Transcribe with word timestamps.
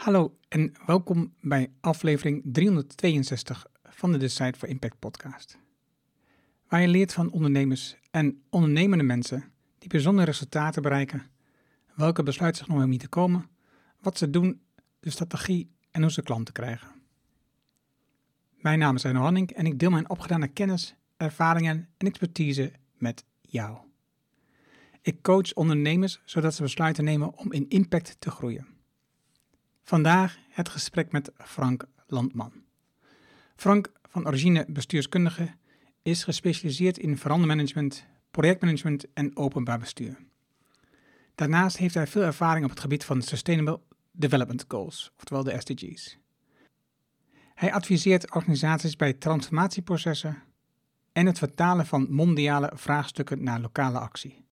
Hallo 0.00 0.36
en 0.48 0.72
welkom 0.86 1.34
bij 1.40 1.72
aflevering 1.80 2.42
362 2.44 3.66
van 3.82 4.12
de 4.12 4.18
Decide 4.18 4.58
for 4.58 4.68
Impact 4.68 4.98
podcast. 4.98 5.58
Waar 6.68 6.80
je 6.80 6.88
leert 6.88 7.12
van 7.12 7.30
ondernemers 7.30 7.96
en 8.10 8.42
ondernemende 8.50 9.04
mensen 9.04 9.52
die 9.78 9.88
bijzondere 9.88 10.26
resultaten 10.26 10.82
bereiken, 10.82 11.30
welke 11.94 12.22
besluiten 12.22 12.64
zich 12.64 12.74
nog 12.74 12.84
om 12.84 12.98
te 12.98 13.08
komen, 13.08 13.48
wat 14.00 14.18
ze 14.18 14.30
doen, 14.30 14.60
de 15.00 15.10
strategie 15.10 15.70
en 15.90 16.02
hoe 16.02 16.12
ze 16.12 16.22
klanten 16.22 16.54
krijgen. 16.54 16.88
Mijn 18.54 18.78
naam 18.78 18.94
is 18.94 19.04
Arno 19.04 19.20
Hanning 19.20 19.50
en 19.50 19.66
ik 19.66 19.78
deel 19.78 19.90
mijn 19.90 20.10
opgedane 20.10 20.48
kennis, 20.48 20.94
ervaringen 21.16 21.88
en 21.96 22.06
expertise 22.06 22.72
met 22.92 23.24
jou. 23.40 23.78
Ik 25.02 25.22
coach 25.22 25.54
ondernemers 25.54 26.20
zodat 26.24 26.54
ze 26.54 26.62
besluiten 26.62 27.04
nemen 27.04 27.38
om 27.38 27.52
in 27.52 27.68
impact 27.68 28.16
te 28.18 28.30
groeien. 28.30 28.78
Vandaag 29.90 30.38
het 30.48 30.68
gesprek 30.68 31.12
met 31.12 31.30
Frank 31.36 31.84
Landman. 32.06 32.52
Frank, 33.56 33.92
van 34.08 34.26
origine 34.26 34.66
bestuurskundige, 34.68 35.54
is 36.02 36.24
gespecialiseerd 36.24 36.98
in 36.98 37.18
verandermanagement, 37.18 38.06
projectmanagement 38.30 39.12
en 39.12 39.36
openbaar 39.36 39.78
bestuur. 39.78 40.18
Daarnaast 41.34 41.76
heeft 41.76 41.94
hij 41.94 42.06
veel 42.06 42.22
ervaring 42.22 42.64
op 42.64 42.70
het 42.70 42.80
gebied 42.80 43.04
van 43.04 43.22
Sustainable 43.22 43.80
Development 44.12 44.64
Goals, 44.68 45.12
oftewel 45.16 45.44
de 45.44 45.60
SDG's. 45.60 46.18
Hij 47.54 47.72
adviseert 47.72 48.34
organisaties 48.34 48.96
bij 48.96 49.12
transformatieprocessen 49.12 50.42
en 51.12 51.26
het 51.26 51.38
vertalen 51.38 51.86
van 51.86 52.06
mondiale 52.10 52.72
vraagstukken 52.74 53.42
naar 53.42 53.60
lokale 53.60 53.98
actie. 53.98 54.44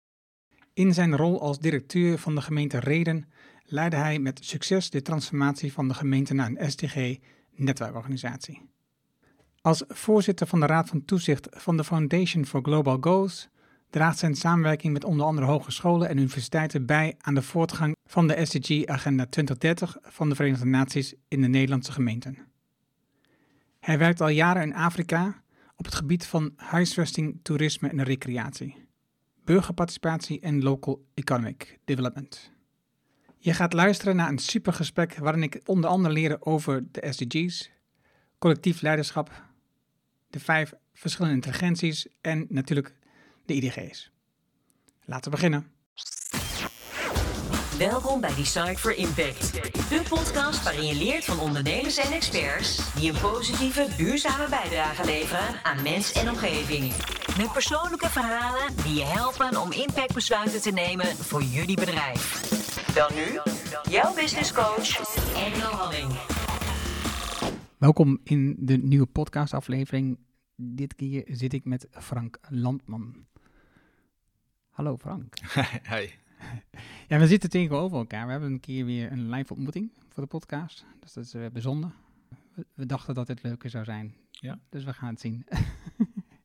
In 0.73 0.95
zijn 0.95 1.17
rol 1.17 1.41
als 1.41 1.59
directeur 1.59 2.19
van 2.19 2.35
de 2.35 2.41
gemeente 2.41 2.79
Reden 2.79 3.29
leidde 3.71 3.97
hij 3.97 4.19
met 4.19 4.45
succes 4.45 4.91
de 4.91 5.03
transformatie 5.03 5.73
van 5.73 5.89
de 5.89 5.95
gemeente 5.95 6.35
naar 6.35 6.51
een 6.55 6.71
SDG-netwerkorganisatie. 6.71 8.63
Als 9.61 9.85
voorzitter 9.89 10.47
van 10.47 10.61
de 10.61 10.67
Raad 10.67 10.89
van 10.89 11.05
Toezicht 11.05 11.49
van 11.51 11.77
de 11.77 11.85
Foundation 11.85 12.47
for 12.47 12.63
Global 12.63 12.99
Goals 13.01 13.49
draagt 13.91 14.19
zijn 14.19 14.35
samenwerking 14.35 14.93
met 14.93 15.05
onder 15.05 15.27
andere 15.27 15.47
hogescholen 15.47 16.09
en 16.09 16.19
universiteiten 16.19 16.87
bij 16.87 17.15
aan 17.19 17.35
de 17.35 17.43
voortgang 17.43 17.97
van 18.05 18.27
de 18.27 18.45
SDG-agenda 18.45 19.27
2030 19.27 19.97
van 20.03 20.29
de 20.29 20.35
Verenigde 20.35 20.67
Naties 20.67 21.15
in 21.29 21.41
de 21.41 21.49
Nederlandse 21.49 21.93
gemeenten. 21.93 22.39
Hij 23.81 23.99
werkt 23.99 24.21
al 24.21 24.29
jaren 24.29 24.63
in 24.63 24.75
Afrika 24.75 25.43
op 25.77 25.85
het 25.85 25.95
gebied 25.95 26.27
van 26.27 26.53
huisvesting, 26.57 27.41
toerisme 27.43 27.89
en 27.89 28.03
recreatie, 28.03 28.87
burgerparticipatie 29.45 30.41
en 30.41 30.63
local 30.63 31.05
economic 31.15 31.79
development. 31.85 32.57
Je 33.41 33.55
gaat 33.55 33.73
luisteren 33.73 34.17
naar 34.17 34.29
een 34.29 34.39
supergesprek 34.39 35.15
waarin 35.15 35.43
ik 35.43 35.61
onder 35.65 35.91
andere 35.91 36.15
leer 36.15 36.37
over 36.41 36.85
de 36.91 37.13
SDG's, 37.13 37.71
collectief 38.39 38.81
leiderschap, 38.81 39.43
de 40.31 40.41
vijf 40.41 40.73
verschillende 40.95 41.35
intelligenties 41.35 42.07
en 42.21 42.47
natuurlijk 42.49 42.95
de 43.47 43.55
IDG's. 43.55 44.11
Laten 45.05 45.31
we 45.31 45.37
beginnen. 45.37 45.67
Welkom 47.79 48.21
bij 48.21 48.35
Decide 48.35 48.79
for 48.79 48.97
Impact, 48.97 49.53
de 49.89 50.03
podcast 50.09 50.63
waarin 50.63 50.87
je 50.87 50.95
leert 50.95 51.25
van 51.25 51.41
ondernemers 51.41 51.97
en 51.97 52.13
experts 52.13 52.95
die 52.95 53.13
een 53.13 53.21
positieve, 53.21 53.87
duurzame 53.97 54.49
bijdrage 54.49 55.05
leveren 55.05 55.65
aan 55.65 55.83
mens 55.83 56.13
en 56.13 56.29
omgeving. 56.29 56.93
Met 57.37 57.53
persoonlijke 57.53 58.09
verhalen 58.09 58.77
die 58.85 58.95
je 58.95 59.05
helpen 59.05 59.61
om 59.61 59.73
impactbesluiten 59.73 60.61
te 60.63 60.71
nemen 60.71 61.07
voor 61.07 61.43
jullie 61.43 61.77
bedrijf. 61.77 62.78
Dan 62.95 63.15
nu, 63.15 63.41
jouw 63.91 64.15
business 64.15 64.53
coach, 64.53 65.17
Engel 65.35 65.71
Halling. 65.71 66.13
Welkom 67.79 68.21
in 68.25 68.57
de 68.59 68.77
nieuwe 68.77 69.07
podcastaflevering. 69.07 70.19
Dit 70.57 70.95
keer 70.95 71.25
zit 71.27 71.53
ik 71.53 71.65
met 71.65 71.87
Frank 71.91 72.39
Landman. 72.49 73.27
Hallo 74.71 74.97
Frank. 74.97 75.35
Hi. 75.93 76.09
Ja, 77.09 77.19
we 77.19 77.27
zitten 77.27 77.51
tegenover 77.51 77.99
elkaar. 77.99 78.25
We 78.27 78.31
hebben 78.31 78.53
een 78.53 78.61
keer 78.61 78.85
weer 78.85 79.13
een 79.13 79.31
live 79.31 79.55
ontmoeting 79.55 79.91
voor 80.09 80.23
de 80.23 80.29
podcast. 80.29 80.85
Dus 81.01 81.13
dat 81.13 81.25
is 81.25 81.35
uh, 81.35 81.47
bijzonder. 81.53 81.91
We, 82.55 82.67
we, 82.75 82.87
dachten 82.87 83.15
dat 83.15 83.27
dit 83.27 83.43
leuker 83.43 83.71
zou 83.71 83.85
zijn. 83.85 84.15
Ja. 84.31 84.59
Dus 84.69 84.85
we 84.85 84.93
gaan 84.93 85.11
het 85.11 85.21
zien. 85.21 85.47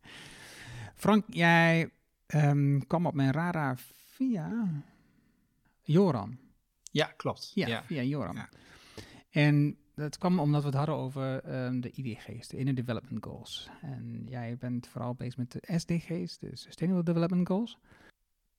Frank, 1.03 1.25
jij 1.29 1.89
um, 2.27 2.87
kwam 2.87 3.05
op 3.05 3.13
mijn 3.13 3.31
radar 3.31 3.77
via 4.13 4.67
Joram. 5.83 6.39
Ja, 6.91 7.05
klopt. 7.05 7.51
Ja, 7.53 7.67
ja. 7.67 7.83
via 7.83 8.01
Joram. 8.01 8.35
Ja. 8.35 8.49
En 9.29 9.77
dat 9.95 10.17
kwam 10.17 10.39
omdat 10.39 10.61
we 10.61 10.67
het 10.67 10.77
hadden 10.77 10.95
over 10.95 11.55
um, 11.65 11.81
de 11.81 11.91
IDG's, 11.91 12.47
de 12.47 12.57
Inner 12.57 12.75
Development 12.75 13.25
Goals. 13.25 13.69
En 13.81 14.25
jij 14.29 14.57
bent 14.59 14.87
vooral 14.87 15.13
bezig 15.13 15.37
met 15.37 15.51
de 15.51 15.77
SDG's, 15.77 16.37
de 16.37 16.49
Sustainable 16.53 17.03
Development 17.03 17.47
Goals. 17.47 17.77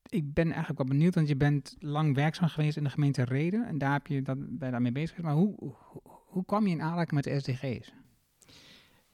Ik 0.09 0.33
ben 0.35 0.47
eigenlijk 0.47 0.79
wel 0.79 0.89
benieuwd, 0.89 1.15
want 1.15 1.29
je 1.29 1.37
bent 1.37 1.77
lang 1.79 2.15
werkzaam 2.15 2.49
geweest 2.49 2.77
in 2.77 2.85
de 2.85 2.91
gemeente 2.91 3.25
Reden. 3.25 3.67
En 3.67 3.79
daar 3.79 3.93
heb 3.93 4.07
je 4.07 4.23
dat, 4.23 4.37
ben 4.39 4.67
je 4.67 4.71
daarmee 4.71 4.93
bezig 4.93 5.19
Maar 5.19 5.35
hoe, 5.35 5.55
hoe, 5.57 5.75
hoe 6.27 6.45
kwam 6.45 6.67
je 6.67 6.73
in 6.73 6.83
aanraking 6.83 7.13
met 7.13 7.25
de 7.25 7.41
SDG's? 7.41 7.93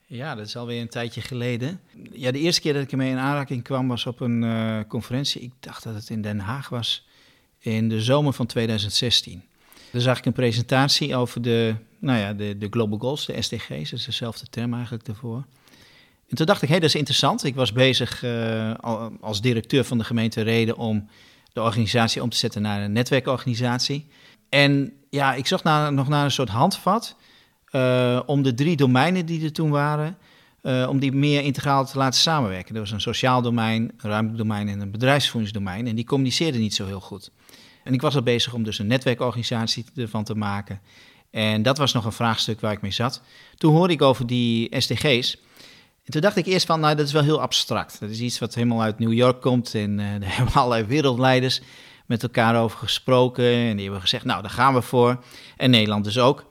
Ja, 0.05 0.35
dat 0.35 0.45
is 0.47 0.55
alweer 0.55 0.81
een 0.81 0.89
tijdje 0.89 1.21
geleden. 1.21 1.79
Ja, 2.11 2.31
de 2.31 2.39
eerste 2.39 2.61
keer 2.61 2.73
dat 2.73 2.83
ik 2.83 2.91
ermee 2.91 3.11
in 3.11 3.17
aanraking 3.17 3.63
kwam 3.63 3.87
was 3.87 4.05
op 4.05 4.19
een 4.19 4.41
uh, 4.41 4.79
conferentie. 4.87 5.41
Ik 5.41 5.53
dacht 5.59 5.83
dat 5.83 5.93
het 5.93 6.09
in 6.09 6.21
Den 6.21 6.39
Haag 6.39 6.69
was 6.69 7.07
in 7.61 7.89
de 7.89 8.01
zomer 8.01 8.33
van 8.33 8.45
2016. 8.45 9.43
Daar 9.91 10.01
zag 10.01 10.17
ik 10.17 10.25
een 10.25 10.33
presentatie 10.33 11.15
over 11.15 11.41
de, 11.41 11.75
nou 11.99 12.19
ja, 12.19 12.33
de, 12.33 12.57
de 12.57 12.67
Global 12.69 12.97
Goals, 12.97 13.25
de 13.25 13.41
SDG's. 13.41 13.89
Dat 13.89 13.99
is 13.99 14.05
dezelfde 14.05 14.45
term 14.49 14.73
eigenlijk 14.73 15.05
daarvoor. 15.05 15.45
En 16.29 16.37
toen 16.37 16.45
dacht 16.45 16.61
ik, 16.61 16.67
hé, 16.67 16.73
hey, 16.73 16.79
dat 16.79 16.89
is 16.89 16.99
interessant. 16.99 17.43
Ik 17.43 17.55
was 17.55 17.71
bezig 17.71 18.23
uh, 18.23 18.73
als 19.21 19.41
directeur 19.41 19.83
van 19.83 19.97
de 19.97 20.03
gemeente 20.03 20.41
Reden 20.41 20.77
om 20.77 21.09
de 21.53 21.61
organisatie 21.61 22.21
om 22.21 22.29
te 22.29 22.37
zetten 22.37 22.61
naar 22.61 22.81
een 22.81 22.91
netwerkorganisatie. 22.91 24.07
En 24.49 24.93
ja, 25.09 25.33
ik 25.33 25.47
zocht 25.47 25.63
naar, 25.63 25.93
nog 25.93 26.07
naar 26.07 26.23
een 26.23 26.31
soort 26.31 26.49
handvat 26.49 27.15
uh, 27.71 28.19
om 28.25 28.41
de 28.41 28.53
drie 28.53 28.75
domeinen 28.75 29.25
die 29.25 29.43
er 29.43 29.51
toen 29.51 29.69
waren, 29.69 30.17
uh, 30.63 30.87
om 30.89 30.99
die 30.99 31.11
meer 31.11 31.41
integraal 31.41 31.85
te 31.85 31.97
laten 31.97 32.19
samenwerken. 32.19 32.75
Er 32.75 32.81
was 32.81 32.91
een 32.91 33.01
sociaal 33.01 33.41
domein, 33.41 33.81
een 33.81 34.09
ruimtelijk 34.09 34.37
domein 34.37 34.67
en 34.67 34.79
een 34.79 34.91
bedrijfsvoeringsdomein. 34.91 35.87
En 35.87 35.95
die 35.95 36.05
communiceerden 36.05 36.61
niet 36.61 36.73
zo 36.75 36.85
heel 36.85 36.99
goed. 36.99 37.31
En 37.83 37.93
ik 37.93 38.01
was 38.01 38.15
al 38.15 38.23
bezig 38.23 38.53
om 38.53 38.63
dus 38.63 38.79
een 38.79 38.87
netwerkorganisatie 38.87 39.85
ervan 39.95 40.23
te 40.23 40.35
maken. 40.35 40.81
En 41.31 41.61
dat 41.61 41.77
was 41.77 41.93
nog 41.93 42.05
een 42.05 42.11
vraagstuk 42.11 42.59
waar 42.59 42.71
ik 42.71 42.81
mee 42.81 42.91
zat. 42.91 43.21
Toen 43.55 43.73
hoorde 43.73 43.93
ik 43.93 44.01
over 44.01 44.27
die 44.27 44.81
SDG's. 44.81 45.37
En 46.03 46.11
toen 46.11 46.21
dacht 46.21 46.35
ik 46.35 46.45
eerst 46.45 46.65
van, 46.65 46.79
nou, 46.79 46.95
dat 46.95 47.05
is 47.05 47.13
wel 47.13 47.23
heel 47.23 47.41
abstract. 47.41 47.99
Dat 47.99 48.09
is 48.09 48.19
iets 48.19 48.39
wat 48.39 48.55
helemaal 48.55 48.81
uit 48.81 48.99
New 48.99 49.13
York 49.13 49.41
komt 49.41 49.75
en 49.75 49.99
uh, 49.99 50.05
daar 50.19 50.35
hebben 50.35 50.53
allerlei 50.53 50.83
wereldleiders 50.83 51.61
met 52.05 52.23
elkaar 52.23 52.61
over 52.61 52.77
gesproken. 52.77 53.45
En 53.45 53.73
die 53.73 53.83
hebben 53.83 54.01
gezegd, 54.01 54.25
nou, 54.25 54.41
daar 54.41 54.51
gaan 54.51 54.73
we 54.73 54.81
voor. 54.81 55.23
En 55.57 55.69
Nederland 55.69 56.03
dus 56.03 56.19
ook. 56.19 56.45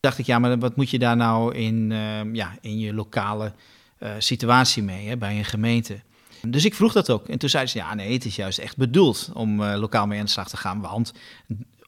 Dacht 0.00 0.18
ik, 0.18 0.26
ja, 0.26 0.38
maar 0.38 0.58
wat 0.58 0.76
moet 0.76 0.90
je 0.90 0.98
daar 0.98 1.16
nou 1.16 1.54
in, 1.54 1.90
uh, 1.90 2.34
ja, 2.34 2.56
in 2.60 2.78
je 2.78 2.94
lokale 2.94 3.52
uh, 4.00 4.10
situatie 4.18 4.82
mee, 4.82 5.08
hè, 5.08 5.16
bij 5.16 5.38
een 5.38 5.44
gemeente? 5.44 6.00
Dus 6.46 6.64
ik 6.64 6.74
vroeg 6.74 6.92
dat 6.92 7.10
ook. 7.10 7.28
En 7.28 7.38
toen 7.38 7.48
zeiden 7.48 7.72
ze, 7.72 7.78
ja, 7.78 7.94
nee, 7.94 8.12
het 8.12 8.24
is 8.24 8.36
juist 8.36 8.58
echt 8.58 8.76
bedoeld 8.76 9.30
om 9.34 9.60
uh, 9.60 9.74
lokaal 9.76 10.06
mee 10.06 10.18
aan 10.18 10.24
de 10.24 10.30
slag 10.30 10.48
te 10.48 10.56
gaan. 10.56 10.80
Want 10.80 11.12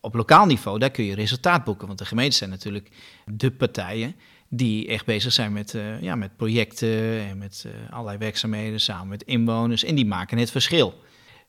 op 0.01 0.15
lokaal 0.15 0.47
niveau, 0.47 0.79
daar 0.79 0.91
kun 0.91 1.05
je 1.05 1.15
resultaat 1.15 1.65
boeken. 1.65 1.87
Want 1.87 1.99
de 1.99 2.05
gemeenten 2.05 2.39
zijn 2.39 2.51
natuurlijk 2.51 2.91
de 3.27 3.51
partijen 3.51 4.15
die 4.49 4.89
echt 4.89 5.05
bezig 5.05 5.33
zijn 5.33 5.53
met, 5.53 5.75
uh, 5.75 6.03
ja, 6.03 6.15
met 6.15 6.37
projecten 6.37 7.21
en 7.21 7.39
met 7.39 7.65
uh, 7.67 7.73
allerlei 7.91 8.19
werkzaamheden 8.19 8.81
samen 8.81 9.09
met 9.09 9.23
inwoners. 9.23 9.85
En 9.85 9.95
die 9.95 10.07
maken 10.07 10.39
het 10.39 10.51
verschil. 10.51 11.01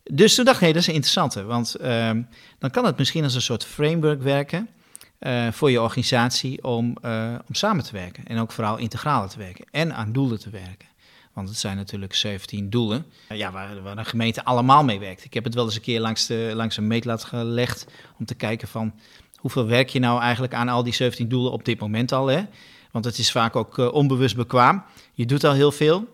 Dus 0.04 0.36
toen 0.36 0.46
dacht 0.46 0.62
ik, 0.62 0.68
hé, 0.68 0.74
dat 0.74 0.82
is 0.82 0.88
interessant. 0.88 1.34
Want 1.34 1.76
uh, 1.82 2.12
dan 2.60 2.70
kan 2.70 2.86
het 2.86 2.98
misschien 2.98 3.24
als 3.24 3.36
een 3.36 3.42
soort 3.42 3.66
framework 3.66 4.22
werken 4.22 4.70
voor 5.52 5.72
je 5.72 5.82
organisatie 5.82 6.64
om, 6.64 6.98
om 7.48 7.54
samen 7.54 7.84
te 7.84 7.92
werken. 7.92 8.26
En 8.26 8.40
ook 8.40 8.52
vooral 8.52 8.78
integraal 8.78 9.30
te 9.30 9.38
werken 9.38 9.66
en 9.72 9.94
aan 9.94 10.12
doelen 10.12 10.40
te 10.40 10.50
werken. 10.50 10.88
Want 11.34 11.50
het 11.50 11.58
zijn 11.58 11.78
natuurlijk 11.78 12.14
17 12.14 12.70
doelen 12.70 13.06
ja, 13.30 13.52
waar, 13.52 13.82
waar 13.82 13.98
een 13.98 14.06
gemeente 14.06 14.44
allemaal 14.44 14.84
mee 14.84 15.00
werkt. 15.00 15.24
Ik 15.24 15.34
heb 15.34 15.44
het 15.44 15.54
wel 15.54 15.66
eens 15.66 15.76
een 15.76 15.82
keer 15.82 16.00
langs, 16.00 16.26
de, 16.26 16.52
langs 16.54 16.78
een 16.78 16.88
meetlat 16.88 17.24
gelegd 17.24 17.88
om 18.20 18.26
te 18.26 18.36
kijken 18.36 18.68
van 18.68 18.94
hoeveel 19.36 19.66
werk 19.66 19.90
je 19.90 20.00
nou 20.00 20.22
eigenlijk 20.22 20.54
aan 20.54 20.70
al 20.70 20.84
die 20.84 20.94
17 20.94 21.28
doelen 21.28 21.52
op 21.52 21.66
dit 21.66 21.80
moment 21.80 22.12
al. 22.12 22.28
Hè? 22.28 22.44
Want 22.92 23.06
het 23.06 23.18
is 23.18 23.32
vaak 23.32 23.56
ook 23.56 23.78
uh, 23.78 23.94
onbewust 23.94 24.36
bekwaam. 24.36 24.84
Je 25.14 25.26
doet 25.26 25.44
al 25.44 25.54
heel 25.54 25.72
veel. 25.72 26.08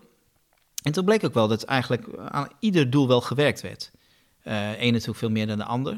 En 0.82 0.92
toen 0.92 1.04
bleek 1.04 1.24
ook 1.24 1.34
wel 1.34 1.48
dat 1.48 1.62
eigenlijk 1.62 2.08
aan 2.28 2.48
ieder 2.60 2.90
doel 2.90 3.08
wel 3.08 3.20
gewerkt 3.20 3.60
werd. 3.60 3.90
Uh, 4.44 4.80
Eén 4.80 4.92
natuurlijk 4.92 5.18
veel 5.18 5.30
meer 5.30 5.46
dan 5.46 5.58
de 5.58 5.64
ander. 5.64 5.92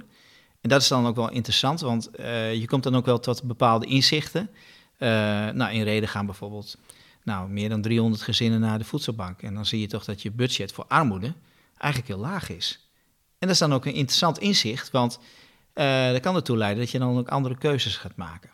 En 0.60 0.68
dat 0.68 0.82
is 0.82 0.88
dan 0.88 1.06
ook 1.06 1.16
wel 1.16 1.30
interessant, 1.30 1.80
want 1.80 2.10
uh, 2.20 2.54
je 2.54 2.66
komt 2.66 2.82
dan 2.82 2.96
ook 2.96 3.06
wel 3.06 3.20
tot 3.20 3.42
bepaalde 3.42 3.86
inzichten. 3.86 4.50
nou, 4.98 5.72
in 5.72 5.82
reden 5.82 6.08
gaan 6.08 6.26
bijvoorbeeld 6.26 6.78
nou, 7.24 7.50
meer 7.50 7.68
dan 7.68 7.82
300 7.82 8.22
gezinnen 8.22 8.60
naar 8.60 8.78
de 8.78 8.84
voedselbank. 8.84 9.42
En 9.42 9.54
dan 9.54 9.66
zie 9.66 9.80
je 9.80 9.86
toch 9.86 10.04
dat 10.04 10.22
je 10.22 10.30
budget 10.30 10.72
voor 10.72 10.84
armoede 10.86 11.34
eigenlijk 11.76 12.12
heel 12.12 12.22
laag 12.22 12.50
is. 12.50 12.90
En 13.38 13.46
dat 13.46 13.50
is 13.50 13.58
dan 13.58 13.72
ook 13.72 13.84
een 13.84 13.94
interessant 13.94 14.38
inzicht, 14.38 14.90
want 14.90 15.20
dat 15.72 16.20
kan 16.20 16.36
ertoe 16.36 16.56
leiden 16.56 16.82
dat 16.82 16.90
je 16.90 16.98
dan 16.98 17.18
ook 17.18 17.28
andere 17.28 17.58
keuzes 17.58 17.96
gaat 17.96 18.16
maken. 18.16 18.50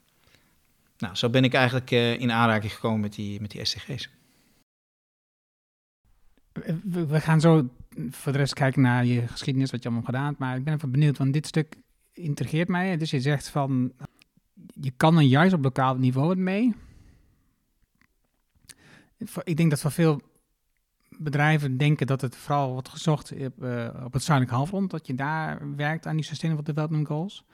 Nou, 0.98 1.14
zo 1.14 1.28
ben 1.28 1.44
ik 1.44 1.54
eigenlijk 1.54 1.90
in 1.90 2.32
aanraking 2.32 2.72
gekomen 2.72 3.00
met 3.00 3.14
die, 3.14 3.40
met 3.40 3.50
die 3.50 3.64
SDG's. 3.64 4.08
We 6.84 7.20
gaan 7.20 7.40
zo 7.40 7.68
voor 8.10 8.32
de 8.32 8.38
rest 8.38 8.54
kijken 8.54 8.82
naar 8.82 9.04
je 9.04 9.28
geschiedenis, 9.28 9.70
wat 9.70 9.82
je 9.82 9.88
allemaal 9.88 10.06
gedaan 10.06 10.26
hebt. 10.26 10.38
Maar 10.38 10.56
ik 10.56 10.64
ben 10.64 10.74
even 10.74 10.90
benieuwd, 10.90 11.18
want 11.18 11.32
dit 11.32 11.46
stuk 11.46 11.76
intrigeert 12.12 12.68
mij. 12.68 12.96
Dus 12.96 13.10
je 13.10 13.20
zegt 13.20 13.48
van, 13.48 13.92
je 14.80 14.90
kan 14.96 15.16
er 15.16 15.22
juist 15.22 15.54
op 15.54 15.62
lokaal 15.62 15.96
niveau 15.96 16.28
het 16.30 16.38
mee. 16.38 16.74
Ik 19.44 19.56
denk 19.56 19.70
dat 19.70 19.80
voor 19.80 19.90
veel 19.90 20.20
bedrijven 21.18 21.76
denken 21.76 22.06
dat 22.06 22.20
het 22.20 22.36
vooral 22.36 22.72
wordt 22.72 22.88
gezocht 22.88 23.32
op, 23.32 23.62
uh, 23.62 24.02
op 24.04 24.12
het 24.12 24.22
zuidelijk 24.22 24.56
halfrond, 24.56 24.90
dat 24.90 25.06
je 25.06 25.14
daar 25.14 25.76
werkt 25.76 26.06
aan 26.06 26.16
die 26.16 26.24
Sustainable 26.24 26.64
Development 26.64 27.06
Goals. 27.06 27.44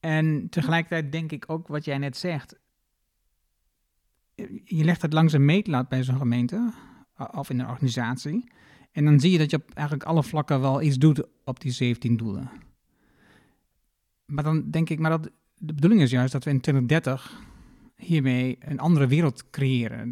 En 0.00 0.48
tegelijkertijd 0.48 1.12
denk 1.12 1.32
ik 1.32 1.44
ook 1.46 1.68
wat 1.68 1.84
jij 1.84 1.98
net 1.98 2.16
zegt. 2.16 2.58
Je 4.64 4.84
legt 4.84 5.02
het 5.02 5.12
langs 5.12 5.32
een 5.32 5.44
meetlat 5.44 5.88
bij 5.88 6.02
zo'n 6.02 6.16
gemeente 6.16 6.72
of 7.30 7.50
in 7.50 7.60
een 7.60 7.68
organisatie. 7.68 8.50
En 8.92 9.04
dan 9.04 9.20
zie 9.20 9.30
je 9.30 9.38
dat 9.38 9.50
je 9.50 9.56
op 9.56 9.70
eigenlijk 9.74 10.08
alle 10.08 10.22
vlakken 10.22 10.60
wel 10.60 10.82
iets 10.82 10.98
doet 10.98 11.26
op 11.44 11.60
die 11.60 11.72
17 11.72 12.16
doelen. 12.16 12.50
Maar 14.24 14.44
dan 14.44 14.70
denk 14.70 14.90
ik, 14.90 14.98
maar 14.98 15.10
dat, 15.10 15.30
de 15.58 15.74
bedoeling 15.74 16.02
is 16.02 16.10
juist 16.10 16.32
dat 16.32 16.44
we 16.44 16.50
in 16.50 16.60
2030 16.60 17.42
hiermee 18.02 18.58
een 18.60 18.78
andere 18.78 19.06
wereld 19.06 19.44
creëren. 19.50 20.10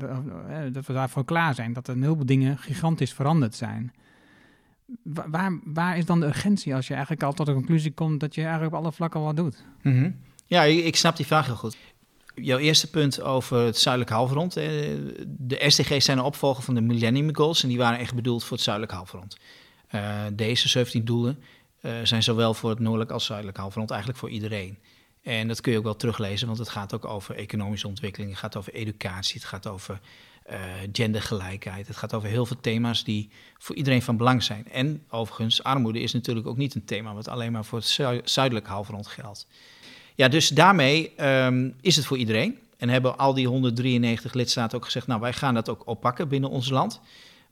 Dat 0.72 0.86
we 0.86 0.92
daarvoor 0.92 1.24
klaar 1.24 1.54
zijn, 1.54 1.72
dat 1.72 1.88
er 1.88 1.94
een 1.94 2.02
heleboel 2.02 2.26
dingen 2.26 2.58
gigantisch 2.58 3.12
veranderd 3.12 3.54
zijn. 3.54 3.92
Waar, 5.02 5.60
waar 5.64 5.98
is 5.98 6.04
dan 6.04 6.20
de 6.20 6.26
urgentie 6.26 6.74
als 6.74 6.86
je 6.86 6.92
eigenlijk 6.92 7.22
al 7.22 7.32
tot 7.32 7.46
de 7.46 7.52
conclusie 7.52 7.92
komt 7.92 8.20
dat 8.20 8.34
je 8.34 8.42
eigenlijk 8.42 8.72
op 8.72 8.80
alle 8.80 8.92
vlakken 8.92 9.20
wat 9.20 9.36
doet? 9.36 9.64
Mhm. 9.82 10.10
Ja, 10.46 10.62
ik 10.62 10.96
snap 10.96 11.16
die 11.16 11.26
vraag 11.26 11.46
heel 11.46 11.54
goed. 11.54 11.76
Jouw 12.34 12.58
eerste 12.58 12.90
punt 12.90 13.22
over 13.22 13.58
het 13.58 13.78
zuidelijk 13.78 14.12
halfrond. 14.12 14.54
De 14.54 15.64
SDG's 15.66 16.04
zijn 16.04 16.18
een 16.18 16.24
opvolger 16.24 16.62
van 16.62 16.74
de 16.74 16.80
Millennium 16.80 17.36
Goals 17.36 17.62
en 17.62 17.68
die 17.68 17.78
waren 17.78 17.98
echt 17.98 18.14
bedoeld 18.14 18.44
voor 18.44 18.52
het 18.52 18.64
zuidelijk 18.64 18.94
halfrond. 18.94 19.36
Uh, 19.94 20.22
deze 20.32 20.68
17 20.68 21.04
doelen 21.04 21.38
zijn 22.02 22.22
zowel 22.22 22.54
voor 22.54 22.70
het 22.70 22.78
noordelijk 22.78 23.10
als 23.10 23.24
zuidelijk 23.24 23.56
halfrond 23.56 23.90
eigenlijk 23.90 24.20
voor 24.20 24.30
iedereen. 24.30 24.78
En 25.22 25.48
dat 25.48 25.60
kun 25.60 25.72
je 25.72 25.78
ook 25.78 25.84
wel 25.84 25.96
teruglezen, 25.96 26.46
want 26.46 26.58
het 26.58 26.68
gaat 26.68 26.94
ook 26.94 27.04
over 27.04 27.36
economische 27.36 27.88
ontwikkeling, 27.88 28.30
het 28.30 28.40
gaat 28.40 28.56
over 28.56 28.72
educatie, 28.72 29.34
het 29.34 29.48
gaat 29.48 29.66
over 29.66 30.00
uh, 30.50 30.56
gendergelijkheid, 30.92 31.86
het 31.86 31.96
gaat 31.96 32.14
over 32.14 32.28
heel 32.28 32.46
veel 32.46 32.60
thema's 32.60 33.04
die 33.04 33.30
voor 33.58 33.76
iedereen 33.76 34.02
van 34.02 34.16
belang 34.16 34.42
zijn. 34.42 34.68
En 34.70 35.02
overigens, 35.08 35.62
armoede 35.62 36.00
is 36.00 36.12
natuurlijk 36.12 36.46
ook 36.46 36.56
niet 36.56 36.74
een 36.74 36.84
thema 36.84 37.14
wat 37.14 37.28
alleen 37.28 37.52
maar 37.52 37.64
voor 37.64 37.78
het 37.78 38.20
zuidelijk 38.24 38.66
halfrond 38.66 39.06
geldt. 39.06 39.46
Ja, 40.14 40.28
dus 40.28 40.48
daarmee 40.48 41.24
um, 41.24 41.74
is 41.80 41.96
het 41.96 42.06
voor 42.06 42.16
iedereen. 42.16 42.58
En 42.76 42.88
hebben 42.88 43.18
al 43.18 43.34
die 43.34 43.46
193 43.46 44.32
lidstaten 44.32 44.78
ook 44.78 44.84
gezegd, 44.84 45.06
nou 45.06 45.20
wij 45.20 45.32
gaan 45.32 45.54
dat 45.54 45.68
ook 45.68 45.86
oppakken 45.86 46.28
binnen 46.28 46.50
ons 46.50 46.70
land. 46.70 47.00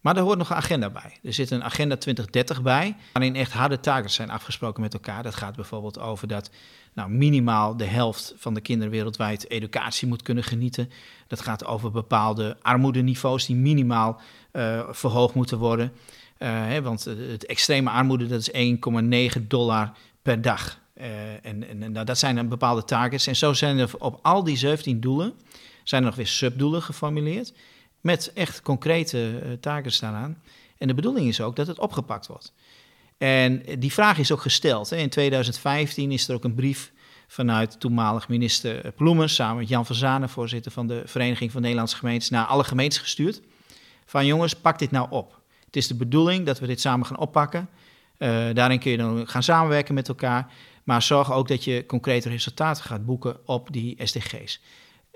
Maar 0.00 0.17
er 0.17 0.23
hoort 0.23 0.39
nog 0.39 0.50
een 0.50 0.56
agenda 0.56 0.91
bij. 0.91 1.19
Er 1.23 1.33
zit 1.33 1.50
een 1.50 1.65
agenda 1.65 1.97
2030 1.97 2.62
bij, 2.62 2.97
waarin 3.12 3.37
echt 3.37 3.53
harde 3.53 3.81
targets 3.81 4.15
zijn 4.15 4.31
afgesproken 4.31 4.83
met 4.83 4.95
elkaar. 4.95 5.23
Dat 5.23 5.35
gaat 5.35 5.56
bijvoorbeeld 5.56 5.99
over 5.99 6.29
dat 6.29 6.50
nou, 6.93 7.11
minimaal 7.11 7.77
de 7.77 7.85
helft 7.85 8.35
van 8.37 8.55
de 8.55 8.61
kinderen 8.61 8.93
wereldwijd 8.93 9.50
educatie 9.50 10.09
moet 10.09 10.23
kunnen 10.23 10.45
genieten. 10.45 10.91
Dat 11.27 11.41
gaat 11.41 11.65
over 11.65 11.91
bepaalde 11.91 12.56
armoedeniveaus 12.62 13.47
die 13.47 13.56
minimaal 13.56 14.21
uh, 14.53 14.89
verhoogd 14.91 15.35
moeten 15.35 15.59
worden. 15.59 15.93
Uh, 16.39 16.49
hè, 16.49 16.83
want 16.83 17.05
het 17.05 17.47
extreme 17.47 17.91
armoede, 17.91 18.27
dat 18.27 18.49
is 18.53 18.75
1,9 19.41 19.47
dollar 19.47 19.93
per 20.23 20.43
dag. 20.43 20.79
Uh, 21.00 21.06
en, 21.43 21.69
en 21.69 21.93
nou, 21.93 22.05
dat 22.05 22.19
zijn 22.19 22.35
dan 22.35 22.49
bepaalde 22.49 22.85
targets. 22.85 23.27
En 23.27 23.37
zo 23.37 23.53
zijn 23.53 23.79
er 23.79 23.91
op 23.99 24.19
al 24.23 24.45
die 24.45 24.56
17 24.56 25.00
doelen, 25.00 25.33
zijn 25.85 26.03
er 26.03 26.09
nog 26.09 26.17
weer 26.17 26.27
subdoelen 26.27 26.83
geformuleerd. 26.83 27.53
Met 28.00 28.33
echt 28.35 28.62
concrete 28.62 29.43
uh, 29.45 29.53
targets 29.53 30.00
daaraan. 30.00 30.43
En 30.79 30.89
de 30.89 30.95
bedoeling 30.95 31.29
is 31.29 31.41
ook 31.41 31.56
dat 31.56 31.67
het 31.67 31.79
opgepakt 31.79 32.27
wordt. 32.27 32.53
En 33.19 33.62
die 33.79 33.93
vraag 33.93 34.19
is 34.19 34.33
ook 34.33 34.41
gesteld. 34.41 34.91
Hè. 34.91 34.97
In 34.97 35.09
2015 35.09 36.12
is 36.12 36.29
er 36.29 36.35
ook 36.35 36.45
een 36.45 36.55
brief 36.55 36.93
vanuit 37.27 37.81
toenmalig 37.81 38.29
minister 38.29 38.93
Ploemen, 38.93 39.29
samen 39.29 39.56
met 39.56 39.69
Jan 39.69 39.87
van 39.87 39.97
Zanen, 39.97 40.29
voorzitter 40.29 40.73
van 40.73 40.87
de 40.87 41.03
Vereniging 41.05 41.53
van 41.53 41.61
Nederlandse 41.61 41.97
Gemeentes, 41.97 42.31
naar 42.31 42.45
alle 42.45 42.65
gemeentes 42.65 42.99
gestuurd. 42.99 43.41
Van 44.06 44.27
jongens, 44.27 44.55
pak 44.55 44.79
dit 44.79 44.91
nou 44.91 45.11
op. 45.11 45.41
Het 45.65 45.77
is 45.77 45.87
de 45.87 45.95
bedoeling 45.95 46.47
dat 46.47 46.59
we 46.59 46.67
dit 46.67 46.81
samen 46.81 47.06
gaan 47.06 47.19
oppakken. 47.19 47.69
Uh, 48.19 48.29
daarin 48.53 48.79
kun 48.79 48.91
je 48.91 48.97
dan 48.97 49.29
gaan 49.29 49.43
samenwerken 49.43 49.95
met 49.95 50.09
elkaar. 50.09 50.53
Maar 50.85 51.03
zorg 51.03 51.33
ook 51.33 51.49
dat 51.49 51.65
je 51.65 51.87
concrete 51.87 52.29
resultaten 52.29 52.85
gaat 52.85 53.06
boeken 53.06 53.37
op 53.47 53.73
die 53.73 53.97
SDG's. 54.03 54.61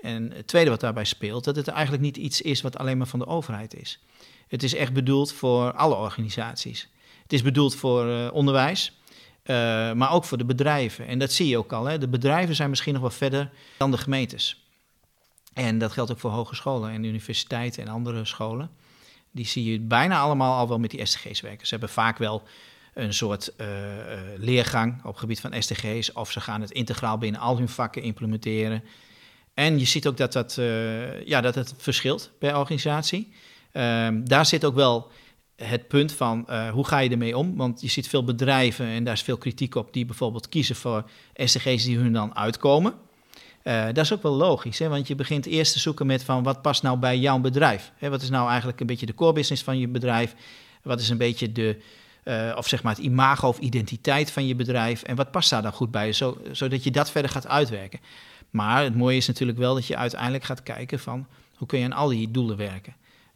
En 0.03 0.31
het 0.31 0.47
tweede 0.47 0.69
wat 0.69 0.79
daarbij 0.79 1.03
speelt, 1.03 1.43
dat 1.43 1.55
het 1.55 1.67
eigenlijk 1.67 2.03
niet 2.03 2.17
iets 2.17 2.41
is 2.41 2.61
wat 2.61 2.77
alleen 2.77 2.97
maar 2.97 3.07
van 3.07 3.19
de 3.19 3.25
overheid 3.25 3.75
is. 3.75 3.99
Het 4.47 4.63
is 4.63 4.73
echt 4.73 4.93
bedoeld 4.93 5.31
voor 5.33 5.73
alle 5.73 5.95
organisaties. 5.95 6.89
Het 7.21 7.33
is 7.33 7.41
bedoeld 7.41 7.75
voor 7.75 8.07
uh, 8.07 8.33
onderwijs, 8.33 8.99
uh, 9.43 9.55
maar 9.93 10.11
ook 10.11 10.23
voor 10.23 10.37
de 10.37 10.45
bedrijven. 10.45 11.07
En 11.07 11.19
dat 11.19 11.31
zie 11.31 11.47
je 11.47 11.57
ook 11.57 11.73
al. 11.73 11.85
Hè. 11.85 11.97
De 11.97 12.07
bedrijven 12.07 12.55
zijn 12.55 12.69
misschien 12.69 12.93
nog 12.93 13.01
wel 13.01 13.11
verder 13.11 13.51
dan 13.77 13.91
de 13.91 13.97
gemeentes. 13.97 14.67
En 15.53 15.77
dat 15.77 15.91
geldt 15.91 16.11
ook 16.11 16.19
voor 16.19 16.31
hogescholen 16.31 16.91
en 16.91 17.03
universiteiten 17.03 17.83
en 17.83 17.89
andere 17.89 18.25
scholen. 18.25 18.69
Die 19.31 19.45
zie 19.45 19.71
je 19.71 19.79
bijna 19.79 20.19
allemaal 20.19 20.57
al 20.57 20.67
wel 20.67 20.79
met 20.79 20.91
die 20.91 21.05
SDG's 21.05 21.41
werken. 21.41 21.67
Ze 21.67 21.71
hebben 21.71 21.89
vaak 21.89 22.17
wel 22.17 22.43
een 22.93 23.13
soort 23.13 23.53
uh, 23.57 23.67
leergang 24.37 24.99
op 25.03 25.11
het 25.11 25.19
gebied 25.19 25.39
van 25.39 25.61
SDG's, 25.61 26.11
of 26.11 26.31
ze 26.31 26.41
gaan 26.41 26.61
het 26.61 26.71
integraal 26.71 27.17
binnen 27.17 27.41
al 27.41 27.57
hun 27.57 27.69
vakken 27.69 28.01
implementeren. 28.01 28.83
En 29.53 29.79
je 29.79 29.85
ziet 29.85 30.07
ook 30.07 30.17
dat, 30.17 30.33
dat, 30.33 30.57
uh, 30.59 31.25
ja, 31.25 31.41
dat 31.41 31.55
het 31.55 31.73
verschilt 31.77 32.31
per 32.39 32.57
organisatie. 32.57 33.33
Um, 33.73 34.27
daar 34.27 34.45
zit 34.45 34.65
ook 34.65 34.75
wel 34.75 35.11
het 35.55 35.87
punt 35.87 36.11
van 36.11 36.45
uh, 36.49 36.69
hoe 36.69 36.87
ga 36.87 36.99
je 36.99 37.09
ermee 37.09 37.37
om? 37.37 37.55
Want 37.55 37.81
je 37.81 37.89
ziet 37.89 38.07
veel 38.07 38.23
bedrijven, 38.23 38.85
en 38.85 39.03
daar 39.03 39.13
is 39.13 39.21
veel 39.21 39.37
kritiek 39.37 39.75
op, 39.75 39.93
die 39.93 40.05
bijvoorbeeld 40.05 40.49
kiezen 40.49 40.75
voor 40.75 41.09
SDG's 41.35 41.83
die 41.83 41.97
hun 41.97 42.13
dan 42.13 42.35
uitkomen. 42.35 42.93
Uh, 43.63 43.85
dat 43.85 43.97
is 43.97 44.13
ook 44.13 44.21
wel 44.21 44.33
logisch, 44.33 44.79
hè? 44.79 44.87
want 44.87 45.07
je 45.07 45.15
begint 45.15 45.45
eerst 45.45 45.73
te 45.73 45.79
zoeken 45.79 46.05
met 46.05 46.23
van 46.23 46.43
wat 46.43 46.61
past 46.61 46.83
nou 46.83 46.97
bij 46.97 47.19
jouw 47.19 47.39
bedrijf? 47.39 47.91
Hè? 47.95 48.09
Wat 48.09 48.21
is 48.21 48.29
nou 48.29 48.47
eigenlijk 48.49 48.79
een 48.79 48.87
beetje 48.87 49.05
de 49.05 49.15
core 49.15 49.33
business 49.33 49.63
van 49.63 49.79
je 49.79 49.87
bedrijf? 49.87 50.35
Wat 50.81 50.99
is 50.99 51.09
een 51.09 51.17
beetje 51.17 51.51
de, 51.51 51.77
uh, 52.23 52.53
of 52.57 52.67
zeg 52.67 52.83
maar 52.83 52.95
het 52.95 53.03
imago 53.03 53.47
of 53.47 53.59
identiteit 53.59 54.31
van 54.31 54.47
je 54.47 54.55
bedrijf. 54.55 55.03
En 55.03 55.15
wat 55.15 55.31
past 55.31 55.49
daar 55.49 55.61
dan 55.61 55.73
goed 55.73 55.91
bij, 55.91 56.13
zo, 56.13 56.37
zodat 56.51 56.83
je 56.83 56.91
dat 56.91 57.11
verder 57.11 57.31
gaat 57.31 57.47
uitwerken. 57.47 57.99
Maar 58.53 58.83
het 58.83 58.95
mooie 58.95 59.17
is 59.17 59.27
natuurlijk 59.27 59.57
wel 59.57 59.73
dat 59.73 59.85
je 59.85 59.97
uiteindelijk 59.97 60.43
gaat 60.43 60.63
kijken 60.63 60.99
van 60.99 61.27
hoe 61.55 61.67
kun 61.67 61.79
je 61.79 61.85
aan 61.85 61.93
al 61.93 62.07
die 62.07 62.31
doelen 62.31 62.57
werken. 62.57 62.95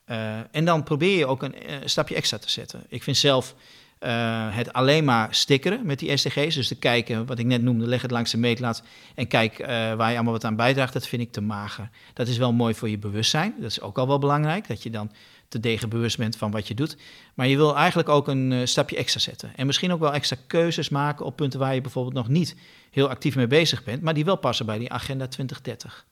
Uh, 0.10 0.38
en 0.52 0.66
dan 0.66 0.84
probeer 0.84 1.18
je 1.18 1.26
ook 1.26 1.44
een, 1.44 1.56
uh, 1.70 1.76
stapje 1.86 2.16
extra 2.16 2.38
te 2.38 2.50
zetten. 2.50 2.84
Ik 2.90 3.04
vind 3.04 3.18
zelf 3.18 3.56
uh, 4.00 4.10
het 4.56 4.74
alleen 4.74 5.04
maar 5.04 5.36
stickeren 5.36 5.86
met 5.86 6.00
die 6.00 6.18
SDG's, 6.18 6.56
dus 6.56 6.68
te 6.68 6.76
kijken, 6.76 7.26
wat 7.26 7.40
ik 7.40 7.46
net 7.46 7.62
noemde, 7.62 7.88
leg 7.88 8.02
het 8.02 8.12
langs 8.12 8.32
de 8.32 8.38
meetlat 8.38 8.84
en 9.16 9.28
kijk 9.28 9.58
waar 9.68 10.10
je 10.10 10.16
allemaal 10.16 10.34
wat 10.34 10.46
aan 10.46 10.56
bijdraagt, 10.56 10.94
dat 10.94 11.08
vind 11.08 11.22
ik 11.22 11.32
te 11.32 11.42
mager. 11.42 11.90
Dat 12.14 12.28
is 12.28 12.38
wel 12.38 12.54
mooi 12.54 12.74
voor 12.74 12.90
je 12.90 12.98
bewustzijn, 12.98 13.54
dat 13.60 13.72
is 13.72 13.82
ook 13.82 13.98
al 13.98 14.08
wel 14.08 14.20
belangrijk, 14.20 14.68
dat 14.68 14.84
je 14.84 14.90
dan 14.90 15.12
te 15.48 15.60
degen 15.60 15.90
bewust 15.90 16.18
bent 16.18 16.38
van 16.38 16.52
wat 16.52 16.68
je 16.68 16.74
doet. 16.74 16.98
Maar 17.34 17.48
je 17.48 17.56
wil 17.56 17.76
eigenlijk 17.76 18.10
ook 18.10 18.28
een 18.28 18.52
uh, 18.52 18.66
stapje 18.66 18.98
extra 18.98 19.20
zetten. 19.20 19.56
En 19.56 19.66
misschien 19.66 19.92
ook 19.92 20.00
wel 20.00 20.14
extra 20.14 20.38
keuzes 20.48 20.90
maken 20.90 21.26
op 21.26 21.36
punten 21.36 21.60
waar 21.60 21.74
je 21.74 21.82
bijvoorbeeld 21.82 22.16
nog 22.16 22.28
niet 22.28 22.56
heel 22.92 23.10
actief 23.10 23.36
mee 23.36 23.48
bezig 23.48 23.84
bent, 23.84 24.02
maar 24.02 24.14
die 24.14 24.26
wel 24.26 24.38
passen 24.38 24.66
bij 24.66 24.78
die 24.78 24.92
agenda 24.92 25.28
2030. 25.28 26.06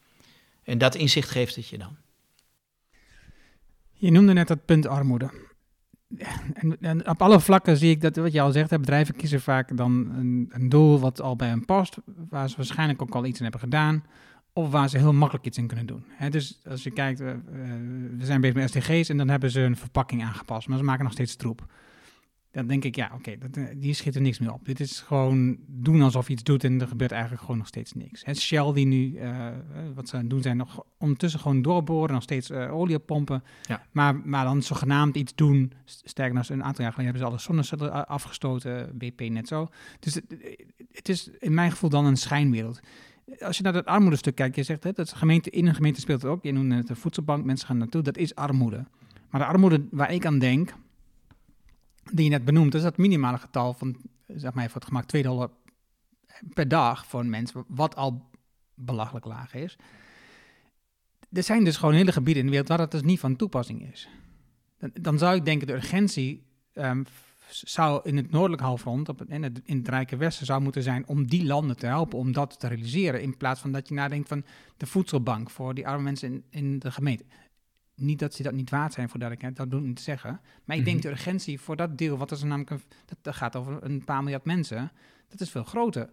En 0.63 0.77
dat 0.77 0.96
inzicht 0.96 1.30
geeft 1.30 1.56
het 1.56 1.68
je 1.68 1.77
dan. 1.77 1.96
Je 3.94 4.12
noemde 4.12 4.34
net 4.34 4.48
dat 4.48 4.65
punt 4.65 4.88
armoede. 4.88 5.30
En, 6.54 6.77
en, 6.82 7.10
op 7.10 7.22
alle 7.22 7.39
vlakken 7.39 7.77
zie 7.77 7.89
ik 7.89 8.01
dat, 8.01 8.15
wat 8.15 8.32
je 8.32 8.42
al 8.42 8.51
zegt, 8.51 8.70
bedrijven 8.70 9.15
kiezen 9.15 9.42
vaak 9.42 9.77
dan 9.77 9.92
een, 9.92 10.50
een 10.51 10.70
doel 10.70 11.00
wat 11.00 11.22
al 11.22 11.36
bij 11.36 11.48
hen 11.48 11.65
past, 11.65 11.98
waar 12.30 12.50
ze 12.50 12.56
waarschijnlijk 12.56 13.01
ook 13.01 13.15
al 13.15 13.25
iets 13.25 13.38
in 13.38 13.44
hebben 13.44 13.62
gedaan 13.62 14.04
of 14.57 14.71
waar 14.71 14.89
ze 14.89 14.97
heel 14.97 15.13
makkelijk 15.13 15.45
iets 15.45 15.57
in 15.57 15.67
kunnen 15.67 15.85
doen. 15.85 16.03
dus 16.29 16.59
als 16.69 16.83
je 16.83 16.91
kijkt, 16.91 17.21
uh, 17.21 17.31
we 18.17 18.25
zijn 18.25 18.41
bezig 18.41 18.55
met 18.55 18.69
SDG's 18.69 19.09
en 19.09 19.17
dan 19.17 19.29
hebben 19.29 19.51
ze 19.51 19.59
een 19.59 19.77
verpakking 19.77 20.24
aangepast, 20.24 20.67
maar 20.67 20.77
ze 20.77 20.83
maken 20.83 21.03
nog 21.03 21.13
steeds 21.13 21.35
troep. 21.35 21.65
Dan 22.51 22.67
denk 22.67 22.83
ik, 22.83 22.95
ja, 22.95 23.12
oké, 23.13 23.38
okay, 23.38 23.65
eh, 23.65 23.75
die 23.77 23.93
schiet 23.93 24.15
er 24.15 24.21
niks 24.21 24.39
meer 24.39 24.53
op. 24.53 24.65
Dit 24.65 24.79
is 24.79 25.00
gewoon 25.00 25.57
doen 25.67 26.01
alsof 26.01 26.27
je 26.27 26.33
iets 26.33 26.43
doet 26.43 26.63
en 26.63 26.81
er 26.81 26.88
gebeurt 26.88 27.12
eigenlijk 27.12 27.41
gewoon 27.41 27.57
nog 27.57 27.67
steeds 27.67 27.93
niks. 27.93 28.25
Het 28.25 28.39
Shell 28.39 28.74
die 28.74 28.85
nu, 28.85 29.12
uh, 29.12 29.47
wat 29.95 30.09
ze 30.09 30.15
aan 30.15 30.21
het 30.21 30.29
doen 30.29 30.41
zijn, 30.41 30.57
nog 30.57 30.83
ondertussen 30.97 31.39
gewoon 31.39 31.62
doorboren, 31.62 32.13
nog 32.13 32.24
steeds 32.24 32.50
uh, 32.50 32.75
olie 32.75 33.00
pompen. 33.00 33.43
Ja. 33.62 33.85
Maar, 33.91 34.15
maar 34.15 34.45
dan 34.45 34.62
zogenaamd 34.62 35.15
iets 35.15 35.35
doen. 35.35 35.74
Sterker 35.85 36.35
nog, 36.35 36.50
een 36.50 36.63
aantal 36.63 36.83
jaar 36.83 36.93
geleden 36.93 37.13
hebben 37.13 37.21
ze 37.21 37.27
alle 37.27 37.39
zonnecellen 37.39 38.07
afgestoten, 38.07 38.97
BP 38.97 39.21
net 39.21 39.47
zo. 39.47 39.67
Dus 40.00 40.13
het, 40.13 40.35
het 40.91 41.09
is 41.09 41.29
in 41.39 41.53
mijn 41.53 41.71
gevoel 41.71 41.89
dan 41.89 42.05
een 42.05 42.17
schijnwereld 42.17 42.79
als 43.39 43.58
je 43.58 43.63
naar 43.63 43.74
dat 43.74 43.86
armoedestuk 43.86 44.36
kijkt, 44.36 44.55
je 44.55 44.63
zegt 44.63 44.84
hè, 44.84 44.91
dat 44.91 45.13
gemeente, 45.13 45.50
in 45.50 45.67
een 45.67 45.75
gemeente 45.75 46.00
speelt 46.00 46.22
het 46.22 46.32
ook. 46.32 46.44
Je 46.44 46.51
noemde 46.51 46.75
het 46.75 46.88
de 46.88 46.96
voedselbank, 46.96 47.46
mensen 47.46 47.67
gaan 47.67 47.77
naartoe. 47.77 48.01
Dat 48.01 48.17
is 48.17 48.36
armoede. 48.36 48.86
Maar 49.29 49.41
de 49.41 49.48
armoede 49.48 49.88
waar 49.91 50.13
ik 50.13 50.25
aan 50.25 50.39
denk, 50.39 50.74
die 52.13 52.24
je 52.24 52.29
net 52.29 52.46
benoemt, 52.46 52.74
is 52.74 52.82
dat 52.82 52.98
minimale 52.98 53.38
getal 53.38 53.74
van, 53.74 53.98
zeg 54.27 54.53
maar 54.53 54.65
voor 54.65 54.82
het 54.82 54.86
gemak, 54.86 55.05
2 55.05 55.24
dollar 55.24 55.50
per 56.53 56.67
dag 56.67 57.05
voor 57.05 57.20
een 57.20 57.29
mens, 57.29 57.51
wat 57.67 57.96
al 57.96 58.29
belachelijk 58.74 59.25
laag 59.25 59.53
is. 59.53 59.77
er 61.32 61.44
zijn 61.44 61.63
dus 61.63 61.77
gewoon 61.77 61.94
hele 61.94 62.12
gebieden 62.12 62.39
in 62.39 62.46
de 62.46 62.51
wereld 62.51 62.70
waar 62.70 62.77
dat 62.77 62.91
dus 62.91 63.01
niet 63.01 63.20
van 63.20 63.36
toepassing 63.36 63.91
is. 63.91 64.10
Dan, 64.77 64.91
dan 65.01 65.17
zou 65.17 65.36
ik 65.36 65.46
denken, 65.46 65.67
de 65.67 65.74
urgentie 65.74 66.44
ehm, 66.74 67.03
zou 67.50 68.00
in 68.04 68.18
het 68.18 68.32
noordelijk 68.32 68.62
halfrond, 68.62 69.10
op 69.10 69.20
het, 69.20 69.30
in, 69.30 69.44
het, 69.44 69.62
in 69.66 69.78
het 69.78 69.88
Rijke 69.88 70.18
Westen, 70.18 70.46
zou 70.46 70.62
moeten 70.62 70.84
zijn 70.84 71.08
om 71.08 71.28
die 71.28 71.46
landen 71.46 71.78
te 71.78 71.86
helpen 71.86 72.20
om 72.20 72.32
dat 72.32 72.60
te 72.60 72.68
realiseren. 72.68 73.22
In 73.22 73.38
plaats 73.38 73.62
van 73.62 73.72
dat 73.72 73.88
je 73.88 73.94
nadenkt 73.94 74.28
van 74.28 74.46
de 74.78 74.86
voedselbank 74.86 75.50
voor 75.50 75.74
die 75.74 75.88
arme 75.88 76.04
mensen 76.04 76.32
in, 76.32 76.44
in 76.50 76.80
de 76.80 76.92
gemeente. 76.92 77.24
Niet 77.96 78.20
dat 78.20 78.34
ze 78.34 78.44
dat 78.44 78.54
niet 78.54 78.70
waard 78.70 78.94
zijn, 78.94 79.10
voor 79.10 79.20
dat 79.20 79.32
ik 79.32 79.56
dat 79.56 79.72
doe 79.72 79.80
ik 79.80 79.86
niet 79.86 79.96
te 79.96 80.02
zeggen. 80.02 80.40
Maar 80.64 80.78
ik 80.78 80.86
denk 80.86 80.98
Mhm. 80.98 81.06
de 81.06 81.12
urgentie 81.12 81.60
voor 81.60 81.75
dat 81.75 81.98
deel, 81.98 82.18
wat 82.18 82.32
is 82.32 82.42
er 82.42 82.48
namelijk, 82.48 82.70
een, 82.72 82.82
dat, 83.22 83.36
gaat 83.36 83.56
over 83.56 83.84
een 83.84 84.04
paar 84.04 84.24
miljard 84.24 84.46
mensen, 84.46 84.92
dat 85.30 85.42
is 85.42 85.50
veel 85.50 85.64
groter. 85.64 86.10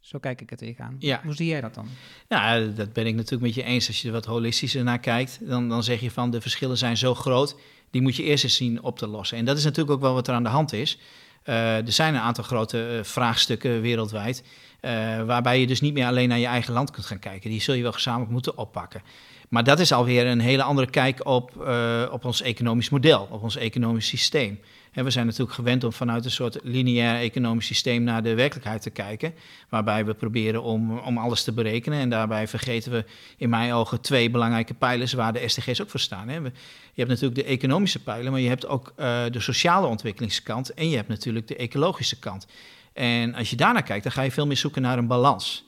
Zo 0.00 0.18
kijk 0.18 0.40
ik 0.40 0.50
er 0.50 0.56
tegenaan. 0.56 0.96
Ja. 0.98 1.20
Hoe 1.24 1.34
zie 1.34 1.46
jij 1.46 1.60
dat 1.60 1.74
dan? 1.74 1.88
Ja, 2.28 2.58
dat 2.58 2.92
ben 2.92 3.06
ik 3.06 3.14
natuurlijk 3.14 3.42
met 3.42 3.54
je 3.54 3.62
eens. 3.62 3.86
Als 3.86 4.00
je 4.02 4.06
er 4.06 4.14
wat 4.14 4.24
holistischer 4.24 4.84
naar 4.84 4.98
kijkt, 4.98 5.48
dan, 5.48 5.68
dan 5.68 5.82
zeg 5.82 6.00
je 6.00 6.10
van 6.10 6.30
de 6.30 6.40
verschillen 6.40 6.78
zijn 6.78 6.96
zo 6.96 7.14
groot, 7.14 7.56
die 7.90 8.02
moet 8.02 8.16
je 8.16 8.22
eerst 8.22 8.44
eens 8.44 8.56
zien 8.56 8.82
op 8.82 8.98
te 8.98 9.06
lossen. 9.06 9.38
En 9.38 9.44
dat 9.44 9.56
is 9.56 9.64
natuurlijk 9.64 9.94
ook 9.96 10.00
wel 10.00 10.14
wat 10.14 10.28
er 10.28 10.34
aan 10.34 10.42
de 10.42 10.48
hand 10.48 10.72
is. 10.72 10.98
Eh, 11.46 11.76
er 11.76 11.92
zijn 11.92 12.14
een 12.14 12.20
aantal 12.20 12.44
grote 12.44 12.86
eh, 12.86 13.04
vraagstukken 13.04 13.80
wereldwijd, 13.80 14.42
eh, 14.80 15.22
waarbij 15.22 15.60
je 15.60 15.66
dus 15.66 15.80
niet 15.80 15.94
meer 15.94 16.06
alleen 16.06 16.28
naar 16.28 16.38
je 16.38 16.46
eigen 16.46 16.72
land 16.72 16.90
kunt 16.90 17.06
gaan 17.06 17.18
kijken. 17.18 17.50
Die 17.50 17.60
zul 17.60 17.74
je 17.74 17.82
wel 17.82 17.92
gezamenlijk 17.92 18.30
moeten 18.30 18.58
oppakken. 18.58 19.02
Maar 19.48 19.64
dat 19.64 19.78
is 19.78 19.92
alweer 19.92 20.26
een 20.26 20.40
hele 20.40 20.62
andere 20.62 20.90
kijk 20.90 21.26
op, 21.26 21.68
op 22.10 22.24
ons 22.24 22.42
economisch 22.42 22.88
model, 22.88 23.28
op 23.30 23.42
ons 23.42 23.56
economisch 23.56 24.06
systeem. 24.06 24.60
Hè, 24.96 25.02
we 25.02 25.10
zijn 25.10 25.26
natuurlijk 25.26 25.54
gewend 25.54 25.84
om 25.84 25.92
vanuit 25.92 26.24
een 26.24 26.30
soort 26.30 26.58
lineair 26.62 27.20
economisch 27.20 27.66
systeem 27.66 28.02
naar 28.02 28.22
de 28.22 28.34
werkelijkheid 28.34 28.82
te 28.82 28.90
kijken. 28.90 29.34
Waarbij 29.68 30.04
we 30.04 30.14
proberen 30.14 30.62
om, 30.62 30.98
om 30.98 31.18
alles 31.18 31.44
te 31.44 31.52
berekenen. 31.52 31.98
En 31.98 32.10
daarbij 32.10 32.48
vergeten 32.48 32.92
we 32.92 33.04
in 33.36 33.48
mijn 33.48 33.72
ogen 33.72 34.00
twee 34.00 34.30
belangrijke 34.30 34.74
pijlers 34.74 35.12
waar 35.12 35.32
de 35.32 35.48
SDG's 35.48 35.80
ook 35.80 35.90
voor 35.90 36.00
staan. 36.00 36.28
Hè. 36.28 36.34
Je 36.34 36.50
hebt 36.94 37.08
natuurlijk 37.08 37.34
de 37.34 37.44
economische 37.44 38.02
pijler, 38.02 38.30
maar 38.30 38.40
je 38.40 38.48
hebt 38.48 38.66
ook 38.66 38.92
eh, 38.96 39.22
de 39.30 39.40
sociale 39.40 39.86
ontwikkelingskant. 39.86 40.74
En 40.74 40.88
je 40.88 40.96
hebt 40.96 41.08
natuurlijk 41.08 41.48
de 41.48 41.56
ecologische 41.56 42.18
kant. 42.18 42.46
En 42.92 43.34
als 43.34 43.50
je 43.50 43.56
daarnaar 43.56 43.82
kijkt, 43.82 44.02
dan 44.02 44.12
ga 44.12 44.22
je 44.22 44.30
veel 44.30 44.46
meer 44.46 44.56
zoeken 44.56 44.82
naar 44.82 44.98
een 44.98 45.06
balans. 45.06 45.64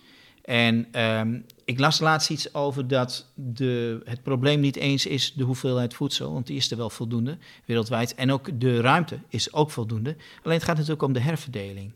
En 0.48 0.86
ehm, 0.92 1.40
ik 1.64 1.78
las 1.78 2.00
laatst 2.00 2.30
iets 2.30 2.54
over 2.54 2.88
dat 2.88 3.26
de, 3.34 4.00
het 4.04 4.22
probleem 4.22 4.60
niet 4.60 4.76
eens 4.76 5.06
is 5.06 5.32
de 5.32 5.44
hoeveelheid 5.44 5.94
voedsel, 5.94 6.32
want 6.32 6.46
die 6.46 6.56
is 6.56 6.70
er 6.70 6.76
wel 6.76 6.90
voldoende 6.90 7.38
wereldwijd. 7.64 8.14
En 8.14 8.32
ook 8.32 8.60
de 8.60 8.80
ruimte 8.80 9.18
is 9.28 9.52
ook 9.52 9.70
voldoende. 9.70 10.16
Alleen 10.42 10.56
het 10.56 10.66
gaat 10.66 10.76
natuurlijk 10.76 11.02
om 11.02 11.12
de 11.12 11.20
herverdeling. 11.20 11.92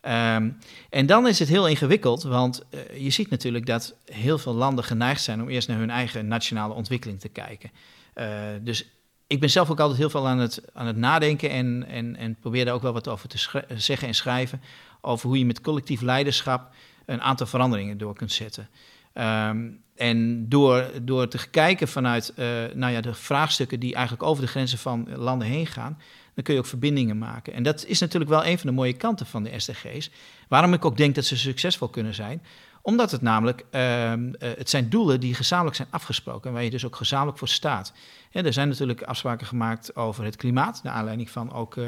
Ehm, 0.00 0.50
en 0.90 1.06
dan 1.06 1.26
is 1.26 1.38
het 1.38 1.48
heel 1.48 1.68
ingewikkeld, 1.68 2.22
want 2.22 2.62
eh, 2.70 2.80
je 3.02 3.10
ziet 3.10 3.30
natuurlijk 3.30 3.66
dat 3.66 3.94
heel 4.04 4.38
veel 4.38 4.54
landen 4.54 4.84
geneigd 4.84 5.22
zijn 5.22 5.42
om 5.42 5.48
eerst 5.48 5.68
naar 5.68 5.78
hun 5.78 5.90
eigen 5.90 6.28
nationale 6.28 6.74
ontwikkeling 6.74 7.20
te 7.20 7.28
kijken. 7.28 7.70
Eh, 8.14 8.28
dus 8.62 8.86
ik 9.26 9.40
ben 9.40 9.50
zelf 9.50 9.70
ook 9.70 9.80
altijd 9.80 9.98
heel 9.98 10.10
veel 10.10 10.28
aan 10.28 10.38
het, 10.38 10.62
aan 10.72 10.86
het 10.86 10.96
nadenken 10.96 11.50
en, 11.50 11.86
en, 11.88 12.16
en 12.16 12.36
probeer 12.40 12.64
daar 12.64 12.74
ook 12.74 12.82
wel 12.82 12.92
wat 12.92 13.08
over 13.08 13.28
te 13.28 13.64
zeggen 13.76 14.08
en 14.08 14.14
schrijven. 14.14 14.60
Over 15.00 15.28
hoe 15.28 15.38
je 15.38 15.46
met 15.46 15.60
collectief 15.60 16.00
leiderschap 16.00 16.74
een 17.06 17.22
aantal 17.22 17.46
veranderingen 17.46 17.98
door 17.98 18.14
kunt 18.14 18.32
zetten. 18.32 18.68
Ehm, 19.12 19.68
en 19.96 20.48
door, 20.48 20.90
door 21.02 21.28
te 21.28 21.50
kijken 21.50 21.88
vanuit 21.88 22.32
eh, 22.34 22.46
nou 22.74 22.92
ja, 22.92 23.00
de 23.00 23.14
vraagstukken 23.14 23.80
die 23.80 23.94
eigenlijk 23.94 24.28
over 24.28 24.42
de 24.42 24.48
grenzen 24.48 24.78
van 24.78 25.08
landen 25.16 25.48
heen 25.48 25.66
gaan, 25.66 25.98
dan 26.34 26.44
kun 26.44 26.54
je 26.54 26.60
ook 26.60 26.66
verbindingen 26.66 27.18
maken. 27.18 27.52
En 27.52 27.62
dat 27.62 27.84
is 27.84 28.00
natuurlijk 28.00 28.30
wel 28.30 28.46
een 28.46 28.58
van 28.58 28.66
de 28.66 28.74
mooie 28.74 28.96
kanten 28.96 29.26
van 29.26 29.42
de 29.42 29.58
SDG's. 29.58 30.10
Waarom 30.48 30.72
ik 30.72 30.84
ook 30.84 30.96
denk 30.96 31.14
dat 31.14 31.24
ze 31.24 31.36
succesvol 31.36 31.88
kunnen 31.88 32.14
zijn. 32.14 32.42
Omdat 32.82 33.10
het 33.10 33.22
namelijk, 33.22 33.64
ehm, 33.70 34.32
eh, 34.38 34.50
het 34.56 34.70
zijn 34.70 34.88
doelen 34.88 35.20
die 35.20 35.34
gezamenlijk 35.34 35.76
zijn 35.76 35.88
afgesproken. 35.90 36.48
En 36.48 36.54
waar 36.54 36.64
je 36.64 36.70
dus 36.70 36.84
ook 36.84 36.96
gezamenlijk 36.96 37.38
voor 37.38 37.48
staat. 37.48 37.92
Hè, 38.30 38.44
er 38.44 38.52
zijn 38.52 38.68
natuurlijk 38.68 39.02
afspraken 39.02 39.46
gemaakt 39.46 39.96
over 39.96 40.24
het 40.24 40.36
klimaat. 40.36 40.80
Naar 40.82 40.92
aanleiding 40.92 41.30
van 41.30 41.52
ook, 41.52 41.76
eh, 41.76 41.84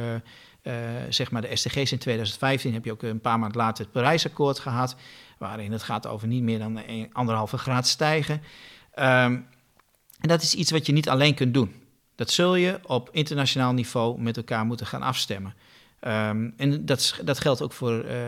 eh, 0.67 0.75
zeg 1.09 1.31
maar 1.31 1.43
de 1.43 1.57
SDG's 1.57 1.93
in 1.93 1.99
2015 1.99 2.73
heb 2.73 2.85
je 2.85 2.93
ook 2.93 3.03
een 3.03 3.21
paar 3.21 3.39
maanden 3.39 3.59
later 3.61 3.85
het 3.85 3.93
Parijsakkoord 3.93 4.59
gehad. 4.59 4.97
Waarin 5.39 5.73
het 5.73 5.83
gaat 5.83 6.07
over 6.07 6.29
niet 6.29 6.43
meer 6.43 6.59
dan 6.59 6.81
een- 6.87 7.11
anderhalve 7.13 7.59
graad 7.59 7.87
stijgen. 7.87 8.43
Ehm, 8.95 9.33
en 10.21 10.29
dat 10.29 10.43
is 10.43 10.55
iets 10.55 10.71
wat 10.71 10.87
je 10.87 10.93
niet 10.93 11.09
alleen 11.09 11.35
kunt 11.35 11.55
doen. 11.55 11.75
Dat 12.15 12.31
zul 12.31 12.55
je 12.55 12.81
op 12.83 13.09
internationaal 13.13 13.73
niveau 13.73 14.21
met 14.21 14.37
elkaar 14.37 14.65
moeten 14.65 14.87
gaan 14.87 15.03
afstemmen. 15.03 15.55
Ehm, 16.01 16.51
en 16.57 16.85
dat, 16.87 17.21
dat 17.25 17.41
geldt 17.41 17.63
ook 17.63 17.73
voor, 17.73 18.05
eh, 18.05 18.19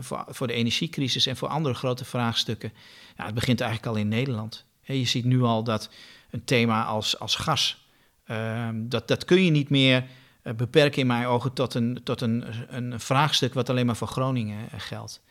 voor, 0.00 0.24
voor 0.28 0.46
de 0.46 0.52
energiecrisis 0.52 1.26
en 1.26 1.36
voor 1.36 1.48
andere 1.48 1.74
grote 1.74 2.04
vraagstukken. 2.04 2.72
Ja, 3.16 3.24
het 3.24 3.34
begint 3.34 3.60
eigenlijk 3.60 3.92
al 3.92 4.00
in 4.00 4.08
Nederland. 4.08 4.64
Je 4.82 5.04
ziet 5.04 5.24
nu 5.24 5.42
al 5.42 5.64
dat 5.64 5.90
een 6.30 6.44
thema 6.44 6.84
als, 6.84 7.18
als 7.18 7.34
gas, 7.36 7.86
ehm, 8.24 8.74
dat, 8.88 9.08
dat 9.08 9.24
kun 9.24 9.44
je 9.44 9.50
niet 9.50 9.70
meer 9.70 10.04
beperken 10.42 11.00
in 11.00 11.06
mijn 11.06 11.26
ogen 11.26 11.52
tot 11.52 11.74
een, 11.74 12.00
tot 12.04 12.20
een, 12.20 12.44
een 12.68 13.00
vraagstuk 13.00 13.54
wat 13.54 13.70
alleen 13.70 13.86
maar 13.86 13.96
voor 13.96 14.08
Groningen 14.08 14.70
eh, 14.70 14.80
geldt. 14.80 15.22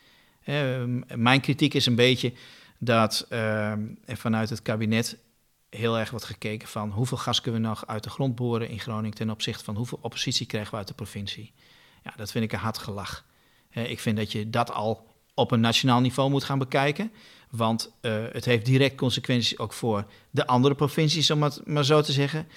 Ehm, 0.43 1.01
mijn 1.15 1.41
kritiek 1.41 1.73
is 1.73 1.85
een 1.85 1.95
beetje 1.95 2.33
dat 2.77 3.25
er 3.29 4.17
vanuit 4.17 4.49
het 4.49 4.61
kabinet 4.61 5.17
heel 5.69 5.99
erg 5.99 6.09
wordt 6.09 6.25
gekeken 6.25 6.67
van 6.67 6.89
hoeveel 6.89 7.17
gas 7.17 7.41
kunnen 7.41 7.61
we 7.61 7.67
nog 7.67 7.87
uit 7.87 8.03
de 8.03 8.09
grond 8.09 8.35
boren 8.35 8.69
in 8.69 8.79
Groningen 8.79 9.17
ten 9.17 9.29
opzichte 9.29 9.63
van 9.63 9.75
hoeveel 9.75 9.99
oppositie 10.01 10.45
krijgen 10.45 10.71
we 10.71 10.77
uit 10.77 10.87
de 10.87 10.93
provincie. 10.93 11.53
Ja, 12.03 12.13
dat 12.15 12.31
vind 12.31 12.43
ik 12.43 12.51
een 12.51 12.59
hard 12.59 12.77
gelach. 12.77 13.25
Eh, 13.69 13.89
ik 13.89 13.99
vind 13.99 14.17
dat 14.17 14.31
je 14.31 14.49
dat 14.49 14.71
al 14.71 15.07
op 15.33 15.51
een 15.51 15.59
nationaal 15.59 15.99
niveau 15.99 16.29
moet 16.29 16.43
gaan 16.43 16.59
bekijken. 16.59 17.11
Want 17.49 17.91
eh, 18.01 18.23
het 18.31 18.45
heeft 18.45 18.65
direct 18.65 18.95
consequenties 18.95 19.57
ook 19.57 19.73
voor 19.73 20.05
de 20.31 20.47
andere 20.47 20.75
provincies, 20.75 21.31
om 21.31 21.43
het 21.43 21.65
maar 21.65 21.85
zo 21.85 22.01
te 22.01 22.11
zeggen. 22.11 22.47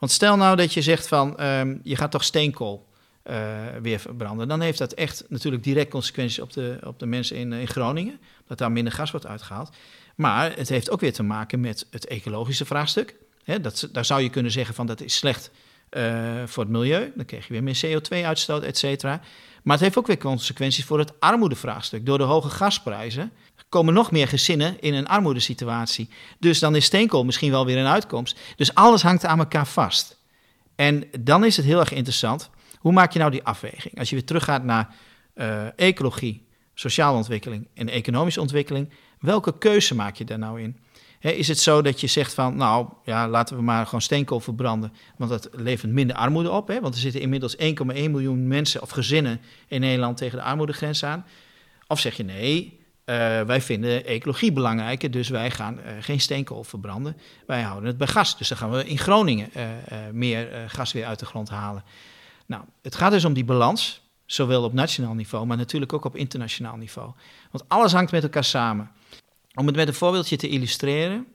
Want 0.00 0.12
stel 0.12 0.36
nou 0.36 0.56
dat 0.56 0.74
je 0.74 0.82
zegt 0.82 1.08
van 1.08 1.36
ehm, 1.38 1.76
je 1.82 1.96
gaat 1.96 2.10
toch 2.10 2.24
steenkool 2.24 2.88
eh, 3.22 3.36
weer 3.82 3.98
verbranden. 3.98 4.48
Dan 4.48 4.60
heeft 4.60 4.78
dat 4.78 4.92
echt 4.92 5.24
natuurlijk 5.28 5.64
direct 5.64 5.90
consequenties 5.90 6.38
op 6.38 6.52
de, 6.52 6.78
op 6.84 6.98
de 6.98 7.06
mensen 7.06 7.36
in, 7.36 7.52
in 7.52 7.68
Groningen. 7.68 8.20
Dat 8.46 8.58
daar 8.58 8.72
minder 8.72 8.92
gas 8.92 9.10
wordt 9.10 9.26
uitgehaald. 9.26 9.70
Maar 10.14 10.56
het 10.56 10.68
heeft 10.68 10.90
ook 10.90 11.00
weer 11.00 11.12
te 11.12 11.22
maken 11.22 11.60
met 11.60 11.86
het 11.90 12.06
ecologische 12.06 12.64
vraagstuk. 12.64 13.14
Dat, 13.60 13.88
daar 13.92 14.04
zou 14.04 14.20
je 14.20 14.30
kunnen 14.30 14.52
zeggen 14.52 14.74
van 14.74 14.86
dat 14.86 15.00
is 15.00 15.16
slecht 15.16 15.50
eh, 15.88 16.42
voor 16.46 16.62
het 16.62 16.72
milieu. 16.72 17.12
Dan 17.14 17.24
krijg 17.24 17.46
je 17.46 17.52
weer 17.52 17.62
meer 17.62 17.82
CO2-uitstoot, 17.86 18.62
et 18.62 18.78
cetera. 18.78 19.20
Maar 19.62 19.74
het 19.74 19.84
heeft 19.84 19.98
ook 19.98 20.06
weer 20.06 20.18
consequenties 20.18 20.84
voor 20.84 20.98
het 20.98 21.20
armoedevraagstuk. 21.20 22.06
Door 22.06 22.18
de 22.18 22.24
hoge 22.24 22.48
gasprijzen 22.48 23.32
komen 23.70 23.94
nog 23.94 24.10
meer 24.10 24.28
gezinnen 24.28 24.80
in 24.80 24.94
een 24.94 25.06
armoedesituatie. 25.06 26.08
Dus 26.38 26.58
dan 26.58 26.76
is 26.76 26.84
steenkool 26.84 27.24
misschien 27.24 27.50
wel 27.50 27.66
weer 27.66 27.78
een 27.78 27.86
uitkomst. 27.86 28.38
Dus 28.56 28.74
alles 28.74 29.02
hangt 29.02 29.24
aan 29.24 29.38
elkaar 29.38 29.66
vast. 29.66 30.18
En 30.74 31.04
dan 31.20 31.44
is 31.44 31.56
het 31.56 31.66
heel 31.66 31.80
erg 31.80 31.92
interessant. 31.92 32.50
Hoe 32.78 32.92
maak 32.92 33.12
je 33.12 33.18
nou 33.18 33.30
die 33.30 33.44
afweging? 33.44 33.98
Als 33.98 34.08
je 34.08 34.14
weer 34.16 34.24
teruggaat 34.24 34.64
naar 34.64 34.94
eh, 35.34 35.78
ecologie, 35.78 36.46
sociale 36.74 37.16
ontwikkeling 37.16 37.68
en 37.74 37.88
economische 37.88 38.40
ontwikkeling, 38.40 38.92
welke 39.20 39.58
keuze 39.58 39.94
maak 39.94 40.16
je 40.16 40.24
daar 40.24 40.38
nou 40.38 40.60
in? 40.60 40.76
Is 41.20 41.48
het 41.48 41.58
zo 41.58 41.82
dat 41.82 42.00
je 42.00 42.06
zegt 42.06 42.34
van, 42.34 42.56
nou 42.56 42.88
ja, 43.04 43.28
laten 43.28 43.56
we 43.56 43.62
maar 43.62 43.84
gewoon 43.84 44.00
steenkool 44.00 44.40
verbranden, 44.40 44.92
want 45.16 45.30
dat 45.30 45.48
levert 45.52 45.92
minder 45.92 46.16
armoede 46.16 46.50
op. 46.50 46.78
Want 46.80 46.94
er 46.94 47.00
zitten 47.00 47.20
inmiddels 47.20 47.56
1,1 47.56 47.62
miljoen 47.86 48.48
mensen 48.48 48.82
of 48.82 48.90
gezinnen 48.90 49.40
in 49.68 49.80
Nederland 49.80 50.16
tegen 50.16 50.38
de 50.38 50.44
armoedegrens 50.44 51.04
aan. 51.04 51.26
Of 51.86 52.00
zeg 52.00 52.16
je 52.16 52.22
nee, 52.22 52.79
eh, 53.10 53.40
wij 53.40 53.60
vinden 53.60 54.04
ecologie 54.04 54.52
belangrijker, 54.52 55.10
dus 55.10 55.28
wij 55.28 55.50
gaan 55.50 55.80
eh, 55.80 55.92
geen 56.00 56.20
steenkool 56.20 56.64
verbranden. 56.64 57.16
Wij 57.46 57.62
houden 57.62 57.88
het 57.88 57.98
bij 57.98 58.06
gas. 58.06 58.38
Dus 58.38 58.48
dan 58.48 58.58
gaan 58.58 58.70
we 58.70 58.84
in 58.84 58.98
Groningen 58.98 59.52
eh, 59.52 59.64
meer 60.12 60.48
gas 60.66 60.92
weer 60.92 61.06
uit 61.06 61.18
de 61.18 61.26
grond 61.26 61.48
halen. 61.48 61.84
Nou, 62.46 62.62
het 62.82 62.94
gaat 62.94 63.10
dus 63.10 63.24
om 63.24 63.32
die 63.32 63.44
balans, 63.44 64.02
zowel 64.26 64.64
op 64.64 64.72
nationaal 64.72 65.14
niveau, 65.14 65.46
maar 65.46 65.56
natuurlijk 65.56 65.92
ook 65.92 66.04
op 66.04 66.16
internationaal 66.16 66.76
niveau. 66.76 67.10
Want 67.50 67.64
alles 67.68 67.92
hangt 67.92 68.12
met 68.12 68.22
elkaar 68.22 68.44
samen. 68.44 68.90
Om 69.54 69.66
het 69.66 69.76
met 69.76 69.88
een 69.88 69.94
voorbeeldje 69.94 70.36
te 70.36 70.48
illustreren, 70.48 71.26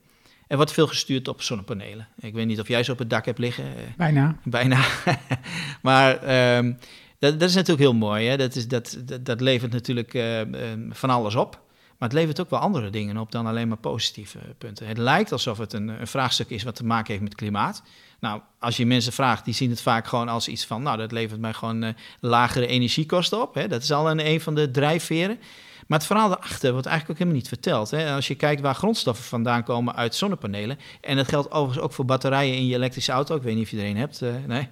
er 0.46 0.56
wordt 0.56 0.72
veel 0.72 0.86
gestuurd 0.86 1.28
op 1.28 1.42
zonnepanelen. 1.42 2.08
Ik 2.20 2.34
weet 2.34 2.46
niet 2.46 2.60
of 2.60 2.68
jij 2.68 2.82
ze 2.82 2.92
op 2.92 2.98
het 2.98 3.10
dak 3.10 3.24
hebt 3.24 3.38
liggen. 3.38 3.64
Bijna. 3.96 4.36
Bijna. 4.44 4.84
maar 5.82 6.16
ehm, 6.22 6.72
dat, 7.18 7.40
dat 7.40 7.48
is 7.48 7.54
natuurlijk 7.54 7.80
heel 7.80 7.94
mooi. 7.94 8.26
Hè? 8.28 8.36
Dat, 8.36 8.54
is, 8.54 8.68
dat, 8.68 8.98
dat, 9.04 9.24
dat 9.24 9.40
levert 9.40 9.72
natuurlijk 9.72 10.14
eh, 10.14 10.40
ehm, 10.40 10.90
van 10.92 11.10
alles 11.10 11.34
op. 11.34 11.64
Maar 11.98 12.08
het 12.08 12.18
levert 12.18 12.40
ook 12.40 12.50
wel 12.50 12.58
andere 12.58 12.90
dingen 12.90 13.16
op 13.16 13.32
dan 13.32 13.46
alleen 13.46 13.68
maar 13.68 13.76
positieve 13.76 14.38
punten. 14.58 14.86
Het 14.86 14.98
lijkt 14.98 15.32
alsof 15.32 15.58
het 15.58 15.72
een, 15.72 15.88
een 15.88 16.06
vraagstuk 16.06 16.50
is 16.50 16.62
wat 16.62 16.74
te 16.74 16.84
maken 16.84 17.10
heeft 17.10 17.22
met 17.24 17.34
klimaat. 17.34 17.82
Nou, 18.20 18.40
als 18.58 18.76
je 18.76 18.86
mensen 18.86 19.12
vraagt, 19.12 19.44
die 19.44 19.54
zien 19.54 19.70
het 19.70 19.80
vaak 19.82 20.06
gewoon 20.06 20.28
als 20.28 20.48
iets 20.48 20.66
van... 20.66 20.82
nou, 20.82 20.96
dat 20.96 21.12
levert 21.12 21.40
mij 21.40 21.52
gewoon 21.52 21.82
eh, 21.82 21.94
lagere 22.20 22.66
energiekosten 22.66 23.40
op. 23.42 23.54
Hè? 23.54 23.68
Dat 23.68 23.82
is 23.82 23.92
al 23.92 24.10
een, 24.10 24.26
een 24.26 24.40
van 24.40 24.54
de 24.54 24.70
drijfveren. 24.70 25.38
Maar 25.86 25.98
het 25.98 26.06
verhaal 26.06 26.28
daarachter 26.28 26.72
wordt 26.72 26.86
eigenlijk 26.86 27.20
ook 27.20 27.26
helemaal 27.26 27.40
niet 27.42 27.60
verteld. 27.60 27.90
Hè? 27.90 28.14
Als 28.14 28.26
je 28.26 28.34
kijkt 28.34 28.60
waar 28.60 28.74
grondstoffen 28.74 29.24
vandaan 29.24 29.64
komen 29.64 29.96
uit 29.96 30.14
zonnepanelen... 30.14 30.78
en 31.00 31.16
dat 31.16 31.28
geldt 31.28 31.50
overigens 31.50 31.84
ook 31.84 31.92
voor 31.92 32.04
batterijen 32.04 32.54
in 32.54 32.66
je 32.66 32.74
elektrische 32.74 33.12
auto. 33.12 33.36
Ik 33.36 33.42
weet 33.42 33.54
niet 33.54 33.64
of 33.64 33.70
je 33.70 33.78
er 33.78 33.88
een 33.88 33.96
hebt, 33.96 34.22
eh, 34.22 34.30
nee. 34.46 34.68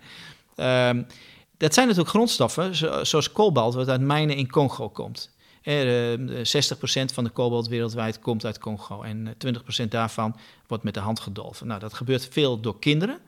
Ehm, 0.55 1.03
dat 1.57 1.75
zijn 1.75 1.87
natuurlijk 1.87 2.15
grondstoffen, 2.15 2.75
zo- 2.75 3.05
zoals 3.05 3.33
kobalt, 3.33 3.75
wat 3.75 3.89
uit 3.89 4.01
mijnen 4.01 4.37
in 4.37 4.51
Congo 4.51 4.89
komt. 4.89 5.34
Eh, 5.65 6.19
60% 6.43 7.13
van 7.13 7.25
de 7.25 7.31
kobalt 7.31 7.69
wereldwijd 7.69 8.19
komt 8.19 8.45
uit 8.45 8.59
Congo 8.59 9.03
en 9.03 9.35
20% 9.39 9.91
daarvan 9.91 10.37
wordt 10.67 10.85
met 10.85 10.95
de 10.95 11.01
hand 11.01 11.21
gedolven. 11.21 11.67
Nou, 11.67 11.81
dat 11.81 11.95
gebeurt 11.95 12.29
veel 12.31 12.61
door 12.61 12.79
kinderen. 12.79 13.19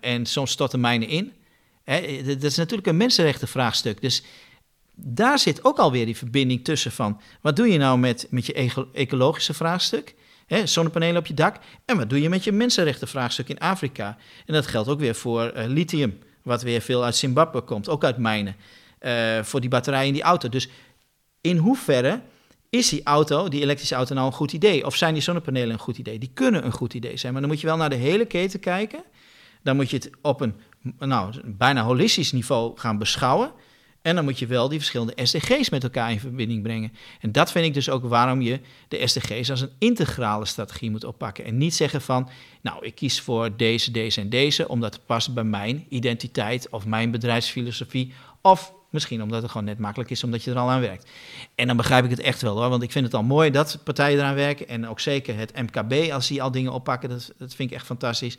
en 0.00 0.26
soms 0.26 0.50
storten 0.50 0.80
mijnen 0.80 1.08
in. 1.08 1.32
dat 2.24 2.42
is 2.42 2.56
natuurlijk 2.56 2.88
een 2.88 2.96
mensenrechtenvraagstuk. 2.96 4.00
Dus 4.00 4.22
daar 4.94 5.38
zit 5.38 5.64
ook 5.64 5.78
alweer 5.78 6.04
die 6.06 6.16
verbinding 6.16 6.64
tussen 6.64 6.92
van... 6.92 7.20
wat 7.40 7.56
doe 7.56 7.68
je 7.72 7.78
nou 7.78 7.98
met, 7.98 8.26
met 8.30 8.46
je 8.46 8.88
ecologische 8.92 9.54
vraagstuk 9.54 10.14
zonnepanelen 10.64 11.16
op 11.16 11.26
je 11.26 11.34
dak. 11.34 11.56
En 11.84 11.96
wat 11.96 12.10
doe 12.10 12.20
je 12.20 12.28
met 12.28 12.44
je 12.44 12.52
mensenrechtenvraagstuk 12.52 13.48
in 13.48 13.58
Afrika? 13.58 14.16
En 14.46 14.54
dat 14.54 14.66
geldt 14.66 14.88
ook 14.88 15.00
weer 15.00 15.14
voor 15.14 15.52
lithium, 15.54 16.18
wat 16.42 16.62
weer 16.62 16.80
veel 16.80 17.04
uit 17.04 17.16
Zimbabwe 17.16 17.60
komt, 17.60 17.88
ook 17.88 18.04
uit 18.04 18.18
mijnen. 18.18 18.56
Uh, 19.00 19.42
voor 19.42 19.60
die 19.60 19.70
batterijen 19.70 20.06
in 20.06 20.12
die 20.12 20.22
auto. 20.22 20.48
Dus 20.48 20.68
in 21.40 21.56
hoeverre 21.56 22.20
is 22.70 22.88
die 22.88 23.02
auto, 23.02 23.48
die 23.48 23.60
elektrische 23.60 23.94
auto, 23.94 24.14
nou 24.14 24.26
een 24.26 24.32
goed 24.32 24.52
idee? 24.52 24.86
Of 24.86 24.96
zijn 24.96 25.14
die 25.14 25.22
zonnepanelen 25.22 25.70
een 25.70 25.78
goed 25.78 25.98
idee? 25.98 26.18
Die 26.18 26.30
kunnen 26.34 26.64
een 26.64 26.72
goed 26.72 26.94
idee 26.94 27.16
zijn, 27.16 27.32
maar 27.32 27.40
dan 27.40 27.50
moet 27.50 27.60
je 27.60 27.66
wel 27.66 27.76
naar 27.76 27.90
de 27.90 27.96
hele 27.96 28.24
keten 28.24 28.60
kijken. 28.60 29.02
Dan 29.62 29.76
moet 29.76 29.90
je 29.90 29.96
het 29.96 30.10
op 30.22 30.40
een 30.40 30.54
nou, 30.98 31.40
bijna 31.44 31.82
holistisch 31.82 32.32
niveau 32.32 32.78
gaan 32.78 32.98
beschouwen. 32.98 33.52
En 34.02 34.14
dan 34.14 34.24
moet 34.24 34.38
je 34.38 34.46
wel 34.46 34.68
die 34.68 34.78
verschillende 34.78 35.26
SDG's 35.26 35.70
met 35.70 35.82
elkaar 35.82 36.10
in 36.10 36.20
verbinding 36.20 36.62
brengen. 36.62 36.92
En 37.20 37.32
dat 37.32 37.52
vind 37.52 37.66
ik 37.66 37.74
dus 37.74 37.88
ook 37.88 38.04
waarom 38.04 38.40
je 38.40 38.60
de 38.88 39.06
SDG's 39.06 39.50
als 39.50 39.60
een 39.60 39.72
integrale 39.78 40.44
strategie 40.44 40.90
moet 40.90 41.04
oppakken. 41.04 41.44
En 41.44 41.58
niet 41.58 41.74
zeggen 41.74 42.00
van, 42.00 42.28
nou, 42.60 42.84
ik 42.84 42.94
kies 42.94 43.20
voor 43.20 43.56
deze, 43.56 43.90
deze 43.90 44.20
en 44.20 44.30
deze, 44.30 44.68
omdat 44.68 44.94
het 44.94 45.06
past 45.06 45.34
bij 45.34 45.44
mijn 45.44 45.86
identiteit 45.88 46.68
of 46.68 46.86
mijn 46.86 47.10
bedrijfsfilosofie. 47.10 48.12
Of 48.42 48.72
misschien 48.90 49.22
omdat 49.22 49.42
het 49.42 49.50
gewoon 49.50 49.66
net 49.66 49.78
makkelijk 49.78 50.10
is, 50.10 50.24
omdat 50.24 50.44
je 50.44 50.50
er 50.50 50.58
al 50.58 50.70
aan 50.70 50.80
werkt. 50.80 51.10
En 51.54 51.66
dan 51.66 51.76
begrijp 51.76 52.04
ik 52.04 52.10
het 52.10 52.20
echt 52.20 52.42
wel 52.42 52.56
hoor, 52.56 52.68
want 52.68 52.82
ik 52.82 52.92
vind 52.92 53.04
het 53.04 53.14
al 53.14 53.22
mooi 53.22 53.50
dat 53.50 53.80
partijen 53.84 54.18
eraan 54.18 54.34
werken. 54.34 54.68
En 54.68 54.88
ook 54.88 55.00
zeker 55.00 55.36
het 55.36 55.56
MKB, 55.56 56.12
als 56.12 56.28
die 56.28 56.42
al 56.42 56.50
dingen 56.50 56.72
oppakken, 56.72 57.08
dat, 57.08 57.32
dat 57.36 57.54
vind 57.54 57.70
ik 57.70 57.76
echt 57.76 57.86
fantastisch. 57.86 58.38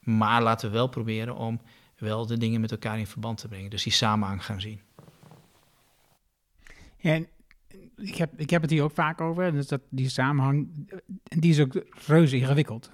Maar 0.00 0.42
laten 0.42 0.68
we 0.68 0.74
wel 0.74 0.88
proberen 0.88 1.36
om 1.36 1.60
wel 1.96 2.26
de 2.26 2.38
dingen 2.38 2.60
met 2.60 2.70
elkaar 2.70 2.98
in 2.98 3.06
verband 3.06 3.38
te 3.38 3.48
brengen. 3.48 3.70
Dus 3.70 3.82
die 3.82 3.92
samenhang 3.92 4.44
gaan 4.44 4.60
zien. 4.60 4.80
Ja, 6.96 7.20
ik 7.96 8.14
heb, 8.14 8.40
ik 8.40 8.50
heb 8.50 8.62
het 8.62 8.70
hier 8.70 8.82
ook 8.82 8.94
vaak 8.94 9.20
over. 9.20 9.52
Dus 9.52 9.66
dat 9.66 9.80
die 9.88 10.08
samenhang, 10.08 10.88
die 11.24 11.50
is 11.50 11.60
ook 11.60 11.82
reuze 12.06 12.36
ingewikkeld. 12.36 12.90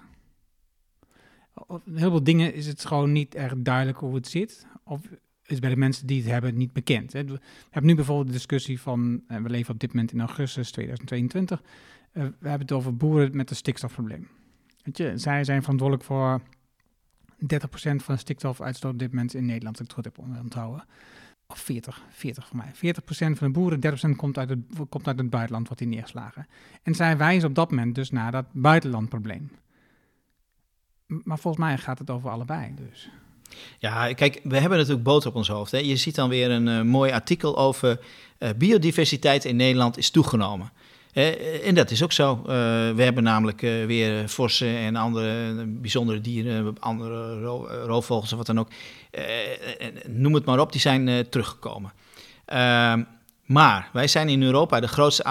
Op 1.55 1.83
heel 1.95 2.11
veel 2.11 2.25
dingen 2.25 2.55
is 2.55 2.67
het 2.67 2.85
gewoon 2.85 3.13
niet 3.13 3.35
erg 3.35 3.55
duidelijk 3.57 3.99
hoe 3.99 4.15
het 4.15 4.29
zit. 4.29 4.67
Of 4.85 5.01
is 5.50 5.59
bij 5.59 5.71
de 5.71 5.76
mensen 5.76 6.07
die 6.07 6.23
het 6.23 6.30
hebben 6.30 6.57
niet 6.57 6.73
bekend. 6.73 7.12
We 7.12 7.19
hebben 7.71 7.90
nu 7.90 7.95
bijvoorbeeld 7.95 8.26
de 8.26 8.33
discussie 8.33 8.80
van, 8.80 9.23
eh, 9.26 9.37
we 9.42 9.49
leven 9.49 9.75
op 9.75 9.80
dit 9.80 9.92
moment 9.92 10.12
in 10.12 10.21
augustus 10.21 10.71
2022. 10.71 11.62
Eh, 12.12 12.23
we 12.23 12.49
hebben 12.49 12.66
het 12.66 12.73
over 12.73 12.97
boeren 12.97 13.37
met 13.37 13.50
een 13.50 13.57
stikstofprobleem. 13.57 14.28
Je, 14.92 15.12
zij 15.19 15.45
zijn 15.45 15.61
verantwoordelijk 15.62 16.07
voor 16.07 16.40
30% 17.47 18.02
van 18.02 18.14
de 18.14 18.21
stikstofuitstoot 18.21 18.92
op 18.92 18.99
dit 18.99 19.12
moment 19.12 19.35
in 19.35 19.47
Nederland, 19.47 19.78
als 19.78 19.88
ik 19.88 19.97
het 19.97 20.04
goed 20.04 20.26
heb 20.26 20.38
onthouden. 20.42 20.85
Of 21.47 21.59
40, 21.59 22.02
40 22.11 22.47
voor 22.47 22.57
mij. 22.57 22.71
40% 22.75 23.38
van 23.38 23.47
de 23.47 23.52
boeren, 23.52 23.80
30% 23.80 24.16
komt 24.16 24.38
uit, 24.38 24.49
het, 24.49 24.59
komt 24.88 25.07
uit 25.07 25.19
het 25.19 25.30
buitenland, 25.30 25.69
wat 25.69 25.78
die 25.78 25.87
neergeslagen. 25.87 26.47
En 26.83 26.95
zij 26.95 27.16
wijzen 27.16 27.49
op 27.49 27.54
dat 27.54 27.71
moment 27.71 27.95
dus 27.95 28.11
naar 28.11 28.33
dat 28.33 28.47
buitenlandprobleem. 28.52 29.50
Maar 31.07 31.38
volgens 31.38 31.64
mij 31.64 31.78
gaat 31.78 31.99
het 31.99 32.11
over 32.11 32.30
allebei 32.30 32.75
dus. 32.75 33.11
Ja, 33.78 34.12
kijk, 34.12 34.40
we 34.42 34.59
hebben 34.59 34.78
natuurlijk 34.78 35.04
boter 35.04 35.28
op 35.28 35.35
ons 35.37 35.49
hoofd. 35.49 35.71
Hè. 35.71 35.78
Je 35.78 35.97
ziet 35.97 36.14
dan 36.14 36.28
weer 36.28 36.50
een 36.50 36.66
uh, 36.66 36.83
mooi 36.83 37.12
artikel 37.12 37.59
over 37.59 38.00
uh, 38.38 38.49
biodiversiteit 38.57 39.45
in 39.45 39.57
Nederland 39.57 39.99
is 39.99 40.11
toegenomen. 40.11 40.71
Uh, 41.14 41.66
en 41.66 41.75
dat 41.75 41.90
is 41.90 42.02
ook 42.02 42.12
zo. 42.12 42.42
We 42.95 43.02
hebben 43.02 43.23
namelijk 43.23 43.61
weer 43.61 44.28
vossen 44.28 44.76
en 44.76 44.97
andere 44.97 45.64
bijzondere 45.66 46.21
dieren, 46.21 46.76
andere 46.80 47.41
ro 47.41 47.67
roofvogels 47.67 48.30
of 48.32 48.36
wat 48.39 48.47
dan 48.47 48.58
ook. 48.58 48.69
noem 50.06 50.34
het 50.34 50.45
maar 50.45 50.58
op, 50.58 50.73
die 50.73 50.80
zijn 50.80 51.28
teruggekomen. 51.28 51.93
Ehm, 52.45 53.02
maar 53.47 53.89
wij 53.93 54.06
zijn 54.06 54.28
in 54.28 54.43
Europa 54.43 54.80
de 54.80 54.89
grootste 54.89 55.25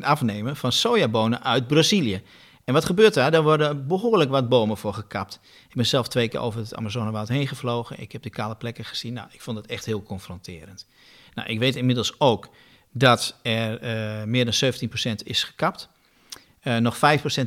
afnemer 0.00 0.56
van 0.64 0.72
sojabonen 0.72 1.42
uit 1.42 1.66
Brazilië. 1.66 2.22
En 2.64 2.74
wat 2.74 2.84
gebeurt 2.84 3.14
daar? 3.14 3.30
Daar 3.30 3.42
worden 3.42 3.86
behoorlijk 3.86 4.30
wat 4.30 4.48
bomen 4.48 4.76
voor 4.76 4.94
gekapt. 4.94 5.40
Ik 5.68 5.74
ben 5.74 5.86
zelf 5.86 6.08
twee 6.08 6.28
keer 6.28 6.40
over 6.40 6.60
het 6.60 6.74
Amazonewoud 6.74 7.28
heen 7.28 7.48
gevlogen. 7.48 8.00
Ik 8.00 8.12
heb 8.12 8.22
de 8.22 8.30
kale 8.30 8.54
plekken 8.54 8.84
gezien. 8.84 9.12
Nou, 9.12 9.28
ik 9.30 9.40
vond 9.40 9.56
het 9.56 9.66
echt 9.66 9.84
heel 9.84 10.02
confronterend. 10.02 10.86
Nou, 11.34 11.48
ik 11.48 11.58
weet 11.58 11.76
inmiddels 11.76 12.20
ook 12.20 12.48
dat 12.92 13.36
er 13.42 13.82
uh, 13.82 14.24
meer 14.24 14.44
dan 14.44 14.72
17% 15.12 15.14
is 15.24 15.44
gekapt. 15.44 15.88
Uh, 16.62 16.76
nog 16.76 16.96
5% 16.96 16.98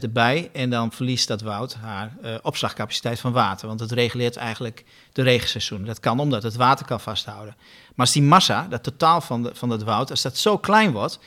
erbij 0.02 0.50
en 0.54 0.70
dan 0.70 0.92
verliest 0.92 1.28
dat 1.28 1.42
woud 1.42 1.74
haar 1.74 2.18
uh, 2.24 2.36
opslagcapaciteit 2.42 3.20
van 3.20 3.32
water. 3.32 3.68
Want 3.68 3.80
het 3.80 3.92
reguleert 3.92 4.36
eigenlijk 4.36 4.84
de 5.14 5.22
regenseizoen. 5.22 5.86
Dat 5.86 6.00
kan 6.00 6.20
omdat 6.20 6.44
het 6.44 6.56
water 6.56 6.86
kan 6.86 7.00
vasthouden. 7.00 7.56
Maar 7.88 8.06
als 8.06 8.12
die 8.12 8.24
massa, 8.24 8.68
dat 8.70 8.84
totaal 8.84 9.22
van, 9.22 9.50
van 9.54 9.70
dat 9.70 9.84
woud, 9.84 10.10
als 10.10 10.22
dat 10.22 10.38
zo 10.38 10.58
klein 10.58 10.92
wordt, 10.92 11.20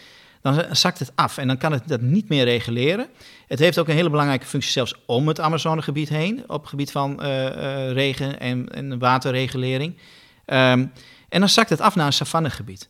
dan 0.55 0.77
zakt 0.77 0.99
het 0.99 1.13
af 1.15 1.39
en 1.39 1.47
dan 1.47 1.59
kan 1.59 1.73
het 1.73 1.89
dat 1.89 2.01
niet 2.01 2.29
meer 2.29 2.45
reguleren. 2.45 3.07
Het 3.47 3.59
heeft 3.59 3.79
ook 3.79 3.89
een 3.89 3.95
hele 3.95 4.11
belangrijke 4.11 4.47
functie 4.47 4.73
zelfs 4.73 4.95
om 5.07 5.29
het 5.29 5.41
Amazonegebied 5.41 6.09
heen, 6.09 6.45
op 6.47 6.67
gebied 6.67 6.91
van 6.91 7.21
regen- 7.93 8.41
en, 8.41 8.69
en 8.69 8.99
waterregulering. 8.99 9.97
Um, 10.47 10.93
en 11.29 11.41
dan 11.41 11.49
zakt 11.49 11.71
het 11.71 11.81
af 11.81 11.95
naar 11.95 12.07
een 12.07 12.13
savannegebied. 12.13 12.89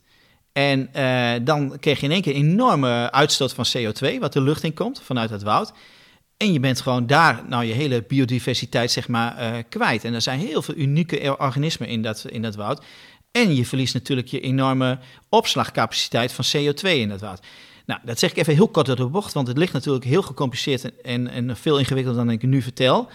En 0.52 0.88
uh, 0.96 1.32
dan 1.42 1.78
kreeg 1.80 2.00
je 2.00 2.06
in 2.06 2.12
één 2.12 2.22
keer 2.22 2.34
een 2.34 2.50
enorme 2.50 3.10
uitstoot 3.12 3.54
van 3.54 3.66
CO2, 3.76 4.18
wat 4.18 4.32
de 4.32 4.40
lucht 4.40 4.62
in 4.62 4.74
komt 4.74 5.02
vanuit 5.04 5.30
het 5.30 5.42
woud. 5.42 5.72
En 6.36 6.52
je 6.52 6.60
bent 6.60 6.80
gewoon 6.80 7.06
daar 7.06 7.42
nou 7.48 7.64
je 7.64 7.72
hele 7.72 8.04
biodiversiteit 8.08 8.90
zeg 8.90 9.08
maar 9.08 9.62
kwijt. 9.62 10.04
En 10.04 10.14
er 10.14 10.22
zijn 10.22 10.38
heel 10.38 10.62
veel 10.62 10.74
unieke 10.74 11.36
organismen 11.38 11.88
in 11.88 12.02
dat, 12.02 12.24
in 12.28 12.42
dat 12.42 12.54
woud. 12.54 12.84
En 13.30 13.54
je 13.54 13.66
verliest 13.66 13.94
natuurlijk 13.94 14.28
je 14.28 14.40
enorme 14.40 14.98
opslagcapaciteit 15.28 16.32
van 16.32 16.44
CO2 16.44 16.80
in 16.80 17.08
dat 17.08 17.20
woud. 17.20 17.40
Nou, 17.86 18.00
dat 18.04 18.18
zeg 18.18 18.30
ik 18.30 18.36
even 18.36 18.54
heel 18.54 18.68
kort 18.68 18.86
door 18.86 18.96
de 18.96 19.06
bocht, 19.06 19.32
want 19.32 19.48
het 19.48 19.58
ligt 19.58 19.72
natuurlijk 19.72 20.04
heel 20.04 20.22
gecompliceerd 20.22 21.02
en, 21.02 21.28
en 21.28 21.56
veel 21.56 21.78
ingewikkelder 21.78 22.24
dan 22.24 22.34
ik 22.34 22.42
nu 22.42 22.62
vertel. 22.62 23.08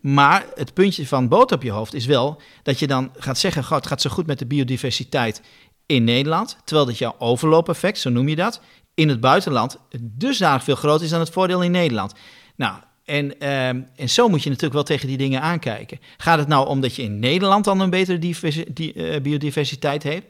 Maar 0.00 0.46
het 0.54 0.74
puntje 0.74 1.06
van 1.06 1.28
boot 1.28 1.52
op 1.52 1.62
je 1.62 1.70
hoofd 1.70 1.94
is 1.94 2.06
wel 2.06 2.40
dat 2.62 2.78
je 2.78 2.86
dan 2.86 3.10
gaat 3.16 3.38
zeggen: 3.38 3.64
God, 3.64 3.76
het 3.76 3.86
gaat 3.86 4.00
zo 4.00 4.10
goed 4.10 4.26
met 4.26 4.38
de 4.38 4.46
biodiversiteit 4.46 5.42
in 5.86 6.04
Nederland, 6.04 6.58
terwijl 6.64 6.86
dat 6.86 6.98
jouw 6.98 7.14
overloopeffect, 7.18 7.98
zo 7.98 8.10
noem 8.10 8.28
je 8.28 8.36
dat, 8.36 8.60
in 8.94 9.08
het 9.08 9.20
buitenland 9.20 9.78
dusdanig 10.00 10.64
veel 10.64 10.76
groter 10.76 11.04
is 11.04 11.10
dan 11.10 11.20
het 11.20 11.30
voordeel 11.30 11.62
in 11.62 11.70
Nederland. 11.70 12.14
Nou, 12.56 12.78
en, 13.08 13.40
ehm, 13.40 13.80
en 13.96 14.08
zo 14.08 14.28
moet 14.28 14.42
je 14.42 14.48
natuurlijk 14.48 14.74
wel 14.74 14.82
tegen 14.82 15.08
die 15.08 15.16
dingen 15.16 15.40
aankijken. 15.40 16.00
Gaat 16.16 16.38
het 16.38 16.48
nou 16.48 16.68
om 16.68 16.80
dat 16.80 16.94
je 16.94 17.02
in 17.02 17.18
Nederland 17.18 17.64
dan 17.64 17.80
een 17.80 17.90
betere 17.90 18.34
uh, 18.76 19.20
biodiversiteit 19.20 20.02
heeft? 20.02 20.26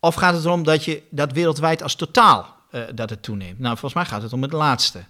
Of 0.00 0.14
gaat 0.14 0.34
het 0.34 0.44
erom 0.44 0.62
dat 0.62 0.84
je 0.84 1.02
dat 1.10 1.32
wereldwijd 1.32 1.82
als 1.82 1.94
totaal 1.94 2.56
uh, 2.72 2.82
dat 2.94 3.10
het 3.10 3.22
toeneemt? 3.22 3.58
Nou, 3.58 3.78
volgens 3.78 3.94
mij 3.94 4.04
gaat 4.04 4.22
het 4.22 4.32
om 4.32 4.42
het 4.42 4.52
laatste. 4.52 5.04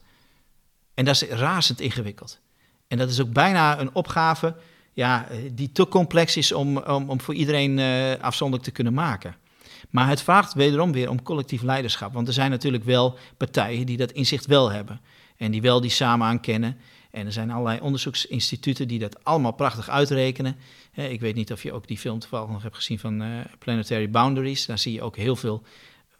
En 0.94 1.04
dat 1.04 1.14
is 1.14 1.28
razend 1.28 1.80
ingewikkeld. 1.80 2.38
En 2.88 2.98
dat 2.98 3.10
is 3.10 3.20
ook 3.20 3.32
bijna 3.32 3.80
een 3.80 3.94
opgave 3.94 4.54
ja, 4.92 5.26
die 5.52 5.72
te 5.72 5.88
complex 5.88 6.36
is 6.36 6.52
om, 6.52 6.78
om, 6.78 7.10
om 7.10 7.20
voor 7.20 7.34
iedereen 7.34 7.80
afzonderlijk 8.20 8.68
te 8.68 8.74
kunnen 8.74 8.94
maken. 8.94 9.36
Maar 9.90 10.08
het 10.08 10.22
vraagt 10.22 10.54
wederom 10.54 10.92
weer 10.92 11.10
om 11.10 11.22
collectief 11.22 11.62
leiderschap. 11.62 12.12
Want 12.12 12.28
er 12.28 12.34
zijn 12.34 12.50
natuurlijk 12.50 12.84
wel 12.84 13.18
partijen 13.36 13.86
die 13.86 13.96
dat 13.96 14.12
inzicht 14.12 14.46
wel 14.46 14.70
hebben. 14.70 15.00
En 15.36 15.50
die 15.50 15.62
wel 15.62 15.80
die 15.80 15.90
samen 15.90 16.26
aankennen. 16.26 16.76
En 17.16 17.26
er 17.26 17.32
zijn 17.32 17.50
allerlei 17.50 17.80
onderzoeksinstituten 17.80 18.88
die 18.88 18.98
dat 18.98 19.24
allemaal 19.24 19.52
prachtig 19.52 19.88
uitrekenen. 19.88 20.56
Ik 20.92 21.20
weet 21.20 21.34
niet 21.34 21.52
of 21.52 21.62
je 21.62 21.72
ook 21.72 21.86
die 21.86 21.98
film 21.98 22.18
toevallig 22.18 22.50
nog 22.50 22.62
hebt 22.62 22.74
gezien 22.74 22.98
van 22.98 23.22
uh, 23.22 23.28
Planetary 23.58 24.10
Boundaries. 24.10 24.66
Daar 24.66 24.78
zie 24.78 24.92
je 24.92 25.02
ook 25.02 25.16
heel 25.16 25.36
veel 25.36 25.62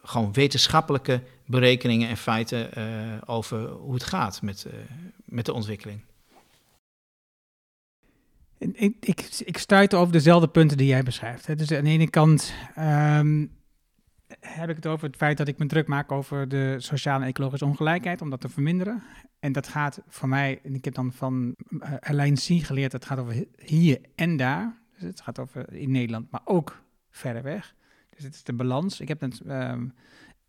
gewoon 0.02 0.32
wetenschappelijke 0.32 1.22
berekeningen 1.46 2.08
en 2.08 2.16
feiten 2.16 2.70
uh, 2.78 2.84
over 3.26 3.68
hoe 3.68 3.94
het 3.94 4.04
gaat 4.04 4.42
met, 4.42 4.66
uh, 4.66 4.72
met 5.24 5.46
de 5.46 5.52
ontwikkeling. 5.52 6.00
Ik, 8.58 8.96
ik, 9.00 9.28
ik 9.44 9.58
stuit 9.58 9.94
over 9.94 10.12
dezelfde 10.12 10.48
punten 10.48 10.76
die 10.76 10.86
jij 10.86 11.02
beschrijft. 11.02 11.58
Dus 11.58 11.72
aan 11.72 11.84
de 11.84 11.90
ene 11.90 12.10
kant 12.10 12.52
um, 12.78 13.55
heb 14.46 14.68
ik 14.68 14.76
het 14.76 14.86
over 14.86 15.06
het 15.06 15.16
feit 15.16 15.36
dat 15.36 15.48
ik 15.48 15.58
me 15.58 15.66
druk 15.66 15.86
maak 15.86 16.12
over 16.12 16.48
de 16.48 16.74
sociale 16.78 17.22
en 17.22 17.28
ecologische 17.28 17.64
ongelijkheid, 17.64 18.22
om 18.22 18.30
dat 18.30 18.40
te 18.40 18.48
verminderen. 18.48 19.02
En 19.40 19.52
dat 19.52 19.68
gaat 19.68 20.02
voor 20.08 20.28
mij, 20.28 20.60
en 20.62 20.74
ik 20.74 20.84
heb 20.84 20.94
dan 20.94 21.12
van 21.12 21.54
uh, 21.68 21.94
Alain 22.00 22.34
C. 22.34 22.44
geleerd, 22.44 22.92
het 22.92 23.04
gaat 23.04 23.18
over 23.18 23.44
hier 23.56 24.00
en 24.14 24.36
daar. 24.36 24.78
Dus 24.92 25.02
het 25.02 25.20
gaat 25.20 25.38
over 25.38 25.72
in 25.72 25.90
Nederland, 25.90 26.30
maar 26.30 26.40
ook 26.44 26.82
verder 27.10 27.42
weg. 27.42 27.74
Dus 28.14 28.24
het 28.24 28.34
is 28.34 28.42
de 28.42 28.52
balans. 28.52 29.00
Ik 29.00 29.08
heb 29.08 29.20
het, 29.20 29.40
um, 29.46 29.94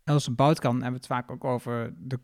Else 0.08 0.30
Boutkan 0.30 0.72
hebben 0.72 0.90
we 0.90 0.96
het 0.96 1.06
vaak 1.06 1.30
ook 1.30 1.44
over 1.44 1.94
de 1.98 2.18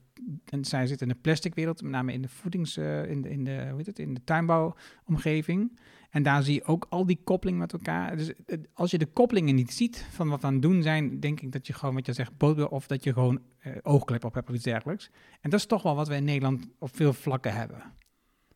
en 0.44 0.64
zij 0.64 0.86
zit 0.86 1.00
in 1.00 1.08
de 1.08 1.14
plastic 1.14 1.54
wereld, 1.54 1.82
met 1.82 1.90
name 1.90 2.12
in 2.12 2.22
de 2.22 2.28
voedings, 2.28 2.76
uh, 2.76 3.10
in 3.10 3.22
de, 3.22 3.30
in 3.30 3.44
de, 3.44 3.66
hoe 3.68 3.76
heet 3.76 3.86
het, 3.86 3.98
in 3.98 4.14
de 4.14 4.24
tuinbouwomgeving. 4.24 5.78
En 6.10 6.22
daar 6.22 6.42
zie 6.42 6.54
je 6.54 6.64
ook 6.64 6.86
al 6.88 7.06
die 7.06 7.20
koppeling 7.24 7.58
met 7.58 7.72
elkaar. 7.72 8.16
Dus 8.16 8.32
als 8.72 8.90
je 8.90 8.98
de 8.98 9.06
koppelingen 9.06 9.54
niet 9.54 9.72
ziet 9.72 10.06
van 10.10 10.28
wat 10.28 10.40
we 10.40 10.46
aan 10.46 10.52
het 10.52 10.62
doen 10.62 10.82
zijn, 10.82 11.20
denk 11.20 11.40
ik 11.40 11.52
dat 11.52 11.66
je 11.66 11.72
gewoon, 11.72 11.94
wat 11.94 12.06
je 12.06 12.12
zegt, 12.12 12.36
boter 12.36 12.68
of 12.68 12.86
dat 12.86 13.04
je 13.04 13.12
gewoon 13.12 13.40
uh, 13.66 13.72
oogklep 13.82 14.24
op 14.24 14.34
hebt 14.34 14.48
of 14.48 14.54
iets 14.54 14.64
dergelijks. 14.64 15.10
En 15.40 15.50
dat 15.50 15.60
is 15.60 15.66
toch 15.66 15.82
wel 15.82 15.94
wat 15.94 16.08
we 16.08 16.14
in 16.14 16.24
Nederland 16.24 16.68
op 16.78 16.96
veel 16.96 17.12
vlakken 17.12 17.54
hebben. 17.54 17.82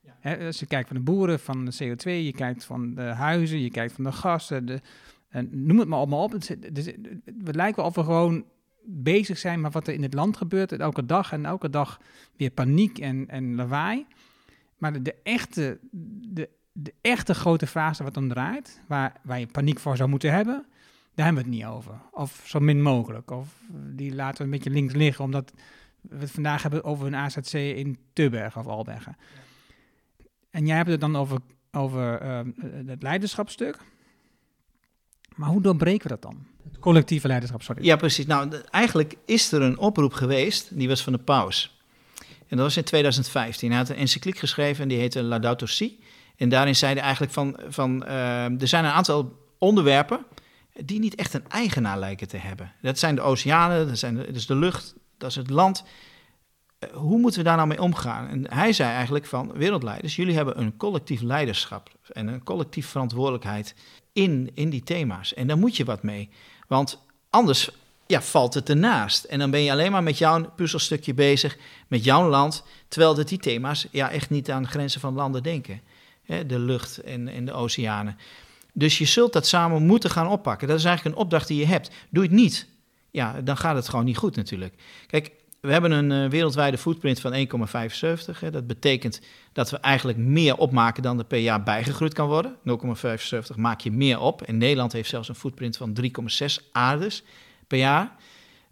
Ja. 0.01 0.17
Hè, 0.21 0.47
als 0.47 0.61
je 0.61 0.67
kijkt 0.67 0.89
van 0.89 0.97
de 0.97 1.03
boeren, 1.03 1.41
van 1.41 1.65
de 1.65 1.73
CO2, 1.73 2.11
je 2.11 2.33
kijkt 2.33 2.65
van 2.65 2.95
de 2.95 3.03
huizen, 3.03 3.61
je 3.61 3.71
kijkt 3.71 3.93
van 3.93 4.05
de 4.05 4.13
gassen, 4.13 4.67
de, 4.67 4.81
en 5.29 5.49
noem 5.67 5.79
het 5.79 5.89
maar 5.89 5.99
allemaal 5.99 6.23
op. 6.23 6.35
Dus, 6.73 6.87
we 7.25 7.53
lijken 7.53 7.77
wel 7.77 7.85
of 7.85 7.95
we 7.95 8.05
gewoon 8.05 8.45
bezig 8.85 9.39
zijn 9.39 9.61
met 9.61 9.73
wat 9.73 9.87
er 9.87 9.95
in 9.95 10.03
het 10.03 10.15
land 10.15 10.37
gebeurt. 10.37 10.73
Elke 10.73 11.07
dag 11.07 11.33
en 11.33 11.45
elke 11.45 11.71
dag 11.71 12.01
weer 12.37 12.51
paniek 12.51 12.99
en, 12.99 13.29
en 13.29 13.55
lawaai. 13.55 14.07
Maar 14.79 14.93
de, 14.93 15.03
de 15.03 15.15
echte, 15.23 15.79
de, 16.29 16.49
de 16.73 16.95
echte 17.01 17.35
grote 17.35 17.67
fase 17.67 18.03
wat 18.03 18.15
dan 18.15 18.29
draait, 18.29 18.83
waar, 18.87 19.21
waar 19.23 19.41
je 19.41 19.47
paniek 19.47 19.79
voor 19.79 19.97
zou 19.97 20.09
moeten 20.09 20.33
hebben, 20.33 20.67
daar 21.15 21.27
hebben 21.27 21.45
we 21.45 21.51
het 21.51 21.59
niet 21.59 21.69
over. 21.69 22.01
Of 22.11 22.43
zo 22.45 22.61
min 22.61 22.83
mogelijk. 22.83 23.31
Of 23.31 23.55
die 23.71 24.15
laten 24.15 24.39
we 24.39 24.45
een 24.45 24.51
beetje 24.51 24.71
links 24.71 24.95
liggen, 24.95 25.25
omdat 25.25 25.53
we 26.01 26.19
het 26.19 26.31
vandaag 26.31 26.63
hebben 26.63 26.85
over 26.85 27.07
een 27.07 27.15
AZC 27.15 27.53
in 27.53 27.99
Tubberg 28.13 28.59
of 28.59 28.67
Albergen. 28.67 29.17
En 30.51 30.67
jij 30.67 30.77
hebt 30.77 30.91
het 30.91 31.01
dan 31.01 31.17
over, 31.17 31.39
over 31.73 32.23
uh, 32.23 32.41
het 32.87 33.03
leiderschapstuk. 33.03 33.79
Maar 35.39 35.49
hoe 35.49 35.61
doorbreken 35.61 36.03
we 36.03 36.09
dat 36.09 36.23
dan? 36.23 36.47
Het 36.65 36.79
collectieve 36.79 37.27
leiderschap, 37.27 37.63
sorry. 37.63 37.85
Ja, 37.85 37.97
precies. 37.97 38.27
Nou, 38.27 38.53
eigenlijk 38.71 39.15
is 39.25 39.53
er 39.53 39.63
een 39.63 39.79
oproep 39.79 40.13
geweest, 40.13 40.79
die 40.79 40.89
was 40.89 41.03
van 41.03 41.13
de 41.13 41.19
paus. 41.19 41.79
En 42.21 42.57
dat 42.57 42.59
was 42.59 42.77
in 42.77 42.85
2015. 42.85 43.69
Hij 43.69 43.79
had 43.79 43.89
een 43.89 43.97
encycliek 43.97 44.39
geschreven 44.39 44.83
en 44.83 44.89
die 44.89 44.99
heette 44.99 45.23
Laudato 45.23 45.67
Si. 45.67 46.01
En 46.37 46.49
daarin 46.49 46.77
zei 46.77 46.93
hij 46.93 47.03
eigenlijk 47.03 47.33
van, 47.33 47.61
van 47.69 48.05
uh, 48.07 48.61
er 48.61 48.69
zijn 48.69 48.85
een 48.85 48.91
aantal 48.91 49.39
onderwerpen 49.59 50.25
die 50.85 50.99
niet 50.99 51.15
echt 51.15 51.35
een 51.35 51.49
eigenaar 51.49 51.99
lijken 51.99 52.29
te 52.29 52.37
hebben. 52.37 52.73
Dat 52.83 52.99
zijn 52.99 53.15
de 53.15 53.21
oceanen, 53.21 53.87
dat, 53.89 53.99
zijn 53.99 54.15
de, 54.15 54.27
dat 54.27 54.35
is 54.35 54.47
de 54.47 54.57
lucht, 54.57 54.95
dat 55.19 55.31
is 55.31 55.37
het 55.37 55.51
land. 55.51 55.85
Uh, 56.85 56.91
hoe 56.91 57.19
moeten 57.19 57.41
we 57.41 57.47
daar 57.47 57.57
nou 57.57 57.69
mee 57.69 57.83
omgaan? 57.83 58.29
En 58.29 58.55
hij 58.55 58.73
zei 58.73 58.93
eigenlijk 58.93 59.27
van, 59.27 59.53
wereldleiders, 59.53 60.17
jullie 60.17 60.35
hebben 60.35 60.61
een 60.61 60.77
collectief 60.77 61.21
leiderschap 61.21 61.91
en 62.13 62.29
een 62.29 62.45
collectief 62.45 62.87
verantwoordelijkheid 62.87 63.75
in, 64.19 64.51
in 64.55 64.71
die 64.71 64.83
thema's. 64.83 65.35
En 65.35 65.47
daar 65.47 65.59
moet 65.59 65.77
je 65.77 65.85
wat 65.85 66.03
mee. 66.03 66.29
Want 66.67 67.03
anders 67.31 67.71
ja, 68.07 68.23
valt 68.23 68.55
het 68.55 68.69
ernaast. 68.69 69.25
En 69.25 69.39
dan 69.39 69.51
ben 69.51 69.61
je 69.61 69.71
alleen 69.71 69.93
maar 69.93 70.03
met 70.03 70.19
jouw 70.19 70.51
puzzelstukje 70.57 71.15
bezig, 71.15 71.57
met 71.89 72.05
jouw 72.05 72.29
land. 72.29 72.65
Terwijl 72.89 73.15
dat 73.15 73.29
die 73.29 73.39
thema's 73.39 73.87
ja, 73.91 74.11
echt 74.11 74.31
niet 74.31 74.51
aan 74.51 74.69
grenzen 74.69 75.01
van 75.01 75.15
landen 75.15 75.43
denken. 75.43 75.81
Hè, 76.23 76.47
de 76.47 76.59
lucht 76.59 76.99
en, 76.99 77.29
en 77.29 77.45
de 77.45 77.53
oceanen. 77.53 78.17
Dus 78.73 78.99
je 78.99 79.05
zult 79.05 79.33
dat 79.33 79.47
samen 79.47 79.87
moeten 79.87 80.11
gaan 80.11 80.29
oppakken. 80.29 80.69
Dat 80.69 80.79
is 80.79 80.85
eigenlijk 80.85 81.17
een 81.17 81.23
opdracht 81.23 81.49
die 81.49 81.59
je 81.59 81.67
hebt. 81.67 81.91
Doe 82.11 82.23
het 82.23 82.33
niet. 82.33 82.67
Ja, 83.11 83.41
dan 83.41 83.57
gaat 83.57 83.77
het 83.77 83.89
gewoon 83.89 84.05
niet 84.05 84.17
goed 84.17 84.37
natuurlijk. 84.37 84.75
Kijk, 85.07 85.33
we 85.61 85.73
hebben 85.73 85.91
een 85.91 86.25
uh, 86.25 86.31
wereldwijde 86.31 86.79
footprint 86.79 87.21
van 87.21 87.33
1,75. 87.33 88.51
Dat 88.51 88.67
betekent 88.67 89.21
dat 89.53 89.71
we 89.71 89.77
eigenlijk 89.79 90.19
meer 90.19 90.57
opmaken 90.57 91.03
dan 91.03 91.19
er 91.19 91.25
per 91.25 91.39
jaar 91.39 91.63
bijgegroeid 91.63 92.15
kan 92.15 92.29
worden. 92.29 92.57
0,75 93.51 93.57
maak 93.57 93.81
je 93.81 93.91
meer 93.91 94.21
op. 94.21 94.43
En 94.43 94.59
Nederland 94.59 94.93
heeft 94.93 95.09
zelfs 95.09 95.29
een 95.29 95.35
footprint 95.35 95.77
van 95.77 95.97
3,6 96.03 96.71
aardes 96.73 97.23
per 97.67 97.79
jaar. 97.79 98.17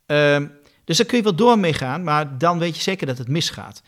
Um, 0.07 0.53
dus 0.85 0.97
daar 0.97 1.07
kun 1.07 1.17
je 1.17 1.23
wel 1.23 1.35
door 1.35 1.59
mee 1.59 1.73
gaan, 1.73 2.05
maar 2.05 2.39
dan 2.39 2.59
weet 2.59 2.77
je 2.77 2.83
zeker 2.83 3.07
dat 3.07 3.19
het 3.19 3.29
misgaat. 3.29 3.83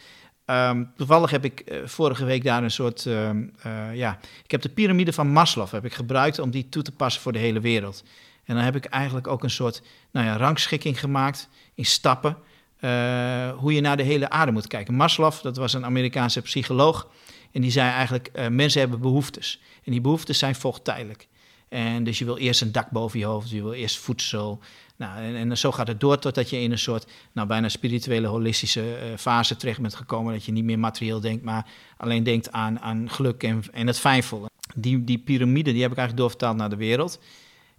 Um, 0.47 0.93
toevallig 0.97 1.31
heb 1.31 1.45
ik 1.45 1.63
uh, 1.65 1.87
vorige 1.87 2.25
week 2.25 2.45
daar 2.45 2.63
een 2.63 2.71
soort, 2.71 3.05
uh, 3.05 3.31
uh, 3.31 3.95
ja, 3.95 4.19
ik 4.45 4.51
heb 4.51 4.63
de 4.63 4.69
piramide 4.69 5.13
van 5.13 5.29
Maslow 5.29 5.71
heb 5.71 5.85
ik 5.85 5.95
gebruikt 5.95 6.39
om 6.39 6.51
die 6.51 6.69
toe 6.69 6.83
te 6.83 6.93
passen 6.93 7.23
voor 7.23 7.33
de 7.33 7.39
hele 7.39 7.61
wereld. 7.61 8.05
En 8.45 8.55
dan 8.55 8.65
heb 8.65 8.77
ik 8.77 8.85
eigenlijk 8.85 9.27
ook 9.27 9.43
een 9.43 9.51
soort, 9.51 9.83
nou 10.11 10.27
ja, 10.27 10.37
rangschikking 10.37 11.01
gemaakt 11.01 11.49
in 11.75 11.85
stappen. 11.85 12.37
Uh, 12.81 13.51
hoe 13.51 13.73
je 13.73 13.81
naar 13.81 13.97
de 13.97 14.03
hele 14.03 14.31
aarde 14.31 14.53
moet 14.53 14.67
kijken. 14.67 14.95
Maslow, 14.95 15.33
dat 15.43 15.57
was 15.57 15.73
een 15.73 15.85
Amerikaanse 15.85 16.43
psycholoog, 16.43 17.09
en 17.53 17.61
die 17.61 17.71
zei 17.71 17.91
eigenlijk, 17.91 18.31
uh, 18.37 18.49
mensen 18.49 18.81
hebben 18.81 19.01
behoeftes. 19.01 19.61
En 19.85 19.93
die 19.93 20.01
behoeftes 20.01 20.38
zijn 20.38 20.55
vochttijdelijk. 20.55 21.29
En 21.69 22.05
dus 22.05 22.19
je 22.19 22.25
wil 22.25 22.37
eerst 22.37 22.61
een 22.61 22.73
dak 22.73 22.91
boven 22.91 23.19
je 23.19 23.25
hoofd, 23.25 23.51
je 23.51 23.62
wil 23.62 23.73
eerst 23.73 23.97
voedsel. 23.97 24.61
Nou, 24.97 25.23
en, 25.23 25.37
en 25.37 25.59
zo 25.59 25.73
gaat 25.73 25.88
het 25.88 26.01
door 26.01 26.19
totdat 26.19 26.51
je 26.51 26.61
in 26.61 26.71
een 26.71 26.79
soort, 26.79 27.07
nou 27.33 27.49
bijna 27.49 27.69
spirituele, 27.69 28.27
holistische 28.27 28.81
uh, 28.81 29.17
fase 29.17 29.57
terecht 29.57 29.81
bent 29.81 29.95
gekomen. 29.95 30.33
Dat 30.33 30.45
je 30.45 30.53
niet 30.53 30.64
meer 30.64 30.79
materieel 30.79 31.21
denkt, 31.21 31.45
maar 31.45 31.67
alleen 31.97 32.23
denkt 32.23 32.53
aan, 32.53 32.81
aan 32.81 33.11
geluk 33.11 33.43
en, 33.43 33.62
en 33.73 33.87
het 33.87 33.99
fijnvolle. 33.99 34.51
Die, 34.75 35.05
die 35.05 35.19
piramide, 35.19 35.73
die 35.73 35.83
heb 35.83 35.91
ik 35.91 35.99
eigenlijk 35.99 36.17
doorvertaald 36.17 36.57
naar 36.57 36.71
de 36.71 36.77
wereld. 36.77 37.21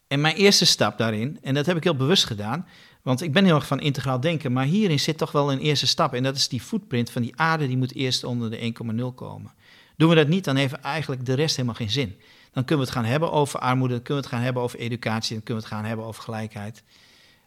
En 0.07 0.21
mijn 0.21 0.35
eerste 0.35 0.65
stap 0.65 0.97
daarin, 0.97 1.38
en 1.41 1.53
dat 1.53 1.65
heb 1.65 1.77
ik 1.77 1.83
heel 1.83 1.95
bewust 1.95 2.25
gedaan, 2.25 2.67
want 3.09 3.21
ik 3.21 3.33
ben 3.33 3.45
heel 3.45 3.55
erg 3.55 3.67
van 3.67 3.79
integraal 3.79 4.19
denken, 4.19 4.51
maar 4.51 4.65
hierin 4.65 4.99
zit 4.99 5.17
toch 5.17 5.31
wel 5.31 5.51
een 5.51 5.59
eerste 5.59 5.87
stap. 5.87 6.13
En 6.13 6.23
dat 6.23 6.35
is 6.35 6.47
die 6.47 6.61
footprint 6.61 7.11
van 7.11 7.21
die 7.21 7.33
aarde, 7.35 7.67
die 7.67 7.77
moet 7.77 7.95
eerst 7.95 8.23
onder 8.23 8.49
de 8.49 8.73
1,0 9.01 9.15
komen. 9.15 9.51
Doen 9.97 10.09
we 10.09 10.15
dat 10.15 10.27
niet, 10.27 10.43
dan 10.43 10.55
heeft 10.55 10.73
eigenlijk 10.73 11.25
de 11.25 11.33
rest 11.33 11.55
helemaal 11.55 11.75
geen 11.75 11.89
zin. 11.89 12.19
Dan 12.51 12.65
kunnen 12.65 12.85
we 12.85 12.91
het 12.91 13.01
gaan 13.01 13.11
hebben 13.11 13.31
over 13.31 13.59
armoede, 13.59 13.93
dan 13.93 14.03
kunnen 14.03 14.23
we 14.23 14.29
het 14.29 14.37
gaan 14.37 14.45
hebben 14.45 14.63
over 14.63 14.79
educatie, 14.79 15.33
dan 15.35 15.43
kunnen 15.43 15.63
we 15.63 15.69
het 15.69 15.77
gaan 15.77 15.87
hebben 15.87 16.05
over 16.05 16.23
gelijkheid. 16.23 16.83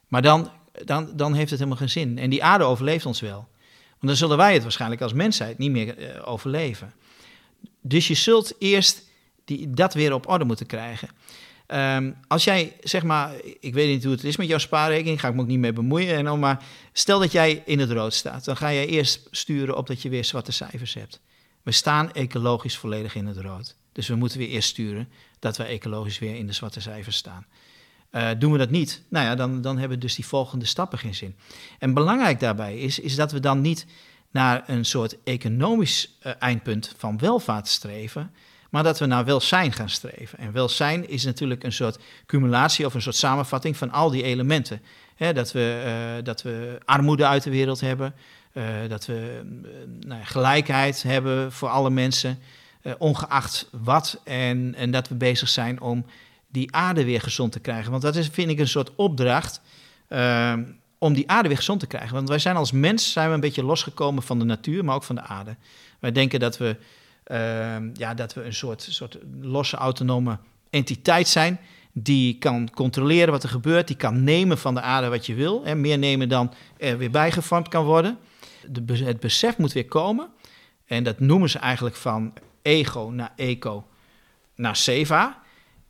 Maar 0.09 0.23
dan, 0.23 0.51
dan, 0.85 1.17
dan 1.17 1.35
heeft 1.35 1.51
het 1.51 1.59
helemaal 1.59 1.79
geen 1.81 1.91
zin. 1.91 2.19
En 2.19 2.31
die 2.31 2.45
aarde 2.45 2.65
overleeft 2.65 3.07
ons 3.07 3.21
wel. 3.21 3.49
Want 3.89 4.07
dan 4.07 4.17
zullen 4.17 4.37
wij 4.37 4.53
het 4.53 4.63
waarschijnlijk 4.63 5.01
als 5.01 5.13
mensheid 5.13 5.59
niet 5.59 5.71
meer 5.71 5.99
uh, 5.99 6.29
overleven. 6.29 6.93
Dus 7.81 8.09
je 8.09 8.15
zult 8.15 8.55
eerst 8.59 9.03
die, 9.45 9.71
dat 9.71 9.95
weer 9.95 10.15
op 10.15 10.29
orde 10.29 10.45
moeten 10.45 10.67
krijgen. 10.67 11.09
Um, 11.73 12.17
als 12.29 12.45
jij, 12.45 12.77
zeg 12.81 13.03
maar, 13.03 13.35
ik 13.61 13.75
weet 13.75 13.89
niet 13.89 14.05
hoe 14.05 14.13
het 14.13 14.25
is 14.25 14.37
met 14.37 14.49
jouw 14.49 14.59
spaarrekening, 14.59 15.21
ga 15.21 15.29
ik 15.29 15.35
me 15.35 15.41
ook 15.41 15.47
niet 15.47 15.59
mee 15.59 15.73
bemoeien. 15.73 16.17
En 16.17 16.25
dan 16.25 16.39
maar 16.39 16.65
stel 16.93 17.19
dat 17.19 17.33
jij 17.33 17.63
in 17.67 17.79
het 17.79 17.91
rood 17.91 18.15
staat, 18.15 18.45
dan 18.45 18.57
ga 18.57 18.69
je 18.69 18.87
eerst 18.87 19.29
sturen 19.31 19.77
op 19.77 19.87
dat 19.87 20.03
je 20.03 20.09
weer 20.09 20.25
zwarte 20.25 20.53
cijfers 20.53 20.95
hebt. 20.95 21.21
We 21.63 21.73
staan 21.73 22.13
ecologisch 22.13 22.77
volledig 22.77 23.15
in 23.15 23.27
het 23.27 23.37
rood. 23.37 23.77
Dus 23.93 24.09
we 24.09 24.15
moeten 24.15 24.39
weer 24.39 24.49
eerst 24.49 24.69
sturen 24.69 25.09
dat 25.39 25.57
we 25.57 25.65
ecologisch 25.65 26.19
weer 26.19 26.35
in 26.35 26.47
de 26.47 26.53
zwarte 26.53 26.81
cijfers 26.81 27.17
staan. 27.17 27.47
Uh, 28.13 28.31
doen 28.39 28.53
we 28.53 28.59
dat 28.59 28.71
niet, 28.71 29.03
nou 29.09 29.27
ja, 29.27 29.35
dan, 29.35 29.61
dan 29.61 29.79
hebben 29.79 30.01
dus 30.01 30.15
die 30.15 30.27
volgende 30.27 30.65
stappen 30.65 30.99
geen 30.99 31.15
zin. 31.15 31.37
En 31.79 31.95
belangrijk 31.95 32.41
daarbij 32.41 32.79
is, 32.79 32.99
is 32.99 33.17
dat 33.17 33.33
we 33.33 33.41
dan 33.41 33.61
niet 33.61 33.87
naar 34.31 34.63
een 34.67 34.85
soort 34.85 35.17
economisch 35.25 36.19
uh, 36.23 36.33
eindpunt 36.39 36.95
van 36.97 37.19
welvaart 37.19 37.69
streven, 37.69 38.31
maar 38.73 38.83
dat 38.83 38.99
we 38.99 39.07
naar 39.07 39.25
welzijn 39.25 39.73
gaan 39.73 39.89
streven. 39.89 40.39
En 40.39 40.53
welzijn 40.53 41.09
is 41.09 41.25
natuurlijk 41.25 41.65
een 41.65 41.73
soort 41.73 41.99
cumulatie 42.27 42.87
of 42.87 42.95
een 42.95 43.03
soort 43.03 43.17
samenvatting 43.17 43.77
van 43.77 43.91
al 43.91 44.11
die 44.11 44.23
elementen. 44.23 44.83
dat, 45.17 45.53
we, 45.53 45.83
uh, 46.19 46.25
dat 46.25 46.43
we 46.43 46.79
armoede 46.85 47.27
uit 47.27 47.43
de 47.43 47.51
wereld 47.51 47.81
hebben, 47.81 48.15
uh, 48.53 48.65
dat 48.89 49.07
we 49.07 49.43
uh, 49.65 50.09
nou 50.09 50.25
gelijkheid 50.25 51.03
hebben 51.03 51.53
voor 51.53 51.69
alle 51.69 51.91
mensen, 51.91 52.39
ongeacht 52.99 53.69
wat. 53.71 54.21
En, 54.25 54.75
en 54.75 54.91
dat 54.91 55.09
we 55.09 55.15
bezig 55.15 55.49
zijn 55.49 55.81
om 55.81 56.07
die 56.49 56.75
aarde 56.75 57.05
weer 57.05 57.21
gezond 57.21 57.53
te 57.53 57.61
krijgen. 57.61 57.91
Want 57.91 58.03
dat 58.03 58.17
is, 58.17 58.29
vind 58.29 58.51
ik, 58.51 58.59
een 58.59 58.69
soort 58.69 58.95
opdracht 58.95 59.61
om 60.99 61.13
die 61.13 61.31
aarde 61.31 61.49
weer 61.49 61.57
gezond 61.57 61.81
te 61.81 61.87
krijgen. 61.87 62.15
Want 62.15 62.29
wij 62.29 62.39
zijn 62.39 62.57
als 62.57 62.73
mens 62.73 63.13
zijn 63.13 63.29
we 63.29 63.35
een 63.35 63.41
beetje 63.41 63.65
losgekomen 63.65 64.23
van 64.23 64.39
de 64.39 64.45
natuur, 64.45 64.85
maar 64.85 64.95
ook 64.95 65.03
van 65.03 65.15
de 65.15 65.23
aarde. 65.23 65.57
Wij 65.99 66.13
denken 66.13 66.41
dat 66.41 66.59
we 66.59 66.77
ja, 67.95 68.15
dat 68.15 68.35
we 68.35 68.45
een 68.45 68.55
soort, 68.55 68.87
soort 68.91 69.19
losse 69.41 69.77
autonome 69.77 70.39
entiteit 70.71 71.29
zijn 71.29 71.61
die 71.93 72.39
kan 72.39 72.71
controleren 72.71 73.33
wat 73.33 73.43
er 73.43 73.49
gebeurt, 73.49 73.87
die 73.87 73.97
kan 73.97 74.25
nemen 74.25 74.59
van 74.59 74.75
de 74.75 74.81
aarde 74.81 75.09
wat 75.09 75.27
je 75.27 75.35
wil, 75.35 75.65
en 75.65 75.81
meer 75.81 75.99
nemen 75.99 76.29
dan 76.29 76.53
er 76.79 76.99
weer 76.99 77.11
bijgevormd 77.11 77.69
kan 77.69 77.85
worden. 77.85 78.19
De, 78.69 79.05
het 79.05 79.21
besef 79.21 79.57
moet 79.57 79.73
weer 79.73 79.87
komen, 79.87 80.29
en 80.87 81.05
dat 81.05 81.21
noemen 81.21 81.51
ze 81.51 81.59
eigenlijk 81.59 81.97
van 81.97 82.33
ego 82.63 83.11
naar 83.15 83.33
eco 83.37 83.87
naar 84.57 84.77
seva. 84.77 85.41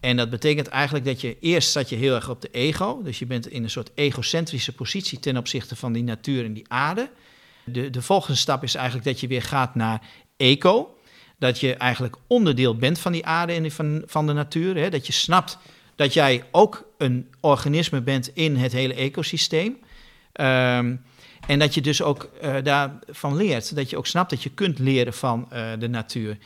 En 0.00 0.16
dat 0.16 0.31
betekent 0.31 0.68
eigenlijk 0.68 1.05
dat 1.05 1.20
je 1.20 1.38
eerst 1.40 1.70
zat 1.70 1.88
je 1.88 1.96
heel 1.96 2.14
erg 2.14 2.28
op 2.28 2.40
de 2.40 2.50
ego, 2.50 3.02
dus 3.02 3.18
je 3.18 3.26
bent 3.26 3.46
in 3.46 3.62
een 3.62 3.70
soort 3.70 3.90
egocentrische 3.94 4.74
positie 4.74 5.18
ten 5.18 5.37
opzichte 5.37 5.76
van 5.76 5.92
die 5.92 6.02
natuur 6.02 6.44
en 6.44 6.52
die 6.52 6.68
aarde. 6.68 7.11
De, 7.64 7.90
de 7.90 8.02
volgende 8.02 8.38
stap 8.38 8.62
is 8.62 8.74
eigenlijk 8.74 9.07
dat 9.07 9.20
je 9.20 9.26
weer 9.26 9.42
gaat 9.42 9.74
naar 9.74 10.09
eco, 10.37 10.96
dat 11.42 11.61
je 11.61 11.74
eigenlijk 11.74 12.16
onderdeel 12.26 12.76
bent 12.76 12.98
van 12.98 13.12
die 13.12 13.26
aarde 13.26 13.52
en 13.52 13.70
van, 13.70 14.02
van 14.07 14.26
de 14.26 14.33
natuur. 14.33 14.76
Hè? 14.76 14.90
Dat 14.90 15.07
je 15.07 15.12
snapt 15.12 15.59
dat 15.94 16.12
jij 16.12 16.44
ook 16.50 16.85
een 16.98 17.28
organisme 17.40 18.00
bent 18.00 18.31
in 18.35 18.57
het 18.57 18.72
hele 18.72 18.94
ecosysteem. 18.94 19.76
Um, 20.40 21.02
en 21.46 21.59
dat 21.59 21.74
je 21.74 21.81
dus 21.81 22.02
ook 22.02 22.31
uh, 22.42 22.55
daarvan 22.62 23.37
leert. 23.37 23.76
Dat 23.76 23.90
je 23.90 23.96
ook 23.96 24.07
snapt 24.07 24.31
dat 24.31 24.42
je 24.42 24.50
kunt 24.50 24.78
leren 24.78 25.12
van 25.12 25.48
uh, 25.52 25.70
de 25.78 25.88
natuur. 25.88 26.38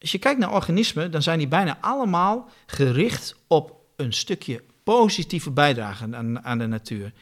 Als 0.00 0.12
je 0.12 0.18
kijkt 0.18 0.40
naar 0.40 0.52
organismen, 0.52 1.10
dan 1.10 1.22
zijn 1.22 1.38
die 1.38 1.48
bijna 1.48 1.78
allemaal 1.80 2.50
gericht 2.66 3.36
op 3.46 3.74
een 3.96 4.12
stukje 4.12 4.62
positieve 4.84 5.50
bijdrage 5.50 6.08
aan, 6.12 6.44
aan 6.44 6.58
de 6.58 6.66
natuur. 6.66 7.12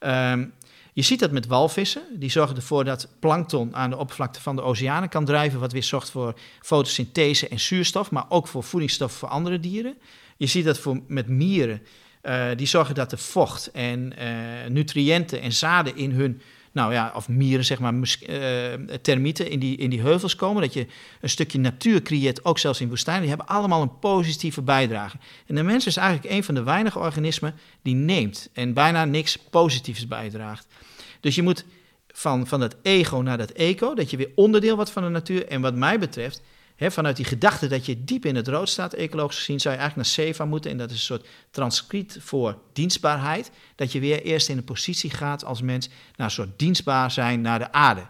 Um, 0.00 0.52
Je 0.92 1.02
ziet 1.02 1.20
dat 1.20 1.30
met 1.30 1.46
walvissen. 1.46 2.02
Die 2.12 2.30
zorgen 2.30 2.56
ervoor 2.56 2.84
dat 2.84 3.08
plankton 3.18 3.76
aan 3.76 3.90
de 3.90 3.96
oppervlakte 3.96 4.40
van 4.40 4.56
de 4.56 4.62
oceanen 4.62 5.08
kan 5.08 5.24
drijven, 5.24 5.60
wat 5.60 5.72
weer 5.72 5.82
zorgt 5.82 6.10
voor 6.10 6.34
fotosynthese 6.60 7.48
en 7.48 7.60
zuurstof, 7.60 8.10
maar 8.10 8.24
ook 8.28 8.48
voor 8.48 8.62
voedingsstof 8.62 9.12
voor 9.12 9.28
andere 9.28 9.60
dieren. 9.60 9.94
Je 10.36 10.46
ziet 10.46 10.64
dat 10.64 10.78
voor, 10.78 11.00
met 11.06 11.28
mieren. 11.28 11.82
Uh, 12.22 12.46
die 12.56 12.66
zorgen 12.66 12.94
dat 12.94 13.12
er 13.12 13.18
vocht 13.18 13.70
en 13.70 14.12
uh, 14.18 14.28
nutriënten 14.68 15.40
en 15.40 15.52
zaden 15.52 15.96
in 15.96 16.10
hun 16.10 16.40
nou 16.72 16.92
ja, 16.92 17.12
of 17.14 17.28
mieren, 17.28 17.64
zeg 17.64 17.78
maar, 17.78 17.94
uh, 17.94 18.72
termieten 19.02 19.50
in 19.50 19.58
die, 19.58 19.76
in 19.76 19.90
die 19.90 20.00
heuvels 20.00 20.36
komen. 20.36 20.62
Dat 20.62 20.72
je 20.72 20.86
een 21.20 21.30
stukje 21.30 21.58
natuur 21.58 22.02
creëert, 22.02 22.44
ook 22.44 22.58
zelfs 22.58 22.80
in 22.80 22.88
woestijnen. 22.88 23.22
Die 23.22 23.30
hebben 23.30 23.56
allemaal 23.56 23.82
een 23.82 23.98
positieve 23.98 24.62
bijdrage. 24.62 25.16
En 25.46 25.54
de 25.54 25.62
mens 25.62 25.86
is 25.86 25.96
eigenlijk 25.96 26.34
een 26.34 26.44
van 26.44 26.54
de 26.54 26.62
weinige 26.62 26.98
organismen 26.98 27.54
die 27.82 27.94
neemt 27.94 28.48
en 28.52 28.72
bijna 28.72 29.04
niks 29.04 29.36
positiefs 29.36 30.08
bijdraagt. 30.08 30.66
Dus 31.20 31.34
je 31.34 31.42
moet 31.42 31.64
van, 32.08 32.46
van 32.46 32.60
dat 32.60 32.76
ego 32.82 33.16
naar 33.16 33.38
dat 33.38 33.50
eco, 33.50 33.94
dat 33.94 34.10
je 34.10 34.16
weer 34.16 34.30
onderdeel 34.34 34.76
wordt 34.76 34.90
van 34.90 35.02
de 35.02 35.08
natuur. 35.08 35.46
En 35.46 35.60
wat 35.60 35.74
mij 35.74 35.98
betreft 35.98 36.42
vanuit 36.76 37.16
die 37.16 37.24
gedachte 37.24 37.66
dat 37.66 37.86
je 37.86 38.04
diep 38.04 38.24
in 38.24 38.36
het 38.36 38.48
rood 38.48 38.68
staat, 38.68 38.92
ecologisch 38.92 39.38
gezien, 39.38 39.60
zou 39.60 39.74
je 39.74 39.80
eigenlijk 39.80 40.08
naar 40.08 40.26
SEVA 40.26 40.44
moeten. 40.44 40.70
En 40.70 40.76
dat 40.76 40.90
is 40.90 40.96
een 40.96 41.02
soort 41.02 41.26
transcript 41.50 42.16
voor 42.20 42.58
dienstbaarheid. 42.72 43.50
Dat 43.74 43.92
je 43.92 44.00
weer 44.00 44.22
eerst 44.22 44.48
in 44.48 44.56
een 44.56 44.64
positie 44.64 45.10
gaat 45.10 45.44
als 45.44 45.62
mens 45.62 45.88
naar 46.16 46.26
een 46.26 46.32
soort 46.32 46.58
dienstbaar 46.58 47.10
zijn 47.10 47.40
naar 47.40 47.58
de 47.58 47.72
aarde. 47.72 48.06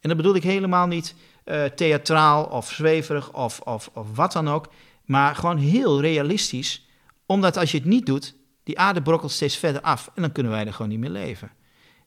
En 0.00 0.08
dat 0.08 0.16
bedoel 0.16 0.34
ik 0.34 0.42
helemaal 0.42 0.86
niet 0.86 1.14
uh, 1.44 1.64
theatraal 1.64 2.44
of 2.44 2.72
zweverig 2.72 3.32
of, 3.32 3.60
of, 3.60 3.90
of 3.92 4.06
wat 4.14 4.32
dan 4.32 4.48
ook. 4.48 4.68
Maar 5.04 5.34
gewoon 5.34 5.58
heel 5.58 6.00
realistisch. 6.00 6.86
Omdat 7.26 7.56
als 7.56 7.70
je 7.70 7.78
het 7.78 7.86
niet 7.86 8.06
doet, 8.06 8.34
die 8.62 8.78
aarde 8.78 9.02
brokkelt 9.02 9.32
steeds 9.32 9.56
verder 9.56 9.82
af. 9.82 10.10
En 10.14 10.22
dan 10.22 10.32
kunnen 10.32 10.52
wij 10.52 10.66
er 10.66 10.72
gewoon 10.72 10.90
niet 10.90 10.98
meer 10.98 11.10
leven. 11.10 11.50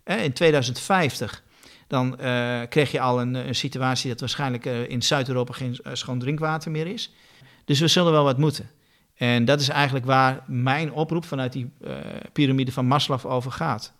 In 0.03 0.33
2050 0.33 1.43
dan 1.89 2.17
uh, 2.21 2.61
kreeg 2.69 2.91
je 2.91 2.99
al 2.99 3.21
een, 3.21 3.33
een, 3.33 3.55
situatie 3.55 4.09
dat 4.09 4.19
waarschijnlijk 4.19 4.65
uh, 4.65 4.89
in 4.89 5.01
Zuid-Europa 5.01 5.53
geen 5.53 5.79
uh, 5.83 5.93
schoon 5.93 6.19
drinkwater 6.19 6.71
meer 6.71 6.87
is. 6.87 7.13
Dus 7.65 7.79
we 7.79 7.87
zullen 7.87 8.11
wel 8.11 8.23
wat 8.23 8.37
moeten. 8.37 8.69
En 9.15 9.45
dat 9.45 9.59
is 9.59 9.69
eigenlijk 9.69 10.05
waar 10.05 10.43
mijn 10.47 10.91
oproep 10.91 11.25
vanuit 11.25 11.53
die 11.53 11.71
piramide 12.33 12.71
van 12.71 12.85
Maslow 12.85 13.25
over 13.25 13.51
gaat. 13.51 13.93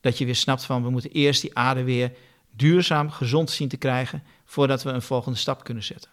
Dat 0.00 0.18
je 0.18 0.24
weer 0.24 0.34
snapt 0.34 0.64
van 0.64 0.82
we 0.82 0.90
moeten 0.90 1.10
eerst 1.10 1.40
die 1.40 1.56
aarde 1.56 1.82
weer 1.82 2.12
duurzaam, 2.50 3.10
gezond 3.10 3.50
zien 3.50 3.68
te 3.68 3.76
krijgen 3.76 4.22
voordat 4.44 4.82
we 4.82 4.90
een 4.90 5.02
volgende 5.02 5.38
stap 5.38 5.64
kunnen 5.64 5.82
zetten. 5.82 6.10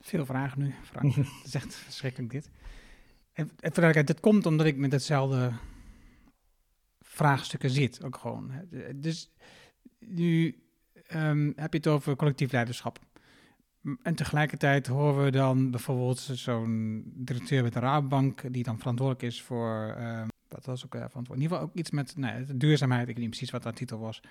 Veel 0.00 0.26
vragen 0.26 0.62
nu, 0.62 0.74
Frank. 0.82 1.14
dat 1.16 1.24
is 1.44 1.54
echt 1.54 1.74
verschrikkelijk 1.74 2.32
dit. 2.32 2.50
En, 3.32 3.50
en 3.60 4.04
dit 4.04 4.20
komt 4.20 4.46
omdat 4.46 4.66
ik 4.66 4.76
met 4.76 4.92
hetzelfde 4.92 5.52
vraagstukken 7.20 7.70
zit. 7.70 8.04
Ook 8.04 8.16
gewoon. 8.16 8.50
Dus 8.94 9.30
nu 9.98 10.56
um, 11.14 11.52
heb 11.56 11.72
je 11.72 11.78
het 11.78 11.86
over 11.86 12.16
collectief 12.16 12.52
leiderschap. 12.52 12.98
En 14.02 14.14
tegelijkertijd 14.14 14.86
horen 14.86 15.24
we 15.24 15.30
dan 15.30 15.70
bijvoorbeeld 15.70 16.18
zo'n 16.18 17.02
directeur 17.14 17.62
met 17.62 17.72
de 17.72 17.78
Rabobank, 17.78 18.52
die 18.52 18.62
dan 18.62 18.78
verantwoordelijk 18.78 19.32
is 19.32 19.42
voor, 19.42 19.96
uh, 19.98 20.22
wat 20.48 20.64
was 20.64 20.84
ook 20.84 20.94
uh, 20.94 21.00
verantwoordelijk, 21.00 21.36
in 21.36 21.42
ieder 21.42 21.56
geval 21.56 21.68
ook 21.68 21.76
iets 21.76 21.90
met 21.90 22.16
nee, 22.16 22.56
duurzaamheid, 22.56 23.08
ik 23.08 23.14
weet 23.14 23.24
niet 23.24 23.28
precies 23.28 23.50
wat 23.50 23.62
dat 23.62 23.76
titel 23.76 23.98
was. 23.98 24.22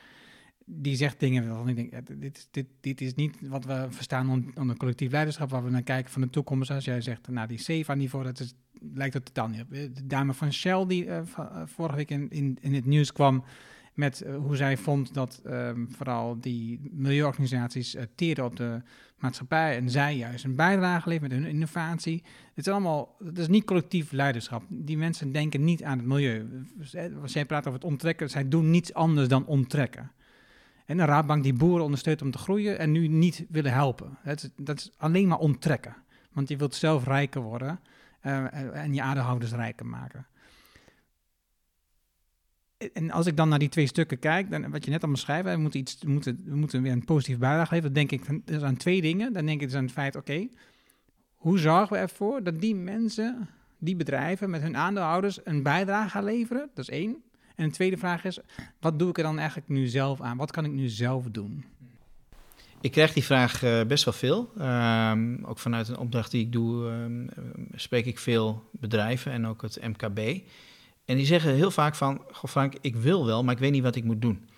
Die 0.65 0.95
zegt 0.95 1.19
dingen 1.19 1.47
waarvan 1.47 1.69
ik 1.69 1.75
denk, 1.75 2.21
dit, 2.21 2.47
dit, 2.51 2.67
dit 2.79 3.01
is 3.01 3.13
niet 3.13 3.47
wat 3.47 3.65
we 3.65 3.87
verstaan 3.89 4.29
onder, 4.29 4.51
onder 4.55 4.77
collectief 4.77 5.11
leiderschap, 5.11 5.49
waar 5.49 5.63
we 5.63 5.69
naar 5.69 5.83
kijken 5.83 6.11
van 6.11 6.21
de 6.21 6.29
toekomst. 6.29 6.71
Als 6.71 6.85
jij 6.85 7.01
zegt, 7.01 7.27
nou 7.27 7.47
die 7.47 7.57
CEVA-niveau, 7.57 8.23
dat 8.23 8.39
is 8.39 8.53
lijkt 8.93 9.13
het 9.13 9.25
totaal 9.25 9.47
niet 9.47 9.61
op. 9.61 9.69
De 9.69 10.05
dame 10.07 10.33
van 10.33 10.53
Shell, 10.53 10.85
die 10.85 11.05
uh, 11.05 11.19
vorige 11.65 11.95
week 11.95 12.09
in, 12.09 12.57
in, 12.61 12.73
het 12.73 12.85
nieuws 12.85 13.11
kwam 13.11 13.43
met 13.93 14.25
hoe 14.41 14.55
zij 14.55 14.77
vond 14.77 15.13
dat 15.13 15.41
um, 15.45 15.87
vooral 15.91 16.39
die 16.39 16.79
milieuorganisaties 16.91 17.95
uh, 17.95 18.43
op 18.43 18.55
de 18.55 18.81
maatschappij 19.17 19.77
en 19.77 19.89
zij 19.89 20.17
juist 20.17 20.43
een 20.43 20.55
bijdrage 20.55 21.09
leveren 21.09 21.31
met 21.31 21.39
hun 21.39 21.49
innovatie. 21.49 22.23
Het 22.53 22.67
is 22.67 22.73
allemaal, 22.73 23.15
het 23.23 23.37
is 23.37 23.47
niet 23.47 23.65
collectief 23.65 24.11
leiderschap. 24.11 24.63
Die 24.67 24.97
mensen 24.97 25.31
denken 25.31 25.63
niet 25.63 25.83
aan 25.83 25.97
het 25.97 26.07
milieu. 26.07 26.65
Jij 27.25 27.45
praat 27.45 27.67
over 27.67 27.79
het 27.79 27.89
onttrekken, 27.89 28.29
zij 28.29 28.47
doen 28.47 28.71
niets 28.71 28.93
anders 28.93 29.27
dan 29.27 29.45
onttrekken. 29.45 30.11
En 30.85 30.97
de 30.97 31.05
Raadbank 31.05 31.43
die 31.43 31.53
boeren 31.53 31.83
ondersteunt 31.83 32.21
om 32.21 32.31
te 32.31 32.37
groeien 32.37 32.79
en 32.79 32.91
nu 32.91 33.07
niet 33.07 33.45
willen 33.49 33.73
helpen. 33.73 34.17
Dat 34.55 34.77
is 34.77 34.91
alleen 34.97 35.27
maar 35.27 35.37
onttrekken. 35.37 35.95
Want 36.31 36.49
je 36.49 36.57
wilt 36.57 36.75
zelf 36.75 37.05
rijker 37.05 37.41
worden. 37.41 37.79
Uh, 38.23 38.75
en 38.75 38.93
je 38.93 39.01
aardehouders 39.01 39.51
rijker 39.51 39.85
maken. 39.85 40.27
En 42.93 43.11
als 43.11 43.25
ik 43.25 43.37
dan 43.37 43.49
naar 43.49 43.59
die 43.59 43.69
twee 43.69 43.87
stukken 43.87 44.19
kijk, 44.19 44.51
dan, 44.51 44.71
wat 44.71 44.85
je 44.85 44.91
net 44.91 45.03
al 45.03 45.09
beschrijft, 45.09 45.49
we 45.49 45.57
moeten, 45.57 45.79
iets, 45.79 45.97
we 46.01 46.09
moeten, 46.09 46.41
we 46.45 46.55
moeten 46.55 46.81
weer 46.81 46.91
een 46.91 47.05
positieve 47.05 47.39
bijdrage 47.39 47.73
leveren. 47.73 47.93
Dan 47.93 48.07
denk 48.07 48.21
ik 48.21 48.47
dus 48.47 48.61
aan 48.61 48.77
twee 48.77 49.01
dingen. 49.01 49.33
Dan 49.33 49.45
denk 49.45 49.61
ik 49.61 49.67
dus 49.67 49.77
aan 49.77 49.83
het 49.83 49.91
feit, 49.91 50.15
oké, 50.15 50.47
hoe 51.35 51.57
zorgen 51.57 51.95
we 51.95 52.01
ervoor 52.01 52.43
dat 52.43 52.61
die 52.61 52.75
mensen, 52.75 53.49
die 53.77 53.95
bedrijven 53.95 54.49
met 54.49 54.61
hun 54.61 54.77
aandeelhouders 54.77 55.39
een 55.43 55.63
bijdrage 55.63 56.09
gaan 56.09 56.23
leveren? 56.23 56.69
Dat 56.73 56.89
is 56.89 56.89
één. 56.89 57.23
En 57.55 57.63
een 57.63 57.71
tweede 57.71 57.97
vraag 57.97 58.23
is, 58.23 58.39
wat 58.79 58.99
doe 58.99 59.09
ik 59.09 59.17
er 59.17 59.23
dan 59.23 59.37
eigenlijk 59.37 59.69
nu 59.69 59.87
zelf 59.87 60.21
aan? 60.21 60.37
Wat 60.37 60.51
kan 60.51 60.65
ik 60.65 60.71
nu 60.71 60.87
zelf 60.87 61.25
doen? 61.31 61.65
Ik 62.81 62.91
krijg 62.91 63.13
die 63.13 63.23
vraag 63.23 63.63
uh, 63.63 63.81
best 63.83 64.03
wel 64.03 64.13
veel. 64.13 64.51
Um, 64.59 65.45
ook 65.45 65.59
vanuit 65.59 65.87
een 65.87 65.97
opdracht 65.97 66.31
die 66.31 66.41
ik 66.41 66.51
doe, 66.51 66.85
um, 66.85 67.29
spreek 67.75 68.05
ik 68.05 68.19
veel 68.19 68.69
bedrijven 68.71 69.31
en 69.31 69.47
ook 69.47 69.61
het 69.61 69.79
MKB. 69.81 70.19
En 71.05 71.15
die 71.15 71.25
zeggen 71.25 71.53
heel 71.53 71.71
vaak 71.71 71.95
van, 71.95 72.21
goh 72.31 72.51
Frank, 72.51 72.73
ik 72.81 72.95
wil 72.95 73.25
wel, 73.25 73.43
maar 73.43 73.53
ik 73.53 73.59
weet 73.59 73.71
niet 73.71 73.83
wat 73.83 73.95
ik 73.95 74.03
moet 74.03 74.21
doen. 74.21 74.49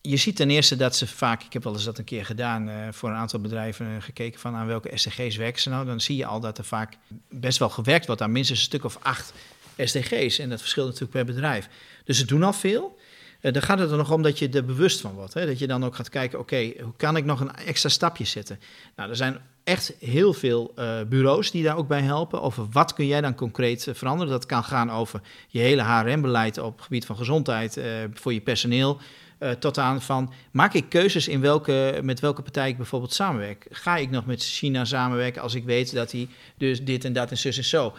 Je 0.00 0.16
ziet 0.16 0.36
ten 0.36 0.50
eerste 0.50 0.76
dat 0.76 0.96
ze 0.96 1.06
vaak, 1.06 1.42
ik 1.42 1.52
heb 1.52 1.64
wel 1.64 1.72
eens 1.72 1.84
dat 1.84 1.98
een 1.98 2.04
keer 2.04 2.24
gedaan, 2.24 2.68
uh, 2.68 2.74
voor 2.90 3.08
een 3.08 3.16
aantal 3.16 3.40
bedrijven 3.40 4.02
gekeken 4.02 4.40
van 4.40 4.54
aan 4.54 4.66
welke 4.66 4.90
SDG's 4.94 5.36
werken 5.36 5.62
ze 5.62 5.68
nou. 5.68 5.86
Dan 5.86 6.00
zie 6.00 6.16
je 6.16 6.26
al 6.26 6.40
dat 6.40 6.58
er 6.58 6.64
vaak 6.64 6.96
best 7.28 7.58
wel 7.58 7.68
gewerkt 7.68 8.06
wordt 8.06 8.22
aan 8.22 8.32
minstens 8.32 8.58
een 8.58 8.64
stuk 8.64 8.84
of 8.84 8.98
acht 9.02 9.32
SDG's. 9.76 10.38
En 10.38 10.48
dat 10.48 10.60
verschilt 10.60 10.86
natuurlijk 10.86 11.12
per 11.12 11.34
bedrijf. 11.34 11.68
Dus 12.04 12.18
ze 12.18 12.26
doen 12.26 12.42
al 12.42 12.52
veel. 12.52 12.98
Uh, 13.40 13.52
dan 13.52 13.62
gaat 13.62 13.78
het 13.78 13.90
er 13.90 13.96
nog 13.96 14.12
om 14.12 14.22
dat 14.22 14.38
je 14.38 14.48
er 14.48 14.64
bewust 14.64 15.00
van 15.00 15.14
wordt. 15.14 15.34
Hè? 15.34 15.46
Dat 15.46 15.58
je 15.58 15.66
dan 15.66 15.84
ook 15.84 15.94
gaat 15.94 16.08
kijken, 16.08 16.38
oké, 16.38 16.72
hoe 16.80 16.92
kan 16.96 17.16
ik 17.16 17.24
nog 17.24 17.40
een 17.40 17.54
extra 17.54 17.88
stapje 17.88 18.24
zetten? 18.24 18.60
Nou, 18.96 19.10
er 19.10 19.16
zijn 19.16 19.38
echt 19.64 19.94
heel 19.98 20.32
veel 20.32 20.72
uh, 20.78 21.00
bureaus 21.08 21.50
die 21.50 21.62
daar 21.62 21.76
ook 21.76 21.88
bij 21.88 22.00
helpen. 22.00 22.42
Over 22.42 22.66
wat 22.70 22.92
kun 22.94 23.06
jij 23.06 23.20
dan 23.20 23.34
concreet 23.34 23.86
uh, 23.86 23.94
veranderen? 23.94 24.32
Dat 24.32 24.46
kan 24.46 24.64
gaan 24.64 24.90
over 24.90 25.20
je 25.48 25.58
hele 25.58 25.82
HRM-beleid 25.82 26.58
op 26.58 26.74
het 26.76 26.84
gebied 26.84 27.06
van 27.06 27.16
gezondheid 27.16 27.80
voor 28.14 28.32
je 28.32 28.40
personeel. 28.40 29.00
tot 29.58 29.78
aan 29.78 30.02
van, 30.02 30.32
maak 30.50 30.74
ik 30.74 30.88
keuzes 30.88 31.28
in 31.28 31.40
welke, 31.40 32.00
met 32.02 32.20
welke 32.20 32.42
partij 32.42 32.68
ik 32.68 32.76
bijvoorbeeld 32.76 33.12
samenwerk? 33.12 33.66
Ga 33.70 33.96
ik 33.96 34.10
nog 34.10 34.26
met 34.26 34.42
China 34.42 34.84
samenwerken 34.84 35.42
als 35.42 35.54
ik 35.54 35.64
weet 35.64 35.94
dat 35.94 36.12
hij 36.12 36.28
dus 36.58 36.84
dit 36.84 37.04
en 37.04 37.12
dat 37.12 37.30
en 37.30 37.38
zus 37.38 37.56
en 37.56 37.64
zo? 37.64 37.94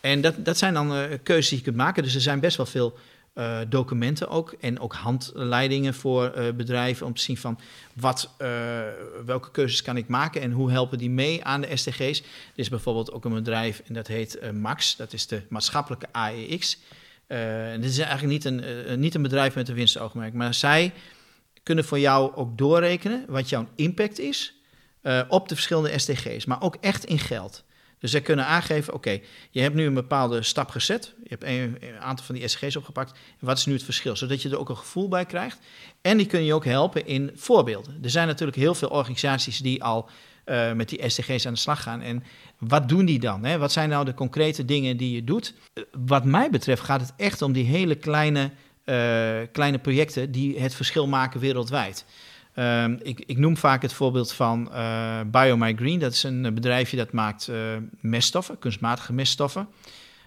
En 0.00 0.20
dat, 0.20 0.44
dat 0.44 0.58
zijn 0.58 0.74
dan 0.74 1.18
keuzes 1.22 1.48
die 1.48 1.58
je 1.58 1.64
kunt 1.64 1.76
maken. 1.76 2.02
Dus 2.02 2.14
er 2.14 2.20
zijn 2.20 2.40
best 2.40 2.56
wel 2.56 2.66
veel 2.66 2.98
uh, 3.38 3.58
documenten 3.68 4.28
ook 4.28 4.54
en 4.60 4.80
ook 4.80 4.94
handleidingen 4.94 5.94
voor 5.94 6.32
uh, 6.36 6.52
bedrijven 6.52 7.06
om 7.06 7.14
te 7.14 7.22
zien 7.22 7.36
van 7.36 7.58
wat, 7.92 8.34
uh, 8.38 8.48
welke 9.24 9.50
keuzes 9.50 9.82
kan 9.82 9.96
ik 9.96 10.08
maken 10.08 10.40
en 10.40 10.50
hoe 10.52 10.70
helpen 10.70 10.98
die 10.98 11.10
mee 11.10 11.44
aan 11.44 11.60
de 11.60 11.76
SDG's. 11.76 12.20
Er 12.20 12.24
is 12.54 12.68
bijvoorbeeld 12.68 13.12
ook 13.12 13.24
een 13.24 13.34
bedrijf 13.34 13.82
en 13.86 13.94
dat 13.94 14.06
heet 14.06 14.52
MAX, 14.52 14.96
dat 14.96 15.12
is 15.12 15.26
de 15.26 15.42
maatschappelijke 15.48 16.06
AEX. 16.12 16.78
dit 17.80 17.90
is 17.90 17.98
eigenlijk 17.98 18.32
niet 18.32 18.44
een, 18.44 19.00
niet 19.00 19.14
een 19.14 19.22
bedrijf 19.22 19.54
met 19.54 19.68
een 19.68 19.74
winstoogmerk, 19.74 20.32
maar 20.32 20.54
zij 20.54 20.92
kunnen 21.62 21.84
voor 21.84 21.98
jou 21.98 22.34
ook 22.34 22.58
doorrekenen 22.58 23.24
wat 23.28 23.48
jouw 23.48 23.68
impact 23.74 24.18
is 24.18 24.54
op 25.28 25.48
de 25.48 25.54
verschillende 25.54 25.98
SDG's, 25.98 26.44
maar 26.44 26.62
ook 26.62 26.76
echt 26.80 27.04
in 27.04 27.18
geld. 27.18 27.64
Dus 27.98 28.10
zij 28.10 28.20
kunnen 28.20 28.46
aangeven, 28.46 28.94
oké, 28.94 29.20
je 29.50 29.60
hebt 29.60 29.74
nu 29.74 29.86
een 29.86 29.94
bepaalde 29.94 30.42
stap 30.42 30.70
gezet. 30.70 31.14
Je 31.22 31.28
hebt 31.28 31.44
een, 31.44 31.78
aantal 32.00 32.24
van 32.24 32.34
die 32.34 32.48
SG's 32.48 32.76
opgepakt. 32.76 33.18
Wat 33.38 33.58
is 33.58 33.66
nu 33.66 33.72
het 33.72 33.82
verschil? 33.82 34.16
Zodat 34.16 34.42
je 34.42 34.50
er 34.50 34.58
ook 34.58 34.68
een 34.68 34.76
gevoel 34.76 35.08
bij 35.08 35.24
krijgt. 35.24 35.58
En 36.00 36.16
die 36.16 36.26
kunnen 36.26 36.46
je 36.46 36.54
ook 36.54 36.64
helpen 36.64 37.06
in 37.06 37.30
voorbeelden. 37.34 37.98
Er 38.02 38.10
zijn 38.10 38.26
natuurlijk 38.26 38.58
heel 38.58 38.74
veel 38.74 38.88
organisaties 38.88 39.58
die 39.58 39.84
al 39.84 40.08
uh, 40.46 40.72
met 40.72 40.88
die 40.88 41.08
SDG's 41.08 41.46
aan 41.46 41.52
de 41.52 41.58
slag 41.58 41.82
gaan. 41.82 42.00
En 42.00 42.24
wat 42.58 42.88
doen 42.88 43.04
die 43.04 43.18
dan? 43.18 43.44
Hè? 43.44 43.58
Wat 43.58 43.72
zijn 43.72 43.88
nou 43.88 44.04
de 44.04 44.14
concrete 44.14 44.64
dingen 44.64 44.96
die 44.96 45.14
je 45.14 45.24
doet? 45.24 45.54
Wat 46.06 46.24
mij 46.24 46.50
betreft 46.50 46.82
gaat 46.82 47.00
het 47.00 47.12
echt 47.16 47.42
om 47.42 47.52
die 47.52 47.64
hele 47.64 47.94
kleine, 47.94 48.50
uh, 48.84 48.96
kleine 49.52 49.78
projecten 49.78 50.32
die 50.32 50.60
het 50.60 50.74
verschil 50.74 51.06
maken 51.06 51.40
wereldwijd. 51.40 52.04
Um, 52.58 52.98
ik, 53.02 53.22
ik, 53.26 53.38
noem 53.38 53.56
vaak 53.56 53.82
het 53.82 53.92
voorbeeld 53.92 54.32
van 54.32 54.68
uh, 54.72 55.20
BioMyGreen. 55.26 55.98
Dat 55.98 56.12
is 56.12 56.22
een 56.22 56.54
bedrijfje 56.54 56.96
dat 56.96 57.12
maakt 57.12 57.48
uh, 57.48 57.56
meststoffen, 58.00 58.58
kunstmatige 58.58 59.12
meststoffen. 59.12 59.68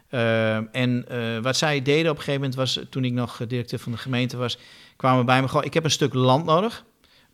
Uh, 0.09 0.55
en 0.75 1.05
eh, 1.07 1.37
wat 1.41 1.57
zij 1.57 1.81
deden 1.81 2.11
op 2.11 2.17
een 2.17 2.23
gegeven 2.23 2.41
moment 2.41 2.55
was, 2.55 2.79
toen 2.89 3.05
ik 3.05 3.13
nog 3.13 3.41
directeur 3.47 3.79
van 3.79 3.91
de 3.91 3.97
gemeente 3.97 4.37
was, 4.37 4.57
kwamen 4.95 5.25
bij 5.25 5.41
me, 5.41 5.47
goh, 5.47 5.65
ik 5.65 5.73
heb 5.73 5.83
een 5.83 5.91
stuk 5.91 6.13
land 6.13 6.45
nodig 6.45 6.85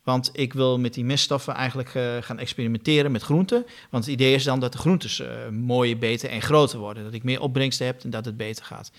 Want 0.04 0.30
ik 0.34 0.54
wil 0.54 0.80
met 0.80 0.94
die 0.94 1.06
meststoffen 1.06 1.54
eigenlijk 1.54 1.90
gaan 2.20 2.40
experimenteren 2.40 3.12
met 3.12 3.22
groenten. 3.22 3.66
Want 3.90 4.06
het 4.06 4.14
idee 4.14 4.34
is 4.34 4.44
dan 4.44 4.60
dat 4.60 4.72
de 4.72 4.78
groentes 4.78 5.24
mooier, 5.52 5.98
beter 5.98 6.30
en 6.30 6.42
groter 6.42 6.80
worden. 6.80 7.04
Dat 7.04 7.14
ik 7.14 7.24
meer 7.24 7.42
opbrengsten 7.42 7.86
heb 7.86 8.04
en 8.04 8.10
dat 8.10 8.26
het 8.26 8.38
beter 8.38 8.66
gaat. 8.66 8.92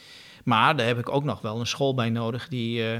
Maar 0.46 0.76
daar 0.76 0.86
heb 0.86 0.98
ik 0.98 1.08
ook 1.08 1.24
nog 1.24 1.40
wel 1.40 1.60
een 1.60 1.66
school 1.66 1.94
bij 1.94 2.10
nodig 2.10 2.48
die 2.48 2.92
uh, 2.92 2.98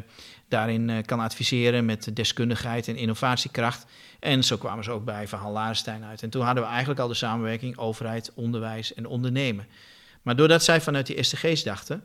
daarin 0.49 1.05
kan 1.05 1.21
adviseren 1.21 1.85
met 1.85 2.17
deskundigheid 2.17 2.89
en 2.89 2.97
innovatiekracht. 2.97 3.87
En 4.21 4.45
zo 4.45 4.57
kwamen 4.57 4.85
ze 4.85 4.91
ook 4.91 5.05
bij 5.05 5.29
Van 5.29 5.53
Larenstein 5.53 6.05
uit. 6.05 6.23
En 6.23 6.31
toen 6.31 6.43
hadden 6.43 6.63
we 6.63 6.69
eigenlijk 6.69 7.01
al 7.01 7.09
de 7.09 7.15
samenwerking 7.15 7.79
overheid, 7.79 8.33
onderwijs 8.35 8.95
en 8.95 9.07
ondernemen. 9.07 9.67
Maar 10.23 10.37
doordat 10.37 10.65
zij 10.65 10.81
vanuit 10.81 11.07
die 11.07 11.23
STG's 11.23 11.63
dachten, 11.63 12.05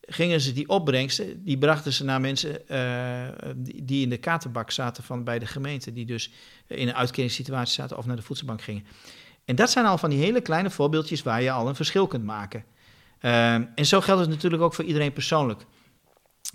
gingen 0.00 0.40
ze 0.40 0.52
die 0.52 0.68
opbrengsten, 0.68 1.44
die 1.44 1.58
brachten 1.58 1.92
ze 1.92 2.04
naar 2.04 2.20
mensen 2.20 2.60
uh, 2.68 3.50
die, 3.82 4.02
in 4.02 4.08
de 4.08 4.16
katerbak 4.16 4.70
zaten 4.70 5.04
van, 5.04 5.24
bij 5.24 5.38
de 5.38 5.46
gemeente, 5.46 5.92
die 5.92 6.06
dus 6.06 6.30
in 6.66 6.88
een 6.88 6.94
uitkeringssituatie 6.94 7.74
zaten 7.74 7.96
of 7.96 8.06
naar 8.06 8.16
de 8.16 8.22
voedselbank 8.22 8.62
gingen. 8.62 8.86
En 9.44 9.56
dat 9.56 9.70
zijn 9.70 9.86
al 9.86 9.98
van 9.98 10.10
die 10.10 10.18
hele 10.18 10.40
kleine 10.40 10.70
voorbeeldjes 10.70 11.22
waar 11.22 11.42
je 11.42 11.50
al 11.50 11.68
een 11.68 11.74
verschil 11.74 12.06
kunt 12.06 12.24
maken. 12.24 12.64
Uh, 13.20 13.54
en 13.54 13.86
zo 13.86 14.00
geldt 14.00 14.20
het 14.20 14.30
natuurlijk 14.30 14.62
ook 14.62 14.74
voor 14.74 14.84
iedereen 14.84 15.12
persoonlijk. 15.12 15.64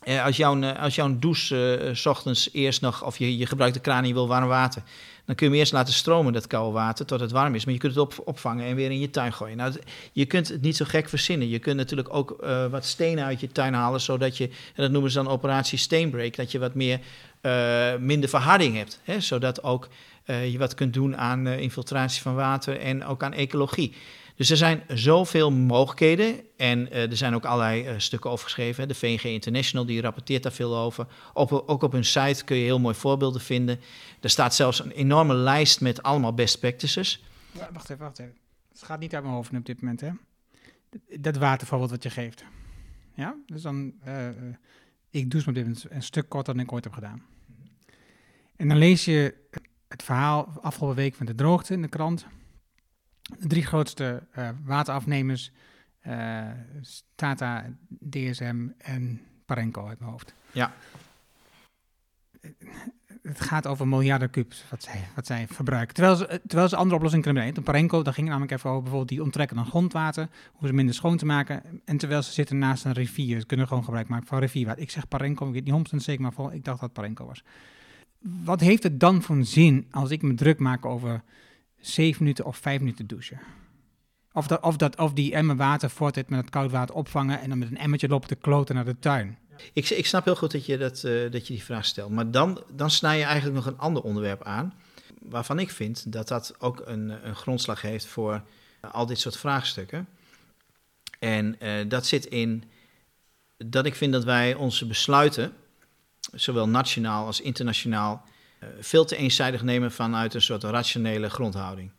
Uh, 0.03 0.25
als, 0.25 0.37
jouw, 0.37 0.63
als 0.63 0.95
jouw 0.95 1.19
douche 1.19 1.89
s 1.93 2.05
ochtends 2.05 2.49
eerst 2.53 2.81
nog, 2.81 3.03
of 3.03 3.17
je, 3.17 3.37
je 3.37 3.45
gebruikt 3.45 3.73
de 3.75 3.81
kraan 3.81 4.01
en 4.01 4.07
je 4.07 4.13
wil 4.13 4.27
warm 4.27 4.47
water, 4.47 4.81
dan 5.25 5.35
kun 5.35 5.45
je 5.45 5.51
hem 5.51 5.61
eerst 5.61 5.73
laten 5.73 5.93
stromen, 5.93 6.33
dat 6.33 6.47
koude 6.47 6.71
water, 6.71 7.05
tot 7.05 7.19
het 7.19 7.31
warm 7.31 7.55
is. 7.55 7.65
Maar 7.65 7.73
je 7.73 7.79
kunt 7.79 7.95
het 7.95 8.01
op, 8.01 8.21
opvangen 8.25 8.65
en 8.65 8.75
weer 8.75 8.91
in 8.91 8.99
je 8.99 9.09
tuin 9.09 9.33
gooien. 9.33 9.57
Nou, 9.57 9.73
je 10.11 10.25
kunt 10.25 10.47
het 10.47 10.61
niet 10.61 10.75
zo 10.75 10.85
gek 10.87 11.09
verzinnen. 11.09 11.49
Je 11.49 11.59
kunt 11.59 11.77
natuurlijk 11.77 12.13
ook 12.13 12.45
wat 12.71 12.85
stenen 12.85 13.25
uit 13.25 13.39
je 13.39 13.51
tuin 13.51 13.73
halen, 13.73 14.01
zodat 14.01 14.37
je, 14.37 14.47
en 14.47 14.83
dat 14.83 14.91
noemen 14.91 15.11
ze 15.11 15.23
dan 15.23 15.31
operatie 15.31 15.77
steenbreak, 15.77 16.35
dat 16.35 16.51
je 16.51 16.59
wat 16.59 16.73
meer, 16.73 16.99
minder 17.99 18.29
verharding 18.29 18.75
hebt. 18.75 18.99
Hè, 19.03 19.19
zodat 19.19 19.63
ook 19.63 19.87
je 20.25 20.55
wat 20.57 20.73
kunt 20.73 20.93
doen 20.93 21.17
aan 21.17 21.47
infiltratie 21.47 22.21
van 22.21 22.35
water 22.35 22.79
en 22.79 23.05
ook 23.05 23.23
aan 23.23 23.33
ecologie. 23.33 23.95
Dus 24.35 24.49
er 24.49 24.57
zijn 24.57 24.83
zoveel 24.87 25.51
mogelijkheden 25.51 26.39
en 26.57 26.87
uh, 26.87 27.09
er 27.09 27.17
zijn 27.17 27.35
ook 27.35 27.45
allerlei 27.45 27.99
stukken 27.99 28.29
over 28.29 28.43
geschreven. 28.43 28.87
De 28.87 28.95
VNG 28.95 29.23
International 29.23 29.85
die 29.85 30.01
rapporteert 30.01 30.43
daar 30.43 30.51
veel 30.51 30.77
over. 30.77 31.07
Op, 31.33 31.51
ook 31.51 31.83
op 31.83 31.91
hun 31.91 32.05
site 32.05 32.43
kun 32.43 32.57
je 32.57 32.63
heel 32.63 32.79
mooi 32.79 32.95
voorbeelden 32.95 33.41
vinden. 33.41 33.79
Er 34.21 34.29
staat 34.29 34.55
zelfs 34.55 34.83
een 34.83 34.91
enorme 34.91 35.33
lijst 35.33 35.81
met 35.81 36.03
allemaal 36.03 36.33
best 36.33 36.59
practices. 36.59 37.23
Wacht 37.71 37.89
even, 37.89 38.03
wacht 38.03 38.19
even. 38.19 38.37
Het 38.71 38.83
gaat 38.83 38.99
niet 38.99 39.13
uit 39.13 39.23
mijn 39.23 39.35
hoofd 39.35 39.53
op 39.53 39.65
dit 39.65 39.81
moment, 39.81 40.01
hè? 40.01 40.09
Dat 41.19 41.37
watervoorbeeld 41.37 41.91
wat 41.91 42.03
je 42.03 42.09
geeft. 42.09 42.43
Ja, 43.15 43.35
dus 43.45 43.61
dan... 43.61 43.93
Ik 45.09 45.31
doe 45.31 45.39
het 45.39 45.49
op 45.49 45.55
dit 45.55 45.85
een 45.89 46.03
stuk 46.03 46.29
korter 46.29 46.53
dan 46.53 46.63
ik 46.63 46.71
ooit 46.71 46.83
heb 46.83 46.93
gedaan. 46.93 47.23
En 48.55 48.67
dan 48.67 48.77
lees 48.77 49.05
je 49.05 49.35
het 50.01 50.09
verhaal 50.09 50.53
afgelopen 50.61 50.97
week 50.97 51.15
van 51.15 51.25
de 51.25 51.35
droogte 51.35 51.73
in 51.73 51.81
de 51.81 51.87
krant 51.87 52.25
de 53.39 53.47
drie 53.47 53.65
grootste 53.65 54.23
uh, 54.37 54.49
waterafnemers, 54.63 55.51
uh, 56.07 56.47
Tata, 57.15 57.65
DSM 58.09 58.67
en 58.77 59.21
Parenco 59.45 59.87
uit 59.87 59.99
mijn 59.99 60.11
hoofd. 60.11 60.33
Ja. 60.51 60.73
Het 63.21 63.41
gaat 63.41 63.67
over 63.67 63.87
miljarden 63.87 64.29
kubus 64.29 64.65
wat 64.69 64.83
zij, 64.83 65.07
wat 65.15 65.25
zij 65.25 65.47
verbruiken. 65.47 65.93
Terwijl 65.93 66.15
ze, 66.15 66.41
terwijl 66.47 66.69
ze 66.69 66.75
andere 66.75 66.95
oplossingen 66.95 67.25
kunnen 67.25 67.43
bedenken. 67.43 67.71
Parenco, 67.71 68.01
daar 68.01 68.13
ging 68.13 68.27
het 68.27 68.35
namelijk 68.35 68.57
even 68.57 68.69
over 68.69 68.81
bijvoorbeeld 68.81 69.09
die 69.11 69.23
onttrekken 69.23 69.57
van 69.57 69.65
grondwater, 69.65 70.29
hoe 70.51 70.67
ze 70.67 70.73
minder 70.73 70.95
schoon 70.95 71.17
te 71.17 71.25
maken. 71.25 71.81
En 71.85 71.97
terwijl 71.97 72.21
ze 72.21 72.31
zitten 72.31 72.57
naast 72.57 72.85
een 72.85 72.93
rivier, 72.93 73.39
ze 73.39 73.45
kunnen 73.45 73.67
gewoon 73.67 73.83
gebruik 73.83 74.07
maken 74.07 74.27
van 74.27 74.39
rivierwater. 74.39 74.81
Ik 74.81 74.91
zeg 74.91 75.07
Parenco, 75.07 75.47
ik 75.47 75.53
weet 75.53 75.65
niet 75.65 75.93
100% 75.93 75.95
zeker, 75.95 76.21
maar 76.21 76.53
ik 76.53 76.63
dacht 76.63 76.79
dat 76.79 76.79
het 76.79 76.93
Parenco 76.93 77.25
was. 77.25 77.43
Wat 78.21 78.59
heeft 78.59 78.83
het 78.83 78.99
dan 78.99 79.21
voor 79.21 79.45
zin 79.45 79.87
als 79.91 80.09
ik 80.09 80.21
me 80.21 80.33
druk 80.33 80.59
maak 80.59 80.85
over 80.85 81.23
zeven 81.79 82.23
minuten 82.23 82.45
of 82.45 82.57
vijf 82.57 82.79
minuten 82.79 83.07
douchen. 83.07 83.39
Of, 84.33 84.47
dat, 84.47 84.61
of, 84.61 84.77
dat, 84.77 84.97
of 84.97 85.13
die 85.13 85.33
emmer 85.33 85.55
water 85.55 85.89
voortdurend 85.89 86.31
met 86.31 86.41
het 86.41 86.49
koud 86.49 86.71
water 86.71 86.95
opvangen 86.95 87.39
en 87.39 87.49
dan 87.49 87.57
met 87.57 87.71
een 87.71 87.77
emmertje 87.77 88.07
lopen 88.07 88.27
te 88.27 88.35
kloten 88.35 88.75
naar 88.75 88.85
de 88.85 88.99
tuin. 88.99 89.37
Ik, 89.73 89.89
ik 89.89 90.05
snap 90.05 90.25
heel 90.25 90.35
goed 90.35 90.51
dat 90.51 90.65
je, 90.65 90.77
dat, 90.77 91.03
uh, 91.03 91.31
dat 91.31 91.47
je 91.47 91.53
die 91.53 91.63
vraag 91.63 91.85
stelt. 91.85 92.11
Maar 92.11 92.31
dan, 92.31 92.63
dan 92.75 92.91
snij 92.91 93.17
je 93.17 93.23
eigenlijk 93.23 93.55
nog 93.55 93.65
een 93.65 93.79
ander 93.79 94.03
onderwerp 94.03 94.43
aan. 94.43 94.73
Waarvan 95.19 95.59
ik 95.59 95.69
vind 95.69 96.11
dat 96.11 96.27
dat 96.27 96.55
ook 96.59 96.81
een, 96.85 97.27
een 97.27 97.35
grondslag 97.35 97.81
heeft 97.81 98.05
voor 98.05 98.43
al 98.81 99.05
dit 99.05 99.19
soort 99.19 99.37
vraagstukken. 99.37 100.07
En 101.19 101.55
uh, 101.63 101.71
dat 101.87 102.05
zit 102.05 102.25
in 102.25 102.63
dat 103.57 103.85
ik 103.85 103.95
vind 103.95 104.13
dat 104.13 104.23
wij 104.23 104.53
onze 104.53 104.87
besluiten, 104.87 105.53
zowel 106.33 106.67
nationaal 106.67 107.25
als 107.25 107.41
internationaal, 107.41 108.25
eh, 108.59 108.69
veel 108.79 109.05
te 109.05 109.15
eenzijdig 109.15 109.63
nemen 109.63 109.91
vanuit 109.91 110.33
een 110.33 110.41
soort 110.41 110.63
rationele 110.63 111.29
grondhouding. 111.29 111.91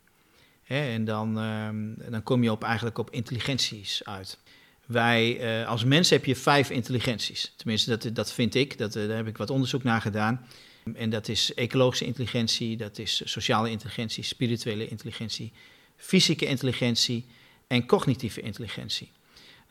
En 0.63 1.05
dan, 1.05 1.39
ehm, 1.39 2.11
dan 2.11 2.23
kom 2.23 2.43
je 2.43 2.51
op, 2.51 2.63
eigenlijk 2.63 2.97
op 2.97 3.09
intelligenties 3.09 4.01
uit. 4.05 4.37
Wij, 4.85 5.61
uh, 5.61 5.67
als 5.67 5.83
mens 5.83 6.09
heb 6.09 6.25
je 6.25 6.35
vijf 6.35 6.69
intelligenties. 6.69 7.53
Tenminste, 7.55 7.97
dat, 7.97 8.15
dat 8.15 8.33
vind 8.33 8.55
ik. 8.55 8.77
Dat, 8.77 8.95
uh, 8.95 9.07
daar 9.07 9.17
heb 9.17 9.27
ik 9.27 9.37
wat 9.37 9.49
onderzoek 9.49 9.83
naar 9.83 10.01
gedaan. 10.01 10.45
En 10.93 11.09
dat 11.09 11.27
is 11.27 11.53
ecologische 11.53 12.05
intelligentie, 12.05 12.77
dat 12.77 12.97
is 12.97 13.21
sociale 13.25 13.69
intelligentie, 13.69 14.23
spirituele 14.23 14.87
intelligentie, 14.87 15.51
fysieke 15.95 16.45
intelligentie 16.45 17.25
en 17.67 17.85
cognitieve 17.85 18.41
intelligentie. 18.41 19.11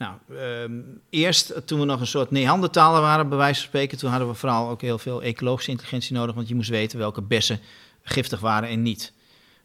Nou, 0.03 0.15
um, 0.63 1.01
eerst 1.11 1.67
toen 1.67 1.81
we 1.81 1.85
nog 1.85 2.01
een 2.01 2.07
soort 2.07 2.31
Neandertaler 2.31 3.01
waren, 3.01 3.29
bij 3.29 3.39
wijze 3.39 3.61
van 3.61 3.69
spreken, 3.69 3.99
toen 3.99 4.11
hadden 4.11 4.29
we 4.29 4.35
vooral 4.35 4.69
ook 4.69 4.81
heel 4.81 4.99
veel 4.99 5.23
ecologische 5.23 5.71
intelligentie 5.71 6.15
nodig, 6.15 6.35
want 6.35 6.49
je 6.49 6.55
moest 6.55 6.71
weten 6.71 6.99
welke 6.99 7.23
bessen 7.23 7.61
giftig 8.03 8.41
waren 8.41 8.69
en 8.69 8.83
niet. 8.83 9.13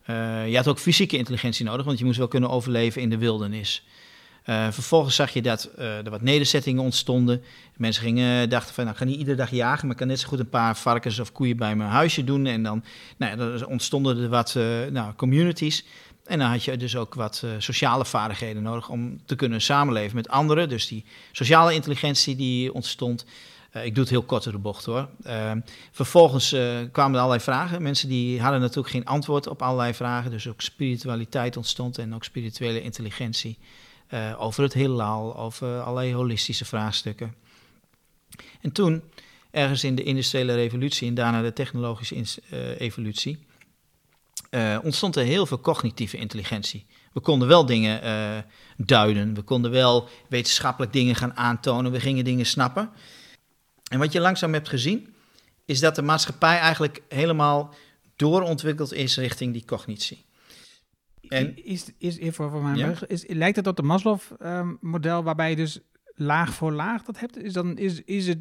Uh, 0.10 0.50
je 0.50 0.56
had 0.56 0.68
ook 0.68 0.80
fysieke 0.80 1.18
intelligentie 1.18 1.66
nodig, 1.66 1.86
want 1.86 2.00
je 2.00 2.06
moest 2.06 2.18
wel 2.18 2.28
kunnen 2.28 2.50
overleven 2.50 3.02
in 3.02 3.10
de 3.10 3.18
wildernis. 3.18 3.86
Uh, 4.46 4.68
vervolgens 4.72 5.16
zag 5.16 5.30
je 5.34 5.42
dat 5.42 5.70
uh, 5.78 5.98
er 5.98 6.10
wat 6.10 6.22
nederzettingen 6.22 6.84
ontstonden. 6.84 7.44
Mensen 7.76 8.04
gingen, 8.04 8.50
dachten 8.50 8.74
van, 8.74 8.84
nou, 8.84 8.96
ik 8.96 9.02
ga 9.02 9.10
niet 9.10 9.20
iedere 9.20 9.38
dag 9.38 9.52
jagen, 9.52 9.82
maar 9.82 9.92
ik 9.92 9.98
kan 9.98 10.08
net 10.08 10.20
zo 10.20 10.28
goed 10.28 10.40
een 10.40 10.50
paar 10.50 10.78
varkens 10.78 11.20
of 11.20 11.32
koeien 11.32 11.58
bij 11.58 11.76
mijn 11.76 11.90
huisje 11.90 12.24
doen. 12.24 12.46
En 12.46 12.64
dan, 12.64 12.84
nou, 13.18 13.64
ontstonden 13.64 14.18
er 14.18 14.30
wat 14.30 14.58
nou, 14.92 15.14
communities. 15.14 15.86
En 16.28 16.40
dan 16.40 16.50
had 16.50 16.64
je 16.64 16.78
dus 16.78 16.96
ook 16.96 17.14
wat 17.14 17.42
uh, 17.46 17.52
sociale 17.58 18.06
vaardigheden 18.06 18.64
nodig 18.64 18.90
om 18.90 19.20
te 19.26 19.36
kunnen 19.36 19.62
samenleven 19.62 20.16
met 20.16 20.30
anderen. 20.30 20.70
Dus 20.70 20.88
die 20.88 21.06
sociale 21.32 21.74
intelligentie 21.74 22.36
die 22.36 22.74
ontstond. 22.74 23.26
Uh, 23.74 23.86
ik 23.86 23.94
doe 23.94 24.04
het 24.04 24.12
heel 24.12 24.24
kort 24.24 24.44
de 24.44 24.58
bocht 24.58 24.86
hoor. 24.86 25.10
Uh, 25.28 25.52
vervolgens 25.92 26.50
kwamen 26.92 27.14
er 27.14 27.20
allerlei 27.20 27.40
vragen. 27.40 27.82
Mensen 27.82 28.10
die 28.10 28.42
hadden 28.42 28.60
natuurlijk 28.62 28.90
geen 28.90 29.06
antwoord 29.06 29.48
op 29.48 29.62
allerlei 29.62 29.94
vragen. 29.94 30.32
Dus 30.32 30.48
ook 30.48 30.62
spiritualiteit 30.62 31.58
ontstond 31.58 31.98
en 31.98 32.16
ook 32.16 32.24
spirituele 32.24 32.82
intelligentie. 32.82 33.58
over 34.38 34.64
het 34.64 34.74
heelal, 34.74 35.38
over 35.38 35.82
allerlei 35.82 36.14
holistische 36.14 36.66
vraagstukken. 36.66 37.36
En 38.62 38.72
toen, 38.72 39.04
ergens 39.52 39.84
in 39.84 39.96
de 39.96 40.04
industriële 40.04 40.56
revolutie 40.56 41.08
en 41.08 41.14
daarna 41.14 41.42
de 41.42 41.54
technologische 41.54 42.26
evolutie 42.78 43.47
uh, 44.52 44.78
ontstond 44.84 45.16
er 45.16 45.24
heel 45.24 45.46
veel 45.46 45.60
cognitieve 45.60 46.18
intelligentie. 46.18 46.86
We 47.14 47.20
konden 47.20 47.48
wel 47.48 47.66
dingen 47.66 48.04
uh, 48.04 48.38
duiden, 48.78 49.34
we 49.34 49.42
konden 49.42 49.72
wel 49.72 50.10
wetenschappelijk 50.30 50.94
dingen 50.94 51.16
gaan 51.16 51.36
aantonen, 51.36 51.92
we 51.92 52.00
gingen 52.00 52.24
dingen 52.24 52.46
snappen. 52.46 52.90
En 53.92 54.00
wat 54.00 54.12
je 54.12 54.20
langzaam 54.20 54.54
hebt 54.54 54.70
gezien, 54.70 55.14
is 55.66 55.80
dat 55.80 55.96
de 55.96 56.02
maatschappij 56.02 56.58
eigenlijk 56.60 57.02
helemaal 57.10 57.74
doorontwikkeld 58.16 58.94
is 58.94 59.18
richting 59.18 59.54
die 59.54 59.66
cognitie. 59.66 60.26
En, 61.28 61.66
is, 61.66 61.86
is, 61.98 62.18
even 62.18 62.52
voor 62.52 62.64
mijn 62.64 62.78
ja? 62.78 62.94
is, 63.08 63.24
lijkt 63.28 63.56
het 63.56 63.68
op 63.68 63.76
de 63.76 63.84
Maslow-model, 63.84 65.18
um, 65.18 65.24
waarbij 65.24 65.50
je 65.50 65.56
dus 65.56 65.80
laag 66.16 66.54
voor 66.54 66.72
laag 66.72 67.04
dat 67.04 67.20
hebt? 67.20 67.38
Is, 67.38 67.54
dan, 67.54 67.78
is, 67.78 68.04
is 68.04 68.28
het 68.28 68.40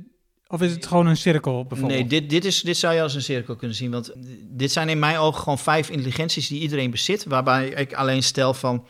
of 0.49 0.63
is 0.63 0.71
het 0.71 0.87
gewoon 0.87 1.07
een 1.07 1.17
cirkel 1.17 1.65
bijvoorbeeld? 1.65 2.01
Nee, 2.01 2.09
dit, 2.09 2.31
dit, 2.31 2.45
is, 2.45 2.61
dit 2.61 2.77
zou 2.77 2.95
je 2.95 3.03
als 3.03 3.15
een 3.15 3.23
cirkel 3.23 3.57
kunnen 3.57 3.77
zien. 3.77 3.91
Want 3.91 4.13
dit 4.43 4.73
zijn 4.73 4.89
in 4.89 4.99
mijn 4.99 5.19
ogen 5.19 5.43
gewoon 5.43 5.59
vijf 5.59 5.91
intelligenties 5.91 6.49
die 6.49 6.61
iedereen 6.61 6.91
bezit. 6.91 7.25
Waarbij 7.25 7.69
ik 7.69 7.93
alleen 7.95 8.23
stel 8.23 8.55
van... 8.55 8.87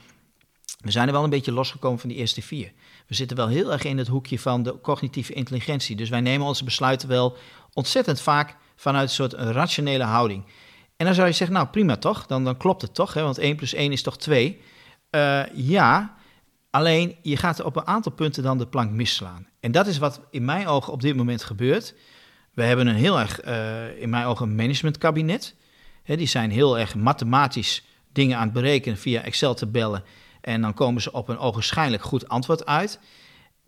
We 0.81 0.91
zijn 0.91 1.07
er 1.07 1.13
wel 1.13 1.25
een 1.25 1.31
beetje 1.31 1.53
losgekomen 1.53 1.99
van 1.99 2.09
die 2.09 2.19
eerste 2.19 2.43
vier. 2.43 2.73
We 3.07 3.15
zitten 3.15 3.37
wel 3.37 3.49
heel 3.49 3.73
erg 3.73 3.85
in 3.85 3.99
het 3.99 4.09
hoekje 4.09 4.39
van 4.39 4.63
de 4.63 4.81
cognitieve 4.81 5.33
intelligentie. 5.33 5.97
Dus 5.97 6.09
wij 6.09 6.21
nemen 6.21 6.47
onze 6.47 6.65
besluiten 6.65 7.09
wel 7.09 7.37
ontzettend 7.73 8.21
vaak 8.21 8.57
vanuit 8.77 9.09
een 9.09 9.15
soort 9.15 9.33
rationele 9.33 10.05
houding. 10.05 10.45
En 10.97 11.07
dan 11.07 11.15
zou 11.15 11.27
je 11.27 11.33
zeggen, 11.33 11.57
nou 11.57 11.69
prima 11.69 11.97
toch? 11.97 12.27
Dan, 12.27 12.45
dan 12.45 12.57
klopt 12.57 12.83
het 12.83 12.95
toch? 12.95 13.15
Hè? 13.15 13.23
Want 13.23 13.39
1 13.39 13.57
plus 13.57 13.75
1 13.75 13.93
is 13.93 14.03
toch 14.03 14.19
2? 14.19 14.61
Uh, 15.11 15.41
eh, 15.41 15.47
ja, 15.55 16.17
Alleen 16.77 17.17
je 17.23 17.37
gaat 17.37 17.63
op 17.63 17.77
een 17.77 17.87
aantal 17.87 18.13
punten 18.13 18.43
dan 18.43 18.59
de 18.59 18.67
plank 18.67 18.91
misslaan. 18.91 19.47
En 19.61 19.73
dat 19.73 19.87
is 19.87 19.99
wat 19.99 20.21
in 20.31 20.45
mijn 20.45 20.67
ogen 20.67 20.93
op 20.93 21.01
dit 21.01 21.17
moment 21.17 21.43
gebeurt. 21.43 21.95
We 22.55 22.63
hebben 22.63 22.87
een 22.87 22.95
heel 22.95 23.19
erg, 23.19 23.45
uh, 23.45 24.01
in 24.01 24.11
mijn 24.11 24.25
ogen, 24.25 24.55
managementkabinet. 24.55 25.55
Die 26.05 26.27
zijn 26.27 26.51
heel 26.51 26.79
erg 26.79 26.95
mathematisch 26.95 27.85
dingen 28.13 28.37
aan 28.37 28.45
het 28.45 28.53
berekenen 28.53 28.99
via 28.99 29.23
Excel-tabellen. 29.23 30.05
En 30.41 30.61
dan 30.61 30.75
komen 30.75 31.03
ze 31.03 31.13
op 31.13 31.29
een 31.29 31.39
ogenschijnlijk 31.39 32.03
goed 32.03 32.29
antwoord 32.29 32.67
uit. 32.67 33.01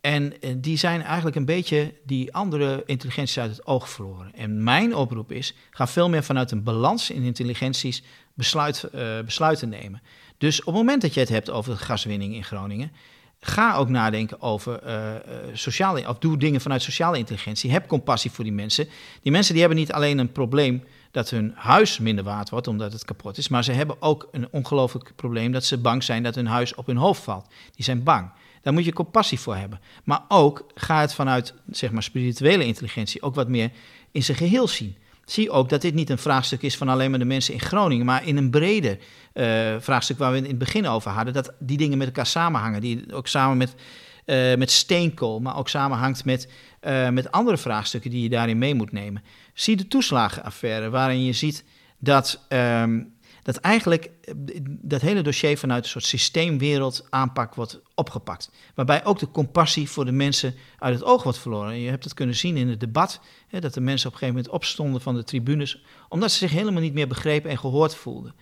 En 0.01 0.41
eh, 0.41 0.53
die 0.57 0.77
zijn 0.77 1.01
eigenlijk 1.01 1.35
een 1.35 1.45
beetje 1.45 1.93
die 2.05 2.33
andere 2.33 2.83
intelligenties 2.85 3.39
uit 3.39 3.51
het 3.51 3.65
oog 3.65 3.89
verloren. 3.89 4.35
En 4.35 4.63
mijn 4.63 4.95
oproep 4.95 5.31
is, 5.31 5.53
ga 5.71 5.87
veel 5.87 6.09
meer 6.09 6.23
vanuit 6.23 6.51
een 6.51 6.63
balans 6.63 7.09
in 7.09 7.21
intelligenties 7.21 8.03
besluit, 8.33 8.89
uh, 8.95 9.19
besluiten 9.21 9.69
nemen. 9.69 10.01
Dus 10.39 10.59
op 10.59 10.65
het 10.65 10.75
moment 10.75 11.01
dat 11.01 11.13
je 11.13 11.19
het 11.19 11.29
hebt 11.29 11.49
over 11.49 11.77
gaswinning 11.77 12.33
in 12.33 12.43
Groningen, 12.43 12.91
ga 13.39 13.75
ook 13.75 13.89
nadenken 13.89 14.41
over 14.41 14.87
uh, 14.87 15.13
sociale, 15.53 16.07
of 16.07 16.17
doe 16.17 16.37
dingen 16.37 16.61
vanuit 16.61 16.81
sociale 16.81 17.17
intelligentie. 17.17 17.71
Heb 17.71 17.87
compassie 17.87 18.31
voor 18.31 18.43
die 18.43 18.53
mensen. 18.53 18.87
Die 19.21 19.31
mensen 19.31 19.53
die 19.53 19.61
hebben 19.61 19.79
niet 19.79 19.91
alleen 19.91 20.17
een 20.17 20.31
probleem 20.31 20.83
dat 21.11 21.29
hun 21.29 21.53
huis 21.55 21.99
minder 21.99 22.23
waard 22.23 22.49
wordt 22.49 22.67
omdat 22.67 22.93
het 22.93 23.05
kapot 23.05 23.37
is, 23.37 23.47
maar 23.47 23.63
ze 23.63 23.71
hebben 23.71 24.01
ook 24.01 24.27
een 24.31 24.47
ongelooflijk 24.51 25.11
probleem 25.15 25.51
dat 25.51 25.65
ze 25.65 25.77
bang 25.77 26.03
zijn 26.03 26.23
dat 26.23 26.35
hun 26.35 26.47
huis 26.47 26.75
op 26.75 26.85
hun 26.85 26.97
hoofd 26.97 27.23
valt. 27.23 27.47
Die 27.75 27.85
zijn 27.85 28.03
bang. 28.03 28.31
Daar 28.61 28.73
moet 28.73 28.85
je 28.85 28.93
compassie 28.93 29.39
voor 29.39 29.55
hebben. 29.55 29.79
Maar 30.03 30.21
ook 30.27 30.65
ga 30.75 31.01
het 31.01 31.13
vanuit 31.13 31.53
zeg 31.71 31.91
maar, 31.91 32.03
spirituele 32.03 32.65
intelligentie 32.65 33.21
ook 33.21 33.35
wat 33.35 33.47
meer 33.47 33.71
in 34.11 34.23
zijn 34.23 34.37
geheel 34.37 34.67
zien. 34.67 34.95
Zie 35.31 35.51
ook 35.51 35.69
dat 35.69 35.81
dit 35.81 35.93
niet 35.93 36.09
een 36.09 36.17
vraagstuk 36.17 36.61
is 36.61 36.77
van 36.77 36.89
alleen 36.89 37.09
maar 37.09 37.19
de 37.19 37.25
mensen 37.25 37.53
in 37.53 37.59
Groningen, 37.59 38.05
maar 38.05 38.27
in 38.27 38.37
een 38.37 38.49
breder 38.49 38.97
uh, 39.33 39.75
vraagstuk 39.79 40.17
waar 40.17 40.31
we 40.31 40.37
in 40.37 40.43
het 40.43 40.57
begin 40.57 40.87
over 40.87 41.11
hadden, 41.11 41.33
dat 41.33 41.53
die 41.59 41.77
dingen 41.77 41.97
met 41.97 42.07
elkaar 42.07 42.25
samenhangen. 42.25 42.81
Die 42.81 43.13
ook 43.13 43.27
samen 43.27 43.57
met, 43.57 43.75
uh, 44.25 44.55
met 44.55 44.71
steenkool, 44.71 45.39
maar 45.39 45.57
ook 45.57 45.69
samenhangt 45.69 46.25
met, 46.25 46.49
uh, 46.87 47.09
met 47.09 47.31
andere 47.31 47.57
vraagstukken 47.57 48.11
die 48.11 48.23
je 48.23 48.29
daarin 48.29 48.57
mee 48.57 48.75
moet 48.75 48.91
nemen. 48.91 49.23
Zie 49.53 49.75
de 49.75 49.87
toeslagenaffaire, 49.87 50.89
waarin 50.89 51.23
je 51.23 51.33
ziet 51.33 51.63
dat. 51.99 52.45
Um, 52.49 53.17
dat 53.43 53.55
eigenlijk 53.55 54.09
eh, 54.23 54.33
dat 54.63 55.01
hele 55.01 55.21
dossier 55.21 55.57
vanuit 55.57 55.83
een 55.83 55.89
soort 55.89 56.05
systeemwereld 56.05 57.07
aanpak 57.09 57.55
wordt 57.55 57.81
opgepakt. 57.95 58.51
Waarbij 58.75 59.05
ook 59.05 59.19
de 59.19 59.31
compassie 59.31 59.89
voor 59.89 60.05
de 60.05 60.11
mensen 60.11 60.55
uit 60.77 60.93
het 60.93 61.03
oog 61.03 61.23
wordt 61.23 61.37
verloren. 61.37 61.71
En 61.71 61.79
je 61.79 61.89
hebt 61.89 62.03
het 62.03 62.13
kunnen 62.13 62.35
zien 62.35 62.57
in 62.57 62.69
het 62.69 62.79
debat, 62.79 63.21
hè, 63.47 63.59
dat 63.59 63.73
de 63.73 63.81
mensen 63.81 64.07
op 64.07 64.13
een 64.13 64.19
gegeven 64.19 64.41
moment 64.41 64.61
opstonden 64.61 65.01
van 65.01 65.15
de 65.15 65.23
tribunes, 65.23 65.83
omdat 66.09 66.31
ze 66.31 66.37
zich 66.37 66.51
helemaal 66.51 66.81
niet 66.81 66.93
meer 66.93 67.07
begrepen 67.07 67.49
en 67.49 67.57
gehoord 67.57 67.95
voelden. 67.95 68.33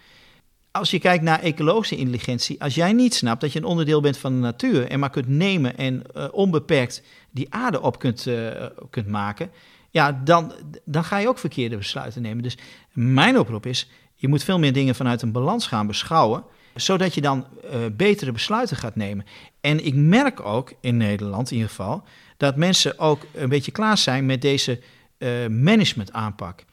Als 0.71 0.91
je 0.91 0.99
kijkt 0.99 1.23
naar 1.23 1.39
ecologische 1.39 1.95
intelligentie, 1.95 2.61
als 2.61 2.75
jij 2.75 2.93
niet 2.93 3.13
snapt 3.13 3.41
dat 3.41 3.53
je 3.53 3.59
een 3.59 3.65
onderdeel 3.65 4.01
bent 4.01 4.17
van 4.17 4.33
de 4.33 4.39
natuur 4.39 4.87
en 4.87 4.99
maar 4.99 5.09
kunt 5.09 5.27
nemen 5.27 5.77
en 5.77 6.01
uh, 6.15 6.27
onbeperkt 6.31 7.03
die 7.31 7.53
aarde 7.53 7.81
op 7.81 7.99
kunt, 7.99 8.25
uh, 8.25 8.65
kunt 8.89 9.07
maken, 9.07 9.51
ja, 9.89 10.21
dan, 10.23 10.53
dan 10.85 11.03
ga 11.03 11.17
je 11.17 11.27
ook 11.27 11.39
verkeerde 11.39 11.77
besluiten 11.77 12.21
nemen. 12.21 12.43
Dus 12.43 12.57
mijn 12.93 13.39
oproep 13.39 13.65
is, 13.65 13.89
je 14.19 14.27
moet 14.27 14.43
veel 14.43 14.59
meer 14.59 14.73
dingen 14.73 14.95
vanuit 14.95 15.21
een 15.21 15.31
balans 15.31 15.67
gaan 15.67 15.87
beschouwen, 15.87 16.43
zodat 16.75 17.13
je 17.13 17.21
dan 17.21 17.45
uh, 17.65 17.71
betere 17.91 18.31
besluiten 18.31 18.77
gaat 18.77 18.95
nemen. 18.95 19.25
En 19.61 19.85
ik 19.85 19.95
merk 19.95 20.45
ook 20.45 20.73
in 20.81 20.97
Nederland 20.97 21.49
in 21.49 21.55
ieder 21.55 21.69
geval 21.69 22.03
dat 22.37 22.55
mensen 22.55 22.99
ook 22.99 23.25
een 23.33 23.49
beetje 23.49 23.71
klaar 23.71 23.97
zijn 23.97 24.25
met 24.25 24.41
deze 24.41 24.79
uh, 25.17 25.47
management 25.47 26.11
aanpak. 26.11 26.65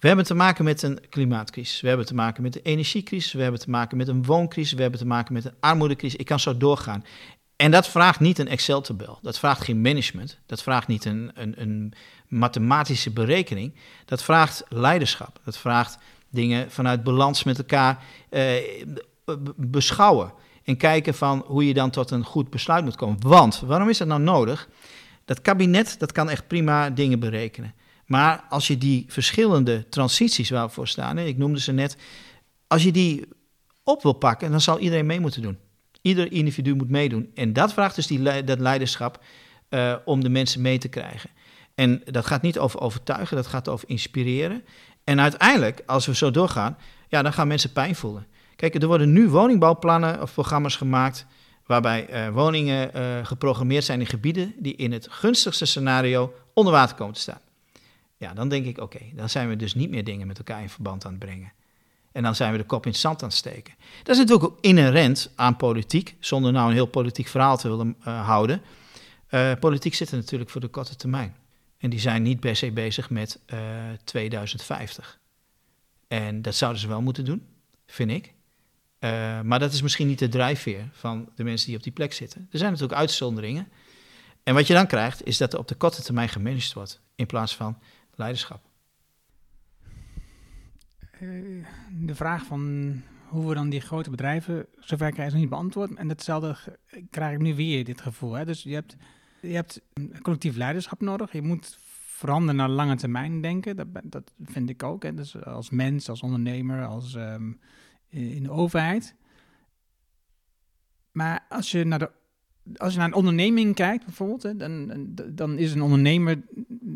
We 0.00 0.06
hebben 0.08 0.26
te 0.26 0.34
maken 0.34 0.64
met 0.64 0.82
een 0.82 1.00
klimaatcrisis, 1.08 1.80
we 1.80 1.88
hebben 1.88 2.06
te 2.06 2.14
maken 2.14 2.42
met 2.42 2.56
een 2.56 2.62
energiecrisis, 2.62 3.32
we 3.32 3.42
hebben 3.42 3.60
te 3.60 3.70
maken 3.70 3.96
met 3.96 4.08
een 4.08 4.24
wooncrisis, 4.24 4.72
we 4.72 4.82
hebben 4.82 5.00
te 5.00 5.06
maken 5.06 5.32
met 5.32 5.44
een 5.44 5.54
armoedecrisis. 5.60 6.18
Ik 6.18 6.26
kan 6.26 6.40
zo 6.40 6.56
doorgaan. 6.56 7.04
En 7.56 7.70
dat 7.70 7.88
vraagt 7.88 8.20
niet 8.20 8.38
een 8.38 8.48
Excel-tabel, 8.48 9.18
dat 9.22 9.38
vraagt 9.38 9.64
geen 9.64 9.80
management, 9.80 10.38
dat 10.46 10.62
vraagt 10.62 10.86
niet 10.86 11.04
een, 11.04 11.30
een, 11.34 11.54
een 11.56 11.92
mathematische 12.28 13.10
berekening, 13.10 13.74
dat 14.04 14.22
vraagt 14.22 14.64
leiderschap, 14.68 15.40
dat 15.44 15.58
vraagt 15.58 15.98
dingen 16.36 16.70
vanuit 16.70 17.02
balans 17.02 17.44
met 17.44 17.58
elkaar 17.58 18.04
eh, 18.28 18.52
beschouwen. 19.56 20.32
En 20.64 20.76
kijken 20.76 21.14
van 21.14 21.44
hoe 21.46 21.66
je 21.66 21.74
dan 21.74 21.90
tot 21.90 22.10
een 22.10 22.24
goed 22.24 22.50
besluit 22.50 22.84
moet 22.84 22.96
komen. 22.96 23.16
Want, 23.20 23.62
waarom 23.66 23.88
is 23.88 23.98
dat 23.98 24.08
nou 24.08 24.20
nodig? 24.20 24.68
Dat 25.24 25.40
kabinet, 25.40 25.98
dat 25.98 26.12
kan 26.12 26.30
echt 26.30 26.46
prima 26.46 26.90
dingen 26.90 27.20
berekenen. 27.20 27.74
Maar 28.06 28.44
als 28.48 28.66
je 28.66 28.78
die 28.78 29.04
verschillende 29.08 29.88
transities 29.88 30.50
waarvoor 30.50 30.88
staan, 30.88 31.18
ik 31.18 31.38
noemde 31.38 31.60
ze 31.60 31.72
net, 31.72 31.96
als 32.66 32.82
je 32.82 32.92
die 32.92 33.28
op 33.84 34.02
wil 34.02 34.12
pakken, 34.12 34.50
dan 34.50 34.60
zal 34.60 34.78
iedereen 34.78 35.06
mee 35.06 35.20
moeten 35.20 35.42
doen. 35.42 35.58
Ieder 36.02 36.32
individu 36.32 36.74
moet 36.74 36.90
meedoen. 36.90 37.30
En 37.34 37.52
dat 37.52 37.72
vraagt 37.72 37.94
dus 37.94 38.06
die, 38.06 38.44
dat 38.44 38.58
leiderschap 38.58 39.24
uh, 39.70 39.94
om 40.04 40.22
de 40.22 40.28
mensen 40.28 40.60
mee 40.60 40.78
te 40.78 40.88
krijgen. 40.88 41.30
En 41.74 42.02
dat 42.04 42.26
gaat 42.26 42.42
niet 42.42 42.58
over 42.58 42.80
overtuigen, 42.80 43.36
dat 43.36 43.46
gaat 43.46 43.68
over 43.68 43.88
inspireren. 43.88 44.64
En 45.06 45.20
uiteindelijk, 45.20 45.82
als 45.86 46.06
we 46.06 46.14
zo 46.14 46.30
doorgaan, 46.30 46.76
ja, 47.08 47.22
dan 47.22 47.32
gaan 47.32 47.48
mensen 47.48 47.72
pijn 47.72 47.94
voelen. 47.94 48.26
Kijk, 48.56 48.74
er 48.74 48.86
worden 48.86 49.12
nu 49.12 49.28
woningbouwplannen 49.28 50.22
of 50.22 50.32
programma's 50.32 50.76
gemaakt 50.76 51.26
waarbij 51.66 52.26
uh, 52.26 52.34
woningen 52.34 52.90
uh, 52.96 53.26
geprogrammeerd 53.26 53.84
zijn 53.84 54.00
in 54.00 54.06
gebieden 54.06 54.54
die 54.58 54.76
in 54.76 54.92
het 54.92 55.06
gunstigste 55.10 55.64
scenario 55.64 56.32
onder 56.54 56.72
water 56.72 56.96
komen 56.96 57.14
te 57.14 57.20
staan. 57.20 57.40
Ja, 58.16 58.34
dan 58.34 58.48
denk 58.48 58.66
ik, 58.66 58.78
oké, 58.78 58.98
dan 59.14 59.28
zijn 59.28 59.48
we 59.48 59.56
dus 59.56 59.74
niet 59.74 59.90
meer 59.90 60.04
dingen 60.04 60.26
met 60.26 60.38
elkaar 60.38 60.62
in 60.62 60.68
verband 60.68 61.04
aan 61.04 61.10
het 61.10 61.20
brengen. 61.20 61.52
En 62.12 62.22
dan 62.22 62.34
zijn 62.34 62.52
we 62.52 62.58
de 62.58 62.64
kop 62.64 62.84
in 62.84 62.90
het 62.90 63.00
zand 63.00 63.22
aan 63.22 63.28
het 63.28 63.36
steken. 63.36 63.74
Dat 64.02 64.14
is 64.14 64.18
natuurlijk 64.18 64.50
ook 64.50 64.58
inherent 64.60 65.30
aan 65.34 65.56
politiek, 65.56 66.16
zonder 66.20 66.52
nou 66.52 66.68
een 66.68 66.74
heel 66.74 66.86
politiek 66.86 67.26
verhaal 67.26 67.56
te 67.56 67.68
willen 67.68 67.96
uh, 68.00 68.26
houden. 68.26 68.62
politiek 69.60 69.94
zit 69.94 70.10
er 70.10 70.16
natuurlijk 70.16 70.50
voor 70.50 70.60
de 70.60 70.68
korte 70.68 70.96
termijn. 70.96 71.36
En 71.78 71.90
die 71.90 72.00
zijn 72.00 72.22
niet 72.22 72.40
per 72.40 72.56
se 72.56 72.72
bezig 72.72 73.10
met 73.10 73.40
uh, 73.52 73.60
2050. 74.04 75.20
En 76.08 76.42
dat 76.42 76.54
zouden 76.54 76.80
ze 76.80 76.88
wel 76.88 77.02
moeten 77.02 77.24
doen, 77.24 77.46
vind 77.86 78.10
ik. 78.10 78.34
Uh, 79.00 79.40
maar 79.40 79.58
dat 79.58 79.72
is 79.72 79.82
misschien 79.82 80.06
niet 80.06 80.18
de 80.18 80.28
drijfveer 80.28 80.88
van 80.92 81.28
de 81.34 81.44
mensen 81.44 81.66
die 81.66 81.76
op 81.76 81.82
die 81.82 81.92
plek 81.92 82.12
zitten. 82.12 82.48
Er 82.50 82.58
zijn 82.58 82.70
natuurlijk 82.70 82.98
uitzonderingen. 82.98 83.68
En 84.42 84.54
wat 84.54 84.66
je 84.66 84.74
dan 84.74 84.86
krijgt, 84.86 85.26
is 85.26 85.36
dat 85.36 85.52
er 85.52 85.58
op 85.58 85.68
de 85.68 85.74
korte 85.74 86.02
termijn 86.02 86.28
gemanaged 86.28 86.72
wordt, 86.72 87.00
in 87.14 87.26
plaats 87.26 87.56
van 87.56 87.78
leiderschap. 88.14 88.60
Uh, 91.20 91.66
de 91.90 92.14
vraag 92.14 92.44
van 92.44 93.02
hoe 93.28 93.48
we 93.48 93.54
dan 93.54 93.68
die 93.68 93.80
grote 93.80 94.10
bedrijven, 94.10 94.66
zover 94.78 95.10
krijg 95.10 95.26
ik 95.26 95.32
nog 95.32 95.42
niet 95.42 95.50
beantwoord. 95.50 95.94
En 95.94 96.08
datzelfde 96.08 96.56
krijg 97.10 97.34
ik 97.34 97.40
nu 97.40 97.54
weer 97.54 97.84
dit 97.84 98.00
gevoel. 98.00 98.32
Hè? 98.32 98.44
Dus 98.44 98.62
je 98.62 98.74
hebt 98.74 98.96
je 99.48 99.54
hebt 99.54 99.80
collectief 100.22 100.56
leiderschap 100.56 101.00
nodig. 101.00 101.32
Je 101.32 101.42
moet 101.42 101.78
veranderen 102.06 102.56
naar 102.56 102.68
lange 102.68 102.96
termijn 102.96 103.40
denken. 103.40 103.76
Dat, 103.76 103.86
dat 104.04 104.32
vind 104.42 104.70
ik 104.70 104.82
ook. 104.82 105.02
Hè. 105.02 105.14
Dus 105.14 105.44
als 105.44 105.70
mens, 105.70 106.08
als 106.08 106.22
ondernemer, 106.22 106.86
als 106.86 107.14
um, 107.14 107.60
in 108.08 108.42
de 108.42 108.50
overheid. 108.50 109.14
Maar 111.12 111.46
als 111.48 111.70
je 111.70 111.84
naar 111.84 111.98
de 111.98 112.10
als 112.76 112.92
je 112.92 112.98
naar 112.98 113.08
een 113.08 113.14
onderneming 113.14 113.74
kijkt 113.74 114.04
bijvoorbeeld, 114.04 114.58
dan, 114.58 114.92
dan 115.32 115.58
is 115.58 115.72
een 115.72 115.82
ondernemer 115.82 116.42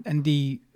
en 0.03 0.23
die 0.23 0.69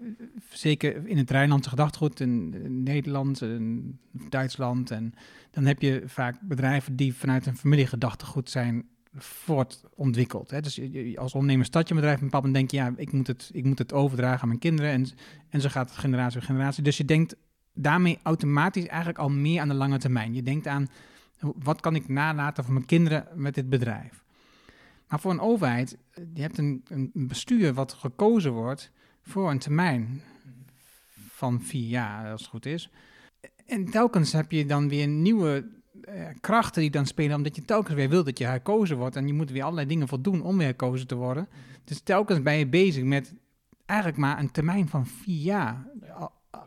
zeker 0.50 1.06
in 1.06 1.16
het 1.16 1.30
Rijnlandse 1.30 1.68
gedachtegoed, 1.68 2.20
in, 2.20 2.54
in 2.64 2.82
Nederland, 2.82 3.42
in 3.42 3.98
Duitsland, 4.28 4.90
en 4.90 5.14
dan 5.50 5.64
heb 5.64 5.82
je 5.82 6.02
vaak 6.06 6.40
bedrijven 6.40 6.96
die 6.96 7.14
vanuit 7.14 7.46
een 7.46 7.56
familiegedachtegoed 7.56 8.50
zijn 8.50 8.84
voortontwikkeld. 9.16 10.50
Hè? 10.50 10.60
Dus 10.60 10.80
als 11.16 11.32
ondernemer 11.32 11.66
start 11.66 11.88
je 11.88 11.94
bedrijf 11.94 12.20
en 12.20 12.30
papa 12.30 12.48
denk 12.48 12.70
je, 12.70 12.76
ja, 12.76 12.92
ik 12.96 13.12
moet 13.12 13.26
het, 13.26 13.50
ik 13.52 13.64
moet 13.64 13.78
het 13.78 13.92
overdragen 13.92 14.42
aan 14.42 14.48
mijn 14.48 14.60
kinderen. 14.60 14.90
En, 14.90 15.06
en 15.48 15.60
zo 15.60 15.68
gaat 15.68 15.88
het 15.88 15.98
generatie 15.98 16.38
voor 16.38 16.48
generatie. 16.48 16.82
Dus 16.82 16.96
je 16.96 17.04
denkt 17.04 17.36
daarmee 17.74 18.18
automatisch 18.22 18.86
eigenlijk 18.86 19.18
al 19.18 19.30
meer 19.30 19.60
aan 19.60 19.68
de 19.68 19.74
lange 19.74 19.98
termijn. 19.98 20.34
Je 20.34 20.42
denkt 20.42 20.66
aan, 20.66 20.88
wat 21.40 21.80
kan 21.80 21.94
ik 21.94 22.08
nalaten 22.08 22.64
voor 22.64 22.72
mijn 22.72 22.86
kinderen 22.86 23.26
met 23.34 23.54
dit 23.54 23.68
bedrijf? 23.68 24.24
Maar 25.08 25.20
voor 25.20 25.30
een 25.30 25.40
overheid, 25.40 25.98
je 26.34 26.40
hebt 26.40 26.58
een, 26.58 26.84
een 26.88 27.10
bestuur 27.14 27.74
wat 27.74 27.92
gekozen 27.92 28.52
wordt 28.52 28.90
voor 29.22 29.50
een 29.50 29.58
termijn 29.58 30.22
van 31.28 31.62
vier 31.62 31.88
jaar, 31.88 32.30
als 32.30 32.40
het 32.40 32.50
goed 32.50 32.66
is. 32.66 32.90
En 33.66 33.84
telkens 33.84 34.32
heb 34.32 34.50
je 34.50 34.66
dan 34.66 34.88
weer 34.88 35.08
nieuwe 35.08 35.68
krachten 36.40 36.80
die 36.80 36.90
dan 36.90 37.06
spelen, 37.06 37.36
omdat 37.36 37.56
je 37.56 37.62
telkens 37.62 37.94
weer 37.94 38.08
wil 38.08 38.24
dat 38.24 38.38
je 38.38 38.44
herkozen 38.44 38.96
wordt. 38.96 39.16
En 39.16 39.26
je 39.26 39.32
moet 39.32 39.50
weer 39.50 39.62
allerlei 39.62 39.86
dingen 39.86 40.08
voldoen 40.08 40.42
om 40.42 40.56
weer 40.56 40.66
herkozen 40.66 41.06
te 41.06 41.14
worden. 41.14 41.48
Dus 41.84 42.00
telkens 42.00 42.42
ben 42.42 42.54
je 42.54 42.66
bezig 42.66 43.04
met 43.04 43.34
eigenlijk 43.86 44.18
maar 44.18 44.38
een 44.38 44.50
termijn 44.50 44.88
van 44.88 45.06
vier 45.06 45.42
jaar, 45.42 45.86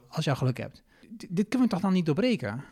als 0.10 0.26
je 0.26 0.36
geluk 0.36 0.58
hebt. 0.58 0.84
D 1.18 1.26
dit 1.30 1.48
kunnen 1.48 1.68
we 1.68 1.74
toch 1.74 1.84
dan 1.84 1.94
niet 1.94 2.06
doorbreken? 2.06 2.64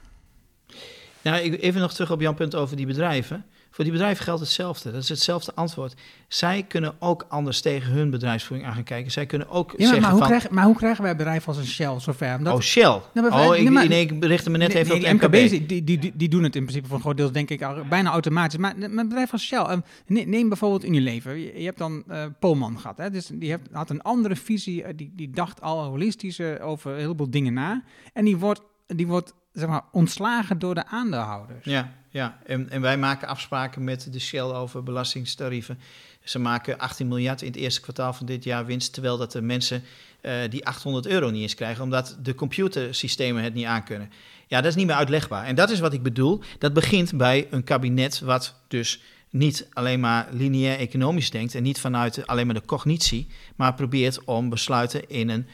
Nou, 1.22 1.38
even 1.38 1.82
nog 1.82 1.94
terug 1.94 2.12
op 2.12 2.22
jouw 2.22 2.34
punt 2.34 2.56
over 2.56 2.76
die 2.76 2.86
bedrijven. 2.86 3.46
Voor 3.76 3.84
die 3.84 3.94
bedrijven 3.94 4.24
geldt 4.24 4.40
hetzelfde. 4.40 4.92
Dat 4.92 5.02
is 5.02 5.10
hetzelfde 5.10 5.52
antwoord. 5.56 5.94
Zij 6.28 6.64
kunnen 6.64 6.96
ook 7.00 7.26
anders 7.30 7.62
tegen 7.62 7.92
hun 7.92 8.10
bedrijfsvoering 8.10 8.68
aan 8.68 8.74
gaan 8.74 8.84
kijken. 8.84 9.12
Zij 9.12 9.26
kunnen 9.26 9.50
ook 9.50 9.72
ja, 9.72 9.78
maar, 9.78 9.88
zeggen 9.88 10.02
maar 10.02 10.12
hoe 10.12 10.20
van... 10.20 10.28
Krijg, 10.28 10.50
maar 10.50 10.66
hoe 10.66 10.76
krijgen 10.76 11.04
wij 11.04 11.16
bedrijven 11.16 11.48
als 11.48 11.58
een 11.58 11.66
Shell 11.66 12.00
zover? 12.00 12.36
Omdat, 12.38 12.54
oh, 12.54 12.60
Shell. 12.60 13.02
Nou, 13.14 13.32
oh, 13.32 13.56
ik, 13.56 13.70
nee, 13.70 14.02
ik 14.02 14.20
berichtte 14.20 14.50
me 14.50 14.58
net 14.58 14.74
nee, 14.74 14.84
even 14.84 15.02
nee, 15.02 15.14
op 15.14 15.22
MKB. 15.22 15.34
MKB 15.34 15.68
die, 15.68 15.84
die, 15.84 16.14
die, 16.16 16.30
doen 16.30 16.44
het 16.44 16.56
in 16.56 16.62
principe 16.62 16.88
voor 16.88 16.96
een 16.96 17.02
groot 17.02 17.18
deel, 17.18 17.32
denk 17.32 17.50
ik, 17.50 17.68
bijna 17.90 18.12
automatisch. 18.12 18.60
Maar 18.60 18.74
een 18.80 18.96
bedrijf 18.96 19.32
als 19.32 19.44
Shell, 19.44 19.82
neem 20.06 20.50
bijvoorbeeld 20.50 20.84
in 20.84 20.94
je 20.94 21.02
leven. 21.02 21.40
Je, 21.40 21.66
hebt 21.66 21.78
dan 21.78 22.04
uh, 22.10 22.26
Polman 22.40 22.80
gehad. 22.80 22.98
Hè? 22.98 23.10
Dus 23.10 23.30
die 23.34 23.50
heeft, 23.50 23.62
had 23.72 23.90
een 23.90 24.02
andere 24.02 24.36
visie. 24.36 24.96
Die, 24.96 25.12
die 25.16 25.30
dacht 25.30 25.62
al 25.62 25.84
holistisch 25.84 26.42
over 26.42 26.92
een 26.92 27.00
heleboel 27.00 27.30
dingen 27.30 27.54
na. 27.54 27.84
En 28.14 28.26
die 28.26 28.38
wordt, 28.38 28.62
die 28.88 29.08
wordt 29.08 29.34
zeg 29.56 29.70
maar, 29.70 29.84
ontslagen 29.92 30.60
door 30.60 30.76
de 30.76 30.86
aandeelhouders. 30.86 31.66
Ja, 31.66 31.94
ja. 32.10 32.38
En, 32.46 32.70
en 32.70 32.82
wij 32.82 32.98
maken 32.98 33.28
afspraken 33.28 33.84
met 33.84 34.14
de 34.14 34.20
Shell 34.20 34.42
over 34.42 34.84
belastingtarieven. 34.84 35.80
Ze 36.24 36.40
maken 36.40 36.78
18 36.78 37.08
miljard 37.08 37.42
in 37.42 37.48
het 37.48 37.56
eerste 37.56 37.82
kwartaal 37.82 38.14
van 38.14 38.26
dit 38.26 38.44
jaar 38.44 38.66
winst, 38.66 38.94
terwijl 38.94 39.18
dat 39.18 39.32
de 39.32 39.42
mensen 39.42 39.84
uh, 40.22 40.34
die 40.50 40.66
800 40.66 41.06
euro 41.06 41.30
niet 41.30 41.42
eens 41.42 41.56
krijgen, 41.56 41.84
omdat 41.84 42.18
de 42.22 42.36
computersystemen 42.36 43.44
het 43.44 43.54
niet 43.54 43.66
aankunnen. 43.66 44.12
Ja, 44.48 44.62
dat 44.62 44.70
is 44.70 44.76
niet 44.76 44.88
meer 44.88 44.96
uitlegbaar. 44.96 45.46
En 45.46 45.56
dat 45.56 45.70
is 45.70 45.80
wat 45.80 45.94
ik 45.94 46.04
bedoel. 46.04 46.42
Dat 46.60 46.74
begint 46.74 47.18
bij 47.18 47.48
een 47.50 47.64
kabinet 47.64 48.20
wat 48.20 48.56
dus 48.68 49.02
niet 49.30 49.68
alleen 49.74 50.00
maar 50.00 50.28
lineair 50.32 50.80
economisch 50.80 51.30
denkt 51.30 51.56
en 51.56 51.64
niet 51.64 51.80
vanuit 51.80 52.28
alleen 52.28 52.46
maar 52.46 52.56
de 52.56 52.66
cognitie, 52.66 53.28
maar 53.56 53.74
probeert 53.74 54.24
om 54.24 54.50
besluiten 54.50 55.10
in 55.10 55.30
een, 55.30 55.48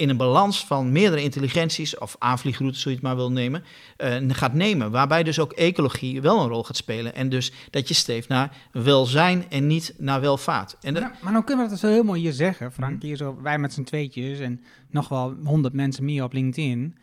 in 0.00 0.08
een 0.08 0.16
balans 0.16 0.66
van 0.66 0.92
meerdere 0.92 1.22
intelligenties, 1.22 1.98
of 1.98 2.16
aanvliegroutes, 2.18 2.80
zo 2.80 2.88
je 2.88 2.94
het 2.94 3.04
maar 3.04 3.16
wil 3.16 3.32
nemen, 3.32 3.64
uh, 3.98 4.16
gaat 4.28 4.54
nemen. 4.54 4.90
Waarbij 4.90 5.22
dus 5.22 5.38
ook 5.38 5.52
ecologie 5.52 6.20
wel 6.20 6.40
een 6.40 6.48
rol 6.48 6.64
gaat 6.64 6.76
spelen. 6.76 7.14
En 7.14 7.28
dus 7.28 7.52
dat 7.70 7.88
je 7.88 7.94
streeft 7.94 8.28
naar 8.28 8.56
welzijn 8.72 9.44
en 9.50 9.66
niet 9.66 9.94
naar 9.98 10.20
welvaart. 10.20 10.76
En 10.80 10.94
dat... 10.94 11.02
maar 11.22 11.32
nou 11.32 11.44
kunnen 11.44 11.64
we 11.64 11.70
dat 11.70 11.80
zo 11.80 11.88
heel 11.88 12.02
mooi 12.02 12.20
hier 12.20 12.32
zeggen, 12.32 12.72
Frank. 12.72 12.96
Mhm. 12.96 13.06
Hier 13.06 13.16
zo, 13.16 13.38
wij 13.42 13.58
met 13.58 13.72
z'n 13.72 13.82
tweetjes 13.82 14.38
en 14.38 14.64
nog 14.90 15.08
wel 15.08 15.34
honderd 15.44 15.74
mensen 15.74 16.04
meer 16.04 16.24
op 16.24 16.32
LinkedIn. 16.32 16.96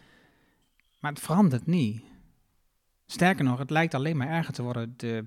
Maar 0.99 1.11
het 1.11 1.21
verandert 1.21 1.65
niet. 1.65 2.01
Sterker 3.05 3.43
nog, 3.43 3.59
het 3.59 3.69
lijkt 3.69 3.93
alleen 3.93 4.17
maar 4.17 4.29
erger 4.29 4.53
te 4.53 4.61
worden, 4.61 4.93
de 4.97 5.25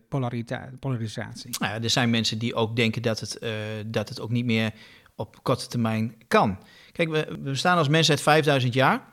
polarisatie. 0.78 1.56
Nou 1.58 1.72
ja, 1.72 1.82
er 1.82 1.90
zijn 1.90 2.10
mensen 2.10 2.38
die 2.38 2.54
ook 2.54 2.76
denken 2.76 3.02
dat 3.02 3.20
het, 3.20 3.38
uh, 3.42 3.50
dat 3.86 4.08
het 4.08 4.20
ook 4.20 4.30
niet 4.30 4.44
meer 4.44 4.72
op 5.14 5.42
korte 5.42 5.66
termijn 5.66 6.14
kan. 6.28 6.58
Kijk, 6.92 7.08
we, 7.08 7.26
we 7.28 7.36
bestaan 7.36 7.78
als 7.78 7.88
mensheid 7.88 8.20
5000 8.20 8.74
jaar. 8.74 9.08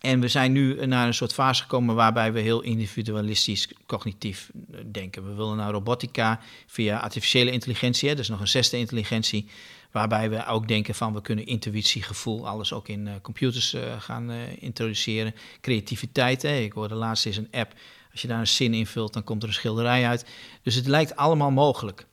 En 0.00 0.20
we 0.20 0.28
zijn 0.28 0.52
nu 0.52 0.86
naar 0.86 1.06
een 1.06 1.14
soort 1.14 1.32
fase 1.32 1.62
gekomen 1.62 1.94
waarbij 1.94 2.32
we 2.32 2.40
heel 2.40 2.60
individualistisch 2.60 3.68
cognitief 3.86 4.50
eh, 4.72 4.80
denken. 4.92 5.26
We 5.28 5.34
willen 5.34 5.56
naar 5.56 5.72
robotica 5.72 6.40
via 6.66 6.98
artificiële 6.98 7.50
intelligentie. 7.50 8.08
Hè, 8.08 8.14
dus 8.14 8.28
nog 8.28 8.40
een 8.40 8.48
zesde 8.48 8.78
intelligentie. 8.78 9.48
Waarbij 9.90 10.30
we 10.30 10.46
ook 10.46 10.68
denken 10.68 10.94
van 10.94 11.14
we 11.14 11.22
kunnen 11.22 11.46
intuïtie, 11.46 12.02
gevoel, 12.02 12.48
alles 12.48 12.72
ook 12.72 12.88
in 12.88 13.06
uh, 13.06 13.12
computers 13.22 13.74
uh, 13.74 13.82
gaan 13.98 14.30
introduceren. 14.58 15.34
Creativiteit, 15.60 16.42
hè. 16.42 16.56
ik 16.56 16.72
hoorde 16.72 16.94
laatst 16.94 17.26
is 17.26 17.36
een 17.36 17.48
app. 17.50 17.72
Als 18.12 18.22
je 18.22 18.28
daar 18.28 18.38
een 18.38 18.46
zin 18.46 18.74
invult, 18.74 19.12
dan 19.12 19.24
komt 19.24 19.42
er 19.42 19.48
een 19.48 19.54
schilderij 19.54 20.06
uit. 20.06 20.24
Dus 20.62 20.74
het 20.74 20.86
lijkt 20.86 21.16
allemaal 21.16 21.50
mogelijk. 21.50 22.06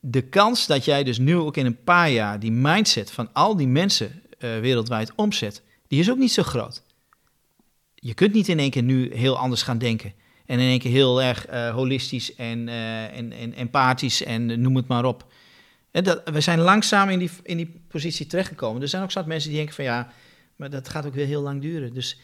De 0.00 0.22
kans 0.22 0.66
dat 0.66 0.84
jij 0.84 1.04
dus 1.04 1.18
nu 1.18 1.36
ook 1.36 1.56
in 1.56 1.66
een 1.66 1.82
paar 1.84 2.10
jaar 2.10 2.40
die 2.40 2.52
mindset 2.52 3.10
van 3.10 3.28
al 3.32 3.56
die 3.56 3.68
mensen 3.68 4.22
wereldwijd 4.60 5.12
omzet, 5.14 5.62
die 5.86 6.00
is 6.00 6.10
ook 6.10 6.18
niet 6.18 6.32
zo 6.32 6.42
groot. 6.42 6.82
Je 7.94 8.14
kunt 8.14 8.32
niet 8.32 8.48
in 8.48 8.58
één 8.58 8.70
keer 8.70 8.82
nu 8.82 9.14
heel 9.14 9.38
anders 9.38 9.62
gaan 9.62 9.78
denken. 9.78 10.12
En 10.46 10.58
in 10.58 10.68
één 10.68 10.78
keer 10.78 10.90
heel 10.90 11.22
erg 11.22 11.46
holistisch 11.70 12.34
en, 12.34 12.68
en, 12.68 13.32
en 13.32 13.52
empathisch 13.52 14.22
en 14.22 14.60
noem 14.60 14.76
het 14.76 14.86
maar 14.86 15.04
op. 15.04 15.26
Dat, 15.90 16.22
we 16.24 16.40
zijn 16.40 16.60
langzaam 16.60 17.08
in 17.08 17.18
die, 17.18 17.30
in 17.42 17.56
die 17.56 17.80
positie 17.88 18.26
terechtgekomen. 18.26 18.82
Er 18.82 18.88
zijn 18.88 19.02
ook 19.02 19.10
zat 19.10 19.26
mensen 19.26 19.48
die 19.48 19.58
denken 19.58 19.74
van 19.74 19.84
ja, 19.84 20.12
maar 20.56 20.70
dat 20.70 20.88
gaat 20.88 21.06
ook 21.06 21.14
weer 21.14 21.26
heel 21.26 21.42
lang 21.42 21.60
duren. 21.60 21.94
Dus 21.94 22.18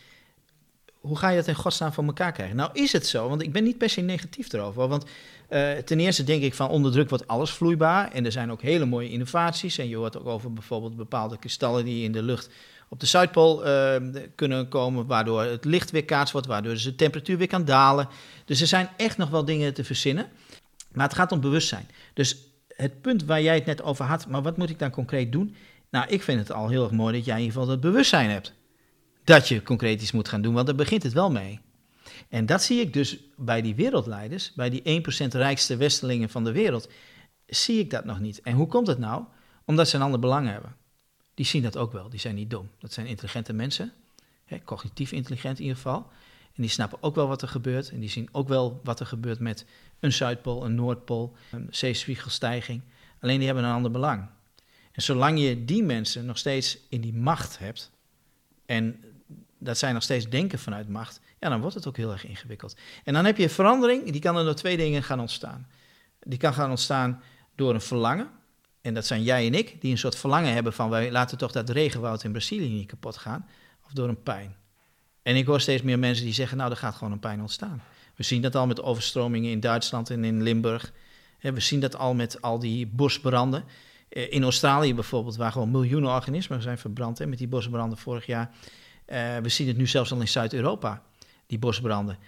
hoe 1.00 1.16
ga 1.16 1.28
je 1.28 1.36
dat 1.36 1.46
in 1.46 1.54
godsnaam 1.54 1.92
van 1.92 2.06
elkaar 2.06 2.32
krijgen? 2.32 2.56
Nou 2.56 2.70
is 2.72 2.92
het 2.92 3.06
zo, 3.06 3.28
want 3.28 3.42
ik 3.42 3.52
ben 3.52 3.64
niet 3.64 3.78
per 3.78 3.90
se 3.90 4.00
negatief 4.00 4.52
erover. 4.52 4.88
Want 4.88 5.04
uh, 5.50 5.72
ten 5.72 6.00
eerste 6.00 6.24
denk 6.24 6.42
ik 6.42 6.54
van 6.54 6.68
onder 6.68 6.92
druk 6.92 7.08
wordt 7.08 7.26
alles 7.26 7.50
vloeibaar. 7.50 8.12
En 8.12 8.24
er 8.24 8.32
zijn 8.32 8.50
ook 8.50 8.62
hele 8.62 8.84
mooie 8.84 9.10
innovaties. 9.10 9.78
En 9.78 9.88
je 9.88 9.96
hoort 9.96 10.18
ook 10.18 10.26
over 10.26 10.52
bijvoorbeeld 10.52 10.96
bepaalde 10.96 11.38
kristallen 11.38 11.84
die 11.84 12.04
in 12.04 12.12
de 12.12 12.22
lucht 12.22 12.50
op 12.88 13.00
de 13.00 13.06
Zuidpool 13.06 13.66
uh, 13.66 13.96
kunnen 14.34 14.68
komen, 14.68 15.06
waardoor 15.06 15.42
het 15.42 15.64
licht 15.64 15.90
weer 15.90 16.04
kaats 16.04 16.32
wordt, 16.32 16.46
waardoor 16.46 16.74
de 16.74 16.94
temperatuur 16.94 17.38
weer 17.38 17.46
kan 17.46 17.64
dalen. 17.64 18.08
Dus 18.44 18.60
er 18.60 18.66
zijn 18.66 18.88
echt 18.96 19.16
nog 19.16 19.30
wel 19.30 19.44
dingen 19.44 19.74
te 19.74 19.84
verzinnen. 19.84 20.26
Maar 20.92 21.06
het 21.06 21.16
gaat 21.16 21.32
om 21.32 21.40
bewustzijn. 21.40 21.88
Dus 22.14 22.36
het 22.68 23.00
punt 23.00 23.24
waar 23.24 23.42
jij 23.42 23.54
het 23.54 23.66
net 23.66 23.82
over 23.82 24.04
had, 24.04 24.26
maar 24.26 24.42
wat 24.42 24.56
moet 24.56 24.70
ik 24.70 24.78
dan 24.78 24.90
concreet 24.90 25.32
doen? 25.32 25.54
Nou, 25.90 26.08
ik 26.08 26.22
vind 26.22 26.38
het 26.38 26.52
al 26.52 26.68
heel 26.68 26.82
erg 26.82 26.92
mooi 26.92 27.16
dat 27.16 27.24
jij 27.24 27.34
in 27.34 27.42
ieder 27.42 27.56
geval 27.56 27.72
het 27.72 27.80
bewustzijn 27.80 28.30
hebt. 28.30 28.52
Dat 29.24 29.48
je 29.48 29.62
concreet 29.62 30.02
iets 30.02 30.12
moet 30.12 30.28
gaan 30.28 30.42
doen, 30.42 30.54
want 30.54 30.66
daar 30.66 30.74
begint 30.74 31.02
het 31.02 31.12
wel 31.12 31.30
mee. 31.30 31.60
En 32.28 32.46
dat 32.46 32.62
zie 32.62 32.80
ik 32.80 32.92
dus 32.92 33.18
bij 33.36 33.62
die 33.62 33.74
wereldleiders, 33.74 34.52
bij 34.52 34.70
die 34.70 35.02
1% 35.26 35.26
rijkste 35.28 35.76
westelingen 35.76 36.30
van 36.30 36.44
de 36.44 36.52
wereld, 36.52 36.88
zie 37.46 37.78
ik 37.78 37.90
dat 37.90 38.04
nog 38.04 38.20
niet. 38.20 38.40
En 38.40 38.54
hoe 38.54 38.66
komt 38.66 38.86
het 38.86 38.98
nou? 38.98 39.24
Omdat 39.64 39.88
ze 39.88 39.96
een 39.96 40.02
ander 40.02 40.20
belang 40.20 40.48
hebben. 40.48 40.76
Die 41.34 41.46
zien 41.46 41.62
dat 41.62 41.76
ook 41.76 41.92
wel, 41.92 42.10
die 42.10 42.20
zijn 42.20 42.34
niet 42.34 42.50
dom. 42.50 42.70
Dat 42.78 42.92
zijn 42.92 43.06
intelligente 43.06 43.52
mensen, 43.52 43.92
hè, 44.44 44.58
cognitief 44.64 45.12
intelligent 45.12 45.56
in 45.56 45.62
ieder 45.62 45.76
geval. 45.76 46.10
En 46.54 46.62
die 46.62 46.70
snappen 46.70 47.02
ook 47.02 47.14
wel 47.14 47.28
wat 47.28 47.42
er 47.42 47.48
gebeurt. 47.48 47.90
En 47.90 48.00
die 48.00 48.08
zien 48.08 48.28
ook 48.32 48.48
wel 48.48 48.80
wat 48.84 49.00
er 49.00 49.06
gebeurt 49.06 49.38
met 49.38 49.66
een 50.00 50.12
Zuidpool, 50.12 50.64
een 50.64 50.74
Noordpool, 50.74 51.36
een 51.50 51.66
zeespiegelstijging. 51.70 52.82
Alleen 53.20 53.36
die 53.36 53.46
hebben 53.46 53.64
een 53.64 53.74
ander 53.74 53.90
belang. 53.90 54.28
En 54.92 55.02
zolang 55.02 55.40
je 55.40 55.64
die 55.64 55.82
mensen 55.82 56.26
nog 56.26 56.38
steeds 56.38 56.78
in 56.88 57.00
die 57.00 57.14
macht 57.14 57.58
hebt, 57.58 57.90
en 58.70 59.04
dat 59.60 59.78
zij 59.78 59.92
nog 59.92 60.02
steeds 60.02 60.28
denken 60.28 60.58
vanuit 60.58 60.88
macht, 60.88 61.20
ja, 61.40 61.48
dan 61.48 61.60
wordt 61.60 61.74
het 61.74 61.86
ook 61.86 61.96
heel 61.96 62.12
erg 62.12 62.26
ingewikkeld. 62.26 62.76
En 63.04 63.14
dan 63.14 63.24
heb 63.24 63.36
je 63.36 63.48
verandering, 63.48 64.10
die 64.10 64.20
kan 64.20 64.36
er 64.36 64.44
door 64.44 64.54
twee 64.54 64.76
dingen 64.76 65.02
gaan 65.02 65.20
ontstaan. 65.20 65.66
Die 66.20 66.38
kan 66.38 66.54
gaan 66.54 66.70
ontstaan 66.70 67.22
door 67.54 67.74
een 67.74 67.80
verlangen. 67.80 68.30
En 68.80 68.94
dat 68.94 69.06
zijn 69.06 69.22
jij 69.22 69.46
en 69.46 69.54
ik, 69.54 69.80
die 69.80 69.90
een 69.90 69.98
soort 69.98 70.16
verlangen 70.16 70.52
hebben 70.52 70.72
van 70.72 70.90
wij 70.90 71.10
laten 71.10 71.38
toch 71.38 71.52
dat 71.52 71.70
regenwoud 71.70 72.24
in 72.24 72.32
Brazilië 72.32 72.68
niet 72.68 72.88
kapot 72.88 73.16
gaan. 73.16 73.48
Of 73.84 73.92
door 73.92 74.08
een 74.08 74.22
pijn. 74.22 74.56
En 75.22 75.36
ik 75.36 75.46
hoor 75.46 75.60
steeds 75.60 75.82
meer 75.82 75.98
mensen 75.98 76.24
die 76.24 76.34
zeggen, 76.34 76.56
nou, 76.56 76.70
er 76.70 76.76
gaat 76.76 76.94
gewoon 76.94 77.12
een 77.12 77.18
pijn 77.18 77.40
ontstaan. 77.40 77.82
We 78.16 78.22
zien 78.22 78.42
dat 78.42 78.54
al 78.54 78.66
met 78.66 78.82
overstromingen 78.82 79.50
in 79.50 79.60
Duitsland 79.60 80.10
en 80.10 80.24
in 80.24 80.42
Limburg. 80.42 80.92
We 81.40 81.60
zien 81.60 81.80
dat 81.80 81.96
al 81.96 82.14
met 82.14 82.42
al 82.42 82.58
die 82.58 82.86
bosbranden. 82.86 83.64
Eh, 84.08 84.32
in 84.32 84.42
Australië 84.42 84.94
bijvoorbeeld, 84.94 85.36
waar 85.36 85.52
gewoon 85.52 85.70
miljoenen 85.70 86.10
organismen 86.10 86.62
zijn 86.62 86.78
verbrand 86.78 87.26
met 87.26 87.38
die 87.38 87.48
bosbranden 87.48 87.98
vorig 87.98 88.26
jaar. 88.26 88.50
Eh, 89.10 89.36
we 89.36 89.48
zien 89.48 89.68
het 89.68 89.76
nu 89.76 89.86
zelfs 89.86 90.12
al 90.12 90.20
in 90.20 90.28
Zuid-Europa, 90.28 91.02
die 91.46 91.58
bosbranden. 91.58 92.18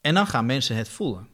En 0.00 0.14
dan 0.14 0.26
gaan 0.26 0.46
mensen 0.46 0.76
het 0.76 0.88
voelen. 0.88 1.28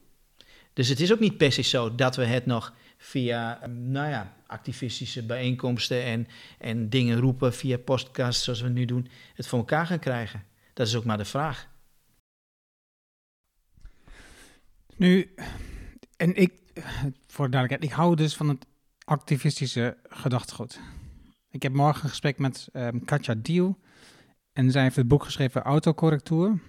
Dus 0.73 0.87
het 0.87 0.99
is 0.99 1.11
ook 1.13 1.19
niet 1.19 1.37
per 1.37 1.51
se 1.51 1.61
zo 1.61 1.95
dat 1.95 2.15
we 2.15 2.25
het 2.25 2.45
nog 2.45 2.73
via, 2.97 3.67
nou 3.67 4.09
ja, 4.09 4.35
activistische 4.47 5.25
bijeenkomsten 5.25 6.03
en, 6.03 6.27
en 6.57 6.89
dingen 6.89 7.19
roepen 7.19 7.53
via 7.53 7.77
podcasts 7.77 8.43
zoals 8.43 8.61
we 8.61 8.69
nu 8.69 8.85
doen, 8.85 9.07
het 9.33 9.47
voor 9.47 9.59
elkaar 9.59 9.87
gaan 9.87 9.99
krijgen. 9.99 10.43
Dat 10.73 10.87
is 10.87 10.95
ook 10.95 11.05
maar 11.05 11.17
de 11.17 11.25
vraag. 11.25 11.67
Nu, 14.95 15.33
en 16.17 16.35
ik, 16.35 16.53
voor 17.27 17.49
duidelijkheid, 17.49 17.83
ik 17.91 17.97
hou 17.97 18.15
dus 18.15 18.35
van 18.35 18.49
het 18.49 18.65
activistische 19.03 19.97
gedachtegoed. 20.03 20.79
Ik 21.51 21.63
heb 21.63 21.73
morgen 21.73 22.03
een 22.03 22.09
gesprek 22.09 22.39
met 22.39 22.67
um, 22.73 23.05
Katja 23.05 23.35
Diel. 23.37 23.79
En 24.53 24.71
zij 24.71 24.83
heeft 24.83 24.95
het 24.95 25.07
boek 25.07 25.23
geschreven 25.23 25.61
Autocorrectuur. 25.61 26.59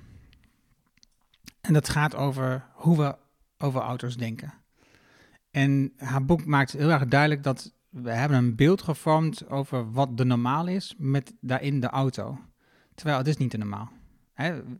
En 1.60 1.72
dat 1.72 1.88
gaat 1.88 2.14
over 2.14 2.66
hoe 2.74 2.96
we 2.96 3.16
over 3.58 3.80
auto's 3.80 4.16
denken. 4.16 4.52
En 5.50 5.92
haar 5.96 6.24
boek 6.24 6.44
maakt 6.44 6.72
heel 6.72 6.90
erg 6.90 7.06
duidelijk 7.06 7.42
dat 7.42 7.74
we 7.88 8.10
hebben 8.10 8.38
een 8.38 8.56
beeld 8.56 8.82
gevormd 8.82 9.48
over 9.48 9.92
wat 9.92 10.16
de 10.16 10.24
normaal 10.24 10.66
is 10.66 10.94
met 10.98 11.32
daarin 11.40 11.80
de 11.80 11.88
auto. 11.88 12.38
Terwijl 12.94 13.18
het 13.18 13.26
is 13.26 13.36
niet 13.36 13.50
de 13.50 13.58
normaal 13.58 13.90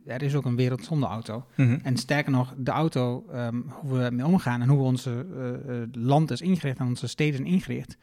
er 0.05 0.21
is 0.21 0.35
ook 0.35 0.45
een 0.45 0.55
wereld 0.55 0.85
zonder 0.85 1.09
auto. 1.09 1.45
Mhm. 1.55 1.79
En 1.83 1.97
sterker 1.97 2.31
nog, 2.31 2.53
de 2.57 2.71
auto, 2.71 3.25
ehm, 3.31 3.61
hoe 3.67 3.97
we 3.97 4.11
mee 4.11 4.25
omgaan 4.25 4.61
en 4.61 4.69
hoe 4.69 4.81
onze 4.81 5.25
uh, 5.67 6.03
land 6.03 6.31
is 6.31 6.41
ingericht 6.41 6.79
en 6.79 6.85
onze 6.85 7.07
steden 7.07 7.45
ingericht, 7.45 7.97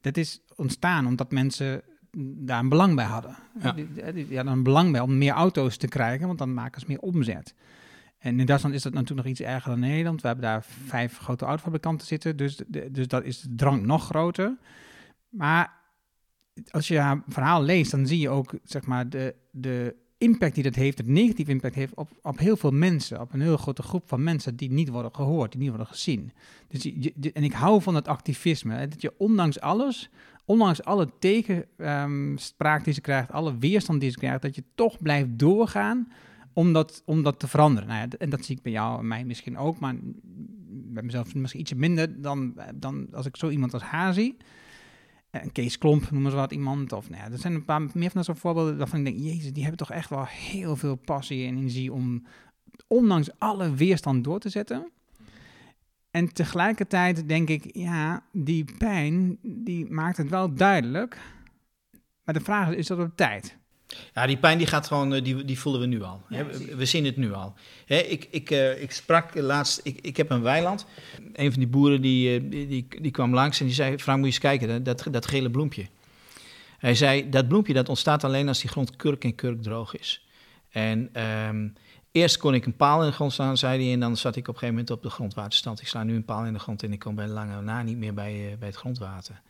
dat 0.00 0.16
is 0.16 0.40
ontstaan 0.54 1.06
omdat 1.06 1.32
mensen 1.32 1.82
daar 2.18 2.60
een 2.60 2.68
belang 2.68 2.94
bij 2.94 3.04
hadden. 3.04 3.36
Ja. 3.60 3.72
Die, 3.72 4.36
hadden 4.36 4.52
een 4.52 4.62
belang 4.62 4.92
bij 4.92 5.00
om 5.00 5.18
meer 5.18 5.32
auto's 5.32 5.76
te 5.76 5.88
krijgen, 5.88 6.26
want 6.26 6.38
dan 6.38 6.54
maken 6.54 6.80
ze 6.80 6.86
meer 6.88 7.00
omzet. 7.00 7.54
En 8.18 8.40
in 8.40 8.46
Duitsland 8.46 8.74
is 8.74 8.82
dat 8.82 8.92
natuurlijk 8.92 9.26
nog 9.26 9.36
iets 9.36 9.40
erger 9.40 9.70
dan 9.70 9.80
Nederland. 9.80 10.20
We 10.20 10.26
hebben 10.26 10.44
daar 10.44 10.64
vijf 10.86 11.18
grote 11.18 11.44
autofabrikanten 11.44 12.06
zitten, 12.06 12.36
dus, 12.36 12.60
dus 12.90 13.08
dat 13.08 13.24
is 13.24 13.40
de 13.40 13.54
drang 13.54 13.82
nog 13.82 14.04
groter. 14.04 14.56
Maar 15.28 15.72
als 16.70 16.88
je 16.88 16.98
haar 16.98 17.22
verhaal 17.28 17.62
leest, 17.62 17.90
dan 17.90 18.06
zie 18.06 18.18
je 18.18 18.28
ook 18.28 18.54
zeg 18.64 18.86
maar, 18.86 19.08
de, 19.08 19.34
de 19.50 19.96
impact 20.18 20.54
die 20.54 20.62
dat 20.62 20.74
heeft, 20.74 20.98
het 20.98 21.06
negatieve 21.06 21.50
impact 21.50 21.74
heeft 21.74 21.94
op, 21.94 22.08
op 22.22 22.38
heel 22.38 22.56
veel 22.56 22.70
mensen, 22.70 23.20
op 23.20 23.32
een 23.32 23.40
heel 23.40 23.56
grote 23.56 23.82
groep 23.82 24.08
van 24.08 24.22
mensen 24.22 24.56
die 24.56 24.70
niet 24.70 24.88
worden 24.88 25.14
gehoord, 25.14 25.50
die 25.52 25.60
niet 25.60 25.68
worden 25.68 25.86
gezien. 25.86 26.32
Dus 26.68 26.82
je, 26.82 27.32
en 27.32 27.44
ik 27.44 27.52
hou 27.52 27.82
van 27.82 27.94
het 27.94 28.08
activisme, 28.08 28.74
hè, 28.74 28.88
dat 28.88 29.02
je 29.02 29.14
ondanks 29.18 29.60
alles, 29.60 30.10
ondanks 30.46 30.84
alle 30.84 31.08
tegenspraak 31.18 32.84
die 32.84 32.94
ze 32.94 33.00
krijgt, 33.00 33.32
alle 33.32 33.58
weerstand 33.58 34.00
die 34.00 34.10
ze 34.10 34.18
krijgt, 34.18 34.42
dat 34.42 34.54
je 34.54 34.64
toch 34.74 35.02
blijft 35.02 35.28
doorgaan 35.38 36.12
om 36.52 36.72
dat, 36.72 37.02
om 37.04 37.22
dat 37.22 37.38
te 37.38 37.48
veranderen. 37.48 37.88
Nou 37.88 38.00
ja, 38.00 38.18
en 38.18 38.30
dat 38.30 38.44
zie 38.44 38.56
ik 38.56 38.62
bij 38.62 38.72
jou 38.72 38.98
en 38.98 39.08
mij 39.08 39.24
misschien 39.24 39.58
ook, 39.58 39.78
maar 39.78 39.94
bij 40.68 41.02
mezelf 41.02 41.34
misschien 41.34 41.60
ietsje 41.60 41.76
minder 41.76 42.22
dan, 42.22 42.54
dan 42.74 43.06
als 43.12 43.26
ik 43.26 43.36
zo 43.36 43.48
iemand 43.48 43.72
als 43.72 43.82
haar 43.82 44.14
zie 44.14 44.36
een 45.42 45.52
Kees 45.52 45.78
Klomp, 45.78 46.10
noemen 46.10 46.30
ze 46.30 46.36
wat 46.36 46.52
iemand. 46.52 46.92
Of 46.92 47.10
nou 47.10 47.22
ja, 47.22 47.30
er 47.30 47.38
zijn 47.38 47.54
een 47.54 47.64
paar 47.64 47.82
meer 47.94 48.10
van 48.10 48.22
dat 48.22 48.38
voorbeelden 48.38 48.78
waarvan 48.78 48.98
ik 48.98 49.04
denk, 49.04 49.18
jezus, 49.18 49.52
die 49.52 49.62
hebben 49.62 49.86
toch 49.86 49.90
echt 49.90 50.10
wel 50.10 50.24
heel 50.26 50.76
veel 50.76 50.96
passie 50.96 51.46
en 51.46 51.56
energie 51.56 51.92
om 51.92 52.22
ondanks 52.86 53.38
alle 53.38 53.74
weerstand 53.74 54.24
door 54.24 54.38
te 54.38 54.48
zetten. 54.48 54.90
En 56.16 56.32
tegelijkertijd 56.32 57.28
denk 57.28 57.48
ik, 57.48 57.64
ja, 57.72 58.22
die 58.32 58.64
pijn, 58.78 59.38
die 59.42 59.86
maakt 59.90 60.16
het 60.16 60.28
wel 60.28 60.54
duidelijk. 60.54 61.18
Maar 62.24 62.34
de 62.34 62.40
vraag 62.40 62.70
is, 62.70 62.76
is 62.76 62.86
dat 62.86 62.98
op 62.98 63.16
tijd? 63.16 63.56
Ja, 64.14 64.26
die 64.26 64.36
pijn 64.36 64.58
die 64.58 64.66
gaat 64.66 64.86
gewoon, 64.86 65.14
eh, 65.14 65.24
die, 65.24 65.44
die 65.44 65.58
voelen 65.58 65.80
we 65.80 65.86
nu 65.86 66.02
al. 66.02 66.22
Ja, 66.28 66.46
we, 66.46 66.76
we, 66.76 66.84
zien 66.84 67.04
het 67.04 67.16
nu 67.16 67.32
al. 67.32 67.54
Hè, 67.86 67.96
ik, 67.96 68.28
ik, 68.30 68.50
uh, 68.50 68.82
ik 68.82 68.92
sprak 68.92 69.34
laatst, 69.34 69.80
ik, 69.82 69.98
ik 70.00 70.16
heb 70.16 70.30
een 70.30 70.42
weiland. 70.42 70.86
Een 71.32 71.50
van 71.50 71.60
die 71.60 71.68
boeren 71.68 72.00
die, 72.00 72.48
die, 72.48 72.66
die, 72.66 72.86
die 73.00 73.10
kwam 73.10 73.34
langs 73.34 73.60
en 73.60 73.66
die 73.66 73.74
zei, 73.74 73.98
Frank 73.98 74.18
moet 74.18 74.26
je 74.26 74.32
eens 74.32 74.58
kijken, 74.58 74.84
dat, 74.84 75.06
dat 75.10 75.26
gele 75.26 75.50
bloempje. 75.50 75.86
Hij 76.78 76.94
zei, 76.94 77.28
dat 77.28 77.48
bloempje 77.48 77.72
dat 77.72 77.88
ontstaat 77.88 78.24
alleen 78.24 78.48
als 78.48 78.60
die 78.60 78.70
grond 78.70 78.96
kurk 78.96 79.24
en 79.24 79.34
kurk 79.34 79.62
droog 79.62 79.98
is. 79.98 80.26
En 80.70 81.22
um, 81.48 81.74
eerst 82.16 82.36
kon 82.36 82.54
ik 82.54 82.66
een 82.66 82.76
paal 82.76 83.00
in 83.00 83.08
de 83.08 83.14
grond 83.14 83.32
slaan, 83.32 83.56
zei 83.56 83.84
hij, 83.84 83.92
en 83.92 84.00
dan 84.00 84.16
zat 84.16 84.36
ik 84.36 84.48
op 84.48 84.54
een 84.54 84.60
gegeven 84.60 84.74
moment 84.74 84.90
op 84.90 85.02
de 85.02 85.10
grondwaterstand. 85.10 85.80
Ik 85.80 85.88
sla 85.88 86.02
nu 86.02 86.14
een 86.14 86.24
paal 86.24 86.44
in 86.44 86.52
de 86.52 86.58
grond 86.58 86.82
en 86.82 86.92
ik 86.92 86.98
kom 86.98 87.14
bij 87.14 87.26
lange 87.26 87.60
na 87.60 87.82
niet 87.82 87.96
meer 87.96 88.14
bij, 88.14 88.50
uh, 88.50 88.56
bij 88.58 88.68
het 88.68 88.76
grondwater. 88.76 89.40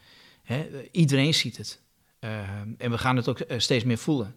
Hè? 0.42 0.68
Iedereen 0.90 1.34
ziet 1.34 1.56
het. 1.56 1.80
Uh, 2.20 2.30
en 2.78 2.90
we 2.90 2.98
gaan 2.98 3.16
het 3.16 3.28
ook 3.28 3.44
steeds 3.56 3.84
meer 3.84 3.98
voelen. 3.98 4.36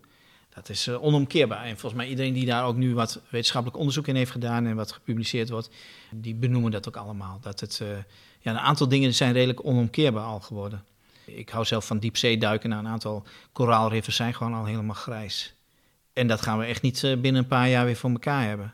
Dat 0.53 0.69
is 0.69 0.87
uh, 0.87 1.03
onomkeerbaar. 1.03 1.63
En 1.63 1.77
volgens 1.77 2.01
mij 2.01 2.09
iedereen 2.09 2.33
die 2.33 2.45
daar 2.45 2.65
ook 2.65 2.75
nu 2.75 2.93
wat 2.93 3.21
wetenschappelijk 3.29 3.79
onderzoek 3.79 4.07
in 4.07 4.15
heeft 4.15 4.31
gedaan 4.31 4.65
en 4.65 4.75
wat 4.75 4.91
gepubliceerd 4.91 5.49
wordt, 5.49 5.69
die 6.11 6.35
benoemen 6.35 6.71
dat 6.71 6.87
ook 6.87 6.97
allemaal. 6.97 7.39
Dat 7.41 7.59
het, 7.59 7.81
ja, 8.39 8.51
een 8.51 8.59
aantal 8.59 8.87
dingen 8.87 9.13
zijn 9.13 9.33
redelijk 9.33 9.65
onomkeerbaar 9.65 10.23
al 10.23 10.39
geworden. 10.39 10.83
Ik 11.25 11.49
hou 11.49 11.65
zelf 11.65 11.85
van 11.85 11.99
diepzeeduiken. 11.99 12.69
Nou, 12.69 12.85
een 12.85 12.91
aantal 12.91 13.23
koraalriffen 13.51 14.13
zijn 14.13 14.33
gewoon 14.33 14.53
al 14.53 14.65
helemaal 14.65 14.95
grijs. 14.95 15.53
En 16.19 16.27
dat 16.27 16.41
gaan 16.41 16.57
we 16.57 16.65
echt 16.65 16.81
niet 16.81 17.03
eh, 17.03 17.17
binnen 17.17 17.41
een 17.41 17.47
paar 17.47 17.69
jaar 17.69 17.85
weer 17.85 17.95
voor 17.95 18.09
elkaar 18.09 18.47
hebben. 18.47 18.73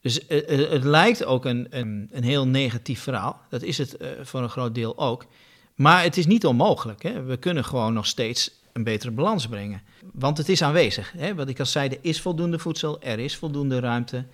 Dus 0.00 0.20
uh, 0.28 0.70
het 0.70 0.84
lijkt 0.84 1.24
ook 1.24 1.44
een, 1.44 1.66
een, 1.70 2.08
een, 2.12 2.22
heel 2.22 2.46
negatief 2.46 3.00
verhaal. 3.00 3.40
Dat 3.48 3.62
is 3.62 3.78
het 3.78 3.96
voor 4.22 4.42
een 4.42 4.48
groot 4.48 4.74
deel 4.74 4.98
ook. 4.98 5.26
Maar 5.74 6.02
het 6.02 6.16
is 6.16 6.26
niet 6.26 6.46
onmogelijk. 6.46 7.02
Hè? 7.02 7.22
We 7.22 7.36
kunnen 7.36 7.64
gewoon 7.64 7.92
nog 7.92 8.06
steeds 8.06 8.50
een 8.72 8.84
betere 8.84 9.10
balans 9.10 9.46
brengen. 9.46 9.82
Want 10.12 10.38
het 10.38 10.48
is 10.48 10.62
aanwezig. 10.62 11.12
Hè? 11.16 11.34
Wat 11.34 11.48
ik 11.48 11.58
al 11.58 11.66
zei, 11.66 11.88
er 11.88 11.98
is 12.00 12.20
voldoende 12.20 12.58
voedsel, 12.58 13.00
er 13.00 13.18
is 13.18 13.36
voldoende 13.36 13.80
ruimte. 13.80 14.24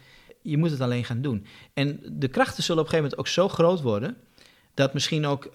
Je 0.42 0.58
moet 0.58 0.70
het 0.70 0.80
alleen 0.80 1.04
gaan 1.04 1.22
doen. 1.22 1.46
En 1.74 2.00
de 2.02 2.28
krachten 2.28 2.62
zullen 2.62 2.82
op 2.82 2.86
een 2.86 2.94
gegeven 2.94 3.16
moment 3.18 3.18
ook 3.18 3.48
zo 3.48 3.48
groot 3.48 3.80
worden 3.80 4.16
dat 4.74 4.94
misschien 4.94 5.26
ook 5.26 5.52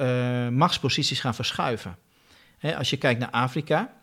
machtsposities 0.52 1.20
gaan 1.20 1.36
verschuiven. 1.36 1.98
Hè, 2.58 2.78
als 2.78 2.90
je 2.90 2.98
kijkt 2.98 3.20
naar 3.20 3.30
Afrika, 3.30 3.94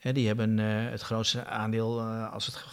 die 0.00 0.26
hebben 0.26 0.58
uh, 0.58 0.90
het 0.90 1.00
grootste 1.00 1.44
aandeel 1.44 2.00
uh, 2.00 2.32
als 2.32 2.46
het 2.46 2.64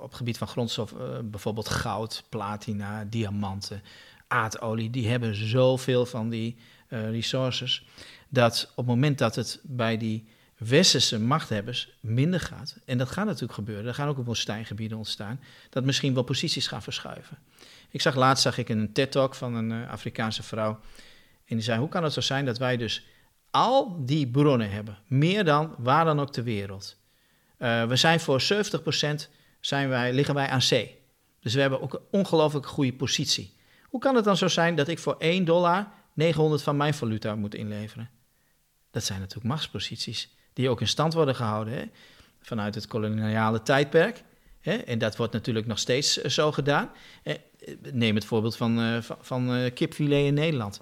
op 0.00 0.08
het 0.08 0.14
gebied 0.14 0.38
van 0.38 0.48
grondstof, 0.48 0.94
bijvoorbeeld 1.24 1.68
goud, 1.68 2.24
platina, 2.28 3.04
diamanten, 3.04 3.82
aardolie, 4.26 4.90
die 4.90 5.08
hebben 5.08 5.34
zoveel 5.34 6.06
van 6.06 6.28
die 6.28 6.56
resources, 6.88 7.86
dat 8.28 8.70
op 8.70 8.76
het 8.76 8.86
moment 8.86 9.18
dat 9.18 9.34
het 9.34 9.60
bij 9.62 9.96
die 9.96 10.28
westerse 10.56 11.20
machthebbers 11.20 11.88
minder 12.00 12.40
gaat, 12.40 12.76
en 12.84 12.98
dat 12.98 13.10
gaat 13.10 13.26
natuurlijk 13.26 13.52
gebeuren, 13.52 13.86
er 13.86 13.94
gaan 13.94 14.08
ook 14.08 14.24
woestijngebieden 14.24 14.98
ontstaan, 14.98 15.40
dat 15.70 15.84
misschien 15.84 16.14
wel 16.14 16.22
posities 16.22 16.66
gaan 16.66 16.82
verschuiven. 16.82 17.38
Ik 17.90 18.00
zag 18.00 18.14
laatst 18.14 18.42
zag 18.42 18.58
ik 18.58 18.68
een 18.68 18.92
TED-talk 18.92 19.34
van 19.34 19.54
een 19.54 19.88
Afrikaanse 19.88 20.42
vrouw 20.42 20.80
en 21.46 21.56
die 21.56 21.64
zei, 21.64 21.78
hoe 21.78 21.88
kan 21.88 22.04
het 22.04 22.12
zo 22.12 22.20
zijn 22.20 22.44
dat 22.44 22.58
wij 22.58 22.76
dus 22.76 23.04
al 23.56 24.04
die 24.04 24.26
bronnen 24.30 24.70
hebben, 24.70 24.98
meer 25.06 25.44
dan 25.44 25.74
waar 25.78 26.04
dan 26.04 26.20
ook 26.20 26.32
ter 26.32 26.44
wereld. 26.44 26.96
Uh, 27.58 27.84
we 27.84 27.96
zijn 27.96 28.20
voor 28.20 28.42
70% 28.42 28.44
zijn 29.60 29.88
wij, 29.88 30.12
liggen 30.12 30.34
wij 30.34 30.48
aan 30.48 30.62
zee. 30.62 30.98
Dus 31.40 31.54
we 31.54 31.60
hebben 31.60 31.82
ook 31.82 31.92
een 31.92 32.00
ongelooflijk 32.10 32.66
goede 32.66 32.92
positie. 32.92 33.54
Hoe 33.82 34.00
kan 34.00 34.14
het 34.14 34.24
dan 34.24 34.36
zo 34.36 34.48
zijn 34.48 34.74
dat 34.74 34.88
ik 34.88 34.98
voor 34.98 35.16
1 35.18 35.44
dollar 35.44 35.92
900 36.12 36.62
van 36.62 36.76
mijn 36.76 36.94
valuta 36.94 37.34
moet 37.34 37.54
inleveren? 37.54 38.10
Dat 38.90 39.04
zijn 39.04 39.18
natuurlijk 39.18 39.48
machtsposities 39.48 40.36
die 40.52 40.68
ook 40.68 40.80
in 40.80 40.88
stand 40.88 41.14
worden 41.14 41.34
gehouden 41.34 41.74
hè? 41.74 41.84
vanuit 42.40 42.74
het 42.74 42.86
koloniale 42.86 43.62
tijdperk. 43.62 44.22
Hè? 44.60 44.74
En 44.74 44.98
dat 44.98 45.16
wordt 45.16 45.32
natuurlijk 45.32 45.66
nog 45.66 45.78
steeds 45.78 46.20
eh, 46.20 46.30
zo 46.30 46.52
gedaan. 46.52 46.90
Eh, 47.22 47.34
neem 47.92 48.14
het 48.14 48.24
voorbeeld 48.24 48.56
van, 48.56 49.02
van, 49.02 49.16
van 49.20 49.70
kipfilet 49.74 50.26
in 50.26 50.34
Nederland. 50.34 50.80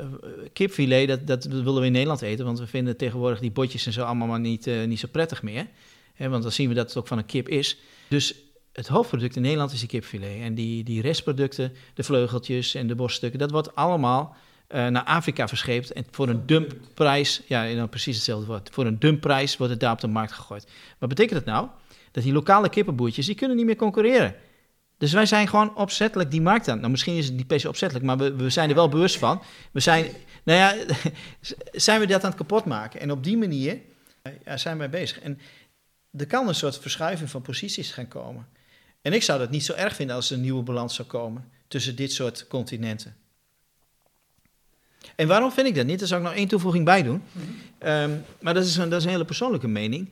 Eh, 0.00 0.06
kipfilet, 0.52 1.08
dat, 1.08 1.26
dat 1.26 1.44
willen 1.44 1.80
we 1.80 1.86
in 1.86 1.92
Nederland 1.92 2.22
eten, 2.22 2.44
want 2.44 2.58
we 2.58 2.66
vinden 2.66 2.96
tegenwoordig 2.96 3.40
die 3.40 3.50
botjes 3.50 3.86
en 3.86 3.92
zo 3.92 4.02
allemaal 4.02 4.26
maar 4.26 4.40
niet, 4.40 4.66
uh, 4.66 4.84
niet 4.84 4.98
zo 4.98 5.08
prettig 5.12 5.42
meer. 5.42 5.66
Hè, 6.14 6.28
want 6.28 6.42
dan 6.42 6.52
zien 6.52 6.68
we 6.68 6.74
dat 6.74 6.88
het 6.88 6.96
ook 6.96 7.06
van 7.06 7.18
een 7.18 7.26
kip 7.26 7.48
is. 7.48 7.78
Dus 8.08 8.34
het 8.72 8.86
hoofdproduct 8.86 9.36
in 9.36 9.42
Nederland 9.42 9.72
is 9.72 9.78
die 9.78 9.88
kipfilet. 9.88 10.40
En 10.40 10.54
die, 10.54 10.84
die 10.84 11.02
restproducten, 11.02 11.72
de 11.94 12.02
vleugeltjes 12.02 12.74
en 12.74 12.86
de 12.86 12.94
borststukken, 12.94 13.38
dat 13.38 13.50
wordt 13.50 13.74
allemaal 13.74 14.36
naar 14.68 15.04
Afrika 15.04 15.48
verscheept. 15.48 15.92
En 15.92 16.04
voor 16.10 16.28
een 16.28 16.46
dumpprijs, 16.46 17.42
ja, 17.46 17.62
nou 17.62 17.88
precies 17.88 18.14
hetzelfde 18.14 18.46
woord, 18.46 18.70
voor 18.72 18.86
een 18.86 18.98
dumpprijs 18.98 19.56
wordt 19.56 19.72
het 19.72 19.82
daar 19.82 19.92
op 19.92 20.00
de 20.00 20.06
markt 20.06 20.32
gegooid. 20.32 20.66
Wat 20.98 21.08
betekent 21.08 21.44
dat 21.44 21.54
nou? 21.54 21.68
Dat 22.10 22.22
die 22.22 22.32
lokale 22.32 22.68
kippenboertjes, 22.68 23.26
die 23.26 23.34
kunnen 23.34 23.56
niet 23.56 23.66
meer 23.66 23.76
concurreren. 23.76 24.34
Dus 25.00 25.12
wij 25.12 25.26
zijn 25.26 25.48
gewoon 25.48 25.76
opzettelijk 25.76 26.30
die 26.30 26.40
markt 26.40 26.68
aan. 26.68 26.78
Nou, 26.78 26.90
misschien 26.90 27.16
is 27.16 27.26
het 27.26 27.34
niet 27.34 27.46
per 27.46 27.60
se 27.60 27.68
opzettelijk, 27.68 28.06
maar 28.06 28.16
we, 28.16 28.34
we 28.34 28.50
zijn 28.50 28.68
er 28.68 28.74
wel 28.74 28.88
bewust 28.88 29.18
van. 29.18 29.42
We 29.72 29.80
zijn, 29.80 30.06
nou 30.42 30.58
ja, 30.58 30.94
zijn 31.72 32.00
we 32.00 32.06
dat 32.06 32.24
aan 32.24 32.30
het 32.30 32.38
kapot 32.38 32.64
maken. 32.64 33.00
En 33.00 33.10
op 33.10 33.24
die 33.24 33.36
manier 33.36 33.78
ja, 34.44 34.56
zijn 34.56 34.78
wij 34.78 34.90
bezig. 34.90 35.20
En 35.20 35.38
er 36.16 36.26
kan 36.26 36.48
een 36.48 36.54
soort 36.54 36.78
verschuiving 36.78 37.30
van 37.30 37.42
posities 37.42 37.90
gaan 37.90 38.08
komen. 38.08 38.46
En 39.02 39.12
ik 39.12 39.22
zou 39.22 39.38
dat 39.38 39.50
niet 39.50 39.64
zo 39.64 39.72
erg 39.72 39.94
vinden 39.94 40.16
als 40.16 40.30
er 40.30 40.36
een 40.36 40.42
nieuwe 40.42 40.62
balans 40.62 40.94
zou 40.94 41.08
komen 41.08 41.50
tussen 41.68 41.96
dit 41.96 42.12
soort 42.12 42.46
continenten. 42.46 43.16
En 45.16 45.28
waarom 45.28 45.52
vind 45.52 45.66
ik 45.66 45.74
dat 45.74 45.86
niet? 45.86 45.98
Daar 45.98 46.08
zou 46.08 46.20
ik 46.20 46.26
nog 46.26 46.36
één 46.36 46.48
toevoeging 46.48 46.84
bij 46.84 47.02
doen. 47.02 47.22
Um, 47.82 48.24
maar 48.40 48.54
dat 48.54 48.64
is, 48.64 48.76
een, 48.76 48.88
dat 48.88 48.98
is 48.98 49.04
een 49.04 49.10
hele 49.10 49.24
persoonlijke 49.24 49.68
mening. 49.68 50.10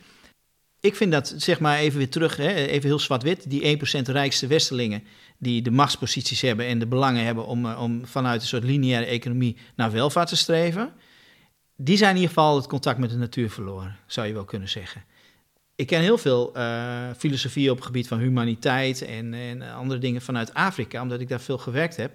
Ik 0.80 0.96
vind 0.96 1.12
dat, 1.12 1.34
zeg 1.36 1.60
maar 1.60 1.78
even 1.78 1.98
weer 1.98 2.08
terug, 2.08 2.36
hè, 2.36 2.54
even 2.54 2.88
heel 2.88 2.98
zwart-wit, 2.98 3.50
die 3.50 3.62
1% 3.62 4.08
rijkste 4.08 4.46
westerlingen 4.46 5.02
die 5.38 5.62
de 5.62 5.70
machtsposities 5.70 6.40
hebben 6.40 6.66
en 6.66 6.78
de 6.78 6.86
belangen 6.86 7.24
hebben 7.24 7.46
om, 7.46 7.66
eh, 7.66 7.82
om 7.82 8.06
vanuit 8.06 8.40
een 8.40 8.46
soort 8.46 8.64
lineaire 8.64 9.06
economie 9.06 9.56
naar 9.76 9.90
welvaart 9.90 10.28
te 10.28 10.36
streven, 10.36 10.92
die 11.76 11.96
zijn 11.96 12.10
in 12.10 12.16
ieder 12.16 12.34
geval 12.34 12.56
het 12.56 12.66
contact 12.66 12.98
met 12.98 13.10
de 13.10 13.16
natuur 13.16 13.50
verloren, 13.50 13.96
zou 14.06 14.26
je 14.26 14.32
wel 14.32 14.44
kunnen 14.44 14.68
zeggen. 14.68 15.04
Ik 15.74 15.86
ken 15.86 16.00
heel 16.00 16.18
veel 16.18 16.56
uh, 16.56 17.10
filosofie 17.16 17.70
op 17.70 17.76
het 17.76 17.86
gebied 17.86 18.08
van 18.08 18.18
humaniteit 18.18 19.02
en, 19.02 19.34
en 19.34 19.62
andere 19.62 20.00
dingen 20.00 20.22
vanuit 20.22 20.54
Afrika, 20.54 21.02
omdat 21.02 21.20
ik 21.20 21.28
daar 21.28 21.40
veel 21.40 21.58
gewerkt 21.58 21.96
heb, 21.96 22.12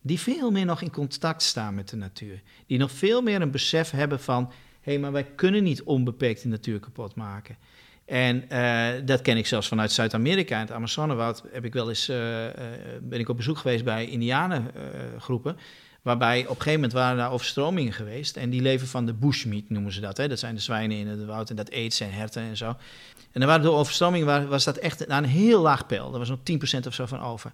die 0.00 0.20
veel 0.20 0.50
meer 0.50 0.64
nog 0.64 0.82
in 0.82 0.90
contact 0.90 1.42
staan 1.42 1.74
met 1.74 1.88
de 1.88 1.96
natuur. 1.96 2.42
Die 2.66 2.78
nog 2.78 2.90
veel 2.90 3.22
meer 3.22 3.40
een 3.40 3.50
besef 3.50 3.90
hebben 3.90 4.20
van, 4.20 4.44
hé, 4.80 4.92
hey, 4.92 4.98
maar 4.98 5.12
wij 5.12 5.24
kunnen 5.24 5.62
niet 5.62 5.82
onbeperkt 5.82 6.42
de 6.42 6.48
natuur 6.48 6.80
kapot 6.80 7.14
maken. 7.14 7.56
En 8.06 8.44
uh, 8.52 8.88
dat 9.04 9.22
ken 9.22 9.36
ik 9.36 9.46
zelfs 9.46 9.68
vanuit 9.68 9.92
Zuid-Amerika. 9.92 10.54
In 10.54 10.60
het 10.60 10.72
Amazonewoud 10.72 11.42
heb 11.52 11.64
ik 11.64 11.72
wel 11.72 11.88
eens, 11.88 12.08
uh, 12.08 12.16
ben 13.02 13.20
ik 13.20 13.28
op 13.28 13.36
bezoek 13.36 13.58
geweest 13.58 13.84
bij 13.84 14.06
indianengroepen. 14.06 15.56
waarbij 16.02 16.40
op 16.40 16.48
een 16.48 16.56
gegeven 16.56 16.72
moment 16.72 16.92
waren 16.92 17.16
daar 17.16 17.32
overstromingen 17.32 17.92
geweest. 17.92 18.36
En 18.36 18.50
die 18.50 18.62
leven 18.62 18.86
van 18.86 19.06
de 19.06 19.12
bushmeat 19.12 19.68
noemen 19.68 19.92
ze 19.92 20.00
dat. 20.00 20.16
Hè? 20.16 20.28
Dat 20.28 20.38
zijn 20.38 20.54
de 20.54 20.60
zwijnen 20.60 20.96
in 20.96 21.06
het 21.06 21.24
woud 21.24 21.50
en 21.50 21.56
dat 21.56 21.70
eet 21.70 21.94
ze 21.94 22.04
en 22.04 22.12
herten 22.12 22.42
en 22.42 22.56
zo. 22.56 22.66
En 23.32 23.40
dan 23.40 23.46
waren 23.46 23.62
door 23.62 23.76
overstromingen 23.76 24.48
was 24.48 24.64
dat 24.64 24.76
echt 24.76 25.06
naar 25.06 25.22
een 25.22 25.28
heel 25.28 25.60
laag 25.60 25.86
peil. 25.86 26.12
Er 26.12 26.18
was 26.18 26.28
nog 26.28 26.38
10% 26.82 26.86
of 26.86 26.94
zo 26.94 27.06
van 27.06 27.20
over. 27.20 27.52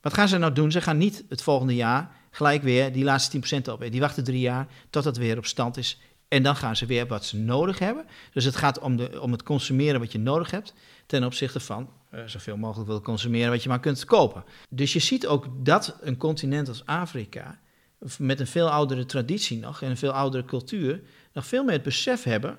Wat 0.00 0.14
gaan 0.14 0.28
ze 0.28 0.38
nou 0.38 0.52
doen? 0.52 0.70
Ze 0.72 0.80
gaan 0.80 0.98
niet 0.98 1.24
het 1.28 1.42
volgende 1.42 1.74
jaar 1.74 2.10
gelijk 2.30 2.62
weer 2.62 2.92
die 2.92 3.04
laatste 3.04 3.60
10% 3.68 3.72
op. 3.72 3.90
Die 3.90 4.00
wachten 4.00 4.24
drie 4.24 4.40
jaar 4.40 4.66
tot 4.90 5.04
het 5.04 5.16
weer 5.16 5.38
op 5.38 5.46
stand 5.46 5.76
is 5.76 5.98
en 6.32 6.42
dan 6.42 6.56
gaan 6.56 6.76
ze 6.76 6.86
weer 6.86 7.06
wat 7.06 7.24
ze 7.24 7.36
nodig 7.36 7.78
hebben. 7.78 8.04
Dus 8.32 8.44
het 8.44 8.56
gaat 8.56 8.78
om, 8.78 8.96
de, 8.96 9.20
om 9.20 9.32
het 9.32 9.42
consumeren 9.42 10.00
wat 10.00 10.12
je 10.12 10.18
nodig 10.18 10.50
hebt. 10.50 10.74
Ten 11.06 11.24
opzichte 11.24 11.60
van 11.60 11.90
uh, 12.14 12.20
zoveel 12.26 12.56
mogelijk 12.56 12.86
willen 12.86 13.02
consumeren 13.02 13.50
wat 13.50 13.62
je 13.62 13.68
maar 13.68 13.80
kunt 13.80 14.04
kopen. 14.04 14.44
Dus 14.68 14.92
je 14.92 14.98
ziet 14.98 15.26
ook 15.26 15.46
dat 15.64 15.96
een 16.00 16.16
continent 16.16 16.68
als 16.68 16.86
Afrika. 16.86 17.60
met 18.18 18.40
een 18.40 18.46
veel 18.46 18.70
oudere 18.70 19.06
traditie 19.06 19.58
nog 19.58 19.82
en 19.82 19.90
een 19.90 19.96
veel 19.96 20.12
oudere 20.12 20.44
cultuur. 20.44 21.00
nog 21.32 21.46
veel 21.46 21.64
meer 21.64 21.72
het 21.72 21.82
besef 21.82 22.22
hebben. 22.22 22.58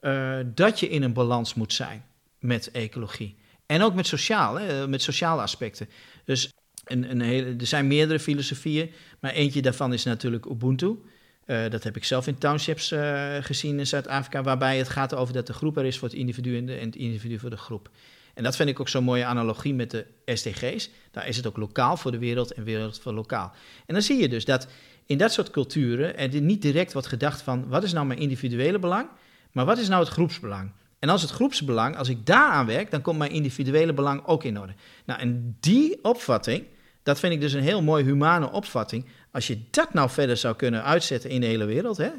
Uh, 0.00 0.36
dat 0.54 0.80
je 0.80 0.88
in 0.88 1.02
een 1.02 1.12
balans 1.12 1.54
moet 1.54 1.72
zijn 1.72 2.04
met 2.38 2.70
ecologie. 2.70 3.36
En 3.66 3.82
ook 3.82 3.94
met, 3.94 4.06
sociaal, 4.06 4.58
hè, 4.58 4.88
met 4.88 5.02
sociale 5.02 5.42
aspecten. 5.42 5.88
Dus 6.24 6.52
een, 6.84 7.10
een 7.10 7.20
hele, 7.20 7.56
er 7.58 7.66
zijn 7.66 7.86
meerdere 7.86 8.20
filosofieën. 8.20 8.90
Maar 9.20 9.32
eentje 9.32 9.62
daarvan 9.62 9.92
is 9.92 10.04
natuurlijk 10.04 10.46
Ubuntu. 10.46 10.98
Uh, 11.46 11.70
dat 11.70 11.82
heb 11.82 11.96
ik 11.96 12.04
zelf 12.04 12.26
in 12.26 12.38
townships 12.38 12.92
uh, 12.92 13.34
gezien 13.40 13.78
in 13.78 13.86
Zuid-Afrika, 13.86 14.42
waarbij 14.42 14.78
het 14.78 14.88
gaat 14.88 15.14
over 15.14 15.34
dat 15.34 15.46
de 15.46 15.52
groep 15.52 15.76
er 15.76 15.84
is 15.84 15.98
voor 15.98 16.08
het 16.08 16.16
individu 16.16 16.56
en 16.56 16.68
het 16.68 16.96
individu 16.96 17.38
voor 17.38 17.50
de 17.50 17.56
groep. 17.56 17.90
En 18.34 18.42
dat 18.42 18.56
vind 18.56 18.68
ik 18.68 18.80
ook 18.80 18.88
zo'n 18.88 19.04
mooie 19.04 19.24
analogie 19.24 19.74
met 19.74 19.90
de 19.90 20.06
SDG's. 20.24 20.90
Daar 21.10 21.28
is 21.28 21.36
het 21.36 21.46
ook 21.46 21.56
lokaal 21.56 21.96
voor 21.96 22.10
de 22.10 22.18
wereld 22.18 22.52
en 22.52 22.64
wereld 22.64 23.00
voor 23.00 23.12
lokaal. 23.12 23.52
En 23.86 23.94
dan 23.94 24.02
zie 24.02 24.20
je 24.20 24.28
dus 24.28 24.44
dat 24.44 24.68
in 25.06 25.18
dat 25.18 25.32
soort 25.32 25.50
culturen 25.50 26.18
er 26.18 26.40
niet 26.40 26.62
direct 26.62 26.92
wordt 26.92 27.08
gedacht 27.08 27.42
van 27.42 27.68
wat 27.68 27.82
is 27.82 27.92
nou 27.92 28.06
mijn 28.06 28.18
individuele 28.18 28.78
belang, 28.78 29.08
maar 29.52 29.64
wat 29.64 29.78
is 29.78 29.88
nou 29.88 30.04
het 30.04 30.12
groepsbelang? 30.12 30.72
En 30.98 31.08
als 31.08 31.22
het 31.22 31.30
groepsbelang, 31.30 31.96
als 31.96 32.08
ik 32.08 32.26
daaraan 32.26 32.66
werk, 32.66 32.90
dan 32.90 33.02
komt 33.02 33.18
mijn 33.18 33.30
individuele 33.30 33.92
belang 33.92 34.26
ook 34.26 34.44
in 34.44 34.60
orde. 34.60 34.74
Nou, 35.04 35.20
en 35.20 35.56
die 35.60 35.98
opvatting, 36.02 36.64
Dat 37.02 37.18
vind 37.18 37.32
ik 37.32 37.40
dus 37.40 37.52
een 37.52 37.62
heel 37.62 37.82
mooi 37.82 38.04
humane 38.04 38.50
opvatting. 38.50 39.06
Als 39.34 39.46
je 39.46 39.58
dat 39.70 39.94
nou 39.94 40.10
verder 40.10 40.36
zou 40.36 40.56
kunnen 40.56 40.84
uitzetten 40.84 41.30
in 41.30 41.40
de 41.40 41.46
hele 41.46 41.64
wereld. 41.64 41.96
Hè? 41.96 42.10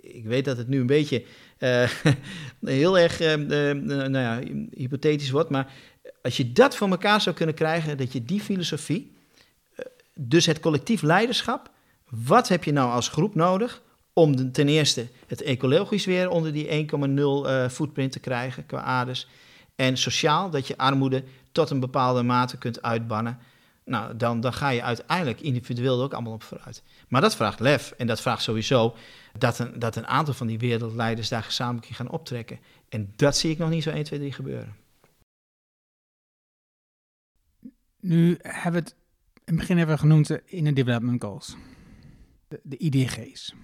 Ik 0.00 0.24
weet 0.24 0.44
dat 0.44 0.56
het 0.56 0.68
nu 0.68 0.80
een 0.80 0.86
beetje 0.86 1.24
uh, 1.58 1.90
heel 2.64 2.98
erg 2.98 3.20
uh, 3.20 3.36
uh, 3.36 3.82
nou 3.82 4.18
ja, 4.18 4.40
hypothetisch 4.70 5.30
wordt. 5.30 5.50
Maar 5.50 5.72
als 6.22 6.36
je 6.36 6.52
dat 6.52 6.76
voor 6.76 6.88
elkaar 6.88 7.20
zou 7.20 7.36
kunnen 7.36 7.54
krijgen, 7.54 7.96
dat 7.96 8.12
je 8.12 8.24
die 8.24 8.40
filosofie, 8.40 9.12
dus 10.14 10.46
het 10.46 10.60
collectief 10.60 11.02
leiderschap. 11.02 11.70
Wat 12.08 12.48
heb 12.48 12.64
je 12.64 12.72
nou 12.72 12.90
als 12.90 13.08
groep 13.08 13.34
nodig 13.34 13.82
om 14.12 14.52
ten 14.52 14.68
eerste 14.68 15.06
het 15.26 15.42
ecologisch 15.42 16.04
weer 16.04 16.28
onder 16.28 16.52
die 16.52 16.88
1,0 17.68 17.72
footprint 17.72 18.12
te 18.12 18.20
krijgen 18.20 18.66
qua 18.66 18.82
aardes. 18.82 19.28
En 19.76 19.96
sociaal, 19.96 20.50
dat 20.50 20.66
je 20.66 20.76
armoede 20.76 21.24
tot 21.52 21.70
een 21.70 21.80
bepaalde 21.80 22.22
mate 22.22 22.58
kunt 22.58 22.82
uitbannen. 22.82 23.38
Nou, 23.84 24.16
dan, 24.16 24.40
dan 24.40 24.52
ga 24.52 24.68
je 24.68 24.82
uiteindelijk 24.82 25.40
individueel 25.40 25.98
er 25.98 26.04
ook 26.04 26.12
allemaal 26.12 26.32
op 26.32 26.42
vooruit. 26.42 26.82
Maar 27.08 27.20
dat 27.20 27.36
vraagt 27.36 27.60
lef 27.60 27.90
en 27.90 28.06
dat 28.06 28.20
vraagt 28.20 28.42
sowieso 28.42 28.96
dat 29.38 29.58
een, 29.58 29.78
dat 29.78 29.96
een 29.96 30.06
aantal 30.06 30.34
van 30.34 30.46
die 30.46 30.58
wereldleiders 30.58 31.28
daar 31.28 31.42
gezamenlijk 31.42 31.88
in 31.88 31.94
gaan 31.94 32.10
optrekken. 32.10 32.58
En 32.88 33.12
dat 33.16 33.36
zie 33.36 33.50
ik 33.50 33.58
nog 33.58 33.70
niet 33.70 33.82
zo 33.82 33.90
1, 33.90 34.04
2, 34.04 34.18
3 34.18 34.32
gebeuren. 34.32 34.76
Nu 38.00 38.38
hebben 38.42 38.72
we 38.72 38.78
het 38.78 38.96
in 39.44 39.52
het 39.52 39.56
begin 39.56 39.78
hebben 39.78 39.98
genoemd 39.98 40.30
in 40.44 40.64
de 40.64 40.72
Development 40.72 41.22
Goals, 41.22 41.56
de, 42.62 42.76
IDG's. 42.76 43.54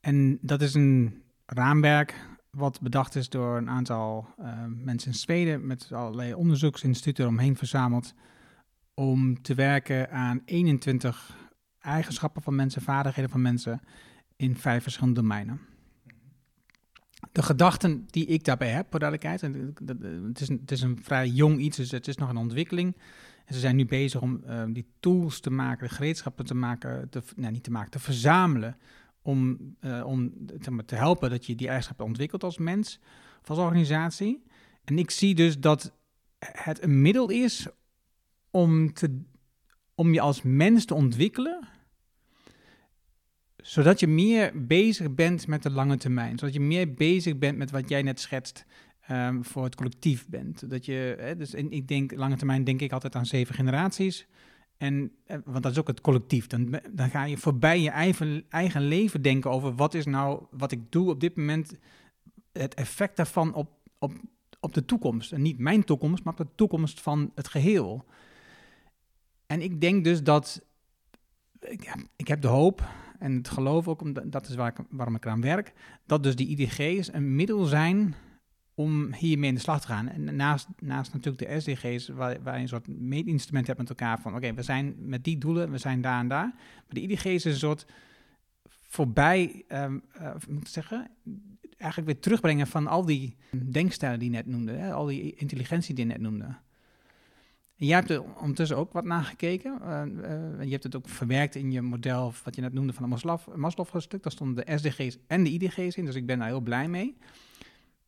En 0.00 0.38
dat 0.40 0.62
is 0.62 0.74
een 0.74 1.22
raamwerk 1.46 2.14
wat 2.50 2.80
bedacht 2.80 3.14
is 3.14 3.28
door 3.28 3.56
een 3.56 3.70
aantal 3.70 4.26
uh, 4.40 4.64
mensen 4.66 5.10
in 5.10 5.18
Zweden 5.18 5.66
met 5.66 5.92
allerlei 5.92 6.34
onderzoeksinstituten 6.34 7.24
eromheen 7.24 7.56
verzameld 7.56 8.14
om 8.98 9.42
te 9.42 9.54
werken 9.54 10.10
aan 10.10 10.42
21 10.44 11.36
eigenschappen 11.80 12.42
van 12.42 12.54
mensen, 12.54 12.82
vaardigheden 12.82 13.30
van 13.30 13.42
mensen 13.42 13.80
in 14.36 14.56
vijf 14.56 14.82
verschillende 14.82 15.20
domeinen. 15.20 15.60
De 17.32 17.42
gedachten 17.42 18.06
die 18.06 18.26
ik 18.26 18.44
daarbij 18.44 18.70
heb, 18.70 18.86
voor 18.90 18.98
duidelijkheid, 18.98 19.42
en 19.42 19.74
het, 20.26 20.40
is 20.40 20.48
een, 20.48 20.58
het 20.60 20.70
is 20.70 20.80
een 20.80 20.98
vrij 21.02 21.28
jong 21.28 21.58
iets, 21.58 21.76
dus 21.76 21.90
het 21.90 22.08
is 22.08 22.16
nog 22.16 22.28
een 22.28 22.36
ontwikkeling. 22.36 22.96
En 23.44 23.54
ze 23.54 23.60
zijn 23.60 23.76
nu 23.76 23.86
bezig 23.86 24.20
om 24.20 24.42
uh, 24.46 24.62
die 24.68 24.90
tools 25.00 25.40
te 25.40 25.50
maken, 25.50 25.88
de 25.88 25.94
gereedschappen 25.94 26.44
te 26.44 26.54
maken, 26.54 27.08
te, 27.08 27.22
nou, 27.36 27.52
niet 27.52 27.64
te 27.64 27.70
maken, 27.70 27.90
te 27.90 27.98
verzamelen, 27.98 28.76
om, 29.22 29.58
uh, 29.80 30.06
om 30.06 30.32
te, 30.60 30.84
te 30.84 30.94
helpen 30.94 31.30
dat 31.30 31.46
je 31.46 31.54
die 31.54 31.66
eigenschappen 31.66 32.06
ontwikkelt 32.06 32.44
als 32.44 32.58
mens 32.58 33.00
of 33.40 33.50
als 33.50 33.58
organisatie. 33.58 34.42
En 34.84 34.98
ik 34.98 35.10
zie 35.10 35.34
dus 35.34 35.58
dat 35.58 35.92
het 36.38 36.82
een 36.82 37.02
middel 37.02 37.30
is 37.30 37.68
om, 38.50 38.92
te, 38.92 39.20
om 39.94 40.12
je 40.12 40.20
als 40.20 40.42
mens 40.42 40.84
te 40.84 40.94
ontwikkelen, 40.94 41.68
zodat 43.56 44.00
je 44.00 44.06
meer 44.06 44.66
bezig 44.66 45.14
bent 45.14 45.46
met 45.46 45.62
de 45.62 45.70
lange 45.70 45.96
termijn. 45.96 46.38
Zodat 46.38 46.54
je 46.54 46.60
meer 46.60 46.94
bezig 46.94 47.38
bent 47.38 47.58
met 47.58 47.70
wat 47.70 47.88
jij 47.88 48.02
net 48.02 48.20
schetst 48.20 48.64
um, 49.10 49.44
voor 49.44 49.64
het 49.64 49.74
collectief 49.74 50.28
bent. 50.28 50.70
Dat 50.70 50.84
je, 50.84 51.16
hè, 51.18 51.36
dus 51.36 51.54
in, 51.54 51.70
ik 51.70 51.88
denk, 51.88 52.12
lange 52.16 52.36
termijn 52.36 52.64
denk 52.64 52.80
ik 52.80 52.92
altijd 52.92 53.14
aan 53.14 53.26
zeven 53.26 53.54
generaties. 53.54 54.26
En, 54.76 55.12
eh, 55.26 55.38
want 55.44 55.62
dat 55.62 55.72
is 55.72 55.78
ook 55.78 55.86
het 55.86 56.00
collectief. 56.00 56.46
Dan, 56.46 56.80
dan 56.90 57.10
ga 57.10 57.24
je 57.24 57.36
voorbij 57.36 57.80
je 57.80 57.90
eigen, 57.90 58.44
eigen 58.48 58.82
leven 58.82 59.22
denken 59.22 59.50
over 59.50 59.74
wat 59.74 59.94
is 59.94 60.06
nou 60.06 60.44
wat 60.50 60.72
ik 60.72 60.92
doe 60.92 61.10
op 61.10 61.20
dit 61.20 61.36
moment, 61.36 61.78
het 62.52 62.74
effect 62.74 63.16
daarvan 63.16 63.54
op, 63.54 63.70
op, 63.98 64.12
op 64.60 64.74
de 64.74 64.84
toekomst. 64.84 65.32
En 65.32 65.42
niet 65.42 65.58
mijn 65.58 65.84
toekomst, 65.84 66.24
maar 66.24 66.32
op 66.32 66.46
de 66.46 66.54
toekomst 66.54 67.00
van 67.00 67.32
het 67.34 67.48
geheel. 67.48 68.04
En 69.48 69.62
ik 69.62 69.80
denk 69.80 70.04
dus 70.04 70.22
dat, 70.22 70.64
ik, 72.16 72.28
heb 72.28 72.40
de 72.40 72.48
hoop 72.48 72.88
en 73.18 73.36
het 73.36 73.48
geloof 73.48 73.88
ook, 73.88 74.00
omdat, 74.00 74.32
dat 74.32 74.48
is 74.48 74.54
waar 74.54 74.68
ik, 74.68 74.86
waarom 74.90 75.14
ik 75.14 75.24
eraan 75.24 75.40
werk, 75.40 75.72
dat 76.06 76.22
dus 76.22 76.36
die 76.36 76.48
IDG's 76.48 77.12
een 77.12 77.36
middel 77.36 77.64
zijn 77.64 78.14
om 78.74 79.14
hiermee 79.14 79.48
in 79.48 79.54
de 79.54 79.60
slag 79.60 79.80
te 79.80 79.86
gaan. 79.86 80.08
En 80.08 80.36
naast, 80.36 80.68
naast 80.78 81.12
natuurlijk 81.12 81.48
de 81.48 81.60
SDG's, 81.60 82.08
waar, 82.08 82.32
je 82.32 82.60
een 82.60 82.68
soort 82.68 82.88
meetinstrument 82.88 83.66
hebt 83.66 83.78
met 83.78 83.88
elkaar 83.88 84.20
van, 84.20 84.34
oké, 84.34 84.54
we 84.54 84.62
zijn 84.62 84.94
met 84.98 85.24
die 85.24 85.38
doelen, 85.38 85.70
we 85.70 85.78
zijn 85.78 86.00
daar 86.00 86.20
en 86.20 86.28
daar. 86.28 86.52
Maar 86.54 86.84
de 86.88 87.00
IDG's 87.00 87.24
is 87.24 87.44
een 87.44 87.54
soort 87.54 87.86
voorbij, 88.64 89.64
um, 89.68 90.02
uh, 90.20 90.34
moet 90.48 90.60
ik 90.60 90.68
zeggen, 90.68 91.10
eigenlijk 91.76 92.12
weer 92.12 92.20
terugbrengen 92.20 92.66
van 92.66 92.86
al 92.86 93.04
die 93.04 93.36
denkstijlen 93.64 94.18
die 94.18 94.30
je 94.30 94.36
net 94.36 94.46
noemde, 94.46 94.72
hè, 94.72 94.92
al 94.92 95.06
die 95.06 95.34
intelligentie 95.34 95.94
die 95.94 96.06
je 96.06 96.12
net 96.12 96.20
noemde. 96.20 96.56
Jij 97.80 97.96
hebt 97.96 98.10
er 98.10 98.22
ondertussen 98.22 98.76
ook 98.76 98.92
wat 98.92 99.04
naar 99.04 99.24
gekeken. 99.24 99.78
Uh, 99.82 100.02
uh, 100.04 100.64
je 100.64 100.70
hebt 100.70 100.82
het 100.82 100.96
ook 100.96 101.08
verwerkt 101.08 101.54
in 101.54 101.70
je 101.70 101.82
model, 101.82 102.34
wat 102.44 102.54
je 102.54 102.60
net 102.60 102.72
noemde 102.72 102.92
van 102.92 103.02
een 103.02 103.38
Maslow-stuk. 103.54 104.22
Daar 104.22 104.32
stonden 104.32 104.66
de 104.66 104.78
SDG's 104.78 105.18
en 105.26 105.44
de 105.44 105.50
IDG's 105.50 105.96
in, 105.96 106.04
dus 106.04 106.14
ik 106.14 106.26
ben 106.26 106.38
daar 106.38 106.48
heel 106.48 106.60
blij 106.60 106.88
mee. 106.88 107.16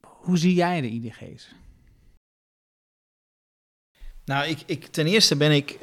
Hoe 0.00 0.38
zie 0.38 0.54
jij 0.54 0.80
de 0.80 0.88
IDG's? 0.88 1.54
Nou, 4.24 4.48
ik, 4.48 4.62
ik, 4.66 4.86
ten 4.86 5.06
eerste 5.06 5.36
ben 5.36 5.52
ik 5.52 5.70
uh, 5.72 5.80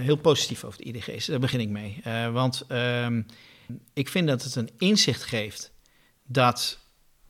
heel 0.00 0.16
positief 0.16 0.64
over 0.64 0.78
de 0.78 0.84
IDG's. 0.84 1.26
Daar 1.26 1.38
begin 1.38 1.60
ik 1.60 1.68
mee. 1.68 2.02
Want 2.32 2.64
uh, 2.68 3.08
ik 3.92 4.08
vind 4.08 4.28
dat 4.28 4.42
het 4.42 4.54
een 4.54 4.70
inzicht 4.78 5.22
geeft 5.22 5.72
dat 6.22 6.78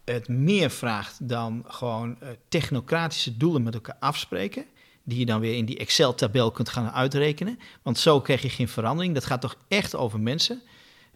het 0.05 0.29
meer 0.29 0.71
vraagt 0.71 1.29
dan 1.29 1.65
gewoon 1.67 2.19
technocratische 2.49 3.37
doelen 3.37 3.63
met 3.63 3.75
elkaar 3.75 3.97
afspreken 4.01 4.65
die 5.11 5.19
je 5.19 5.27
dan 5.27 5.41
weer 5.41 5.57
in 5.57 5.65
die 5.65 5.79
Excel-tabel 5.79 6.51
kunt 6.51 6.69
gaan 6.69 6.91
uitrekenen. 6.91 7.59
Want 7.83 7.99
zo 7.99 8.21
krijg 8.21 8.43
je 8.43 8.49
geen 8.49 8.69
verandering. 8.69 9.15
Dat 9.15 9.25
gaat 9.25 9.41
toch 9.41 9.57
echt 9.69 9.95
over 9.95 10.21
mensen. 10.21 10.63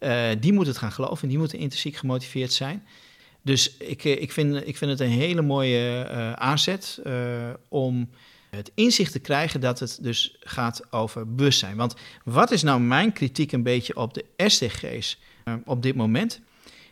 Uh, 0.00 0.28
die 0.40 0.52
moeten 0.52 0.72
het 0.72 0.82
gaan 0.82 0.92
geloven, 0.92 1.28
die 1.28 1.38
moeten 1.38 1.58
intrinsiek 1.58 1.96
gemotiveerd 1.96 2.52
zijn. 2.52 2.86
Dus 3.42 3.76
ik, 3.76 4.04
eh, 4.04 4.22
ik, 4.22 4.32
vind, 4.32 4.66
ik 4.66 4.76
vind 4.76 4.90
het 4.90 5.00
een 5.00 5.08
hele 5.08 5.42
mooie 5.42 6.08
uh, 6.10 6.32
aanzet 6.32 7.02
om 7.68 8.10
het 8.50 8.70
inzicht 8.74 9.12
te 9.12 9.18
krijgen 9.18 9.60
dat 9.60 9.78
het 9.78 9.98
dus 10.02 10.36
gaat 10.40 10.92
over 10.92 11.34
bewustzijn. 11.34 11.76
Want 11.76 11.94
wat 12.24 12.50
is 12.50 12.62
nou 12.62 12.80
mijn 12.80 13.12
kritiek 13.12 13.52
een 13.52 13.62
beetje 13.62 13.96
op 13.96 14.14
de 14.14 14.24
SDG's 14.36 15.18
op 15.64 15.82
dit 15.82 15.94
moment? 15.94 16.40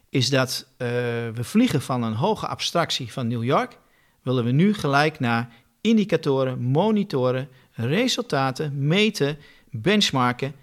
Is 0.08 0.28
dat 0.28 0.66
we 0.76 1.32
vliegen 1.40 1.82
van 1.82 2.02
een 2.02 2.14
hoge 2.14 2.46
abstractie 2.46 3.12
van 3.12 3.28
New 3.28 3.44
York, 3.44 3.78
willen 4.22 4.44
we 4.44 4.50
nu 4.50 4.74
gelijk 4.74 5.20
naar 5.20 5.52
indicatoren, 5.82 6.58
monitoren, 6.60 7.48
resultaten, 7.72 8.86
meten, 8.86 9.38
benchmarken, 9.70 10.54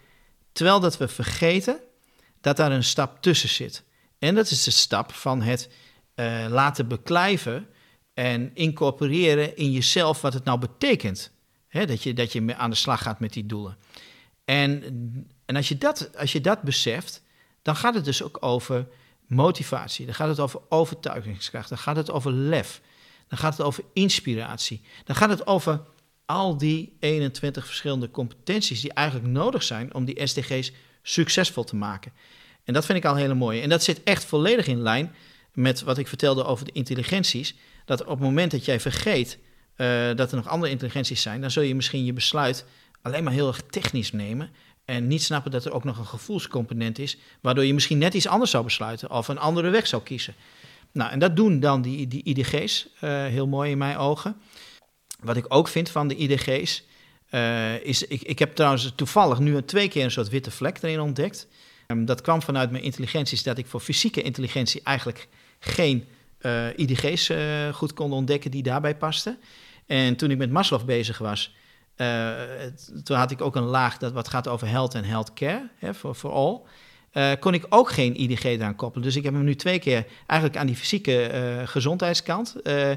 terwijl 0.51 0.79
dat 0.79 0.97
we 0.97 1.07
vergeten 1.07 1.79
dat 2.41 2.57
daar 2.57 2.71
een 2.71 2.83
stap 2.83 3.21
tussen 3.21 3.49
zit. 3.49 3.83
En 4.19 4.35
dat 4.35 4.49
is 4.49 4.63
de 4.63 4.71
stap 4.71 5.13
van 5.13 5.41
het 5.41 5.69
uh, 6.15 6.45
laten 6.49 6.87
beklijven 6.87 7.67
en 8.13 8.51
incorporeren 8.53 9.57
in 9.57 9.71
jezelf 9.71 10.21
wat 10.21 10.33
het 10.33 10.43
nou 10.43 10.59
betekent. 10.59 11.31
Hè, 11.67 11.85
dat, 11.85 12.03
je, 12.03 12.13
dat 12.13 12.31
je 12.31 12.55
aan 12.55 12.69
de 12.69 12.75
slag 12.75 13.01
gaat 13.01 13.19
met 13.19 13.33
die 13.33 13.45
doelen. 13.45 13.77
En, 14.45 14.83
en 15.45 15.55
als, 15.55 15.67
je 15.67 15.77
dat, 15.77 16.17
als 16.17 16.31
je 16.31 16.41
dat 16.41 16.61
beseft, 16.61 17.23
dan 17.61 17.75
gaat 17.75 17.93
het 17.93 18.05
dus 18.05 18.23
ook 18.23 18.37
over 18.39 18.87
motivatie. 19.27 20.05
Dan 20.05 20.15
gaat 20.15 20.27
het 20.27 20.39
over 20.39 20.61
overtuigingskracht. 20.69 21.69
Dan 21.69 21.77
gaat 21.77 21.95
het 21.95 22.11
over 22.11 22.31
lef. 22.31 22.81
Dan 23.29 23.37
gaat 23.37 23.57
het 23.57 23.65
over 23.65 23.83
inspiratie. 23.93 24.81
Dan 25.03 25.15
gaat 25.15 25.29
het 25.29 25.47
over 25.47 25.81
al 26.25 26.57
die 26.57 26.95
21 26.99 27.65
verschillende 27.65 28.11
competenties 28.11 28.81
die 28.81 28.93
eigenlijk 28.93 29.27
nodig 29.27 29.63
zijn 29.63 29.93
om 29.93 30.05
die 30.05 30.27
SDG's 30.27 30.71
succesvol 31.01 31.63
te 31.63 31.75
maken. 31.75 32.11
En 32.63 32.73
dat 32.73 32.85
vind 32.85 32.97
ik 32.97 33.05
al 33.05 33.15
hele 33.15 33.33
mooi. 33.33 33.61
En 33.61 33.69
dat 33.69 33.83
zit 33.83 34.03
echt 34.03 34.25
volledig 34.25 34.67
in 34.67 34.81
lijn 34.81 35.15
met 35.53 35.81
wat 35.81 35.97
ik 35.97 36.07
vertelde 36.07 36.43
over 36.43 36.65
de 36.65 36.71
intelligenties. 36.71 37.55
Dat 37.85 38.01
op 38.01 38.07
het 38.07 38.19
moment 38.19 38.51
dat 38.51 38.65
jij 38.65 38.79
vergeet 38.79 39.37
uh, 39.77 40.15
dat 40.15 40.31
er 40.31 40.37
nog 40.37 40.47
andere 40.47 40.71
intelligenties 40.71 41.21
zijn, 41.21 41.41
dan 41.41 41.51
zul 41.51 41.63
je 41.63 41.75
misschien 41.75 42.05
je 42.05 42.13
besluit 42.13 42.65
alleen 43.01 43.23
maar 43.23 43.33
heel 43.33 43.47
erg 43.47 43.61
technisch 43.69 44.11
nemen. 44.11 44.49
En 44.85 45.07
niet 45.07 45.23
snappen 45.23 45.51
dat 45.51 45.65
er 45.65 45.71
ook 45.71 45.83
nog 45.83 45.97
een 45.97 46.05
gevoelscomponent 46.05 46.99
is, 46.99 47.17
waardoor 47.41 47.65
je 47.65 47.73
misschien 47.73 47.97
net 47.97 48.13
iets 48.13 48.27
anders 48.27 48.51
zou 48.51 48.63
besluiten 48.63 49.11
of 49.11 49.27
een 49.27 49.37
andere 49.37 49.69
weg 49.69 49.87
zou 49.87 50.03
kiezen. 50.03 50.33
Nou, 50.91 51.11
en 51.11 51.19
dat 51.19 51.35
doen 51.35 51.59
dan 51.59 51.81
die, 51.81 52.07
die 52.07 52.23
IDG's, 52.23 52.87
eh, 52.99 53.09
heel 53.09 53.47
mooi 53.47 53.71
in 53.71 53.77
mijn 53.77 53.97
ogen. 53.97 54.35
Wat 55.19 55.37
ik 55.37 55.45
ook 55.47 55.67
vind 55.67 55.89
van 55.89 56.07
de 56.07 56.15
IDG's, 56.15 56.83
eh, 57.29 57.83
is, 57.83 58.07
ik, 58.07 58.21
ik 58.21 58.39
heb 58.39 58.55
trouwens 58.55 58.91
toevallig 58.95 59.39
nu 59.39 59.63
twee 59.63 59.87
keer 59.87 60.03
een 60.03 60.11
soort 60.11 60.29
witte 60.29 60.51
vlek 60.51 60.81
erin 60.81 60.99
ontdekt. 60.99 61.47
Um, 61.87 62.05
dat 62.05 62.21
kwam 62.21 62.41
vanuit 62.41 62.71
mijn 62.71 62.83
intelligenties, 62.83 63.43
dat 63.43 63.57
ik 63.57 63.67
voor 63.67 63.79
fysieke 63.79 64.21
intelligentie 64.21 64.81
eigenlijk 64.83 65.27
geen 65.59 66.07
uh, 66.41 66.65
IDG's 66.75 67.31
goed 67.73 67.93
kon 67.93 68.11
ontdekken 68.11 68.51
die 68.51 68.63
daarbij 68.63 68.95
pasten. 68.95 69.37
En 69.85 70.15
toen 70.15 70.31
ik 70.31 70.37
met 70.37 70.51
Maslow 70.51 70.85
bezig 70.85 71.17
was, 71.17 71.55
toen 73.03 73.17
had 73.17 73.31
ik 73.31 73.41
ook 73.41 73.55
een 73.55 73.63
laag 73.63 73.97
dat 73.97 74.11
wat 74.11 74.27
gaat 74.27 74.47
over 74.47 74.67
health 74.67 74.93
en 74.93 75.03
healthcare, 75.03 75.69
voor, 75.81 76.15
voor 76.15 76.31
all. 76.31 76.61
Uh, 77.13 77.31
kon 77.39 77.53
ik 77.53 77.65
ook 77.69 77.91
geen 77.91 78.21
IDG 78.21 78.43
eraan 78.43 78.75
koppelen. 78.75 79.07
Dus 79.07 79.15
ik 79.15 79.23
heb 79.23 79.33
hem 79.33 79.43
nu 79.43 79.55
twee 79.55 79.79
keer 79.79 80.05
eigenlijk 80.25 80.59
aan 80.59 80.67
die 80.67 80.75
fysieke 80.75 81.31
uh, 81.33 81.67
gezondheidskant. 81.67 82.55
Uh, 82.63 82.91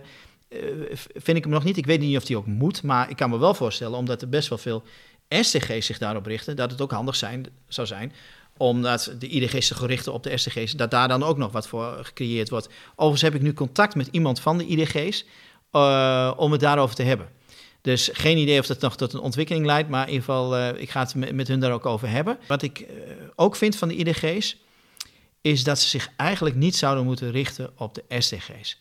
vind 1.14 1.36
ik 1.36 1.42
hem 1.42 1.52
nog 1.52 1.64
niet. 1.64 1.76
Ik 1.76 1.86
weet 1.86 2.00
niet 2.00 2.16
of 2.16 2.24
die 2.24 2.36
ook 2.36 2.46
moet. 2.46 2.82
Maar 2.82 3.10
ik 3.10 3.16
kan 3.16 3.30
me 3.30 3.38
wel 3.38 3.54
voorstellen, 3.54 3.98
omdat 3.98 4.22
er 4.22 4.28
best 4.28 4.48
wel 4.48 4.58
veel 4.58 4.82
SDG's 5.28 5.86
zich 5.86 5.98
daarop 5.98 6.26
richten, 6.26 6.56
dat 6.56 6.70
het 6.70 6.80
ook 6.80 6.90
handig 6.90 7.16
zijn, 7.16 7.46
zou 7.68 7.86
zijn 7.86 8.12
omdat 8.56 9.14
de 9.18 9.28
IDG's 9.28 9.66
zich 9.66 9.86
richten 9.86 10.12
op 10.12 10.22
de 10.22 10.36
SDG's, 10.36 10.72
dat 10.72 10.90
daar 10.90 11.08
dan 11.08 11.22
ook 11.22 11.36
nog 11.36 11.52
wat 11.52 11.68
voor 11.68 11.98
gecreëerd 12.02 12.48
wordt. 12.48 12.68
Overigens 12.90 13.22
heb 13.22 13.34
ik 13.34 13.42
nu 13.42 13.52
contact 13.52 13.94
met 13.94 14.08
iemand 14.10 14.40
van 14.40 14.58
de 14.58 14.66
IDG's 14.66 15.24
om 16.36 16.52
het 16.52 16.60
daarover 16.60 16.94
te 16.94 17.02
hebben. 17.02 17.28
Dus 17.82 18.10
geen 18.12 18.38
idee 18.38 18.58
of 18.58 18.66
dat 18.66 18.80
nog 18.80 18.96
tot 18.96 19.12
een 19.12 19.20
ontwikkeling 19.20 19.66
leidt, 19.66 19.88
maar 19.88 20.02
in 20.02 20.12
ieder 20.12 20.24
geval, 20.24 20.58
uh, 20.58 20.80
ik 20.80 20.90
ga 20.90 21.00
het 21.00 21.32
met, 21.32 21.48
hun 21.48 21.60
daar 21.60 21.72
ook 21.72 21.86
over 21.86 22.08
hebben. 22.08 22.38
Wat 22.46 22.62
ik 22.62 22.80
uh, 22.80 22.86
ook 23.34 23.56
vind 23.56 23.76
van 23.76 23.88
de 23.88 23.96
IDG's, 23.96 24.56
is 25.40 25.64
dat 25.64 25.78
ze 25.78 25.88
zich 25.88 26.10
eigenlijk 26.16 26.56
niet 26.56 26.76
zouden 26.76 27.04
moeten 27.04 27.30
richten 27.30 27.70
op 27.76 27.94
de 27.94 28.04
SDG's. 28.18 28.80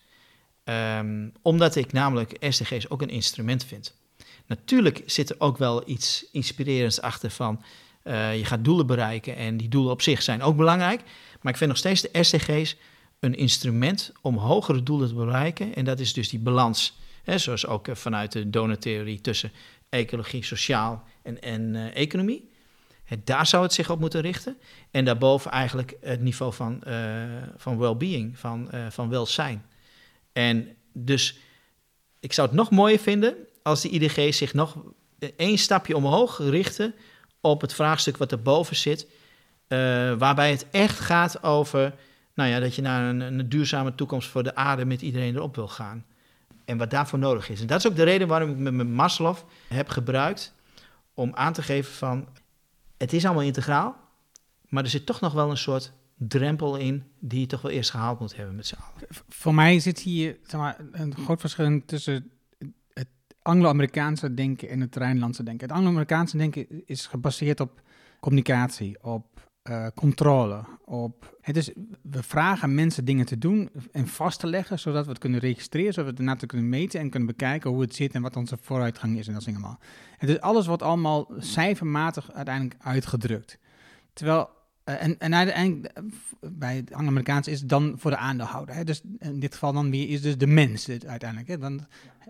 Um, 0.63 1.33
omdat 1.41 1.75
ik 1.75 1.91
namelijk 1.91 2.35
SDG's 2.39 2.89
ook 2.89 3.01
een 3.01 3.09
instrument 3.09 3.65
vind. 3.65 3.95
Natuurlijk 4.45 5.03
zit 5.05 5.29
er 5.29 5.35
ook 5.39 5.57
wel 5.57 5.89
iets 5.89 6.25
inspirerends 6.31 7.01
achter 7.01 7.31
van 7.31 7.63
uh, 8.03 8.37
je 8.37 8.45
gaat 8.45 8.63
doelen 8.63 8.87
bereiken 8.87 9.35
en 9.35 9.57
die 9.57 9.69
doelen 9.69 9.91
op 9.91 10.01
zich 10.01 10.21
zijn 10.21 10.41
ook 10.41 10.57
belangrijk. 10.57 11.01
Maar 11.41 11.51
ik 11.51 11.57
vind 11.57 11.69
nog 11.69 11.79
steeds 11.79 12.01
de 12.01 12.23
SDG's 12.23 12.75
een 13.19 13.35
instrument 13.35 14.11
om 14.21 14.37
hogere 14.37 14.83
doelen 14.83 15.07
te 15.07 15.13
bereiken. 15.13 15.75
En 15.75 15.85
dat 15.85 15.99
is 15.99 16.13
dus 16.13 16.29
die 16.29 16.39
balans, 16.39 16.97
zoals 17.25 17.67
ook 17.67 17.87
vanuit 17.91 18.31
de 18.31 18.49
donortheorie 18.49 19.21
tussen 19.21 19.51
ecologie, 19.89 20.43
sociaal 20.43 21.03
en, 21.23 21.41
en 21.41 21.73
uh, 21.73 21.95
economie. 21.95 22.49
Daar 23.23 23.47
zou 23.47 23.63
het 23.63 23.73
zich 23.73 23.89
op 23.89 23.99
moeten 23.99 24.21
richten. 24.21 24.57
En 24.91 25.05
daarboven 25.05 25.51
eigenlijk 25.51 25.97
het 26.01 26.21
niveau 26.21 26.53
van, 26.53 26.81
uh, 26.87 27.23
van 27.57 27.77
well-being, 27.77 28.39
van, 28.39 28.69
van 28.89 29.09
welzijn. 29.09 29.65
En 30.33 30.75
dus 30.93 31.37
ik 32.19 32.33
zou 32.33 32.47
het 32.47 32.57
nog 32.57 32.69
mooier 32.69 32.99
vinden 32.99 33.35
als 33.63 33.81
de 33.81 33.89
IDG 33.89 34.33
zich 34.33 34.53
nog 34.53 34.77
één 35.35 35.57
stapje 35.57 35.95
omhoog 35.95 36.37
richten 36.37 36.93
op 37.41 37.61
het 37.61 37.73
vraagstuk 37.73 38.17
wat 38.17 38.31
erboven 38.31 38.75
zit, 38.75 39.07
waarbij 40.17 40.51
het 40.51 40.65
echt 40.71 40.99
gaat 40.99 41.43
over 41.43 41.93
nou 42.33 42.49
ja, 42.49 42.59
dat 42.59 42.75
je 42.75 42.81
naar 42.81 43.09
een, 43.09 43.19
een, 43.19 43.49
duurzame 43.49 43.95
toekomst 43.95 44.29
voor 44.29 44.43
de 44.43 44.55
aarde 44.55 44.85
met 44.85 45.01
iedereen 45.01 45.35
erop 45.35 45.55
wil 45.55 45.67
gaan. 45.67 46.05
En 46.71 46.77
wat 46.77 46.89
daarvoor 46.89 47.19
nodig 47.19 47.49
is. 47.49 47.61
En 47.61 47.67
dat 47.67 47.79
is 47.79 47.87
ook 47.87 47.95
de 47.95 48.03
reden 48.03 48.27
waarom 48.27 48.49
ik 48.49 48.57
met 48.57 48.73
mijn 48.73 48.93
Maslow 48.93 49.35
heb 49.67 49.89
gebruikt 49.89 50.53
om 51.13 51.31
aan 51.33 51.53
te 51.53 51.61
geven 51.61 51.93
van 51.93 52.27
het 52.97 53.13
is 53.13 53.25
allemaal 53.25 53.43
integraal, 53.43 53.95
maar 54.67 54.83
er 54.83 54.89
zit 54.89 55.05
toch 55.05 55.19
nog 55.19 55.33
wel 55.33 55.49
een 55.49 55.57
soort 55.57 55.93
drempel 56.17 56.75
in 56.75 57.03
die 57.19 57.39
je 57.39 57.45
toch 57.45 57.61
wel 57.61 57.71
eerst 57.71 57.89
gehaald 57.89 58.19
moet 58.19 58.35
hebben 58.35 58.55
met 58.55 58.67
z'n 58.67 58.75
allen. 58.75 59.07
Voor 59.29 59.53
mij 59.53 59.79
zit 59.79 59.99
hier 59.99 60.37
een 60.91 61.15
groot 61.15 61.39
verschil 61.39 61.81
tussen 61.85 62.31
het 62.93 63.07
Anglo-Amerikaanse 63.41 64.33
denken 64.33 64.69
en 64.69 64.81
het 64.81 64.95
Rijnlandse 64.95 65.43
denken. 65.43 65.67
Het 65.67 65.75
Anglo-Amerikaanse 65.75 66.37
denken 66.37 66.85
is 66.85 67.05
gebaseerd 67.05 67.59
op 67.59 67.81
communicatie, 68.19 69.03
op 69.03 69.50
uh, 69.69 69.87
controle, 69.95 70.63
op... 70.85 71.37
Het 71.41 71.57
is, 71.57 71.71
we 72.01 72.23
vragen 72.23 72.75
mensen 72.75 73.05
dingen 73.05 73.25
te 73.25 73.37
doen 73.37 73.69
en 73.91 74.07
vast 74.07 74.39
te 74.39 74.47
leggen, 74.47 74.79
zodat 74.79 75.03
we 75.03 75.09
het 75.09 75.19
kunnen 75.19 75.39
registreren, 75.39 75.93
zodat 75.93 76.03
we 76.03 76.15
het 76.15 76.27
daarna 76.27 76.45
kunnen 76.47 76.69
meten 76.69 76.99
en 76.99 77.09
kunnen 77.09 77.29
bekijken 77.29 77.69
hoe 77.69 77.81
het 77.81 77.95
zit 77.95 78.13
en 78.13 78.21
wat 78.21 78.35
onze 78.35 78.57
vooruitgang 78.61 79.17
is 79.17 79.27
en 79.27 79.33
dat 79.33 79.47
allemaal. 79.47 79.79
Het 80.17 80.29
is 80.29 80.39
alles 80.39 80.65
wat 80.65 80.81
allemaal 80.81 81.31
cijfermatig 81.37 82.31
uiteindelijk 82.31 82.75
uitgedrukt. 82.83 83.57
Terwijl 84.13 84.49
en, 84.99 85.19
en 85.19 85.35
uiteindelijk 85.35 86.01
bij 86.39 86.75
het 86.75 86.93
Anglo-Amerikaans 86.93 87.47
is 87.47 87.59
het 87.59 87.69
dan 87.69 87.93
voor 87.97 88.11
de 88.11 88.17
aandeelhouder. 88.17 88.75
Hè? 88.75 88.83
Dus 88.83 89.01
in 89.19 89.39
dit 89.39 89.53
geval 89.53 89.73
dan 89.73 89.91
weer 89.91 90.09
is 90.09 90.21
dus 90.21 90.37
de 90.37 90.47
mens 90.47 90.89
uiteindelijk. 90.89 91.47
Hè? 91.47 91.57
Dan, 91.57 91.85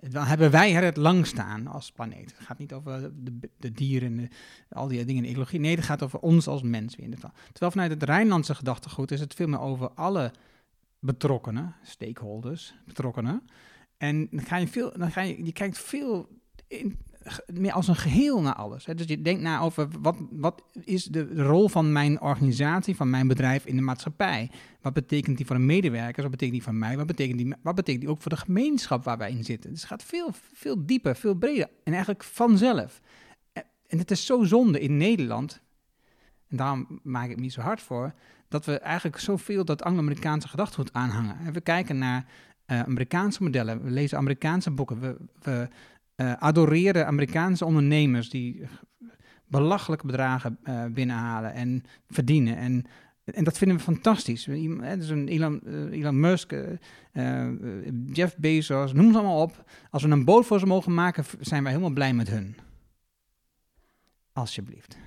dan 0.09 0.25
hebben 0.25 0.51
wij 0.51 0.75
er 0.75 0.83
het 0.83 0.97
lang 0.97 1.27
staan 1.27 1.67
als 1.67 1.91
planeet. 1.91 2.33
Het 2.37 2.45
gaat 2.45 2.57
niet 2.57 2.73
over 2.73 3.11
de, 3.23 3.49
de 3.57 3.71
dieren, 3.71 4.15
de, 4.15 4.27
al 4.69 4.87
die 4.87 4.97
dingen 4.97 5.15
in 5.15 5.21
de 5.23 5.29
ecologie. 5.29 5.59
Nee, 5.59 5.75
het 5.75 5.85
gaat 5.85 6.03
over 6.03 6.19
ons 6.19 6.47
als 6.47 6.61
mens 6.61 6.95
in 6.95 7.09
dit 7.09 7.19
geval. 7.19 7.35
Terwijl 7.51 7.71
vanuit 7.71 7.91
het 7.91 8.03
Rijnlandse 8.03 8.55
gedachtegoed 8.55 9.11
is 9.11 9.19
het 9.19 9.33
veel 9.33 9.47
meer 9.47 9.59
over 9.59 9.89
alle 9.89 10.31
betrokkenen, 10.99 11.75
stakeholders, 11.83 12.73
betrokkenen. 12.85 13.43
En 13.97 14.27
dan 14.31 14.45
ga 14.45 14.57
je 14.57 14.67
veel, 14.67 14.91
dan 14.97 15.11
ga 15.11 15.21
je, 15.21 15.45
je 15.45 15.51
kijkt 15.51 15.77
veel 15.77 16.29
in, 16.67 16.99
meer 17.53 17.71
als 17.71 17.87
een 17.87 17.95
geheel 17.95 18.41
naar 18.41 18.55
alles. 18.55 18.85
Hè. 18.85 18.95
Dus 18.95 19.05
je 19.07 19.21
denkt 19.21 19.41
na 19.41 19.59
over 19.59 19.87
wat, 20.01 20.17
wat 20.31 20.63
is 20.83 21.03
de 21.03 21.43
rol 21.43 21.67
van 21.69 21.91
mijn 21.91 22.21
organisatie, 22.21 22.95
van 22.95 23.09
mijn 23.09 23.27
bedrijf 23.27 23.65
in 23.65 23.75
de 23.75 23.81
maatschappij? 23.81 24.51
Wat 24.81 24.93
betekent 24.93 25.37
die 25.37 25.45
voor 25.45 25.55
de 25.55 25.61
medewerkers? 25.61 26.21
Wat 26.21 26.31
betekent 26.31 26.57
die 26.57 26.63
voor 26.63 26.75
mij? 26.75 26.97
Wat 26.97 27.07
betekent 27.07 27.37
die, 27.37 27.53
wat 27.61 27.75
betekent 27.75 28.03
die 28.03 28.11
ook 28.11 28.21
voor 28.21 28.31
de 28.31 28.37
gemeenschap 28.37 29.03
waar 29.03 29.17
wij 29.17 29.31
in 29.31 29.43
zitten? 29.43 29.69
Dus 29.69 29.79
het 29.79 29.89
gaat 29.89 30.03
veel, 30.03 30.29
veel 30.53 30.85
dieper, 30.85 31.15
veel 31.15 31.33
breder 31.33 31.69
en 31.83 31.91
eigenlijk 31.91 32.23
vanzelf. 32.23 33.01
En 33.87 33.97
het 33.97 34.11
is 34.11 34.25
zo 34.25 34.43
zonde 34.43 34.79
in 34.79 34.97
Nederland, 34.97 35.61
en 36.47 36.57
daarom 36.57 36.99
maak 37.03 37.23
ik 37.23 37.29
het 37.29 37.39
niet 37.39 37.53
zo 37.53 37.61
hard 37.61 37.81
voor, 37.81 38.13
dat 38.47 38.65
we 38.65 38.79
eigenlijk 38.79 39.19
zoveel 39.19 39.65
dat 39.65 39.83
Anglo-Amerikaanse 39.83 40.47
gedachtegoed 40.47 40.93
aanhangen. 40.93 41.37
En 41.45 41.53
we 41.53 41.61
kijken 41.61 41.97
naar 41.97 42.25
uh, 42.67 42.79
Amerikaanse 42.79 43.43
modellen, 43.43 43.83
we 43.83 43.89
lezen 43.89 44.17
Amerikaanse 44.17 44.71
boeken, 44.71 45.17
we 45.41 45.69
uh, 46.21 46.33
adoreren 46.33 47.07
Amerikaanse 47.07 47.65
ondernemers 47.65 48.29
die 48.29 48.63
belachelijke 49.47 50.05
bedragen 50.05 50.57
uh, 50.63 50.85
binnenhalen 50.85 51.53
en 51.53 51.83
verdienen. 52.07 52.57
En, 52.57 52.85
en 53.23 53.43
dat 53.43 53.57
vinden 53.57 53.77
we 53.77 53.83
fantastisch. 53.83 54.43
Dus 54.43 55.09
een 55.09 55.27
Elon, 55.27 55.61
Elon 55.91 56.19
Musk, 56.19 56.53
Jeff 58.11 58.37
Bezos, 58.37 58.93
noem 58.93 59.11
ze 59.11 59.17
allemaal 59.17 59.41
op. 59.41 59.71
Als 59.89 60.03
we 60.03 60.09
een 60.09 60.25
boot 60.25 60.45
voor 60.45 60.59
ze 60.59 60.65
mogen 60.65 60.93
maken, 60.93 61.23
zijn 61.39 61.63
wij 61.63 61.71
helemaal 61.71 61.93
blij 61.93 62.13
met 62.13 62.29
hun. 62.29 62.55
Alsjeblieft. 64.33 64.97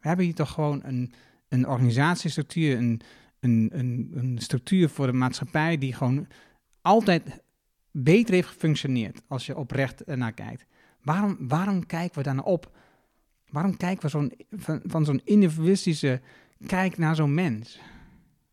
We 0.00 0.08
hebben 0.08 0.24
hier 0.24 0.34
toch 0.34 0.50
gewoon 0.50 0.80
een, 0.84 1.12
een 1.48 1.68
organisatiestructuur, 1.68 2.76
een, 2.76 3.00
een, 3.40 3.70
een, 3.72 4.10
een 4.14 4.38
structuur 4.38 4.88
voor 4.88 5.06
de 5.06 5.12
maatschappij 5.12 5.78
die 5.78 5.92
gewoon 5.92 6.26
altijd 6.80 7.44
beter 8.02 8.34
heeft 8.34 8.48
gefunctioneerd 8.48 9.22
als 9.28 9.46
je 9.46 9.56
oprecht 9.56 10.06
naar 10.06 10.32
kijkt. 10.32 10.66
Waarom, 11.02 11.36
waarom 11.40 11.86
kijken 11.86 12.18
we 12.18 12.24
daar 12.24 12.34
naar 12.34 12.44
op? 12.44 12.70
Waarom 13.50 13.76
kijken 13.76 14.02
we 14.02 14.08
zo'n, 14.08 14.32
van, 14.84 15.04
zo'n 15.04 15.20
individualistische 15.24 16.20
kijk 16.66 16.98
naar 16.98 17.14
zo'n 17.14 17.34
mens? 17.34 17.80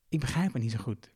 Ik 0.10 0.20
begrijp 0.20 0.54
het 0.54 0.62
niet 0.62 0.72
zo 0.72 0.78
goed. 0.78 1.12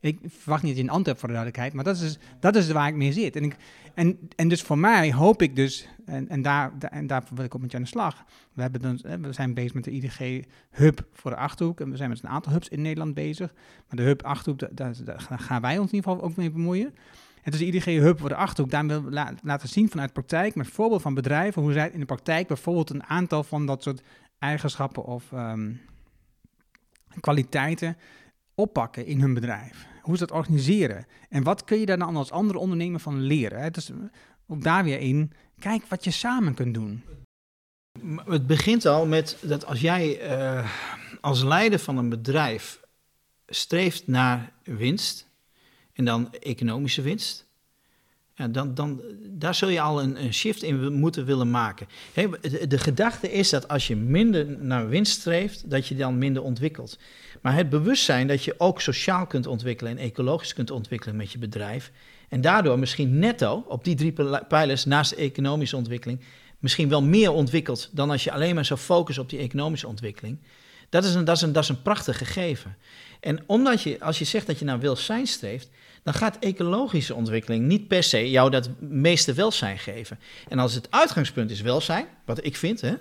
Ik 0.00 0.18
verwacht 0.26 0.62
niet 0.62 0.72
dat 0.72 0.82
je 0.82 0.88
een 0.88 0.94
antwoord 0.94 1.18
voor 1.18 1.28
de 1.28 1.34
duidelijkheid, 1.34 1.74
maar 1.74 1.84
dat 1.84 2.00
is, 2.00 2.18
dat 2.40 2.56
is 2.56 2.70
waar 2.70 2.88
ik 2.88 2.94
mee 2.94 3.12
zit. 3.12 3.36
En, 3.36 3.44
ik, 3.44 3.56
en, 3.94 4.18
en 4.36 4.48
dus 4.48 4.62
voor 4.62 4.78
mij 4.78 5.12
hoop 5.12 5.42
ik 5.42 5.56
dus, 5.56 5.88
en, 6.04 6.28
en, 6.28 6.42
daar, 6.42 6.72
en 6.78 7.06
daar 7.06 7.24
wil 7.34 7.44
ik 7.44 7.54
op 7.54 7.60
met 7.60 7.70
je 7.70 7.76
aan 7.76 7.82
de 7.82 7.88
slag. 7.88 8.24
We, 8.52 8.62
hebben 8.62 8.80
dan, 8.80 9.20
we 9.20 9.32
zijn 9.32 9.54
bezig 9.54 9.74
met 9.74 9.84
de 9.84 9.90
IDG-hub 9.90 11.06
voor 11.12 11.30
de 11.30 11.36
Achterhoek. 11.36 11.80
En 11.80 11.90
we 11.90 11.96
zijn 11.96 12.08
met 12.08 12.22
een 12.22 12.28
aantal 12.28 12.52
hubs 12.52 12.68
in 12.68 12.82
Nederland 12.82 13.14
bezig. 13.14 13.52
Maar 13.88 13.96
de 13.96 14.02
hub 14.02 14.22
Achterhoek, 14.22 14.76
daar, 14.76 14.94
daar 15.04 15.38
gaan 15.40 15.60
wij 15.60 15.78
ons 15.78 15.90
in 15.90 15.94
ieder 15.94 16.10
geval 16.10 16.26
ook 16.26 16.36
mee 16.36 16.50
bemoeien. 16.50 16.94
Het 17.44 17.54
is 17.54 17.60
IDG 17.60 17.84
Hub 17.84 18.18
voor 18.18 18.28
de 18.28 18.34
Achterhoek. 18.34 18.72
Daar 18.72 18.86
wil 18.86 19.10
laten 19.42 19.68
zien 19.68 19.90
vanuit 19.90 20.12
praktijk, 20.12 20.54
met 20.54 20.66
voorbeeld 20.66 21.02
van 21.02 21.14
bedrijven, 21.14 21.62
hoe 21.62 21.72
zij 21.72 21.90
in 21.90 22.00
de 22.00 22.06
praktijk 22.06 22.46
bijvoorbeeld 22.46 22.90
een 22.90 23.04
aantal 23.04 23.42
van 23.42 23.66
dat 23.66 23.82
soort 23.82 24.02
eigenschappen 24.38 25.04
of 25.04 25.32
um, 25.32 25.80
kwaliteiten 27.20 27.96
oppakken 28.54 29.06
in 29.06 29.20
hun 29.20 29.34
bedrijf. 29.34 29.86
Hoe 30.02 30.16
ze 30.16 30.26
dat 30.26 30.36
organiseren. 30.36 31.06
En 31.28 31.42
wat 31.42 31.64
kun 31.64 31.78
je 31.78 31.86
daar 31.86 31.98
dan 31.98 32.16
als 32.16 32.30
andere 32.30 32.58
ondernemer 32.58 33.00
van 33.00 33.20
leren? 33.20 33.60
Hè? 33.60 33.70
Dus 33.70 33.90
ook 34.46 34.62
daar 34.62 34.84
weer 34.84 35.00
in, 35.00 35.32
kijk 35.58 35.86
wat 35.88 36.04
je 36.04 36.10
samen 36.10 36.54
kunt 36.54 36.74
doen. 36.74 37.02
Het 38.24 38.46
begint 38.46 38.86
al 38.86 39.06
met 39.06 39.38
dat 39.42 39.66
als 39.66 39.80
jij 39.80 40.36
uh, 40.38 40.70
als 41.20 41.42
leider 41.42 41.78
van 41.78 41.96
een 41.96 42.08
bedrijf 42.08 42.80
streeft 43.46 44.06
naar 44.06 44.52
winst, 44.62 45.32
en 45.94 46.04
dan 46.04 46.32
economische 46.32 47.02
winst. 47.02 47.46
Dan, 48.50 48.74
dan, 48.74 49.02
daar 49.30 49.54
zul 49.54 49.68
je 49.68 49.80
al 49.80 50.02
een, 50.02 50.34
shift 50.34 50.62
in 50.62 50.92
moeten 50.92 51.24
willen 51.24 51.50
maken. 51.50 51.86
de, 52.68 52.78
gedachte 52.78 53.32
is 53.32 53.50
dat 53.50 53.68
als 53.68 53.86
je 53.86 53.96
minder 53.96 54.46
naar 54.46 54.88
winst 54.88 55.20
streeft, 55.20 55.70
dat 55.70 55.86
je 55.86 55.96
dan 55.96 56.18
minder 56.18 56.42
ontwikkelt. 56.42 56.98
Maar 57.42 57.54
het 57.54 57.68
bewustzijn 57.68 58.26
dat 58.26 58.44
je 58.44 58.54
ook 58.58 58.80
sociaal 58.80 59.26
kunt 59.26 59.46
ontwikkelen 59.46 59.92
en 59.92 60.04
ecologisch 60.04 60.52
kunt 60.52 60.70
ontwikkelen 60.70 61.16
met 61.16 61.32
je 61.32 61.38
bedrijf. 61.38 61.92
En 62.28 62.40
daardoor 62.40 62.78
misschien 62.78 63.18
netto 63.18 63.64
op 63.68 63.84
die 63.84 63.94
drie 63.94 64.14
pijlers 64.48 64.84
naast 64.84 65.12
economische 65.12 65.76
ontwikkeling 65.76 66.20
misschien 66.64 66.88
wel 66.88 67.02
meer 67.02 67.30
ontwikkelt 67.30 67.88
dan 67.92 68.10
als 68.10 68.24
je 68.24 68.32
alleen 68.32 68.54
maar 68.54 68.64
zou 68.64 68.80
focussen 68.80 69.22
op 69.22 69.30
die 69.30 69.38
economische 69.38 69.86
ontwikkeling. 69.86 70.38
Dat 70.88 71.04
is 71.04 71.14
een, 71.14 71.24
dat 71.24 71.36
is 71.36 71.42
een, 71.42 71.52
dat 71.52 71.62
is 71.62 71.68
een 71.68 71.82
prachtig 71.82 72.18
gegeven. 72.18 72.76
En 73.20 73.42
omdat 73.46 73.82
je, 73.82 74.00
als 74.00 74.18
je 74.18 74.24
zegt 74.24 74.46
dat 74.46 74.58
je 74.58 74.64
naar 74.64 74.80
welzijn 74.80 75.26
streeft, 75.26 75.70
dan 76.04 76.14
gaat 76.14 76.38
ecologische 76.38 77.14
ontwikkeling 77.14 77.64
niet 77.64 77.88
per 77.88 78.02
se 78.02 78.30
jou 78.30 78.50
dat 78.50 78.70
meeste 78.80 79.32
welzijn 79.32 79.78
geven. 79.78 80.18
En 80.48 80.58
als 80.58 80.74
het 80.74 80.90
uitgangspunt 80.90 81.50
is 81.50 81.60
welzijn, 81.60 82.06
wat 82.24 82.44
ik 82.44 82.56
vind, 82.56 82.80
hè, 82.80 82.94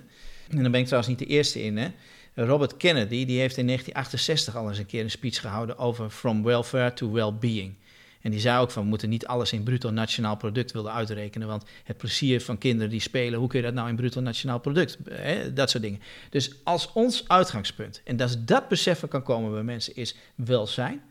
en 0.49 0.61
dan 0.61 0.71
ben 0.71 0.79
ik 0.79 0.85
trouwens 0.85 1.09
niet 1.09 1.27
de 1.27 1.33
eerste 1.33 1.63
in, 1.63 1.77
hè, 1.77 1.87
Robert 2.35 2.77
Kennedy 2.77 3.25
die 3.25 3.39
heeft 3.39 3.57
in 3.57 3.65
1968 3.65 4.55
al 4.55 4.69
eens 4.69 4.77
een 4.77 4.85
keer 4.85 5.03
een 5.03 5.11
speech 5.11 5.41
gehouden 5.41 5.77
over 5.77 6.09
from 6.09 6.43
welfare 6.43 6.93
to 6.93 7.11
well-being. 7.11 7.75
En 8.21 8.31
die 8.31 8.39
zei 8.39 8.61
ook 8.61 8.71
van 8.71 8.83
we 8.83 8.89
moeten 8.89 9.09
niet 9.09 9.27
alles 9.27 9.51
in 9.51 9.63
bruto 9.63 9.89
nationaal 9.89 10.37
product 10.37 10.71
willen 10.71 10.93
uitrekenen. 10.93 11.47
Want 11.47 11.63
het 11.83 11.97
plezier 11.97 12.41
van 12.41 12.57
kinderen 12.57 12.89
die 12.89 12.99
spelen, 12.99 13.39
hoe 13.39 13.47
kun 13.47 13.59
je 13.59 13.65
dat 13.65 13.73
nou 13.73 13.89
in 13.89 13.95
bruto 13.95 14.21
nationaal 14.21 14.59
product? 14.59 14.97
Hè? 15.09 15.53
Dat 15.53 15.69
soort 15.69 15.83
dingen. 15.83 15.99
Dus 16.29 16.51
als 16.63 16.91
ons 16.93 17.27
uitgangspunt, 17.27 18.01
en 18.03 18.17
dat 18.17 18.37
dat 18.39 18.67
beseffen 18.67 19.07
kan 19.07 19.23
komen 19.23 19.51
bij 19.51 19.63
mensen, 19.63 19.95
is 19.95 20.15
welzijn. 20.35 21.01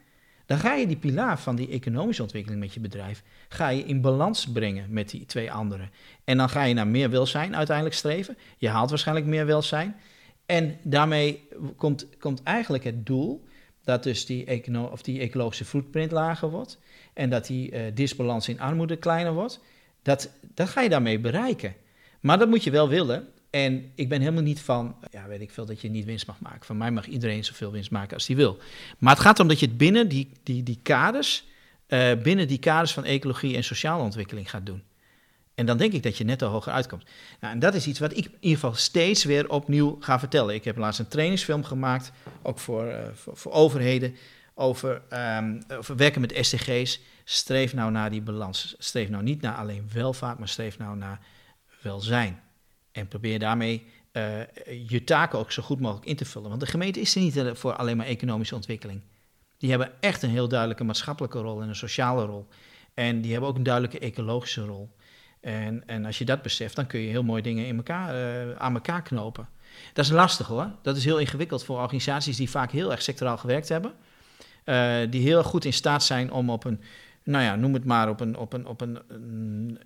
Dan 0.52 0.60
ga 0.60 0.74
je 0.74 0.86
die 0.86 0.96
pilaar 0.96 1.38
van 1.38 1.56
die 1.56 1.68
economische 1.68 2.22
ontwikkeling 2.22 2.60
met 2.60 2.74
je 2.74 2.80
bedrijf, 2.80 3.22
ga 3.48 3.68
je 3.68 3.84
in 3.84 4.00
balans 4.00 4.46
brengen 4.46 4.92
met 4.92 5.10
die 5.10 5.26
twee 5.26 5.52
andere. 5.52 5.88
En 6.24 6.36
dan 6.36 6.48
ga 6.48 6.62
je 6.62 6.74
naar 6.74 6.86
meer 6.86 7.10
welzijn 7.10 7.56
uiteindelijk 7.56 7.96
streven. 7.96 8.36
Je 8.58 8.68
haalt 8.68 8.90
waarschijnlijk 8.90 9.26
meer 9.26 9.46
welzijn. 9.46 9.96
En 10.46 10.78
daarmee 10.82 11.48
komt, 11.76 12.06
komt 12.18 12.42
eigenlijk 12.42 12.84
het 12.84 13.06
doel 13.06 13.44
dat 13.84 14.02
dus 14.02 14.26
die, 14.26 14.44
econo 14.44 14.84
of 14.84 15.02
die 15.02 15.20
ecologische 15.20 15.64
footprint 15.64 16.10
lager 16.10 16.50
wordt 16.50 16.78
en 17.12 17.30
dat 17.30 17.46
die 17.46 17.72
uh, 17.72 17.80
disbalans 17.94 18.48
in 18.48 18.60
armoede 18.60 18.96
kleiner 18.96 19.32
wordt. 19.32 19.60
Dat, 20.02 20.30
dat 20.54 20.68
ga 20.68 20.80
je 20.80 20.88
daarmee 20.88 21.18
bereiken. 21.18 21.74
Maar 22.20 22.38
dat 22.38 22.48
moet 22.48 22.64
je 22.64 22.70
wel 22.70 22.88
willen. 22.88 23.28
En 23.52 23.92
ik 23.94 24.08
ben 24.08 24.20
helemaal 24.20 24.42
niet 24.42 24.60
van, 24.60 24.96
ja, 25.10 25.26
weet 25.26 25.40
ik 25.40 25.50
veel, 25.50 25.66
dat 25.66 25.80
je 25.80 25.88
niet 25.88 26.04
winst 26.04 26.26
mag 26.26 26.40
maken. 26.40 26.64
Van 26.64 26.76
mij 26.76 26.90
mag 26.90 27.06
iedereen 27.06 27.44
zoveel 27.44 27.72
winst 27.72 27.90
maken 27.90 28.14
als 28.14 28.26
hij 28.26 28.36
wil. 28.36 28.58
Maar 28.98 29.12
het 29.12 29.22
gaat 29.22 29.34
erom 29.34 29.48
dat 29.48 29.60
je 29.60 29.66
het 29.66 29.76
binnen 29.76 30.08
die, 30.08 30.30
die, 30.42 30.62
die 30.62 30.78
kaders, 30.82 31.44
uh, 31.88 32.12
binnen 32.22 32.48
die 32.48 32.58
kaders 32.58 32.92
van 32.92 33.04
ecologie 33.04 33.56
en 33.56 33.64
sociale 33.64 34.02
ontwikkeling 34.02 34.50
gaat 34.50 34.66
doen. 34.66 34.82
En 35.54 35.66
dan 35.66 35.76
denk 35.76 35.92
ik 35.92 36.02
dat 36.02 36.18
je 36.18 36.24
net 36.24 36.42
al 36.42 36.48
hoger 36.48 36.72
uitkomt. 36.72 37.04
Nou, 37.40 37.52
en 37.52 37.58
dat 37.58 37.74
is 37.74 37.86
iets 37.86 37.98
wat 37.98 38.16
ik 38.16 38.24
in 38.24 38.36
ieder 38.40 38.58
geval 38.58 38.74
steeds 38.74 39.24
weer 39.24 39.48
opnieuw 39.48 39.96
ga 40.00 40.18
vertellen. 40.18 40.54
Ik 40.54 40.64
heb 40.64 40.76
laatst 40.76 41.00
een 41.00 41.08
trainingsfilm 41.08 41.64
gemaakt, 41.64 42.12
ook 42.42 42.58
voor, 42.58 42.86
uh, 42.86 42.98
voor, 43.14 43.52
overheden, 43.52 44.16
over, 44.54 45.02
um, 45.38 45.62
over 45.68 45.96
werken 45.96 46.20
met 46.20 46.38
SDG's. 46.40 47.00
Streef 47.24 47.74
nou 47.74 47.90
naar 47.90 48.10
die 48.10 48.22
balans. 48.22 48.74
Streef 48.78 49.08
nou 49.08 49.22
niet 49.22 49.40
naar 49.40 49.54
alleen 49.54 49.88
welvaart, 49.92 50.38
maar 50.38 50.48
streef 50.48 50.78
nou 50.78 50.96
naar 50.96 51.20
welzijn. 51.82 52.40
En 52.92 53.08
probeer 53.08 53.38
daarmee 53.38 53.86
uh, 54.12 54.40
je 54.88 55.04
taken 55.04 55.38
ook 55.38 55.52
zo 55.52 55.62
goed 55.62 55.80
mogelijk 55.80 56.06
in 56.06 56.16
te 56.16 56.24
vullen. 56.24 56.48
Want 56.48 56.60
de 56.60 56.66
gemeente 56.66 57.00
is 57.00 57.14
er 57.14 57.20
niet 57.20 57.40
voor 57.52 57.74
alleen 57.74 57.96
maar 57.96 58.06
economische 58.06 58.54
ontwikkeling. 58.54 59.00
Die 59.58 59.70
hebben 59.70 59.92
echt 60.00 60.22
een 60.22 60.30
heel 60.30 60.48
duidelijke 60.48 60.84
maatschappelijke 60.84 61.38
rol 61.38 61.62
en 61.62 61.68
een 61.68 61.76
sociale 61.76 62.24
rol. 62.24 62.46
En 62.94 63.20
die 63.20 63.32
hebben 63.32 63.50
ook 63.50 63.56
een 63.56 63.62
duidelijke 63.62 63.98
ecologische 63.98 64.64
rol. 64.64 64.94
En, 65.40 65.82
en 65.86 66.04
als 66.04 66.18
je 66.18 66.24
dat 66.24 66.42
beseft, 66.42 66.76
dan 66.76 66.86
kun 66.86 67.00
je 67.00 67.08
heel 67.08 67.22
mooie 67.22 67.42
dingen 67.42 67.66
in 67.66 67.76
elkaar, 67.76 68.14
uh, 68.14 68.56
aan 68.56 68.74
elkaar 68.74 69.02
knopen. 69.02 69.48
Dat 69.92 70.04
is 70.04 70.10
lastig 70.10 70.46
hoor. 70.46 70.70
Dat 70.82 70.96
is 70.96 71.04
heel 71.04 71.18
ingewikkeld 71.18 71.64
voor 71.64 71.78
organisaties 71.78 72.36
die 72.36 72.50
vaak 72.50 72.70
heel 72.70 72.90
erg 72.90 73.02
sectoraal 73.02 73.38
gewerkt 73.38 73.68
hebben. 73.68 73.92
Die 75.10 75.22
heel 75.22 75.44
goed 75.44 75.64
in 75.64 75.72
staat 75.72 76.04
zijn 76.04 76.32
om 76.32 76.50
op 76.50 76.64
een, 76.64 76.80
nou 77.24 77.44
ja, 77.44 77.56
noem 77.56 77.74
het 77.74 77.84
maar, 77.84 78.08
op 78.08 78.20
een, 78.20 78.36
op 78.36 78.52
een, 78.52 78.66
op 78.66 78.80
een, 78.80 78.98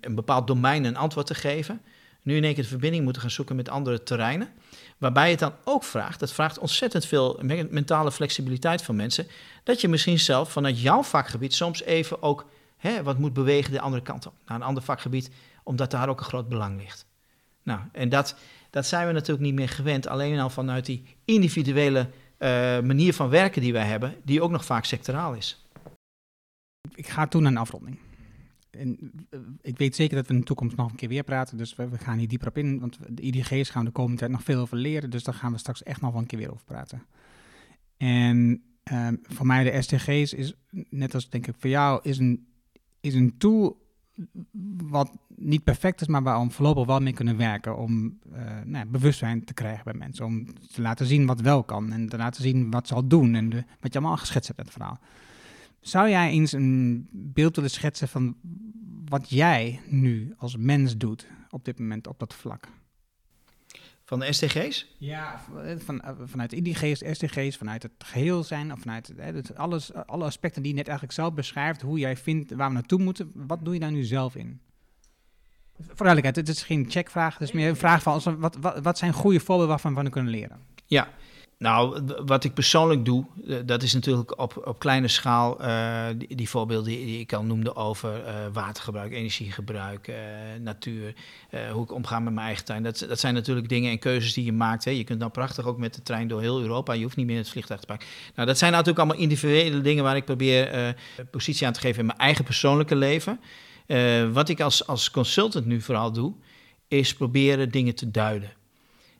een 0.01 0.15
bepaald 0.15 0.47
domein 0.47 0.85
een 0.85 0.97
antwoord 0.97 1.27
te 1.27 1.35
geven. 1.35 1.81
Nu 2.27 2.35
in 2.35 2.43
één 2.43 2.53
keer 2.53 2.63
de 2.63 2.69
verbinding 2.69 3.03
moeten 3.03 3.21
gaan 3.21 3.31
zoeken 3.31 3.55
met 3.55 3.69
andere 3.69 4.03
terreinen. 4.03 4.49
Waarbij 4.97 5.29
het 5.29 5.39
dan 5.39 5.53
ook 5.63 5.83
vraagt, 5.83 6.19
dat 6.19 6.33
vraagt 6.33 6.59
ontzettend 6.59 7.05
veel 7.05 7.39
mentale 7.69 8.11
flexibiliteit 8.11 8.81
van 8.81 8.95
mensen. 8.95 9.27
Dat 9.63 9.81
je 9.81 9.87
misschien 9.87 10.19
zelf 10.19 10.51
vanuit 10.51 10.81
jouw 10.81 11.03
vakgebied 11.03 11.53
soms 11.53 11.83
even 11.83 12.21
ook 12.21 12.45
hè, 12.77 13.03
wat 13.03 13.17
moet 13.17 13.33
bewegen 13.33 13.71
de 13.71 13.81
andere 13.81 14.03
kant 14.03 14.27
op. 14.27 14.33
Naar 14.45 14.57
een 14.57 14.63
ander 14.63 14.83
vakgebied, 14.83 15.29
omdat 15.63 15.91
daar 15.91 16.09
ook 16.09 16.19
een 16.19 16.25
groot 16.25 16.49
belang 16.49 16.79
ligt. 16.79 17.05
Nou, 17.63 17.79
en 17.91 18.09
dat, 18.09 18.35
dat 18.69 18.85
zijn 18.85 19.07
we 19.07 19.13
natuurlijk 19.13 19.45
niet 19.45 19.55
meer 19.55 19.69
gewend. 19.69 20.07
Alleen 20.07 20.39
al 20.39 20.49
vanuit 20.49 20.85
die 20.85 21.03
individuele 21.25 21.99
uh, 21.99 22.09
manier 22.79 23.13
van 23.13 23.29
werken 23.29 23.61
die 23.61 23.73
wij 23.73 23.85
hebben, 23.85 24.15
die 24.23 24.41
ook 24.41 24.51
nog 24.51 24.65
vaak 24.65 24.85
sectoraal 24.85 25.33
is. 25.33 25.65
Ik 26.95 27.07
ga 27.07 27.27
toen 27.27 27.41
naar 27.41 27.51
een 27.51 27.57
afronding. 27.57 27.97
En 28.77 29.11
ik 29.61 29.77
weet 29.77 29.95
zeker 29.95 30.15
dat 30.15 30.27
we 30.27 30.33
in 30.33 30.39
de 30.39 30.45
toekomst 30.45 30.75
nog 30.75 30.89
een 30.89 30.95
keer 30.95 31.09
weer 31.09 31.23
praten, 31.23 31.57
dus 31.57 31.75
we, 31.75 31.97
gaan 31.97 32.17
hier 32.17 32.27
dieper 32.27 32.47
op 32.47 32.57
in, 32.57 32.79
want 32.79 32.97
de 33.09 33.21
IDG's 33.21 33.69
gaan 33.69 33.85
de 33.85 33.91
komende 33.91 34.17
tijd 34.17 34.31
nog 34.31 34.43
veel 34.43 34.59
over 34.59 34.77
leren, 34.77 35.09
dus 35.09 35.23
daar 35.23 35.33
gaan 35.33 35.51
we 35.51 35.57
straks 35.57 35.83
echt 35.83 36.01
nog 36.01 36.11
wel 36.11 36.21
een 36.21 36.27
keer 36.27 36.39
weer 36.39 36.51
over 36.51 36.65
praten. 36.65 37.03
En 37.97 38.63
um, 38.91 39.19
voor 39.21 39.45
mij 39.45 39.63
de 39.63 39.81
SDG's 39.81 40.33
is, 40.33 40.53
net 40.89 41.13
als 41.13 41.29
denk 41.29 41.47
ik 41.47 41.55
voor 41.57 41.69
jou, 41.69 41.99
is 42.03 42.17
een, 42.17 42.47
is 42.99 43.13
een 43.13 43.37
tool 43.37 43.85
wat 44.83 45.17
niet 45.35 45.63
perfect 45.63 46.01
is, 46.01 46.07
maar 46.07 46.23
waar 46.23 46.45
we 46.45 46.51
voorlopig 46.51 46.85
wel 46.85 46.99
mee 46.99 47.13
kunnen 47.13 47.37
werken 47.37 47.77
om 47.77 48.19
uh, 48.33 48.61
nou, 48.65 48.85
bewustzijn 48.85 49.45
te 49.45 49.53
krijgen 49.53 49.83
bij 49.83 49.93
mensen. 49.93 50.25
Om 50.25 50.45
te 50.73 50.81
laten 50.81 51.05
zien 51.05 51.25
wat 51.25 51.41
wel 51.41 51.63
kan 51.63 51.91
en 51.91 52.09
te 52.09 52.17
laten 52.17 52.41
zien 52.41 52.71
wat 52.71 52.87
zal 52.87 53.07
doen 53.07 53.35
en 53.35 53.49
wat 53.79 53.93
je 53.93 53.99
allemaal 53.99 54.17
geschetst 54.17 54.47
hebt 54.47 54.59
in 54.59 54.65
het 54.65 54.73
verhaal. 54.73 54.99
Zou 55.87 56.09
jij 56.09 56.29
eens 56.29 56.51
een 56.51 57.07
beeld 57.11 57.55
willen 57.55 57.71
schetsen 57.71 58.07
van 58.07 58.35
wat 59.05 59.29
jij 59.29 59.79
nu 59.85 60.33
als 60.37 60.57
mens 60.57 60.97
doet 60.97 61.27
op 61.49 61.65
dit 61.65 61.79
moment 61.79 62.07
op 62.07 62.19
dat 62.19 62.33
vlak? 62.33 62.67
Van 64.03 64.19
de 64.19 64.33
SDG's? 64.33 64.95
Ja, 64.97 65.41
van, 65.77 66.01
vanuit 66.23 66.51
IDG's, 66.51 67.01
SDG's, 67.11 67.57
vanuit 67.57 67.83
het 67.83 67.91
geheel 67.97 68.43
zijn, 68.43 68.71
of 68.71 68.79
vanuit 68.79 69.13
het, 69.17 69.55
alles, 69.55 69.93
alle 69.93 70.23
aspecten 70.23 70.61
die 70.61 70.71
je 70.71 70.77
net 70.77 70.87
eigenlijk 70.87 71.17
zelf 71.17 71.33
beschrijft, 71.33 71.81
hoe 71.81 71.99
jij 71.99 72.17
vindt 72.17 72.51
waar 72.51 72.67
we 72.67 72.73
naartoe 72.73 72.99
moeten. 72.99 73.31
Wat 73.33 73.65
doe 73.65 73.73
je 73.73 73.79
daar 73.79 73.91
nu 73.91 74.03
zelf 74.03 74.35
in? 74.35 74.59
Voor 75.77 76.05
duidelijkheid, 76.05 76.35
het 76.35 76.49
is 76.49 76.63
geen 76.63 76.85
checkvraag, 76.89 77.33
het 77.33 77.47
is 77.47 77.53
meer 77.53 77.69
een 77.69 77.75
vraag 77.75 78.01
van 78.01 78.39
wat, 78.39 78.55
wat, 78.55 78.79
wat 78.79 78.97
zijn 78.97 79.13
goede 79.13 79.39
voorbeelden 79.39 79.67
waarvan 79.67 80.03
we 80.03 80.09
kunnen 80.09 80.31
leren? 80.31 80.59
Ja, 80.85 81.09
nou, 81.59 82.01
wat 82.25 82.43
ik 82.43 82.53
persoonlijk 82.53 83.05
doe, 83.05 83.25
dat 83.65 83.83
is 83.83 83.93
natuurlijk 83.93 84.39
op, 84.39 84.61
op 84.67 84.79
kleine 84.79 85.07
schaal 85.07 85.61
uh, 85.61 86.05
die, 86.27 86.49
voorbeelden 86.49 86.91
die, 86.91 87.19
ik 87.19 87.33
al 87.33 87.43
noemde 87.43 87.75
over 87.75 88.25
uh, 88.25 88.33
watergebruik, 88.53 89.11
energiegebruik, 89.11 90.11
natuur, 90.61 91.13
hoe 91.71 91.83
ik 91.83 91.91
omga 91.91 92.19
met 92.19 92.33
mijn 92.33 92.45
eigen 92.45 92.65
tuin. 92.65 92.83
Dat, 92.83 93.05
dat 93.07 93.19
zijn 93.19 93.33
natuurlijk 93.33 93.69
dingen 93.69 93.91
en 93.91 93.99
keuzes 93.99 94.33
die 94.33 94.45
je 94.45 94.53
maakt. 94.53 94.85
Hè. 94.85 94.91
Je 94.91 95.03
kunt 95.03 95.19
dan 95.19 95.31
prachtig 95.31 95.65
ook 95.65 95.77
met 95.77 95.93
de 95.93 96.01
trein 96.01 96.27
door 96.27 96.41
heel 96.41 96.61
Europa, 96.61 96.93
je 96.93 97.03
hoeft 97.03 97.15
niet 97.15 97.25
meer 97.25 97.37
het 97.37 97.49
vliegtuig 97.49 97.79
te 97.79 97.85
pakken. 97.85 98.07
Nou, 98.35 98.47
dat 98.47 98.57
zijn 98.57 98.71
natuurlijk 98.71 98.99
allemaal 98.99 99.21
individuele 99.21 99.81
dingen 99.81 100.03
waar 100.03 100.15
ik 100.15 100.25
probeer 100.25 100.95
positie 101.31 101.67
aan 101.67 101.73
te 101.73 101.79
geven 101.79 101.99
in 101.99 102.05
mijn 102.05 102.17
eigen 102.17 102.43
persoonlijke 102.43 102.95
leven. 102.95 103.39
wat 104.33 104.49
ik 104.49 104.61
als, 104.61 104.87
als 104.87 105.11
consultant 105.11 105.65
nu 105.65 105.81
vooral 105.81 106.11
doe, 106.11 106.33
is 106.87 107.13
proberen 107.13 107.71
dingen 107.71 107.95
te 107.95 108.11
duiden. 108.11 108.51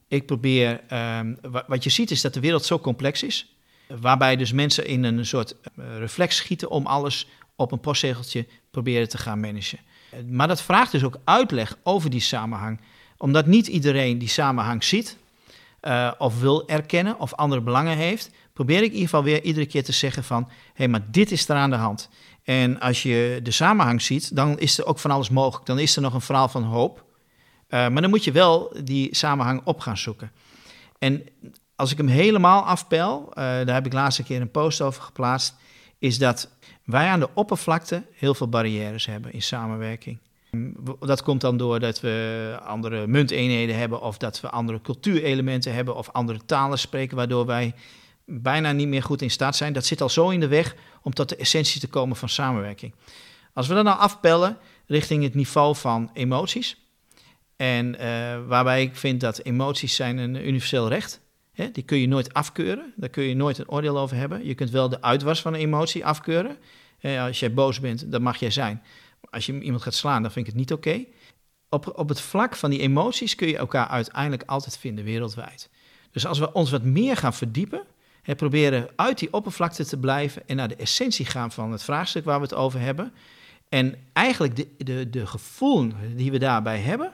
Ik 0.08 0.26
probeer, 0.26 0.82
um, 1.20 1.38
wat 1.68 1.84
je 1.84 1.90
ziet 1.90 2.12
is 2.12 2.22
dat 2.22 2.34
de 2.34 2.40
wereld 2.40 2.66
zo 2.66 2.80
complex 2.80 3.24
is, 3.24 3.56
waarbij 4.00 4.36
dus 4.36 4.52
mensen 4.52 4.86
in 4.86 5.04
een 5.04 5.26
soort 5.26 5.56
uh, 5.80 5.98
reflex 5.98 6.36
schieten 6.36 6.70
om 6.70 6.86
alles 6.86 7.28
op 7.56 7.72
een 7.72 7.80
postzegeltje 7.80 8.46
proberen 8.72 9.10
te 9.10 9.18
gaan 9.18 9.40
managen. 9.40 9.80
Maar 10.30 10.48
dat 10.48 10.62
vraagt 10.62 10.92
dus 10.92 11.04
ook 11.04 11.18
uitleg 11.24 11.78
over 11.84 12.10
die 12.10 12.20
samenhang, 12.20 12.80
omdat 13.18 13.46
niet 13.46 13.68
iedereen 13.68 14.18
die 14.18 14.30
samenhang 14.30 14.84
ziet 14.84 15.18
uh, 15.82 16.12
of 16.18 16.40
wil 16.40 16.68
erkennen 16.68 17.20
of 17.20 17.34
andere 17.34 17.62
belangen 17.62 17.98
heeft, 17.98 18.30
probeer 18.54 18.78
ik 18.78 18.84
in 18.84 18.92
ieder 18.92 19.04
geval 19.04 19.24
weer 19.24 19.44
iedere 19.44 19.66
keer 19.66 19.84
te 19.84 19.92
zeggen 19.92 20.24
van, 20.24 20.44
hé, 20.44 20.54
hey, 20.74 20.88
maar 20.88 21.12
dit 21.12 21.32
is 21.32 21.50
er 21.50 21.56
aan 21.56 21.70
de 21.70 21.76
hand. 21.76 22.10
En 22.44 22.80
als 22.80 23.04
je 23.04 23.40
de 23.44 23.52
samenhang 23.52 24.02
ziet, 24.02 24.36
dan 24.36 24.60
is 24.60 24.78
er 24.78 24.86
ook 24.86 25.00
van 25.00 25.12
alles 25.12 25.30
mogelijk. 25.30 25.66
Dan 25.66 25.80
is 25.80 25.96
er 25.96 26.02
nog 26.02 26.14
een 26.14 26.22
verhaal 26.22 26.48
van 26.48 26.64
hoop. 26.64 27.06
Uh, 27.70 27.88
maar 27.88 28.02
dan 28.02 28.10
moet 28.10 28.24
je 28.24 28.32
wel 28.32 28.74
die 28.84 29.16
samenhang 29.16 29.62
op 29.64 29.80
gaan 29.80 29.98
zoeken. 29.98 30.32
En 31.00 31.24
als 31.76 31.92
ik 31.92 31.98
hem 31.98 32.08
helemaal 32.08 32.64
afpel, 32.64 33.28
uh, 33.30 33.34
daar 33.36 33.74
heb 33.74 33.86
ik 33.86 33.94
laatst 33.94 34.20
een 34.20 34.26
keer 34.26 34.42
een 34.42 34.52
post 34.52 34.82
over 34.82 35.02
geplaatst, 35.02 35.56
is 36.00 36.18
dat 36.18 36.50
wij 36.84 37.08
aan 37.08 37.20
de 37.20 37.30
oppervlakte 37.34 38.04
heel 38.14 38.34
veel 38.34 38.50
barrières 38.50 39.06
hebben 39.06 39.34
in 39.34 39.42
samenwerking. 39.42 40.20
Dat 41.00 41.24
komt 41.24 41.42
dan 41.42 41.58
door 41.58 41.80
dat 41.80 42.00
we 42.00 42.58
andere 42.64 43.08
munteenheden 43.08 43.78
hebben 43.78 44.02
of 44.02 44.18
dat 44.18 44.42
we 44.42 44.50
andere 44.50 44.82
cultuurelementen 44.82 45.74
hebben 45.74 45.96
of 45.96 46.10
andere 46.12 46.40
talen 46.46 46.80
spreken, 46.80 47.18
waardoor 47.18 47.46
wij 47.46 47.74
bijna 48.26 48.72
niet 48.72 48.88
meer 48.88 49.04
goed 49.04 49.22
in 49.22 49.32
staat 49.32 49.56
zijn. 49.56 49.74
Dat 49.74 49.86
zit 49.86 50.02
al 50.02 50.10
zo 50.10 50.30
in 50.30 50.40
de 50.40 50.48
weg 50.48 50.76
om 51.02 51.14
tot 51.14 51.30
de 51.30 51.36
essentie 51.36 51.80
te 51.80 51.88
komen 51.88 52.16
van 52.16 52.30
samenwerking. 52.30 52.94
Als 53.54 53.68
we 53.68 53.74
dat 53.74 53.84
nou 53.84 54.00
afpellen 54.00 54.58
richting 54.86 55.24
het 55.24 55.34
niveau 55.36 55.76
van 55.76 56.10
emoties, 56.14 56.87
en 57.58 57.96
uh, 57.96 58.48
waarbij 58.48 58.82
ik 58.82 58.96
vind 58.96 59.22
dat 59.22 59.38
emoties 59.44 59.96
zijn 59.96 60.18
een 60.18 60.48
universeel 60.48 60.88
recht. 60.88 61.22
Hè? 61.52 61.72
Die 61.72 61.84
kun 61.84 61.98
je 61.98 62.08
nooit 62.08 62.34
afkeuren. 62.34 62.94
Daar 62.96 63.10
kun 63.10 63.24
je 63.24 63.36
nooit 63.36 63.58
een 63.58 63.70
oordeel 63.70 63.98
over 63.98 64.18
hebben. 64.18 64.46
Je 64.46 64.56
kunt 64.56 64.70
wel 64.70 64.90
de 64.90 65.02
uitwas 65.02 65.42
van 65.42 65.54
een 65.54 65.60
emotie 65.60 66.06
afkeuren. 66.06 66.58
als 67.02 67.40
jij 67.40 67.54
boos 67.54 67.80
bent, 67.80 68.12
dan 68.12 68.22
mag 68.22 68.38
jij 68.38 68.52
zijn. 68.52 68.84
Als 69.30 69.46
je 69.46 69.60
iemand 69.60 69.84
gaat 69.84 69.94
slaan, 69.94 70.22
dan 70.22 70.32
vind 70.32 70.48
ik 70.48 70.52
het 70.52 70.62
niet 70.62 70.74
oké. 70.74 71.06
Op, 71.70 71.98
op 72.00 72.10
het 72.10 72.22
vlak 72.22 72.56
van 72.56 72.70
die 72.70 72.80
emoties 72.80 73.36
kun 73.36 73.48
je 73.48 73.58
elkaar 73.58 73.88
uiteindelijk 73.88 74.44
altijd 74.46 74.78
vinden 74.78 75.06
wereldwijd. 75.06 75.70
Dus 76.12 76.26
als 76.26 76.40
we 76.40 76.54
ons 76.54 76.72
wat 76.72 76.84
meer 76.84 77.18
gaan 77.18 77.34
verdiepen, 77.34 77.84
hè, 78.22 78.36
proberen 78.36 78.88
uit 78.96 79.20
die 79.20 79.34
oppervlakte 79.34 79.86
te 79.86 79.98
blijven 79.98 80.48
en 80.48 80.56
naar 80.56 80.68
de 80.68 80.76
essentie 80.76 81.26
gaan 81.26 81.52
van 81.52 81.72
het 81.72 81.84
vraagstuk 81.84 82.26
waar 82.26 82.38
we 82.38 82.44
het 82.44 82.54
over 82.54 82.80
hebben. 82.80 83.14
En 83.70 83.96
eigenlijk 84.14 84.56
de, 84.56 84.68
de, 84.78 85.10
de 85.10 85.28
gevoel 85.28 85.92
die 86.16 86.32
we 86.32 86.38
daarbij 86.38 86.80
hebben, 86.80 87.14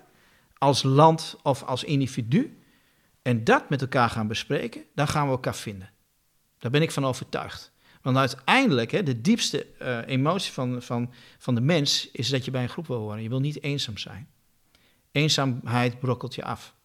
als 0.64 0.84
land 0.84 1.36
of 1.42 1.64
als 1.64 1.84
individu 1.84 2.58
en 3.22 3.44
dat 3.44 3.70
met 3.70 3.82
elkaar 3.82 4.10
gaan 4.10 4.28
bespreken, 4.28 4.84
dan 4.96 5.08
gaan 5.08 5.26
we 5.26 5.32
elkaar 5.32 5.56
vinden. 5.56 5.90
Daar 6.58 6.72
ben 6.72 6.82
ik 6.82 6.92
van 6.92 7.06
overtuigd. 7.06 7.72
Want 8.02 8.18
uiteindelijk, 8.18 8.92
hè, 8.92 9.04
de 9.04 9.22
diepste 9.22 9.68
uh, 9.82 9.98
emotie 10.06 10.54
van, 10.54 10.82
van, 10.82 11.14
van 11.38 11.56
de 11.56 11.62
mens 11.62 12.12
is 12.12 12.30
dat 12.30 12.46
je 12.46 12.52
bij 12.52 12.64
een 12.64 12.70
groep 12.70 12.88
wil 12.88 12.98
horen. 12.98 13.24
Je 13.24 13.30
wil 13.30 13.40
niet 13.40 13.64
eenzaam 13.64 13.98
zijn. 13.98 14.28
Eenzaamheid 15.12 16.00
brokkelt 16.00 16.36
je 16.36 16.44
af. 16.44 16.76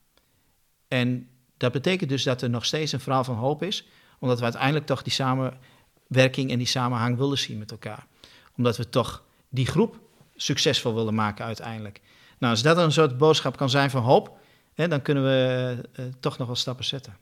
En 0.89 1.29
dat 1.57 1.73
betekent 1.73 2.11
dus 2.11 2.23
dat 2.23 2.43
er 2.43 2.51
nog 2.51 2.65
steeds 2.65 2.93
een 2.93 3.01
verhaal 3.01 3.25
van 3.25 3.37
hoop 3.37 3.63
is, 3.63 3.87
omdat 4.19 4.39
we 4.39 4.45
uiteindelijk 4.45 4.87
toch 4.87 5.03
die 5.03 5.13
samenwerking 5.13 6.51
en 6.51 6.59
die 6.59 6.67
samenhang 6.67 7.17
willen 7.17 7.39
zien 7.39 7.59
met 7.59 7.71
elkaar. 7.71 8.07
Omdat 8.57 8.77
we 8.77 8.89
toch 8.89 9.25
die 9.49 9.67
groep 9.67 10.01
succesvol 10.37 10.95
willen 10.95 11.15
maken 11.15 11.45
uiteindelijk. 11.45 12.01
Nou, 12.39 12.53
als 12.53 12.63
dat 12.63 12.77
een 12.77 12.93
soort 12.93 13.19
boodschap 13.19 13.57
kan 13.57 13.71
zijn 13.71 13.91
van 13.91 14.03
hoop, 14.03 14.39
hè, 14.75 14.89
dan 14.89 15.03
kunnen 15.03 15.25
we 15.25 15.89
uh, 16.01 16.07
toch 16.21 16.39
nog 16.39 16.47
wel 16.47 16.57
stappen 16.57 16.85
zetten. 16.85 17.17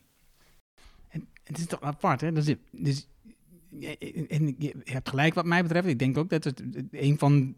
En 1.08 1.28
het 1.42 1.58
is 1.58 1.66
toch 1.66 1.80
apart, 1.80 2.20
hè? 2.20 2.32
Dus, 2.32 2.54
dus 2.70 3.06
je 3.70 4.82
hebt 4.84 5.08
gelijk 5.08 5.34
wat 5.34 5.44
mij 5.44 5.62
betreft. 5.62 5.86
Ik 5.86 5.98
denk 5.98 6.18
ook 6.18 6.30
dat 6.30 6.44
het 6.44 6.62
een 6.90 7.18
van 7.18 7.54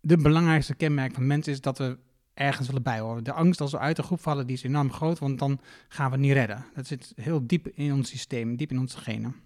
de 0.00 0.16
belangrijkste 0.16 0.74
kenmerken 0.74 1.14
van 1.14 1.26
mensen 1.26 1.52
is 1.52 1.60
dat 1.60 1.78
we 1.78 1.98
ergens 2.34 2.66
willen 2.66 2.82
bijhoren. 2.82 3.24
De 3.24 3.32
angst 3.32 3.60
als 3.60 3.72
we 3.72 3.78
uit 3.78 3.96
de 3.96 4.02
groep 4.02 4.20
vallen, 4.20 4.46
die 4.46 4.56
is 4.56 4.62
enorm 4.62 4.92
groot, 4.92 5.18
want 5.18 5.38
dan 5.38 5.60
gaan 5.88 6.10
we 6.10 6.16
niet 6.16 6.32
redden. 6.32 6.64
Dat 6.74 6.86
zit 6.86 7.12
heel 7.16 7.46
diep 7.46 7.68
in 7.68 7.92
ons 7.92 8.08
systeem, 8.08 8.56
diep 8.56 8.70
in 8.70 8.78
onze 8.78 8.98
genen. 8.98 9.36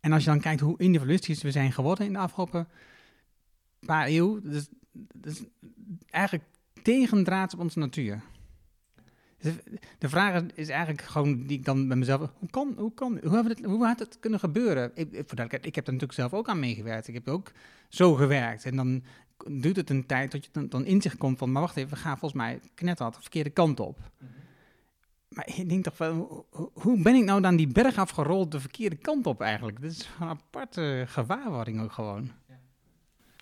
En 0.00 0.12
als 0.12 0.24
je 0.24 0.30
dan 0.30 0.40
kijkt 0.40 0.60
hoe 0.60 0.78
individualistisch 0.78 1.42
we 1.42 1.50
zijn 1.50 1.72
geworden 1.72 2.06
in 2.06 2.12
de 2.12 2.18
afgelopen 2.18 2.68
paar 3.80 4.06
eeuwen, 4.06 4.42
dat 4.42 4.52
is, 4.52 4.68
dat 5.14 5.32
is 5.32 5.42
eigenlijk 6.10 6.44
tegendraads 6.82 7.54
op 7.54 7.60
onze 7.60 7.78
natuur. 7.78 8.22
De 9.98 10.08
vraag 10.08 10.42
is 10.54 10.68
eigenlijk 10.68 11.02
gewoon 11.02 11.46
die 11.46 11.58
ik 11.58 11.64
dan 11.64 11.88
bij 11.88 11.96
mezelf. 11.96 12.30
Hoe 12.38 12.50
kan, 12.50 12.74
hoe 12.76 12.94
kan, 12.94 13.18
hoe, 13.24 13.48
het, 13.48 13.64
hoe 13.64 13.86
had 13.86 13.98
het 13.98 14.18
kunnen 14.20 14.38
gebeuren? 14.38 14.90
Ik, 14.94 15.12
ik, 15.12 15.32
ik 15.52 15.74
heb 15.74 15.86
er 15.86 15.92
natuurlijk 15.92 16.12
zelf 16.12 16.34
ook 16.34 16.48
aan 16.48 16.60
meegewerkt. 16.60 17.08
Ik 17.08 17.14
heb 17.14 17.28
ook 17.28 17.52
zo 17.88 18.14
gewerkt. 18.14 18.64
En 18.64 18.76
dan 18.76 19.02
duurt 19.46 19.76
het 19.76 19.90
een 19.90 20.06
tijd 20.06 20.30
tot 20.30 20.44
je 20.44 20.50
dan, 20.52 20.68
dan 20.68 20.84
in 20.84 21.02
zich 21.02 21.16
komt 21.16 21.38
van, 21.38 21.52
maar 21.52 21.62
wacht 21.62 21.76
even, 21.76 21.90
we 21.90 21.96
gaan 21.96 22.18
volgens 22.18 22.40
mij 22.40 22.60
knetter 22.74 23.10
de 23.10 23.20
verkeerde 23.20 23.50
kant 23.50 23.80
op. 23.80 23.98
Maar 25.28 25.48
ik 25.56 25.68
denk 25.68 25.84
toch 25.84 25.96
van, 25.96 26.44
hoe 26.72 27.02
ben 27.02 27.14
ik 27.14 27.24
nou 27.24 27.40
dan 27.40 27.56
die 27.56 27.66
berg 27.66 27.96
afgerold 27.96 28.50
de 28.50 28.60
verkeerde 28.60 28.96
kant 28.96 29.26
op 29.26 29.40
eigenlijk? 29.40 29.80
Dat 29.82 29.90
is 29.90 30.10
een 30.20 30.28
aparte 30.28 31.04
gewaarwording 31.06 31.80
ook 31.80 31.92
gewoon. 31.92 32.30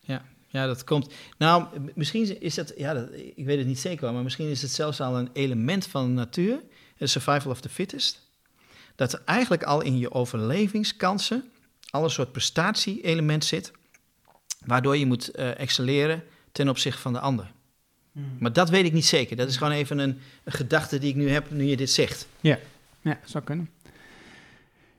Ja, 0.01 0.25
dat 0.65 0.85
komt. 0.85 1.13
Nou, 1.39 1.67
misschien 1.95 2.41
is 2.41 2.55
dat, 2.55 2.73
ja, 2.77 2.95
dat, 2.95 3.09
ik 3.13 3.45
weet 3.45 3.59
het 3.59 3.67
niet 3.67 3.79
zeker, 3.79 4.13
maar 4.13 4.23
misschien 4.23 4.51
is 4.51 4.63
het 4.63 4.71
zelfs 4.71 5.01
al 5.01 5.19
een 5.19 5.31
element 5.33 5.87
van 5.87 6.07
de 6.07 6.13
natuur, 6.13 6.61
de 6.97 7.07
survival 7.07 7.51
of 7.51 7.61
the 7.61 7.69
fittest. 7.69 8.25
Dat 8.95 9.13
er 9.13 9.23
eigenlijk 9.25 9.63
al 9.63 9.83
in 9.83 9.99
je 9.99 10.13
overlevingskansen 10.13 11.45
al 11.91 12.05
een 12.05 12.11
soort 12.11 12.33
prestatie-element 12.33 13.45
zit, 13.45 13.73
waardoor 14.65 14.97
je 14.97 15.07
moet 15.07 15.39
uh, 15.39 15.61
excelleren 15.61 16.23
ten 16.53 16.69
opzichte 16.69 17.01
van 17.01 17.13
de 17.13 17.21
ander. 17.21 17.53
Hmm. 18.13 18.37
Maar 18.39 18.53
dat 18.53 18.71
weet 18.71 18.85
ik 18.85 18.93
niet 18.93 19.07
zeker. 19.07 19.37
Dat 19.37 19.49
is 19.49 19.57
gewoon 19.57 19.73
even 19.73 19.99
een, 19.99 20.19
een, 20.45 20.53
gedachte 20.53 20.99
die 20.99 21.11
ik 21.11 21.17
nu 21.17 21.31
heb 21.31 21.51
nu 21.51 21.65
je 21.65 21.77
dit 21.77 21.91
zegt. 21.91 22.29
Ja, 22.41 22.59
ja 23.01 23.21
zou 23.25 23.45
kunnen. 23.45 23.71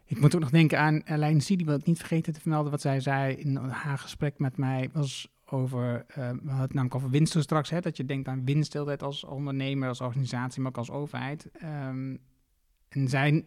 Ik 0.05 0.19
moet 0.19 0.35
ook 0.35 0.41
nog 0.41 0.49
denken 0.49 0.79
aan 0.79 1.01
Elaine 1.05 1.43
die 1.45 1.65
wil 1.65 1.75
ik 1.75 1.85
niet 1.85 1.97
vergeten 1.97 2.33
te 2.33 2.39
vermelden 2.39 2.71
wat 2.71 2.81
zij 2.81 2.99
zei 2.99 3.35
in 3.35 3.55
haar 3.55 3.97
gesprek 3.97 4.39
met 4.39 4.57
mij. 4.57 4.89
Was 4.93 5.27
over, 5.51 6.05
uh, 6.09 6.15
we 6.15 6.21
hadden 6.21 6.59
het 6.59 6.73
namelijk 6.73 6.95
over 6.95 7.09
winst 7.09 7.41
straks, 7.41 7.69
hè, 7.69 7.79
dat 7.79 7.97
je 7.97 8.05
denkt 8.05 8.27
aan 8.27 8.45
winst 8.45 8.75
altijd 8.75 9.03
als 9.03 9.23
ondernemer, 9.23 9.87
als 9.87 10.01
organisatie, 10.01 10.61
maar 10.61 10.71
ook 10.71 10.77
als 10.77 10.91
overheid. 10.91 11.49
Um, 11.63 12.19
en 12.89 13.07
zij, 13.07 13.45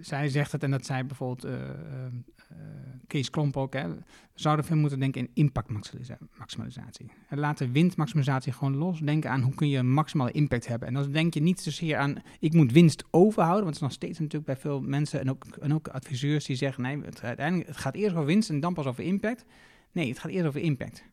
zij 0.00 0.28
zegt 0.28 0.52
het, 0.52 0.62
en 0.62 0.70
dat 0.70 0.86
zei 0.86 1.04
bijvoorbeeld 1.04 1.44
uh, 1.44 1.52
uh, 1.52 2.58
Kees 3.06 3.30
Klomp 3.30 3.56
ook, 3.56 3.72
hè, 3.72 3.88
zouden 4.34 4.64
veel 4.64 4.76
moeten 4.76 4.98
denken 4.98 5.20
in 5.20 5.30
impactmaximalisatie. 5.34 7.10
Laat 7.28 7.58
de 7.58 7.70
winstmaximalisatie 7.70 8.52
gewoon 8.52 8.76
los. 8.76 9.00
Denken 9.00 9.30
aan 9.30 9.40
hoe 9.40 9.54
kun 9.54 9.68
je 9.68 9.82
maximale 9.82 10.30
impact 10.30 10.66
hebben. 10.66 10.88
En 10.88 10.94
dan 10.94 11.12
denk 11.12 11.34
je 11.34 11.40
niet 11.40 11.60
zozeer 11.60 11.96
aan, 11.96 12.16
ik 12.40 12.52
moet 12.52 12.72
winst 12.72 13.04
overhouden, 13.10 13.64
want 13.64 13.74
het 13.74 13.84
is 13.84 13.88
nog 13.88 13.92
steeds 13.92 14.18
natuurlijk 14.18 14.46
bij 14.46 14.56
veel 14.56 14.80
mensen 14.80 15.20
en 15.20 15.30
ook, 15.30 15.44
en 15.44 15.74
ook 15.74 15.88
adviseurs 15.88 16.44
die 16.44 16.56
zeggen, 16.56 16.82
nee, 16.82 17.00
het, 17.00 17.22
uiteindelijk, 17.22 17.68
het 17.68 17.76
gaat 17.76 17.94
eerst 17.94 18.14
over 18.14 18.26
winst 18.26 18.50
en 18.50 18.60
dan 18.60 18.74
pas 18.74 18.86
over 18.86 19.04
impact. 19.04 19.44
Nee, 19.92 20.08
het 20.08 20.18
gaat 20.18 20.30
eerst 20.30 20.46
over 20.46 20.60
impact. 20.60 21.04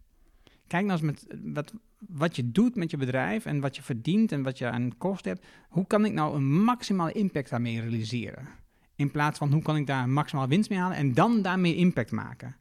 Kijk 0.68 0.86
nou 0.86 1.00
eens 1.02 1.02
met 1.02 1.40
wat, 1.54 1.74
wat 1.98 2.36
je 2.36 2.52
doet 2.52 2.76
met 2.76 2.92
je 2.92 2.98
bedrijf 2.98 3.46
en 3.46 3.60
wat 3.60 3.76
je 3.76 3.82
verdient 3.82 4.32
en 4.32 4.44
wat 4.44 4.58
je 4.58 4.70
aan 4.70 4.98
kosten 4.98 5.32
hebt. 5.32 5.46
Hoe 5.70 5.88
kan 5.88 6.06
ik 6.06 6.14
nou 6.14 6.36
een 6.36 6.64
maximale 6.64 7.12
impact 7.12 7.50
daarmee 7.50 7.82
realiseren? 7.82 8.48
In 8.96 9.12
plaats 9.12 9.38
van 9.38 9.52
hoe 9.52 9.62
kan 9.62 9.76
ik 9.76 9.88
daar 9.88 10.04
een 10.04 10.14
maximale 10.14 10.48
winst 10.48 10.70
mee 10.70 10.80
halen 10.80 10.98
en 10.98 11.14
dan 11.14 11.42
daarmee 11.42 11.76
impact 11.76 12.12
maken. 12.12 12.56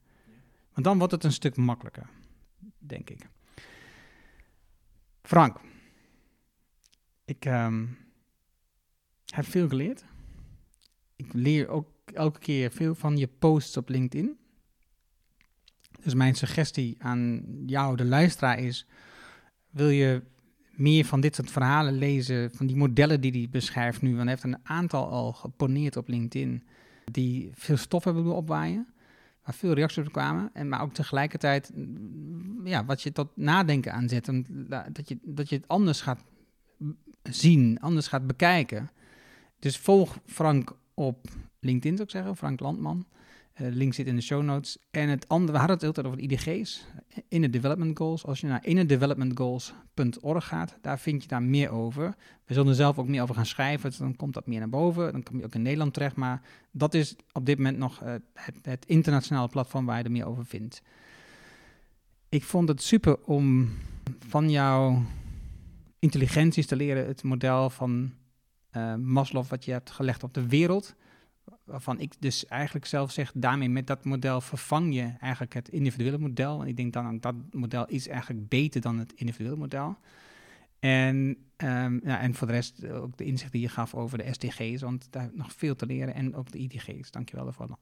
Want 0.73 0.87
dan 0.87 0.99
wordt 0.99 1.13
het 1.13 1.25
een 1.25 1.33
stuk 1.33 1.57
makkelijker, 1.57 2.09
denk 2.79 3.11
ik. 3.11 3.29
Frank, 5.23 5.61
ik 7.25 7.45
ehm, 7.45 7.87
heb 9.27 9.47
veel 9.47 9.69
geleerd. 9.69 10.05
Ik 11.17 11.33
leer 11.33 11.69
ook 11.69 11.89
elke 12.05 12.39
keer 12.39 12.71
veel 12.71 12.95
van 12.95 13.17
je 13.17 13.27
posts 13.27 13.77
op 13.77 13.89
LinkedIn. 13.89 14.39
Dus 16.05 16.15
mijn 16.15 16.35
suggestie 16.35 16.97
aan 16.99 17.45
jou, 17.67 17.97
de 17.97 18.05
luisteraar, 18.05 18.59
is: 18.59 18.87
wil 19.71 19.89
je 19.89 20.23
meer 20.71 21.05
van 21.05 21.21
dit 21.21 21.35
soort 21.35 21.51
verhalen 21.51 21.95
lezen, 21.95 22.51
van 22.51 22.67
die 22.67 22.77
modellen 22.77 23.21
die 23.21 23.31
hij 23.31 23.49
beschrijft 23.51 24.03
nu? 24.03 24.09
Want 24.09 24.23
hij 24.23 24.31
heeft 24.31 24.43
een 24.45 24.59
aantal 24.63 25.09
al 25.09 25.33
geponeerd 25.33 25.97
op 25.97 26.09
LinkedIn, 26.09 26.63
die 27.11 27.51
veel 27.55 27.77
stof 27.77 28.05
hebben 28.05 28.35
opwaaien, 28.35 28.87
waar 29.45 29.55
veel 29.55 29.73
reacties 29.73 30.07
op 30.07 30.13
kwamen. 30.13 30.51
En 30.53 30.69
maar 30.69 30.83
ook 30.83 30.95
tegelijkertijd, 30.95 31.73
ja, 32.65 32.85
wat 32.85 33.03
je 33.03 33.13
tot 33.13 33.37
nadenken 33.37 33.93
aanzet, 33.93 34.31
dat 34.93 35.09
je, 35.09 35.19
dat 35.23 35.49
je 35.49 35.57
het 35.57 35.69
anders 35.69 36.01
gaat 36.01 36.25
zien, 37.23 37.81
anders 37.81 38.07
gaat 38.07 38.27
bekijken. 38.27 38.91
Dus 39.59 39.79
volg 39.79 40.19
Frank 40.27 40.73
op 40.95 41.29
LinkedIn, 41.61 41.97
zou 41.97 42.03
ik 42.03 42.15
zeggen, 42.15 42.37
Frank 42.37 42.61
Landman. 42.61 43.07
Uh, 43.61 43.69
link 43.71 43.95
zit 43.95 44.07
in 44.07 44.17
de 44.17 44.23
show 44.23 44.43
notes. 44.43 44.79
En 44.91 45.09
het 45.09 45.29
andere, 45.29 45.53
we 45.53 45.59
hadden 45.59 45.77
het 45.77 45.87
altijd 45.87 46.07
over 46.07 46.19
IDG's, 46.19 46.85
Inner 47.29 47.51
Development 47.51 47.99
Goals. 47.99 48.25
Als 48.25 48.41
je 48.41 48.47
naar 48.47 48.67
innerdevelopmentgoals.org 48.67 50.47
gaat, 50.47 50.79
daar 50.81 50.99
vind 50.99 51.23
je 51.23 51.29
daar 51.29 51.43
meer 51.43 51.71
over. 51.71 52.15
We 52.45 52.55
zullen 52.55 52.69
er 52.69 52.75
zelf 52.75 52.99
ook 52.99 53.09
meer 53.09 53.23
over 53.23 53.35
gaan 53.35 53.47
schrijven, 53.47 53.91
dus 53.91 53.99
dan 53.99 54.17
komt 54.17 54.35
dat 54.35 54.47
meer 54.47 54.59
naar 54.59 54.69
boven. 54.69 55.13
Dan 55.13 55.23
kom 55.23 55.39
je 55.39 55.45
ook 55.45 55.55
in 55.55 55.63
Nederland 55.63 55.95
terecht, 55.95 56.17
maar 56.17 56.43
dat 56.71 56.95
is 56.95 57.17
op 57.33 57.47
dit 57.47 57.57
moment 57.57 57.79
nog 57.79 58.03
uh, 58.03 58.15
het, 58.33 58.57
het, 58.63 58.87
internationale 58.87 59.49
platform 59.49 59.87
waar 59.87 59.99
je 59.99 60.05
er 60.05 60.11
meer 60.11 60.27
over 60.27 60.47
vindt. 60.47 60.83
Ik 62.29 62.43
vond 62.43 62.69
het 62.69 62.83
super 62.83 63.19
om 63.25 63.71
van 64.29 64.51
jouw 64.51 65.03
intelligenties 65.99 66.67
te 66.67 66.77
leren, 66.77 67.07
het 67.07 67.23
model 67.23 67.71
van 67.71 68.13
uh, 68.77 68.95
Maslow 68.95 69.47
wat 69.47 69.65
je 69.65 69.73
hebt 69.73 69.91
gelegd 69.91 70.23
op 70.23 70.35
de 70.35 70.49
wereld 70.49 70.95
waarvan 71.65 72.01
ik 72.01 72.13
dus 72.19 72.47
eigenlijk 72.47 72.87
zelf 72.87 73.13
zeg, 73.13 73.33
daarmee 73.35 73.69
met 73.69 73.87
dat 73.87 74.05
model 74.05 74.41
vervang 74.41 74.95
je 74.95 75.13
eigenlijk 75.21 75.55
het 75.55 75.69
individuele 75.69 76.19
model. 76.19 76.61
En 76.61 76.67
ik 76.67 76.77
denk 76.77 76.93
dan, 76.93 77.21
dat 77.21 77.35
model 77.51 77.87
is 77.87 78.09
eigenlijk 78.09 78.49
beter 78.49 78.81
dan 78.81 78.99
het 78.99 79.13
individuele 79.13 79.57
model. 79.57 79.97
En, 80.79 81.37
um, 81.57 82.01
ja, 82.05 82.21
en 82.21 82.35
voor 82.35 82.47
de 82.47 82.53
rest 82.53 82.89
ook 82.89 83.17
de 83.17 83.25
inzicht 83.25 83.53
die 83.53 83.61
je 83.61 83.69
gaf 83.69 83.95
over 83.95 84.19
de 84.19 84.33
SDG's, 84.33 84.83
want 84.83 85.07
daar 85.11 85.31
nog 85.33 85.53
veel 85.53 85.77
te 85.77 85.87
leren. 85.87 86.15
En 86.15 86.35
ook 86.35 86.53
de 86.53 86.59
IDG's. 86.59 87.11
Dankjewel 87.11 87.45
daarvoor. 87.45 87.79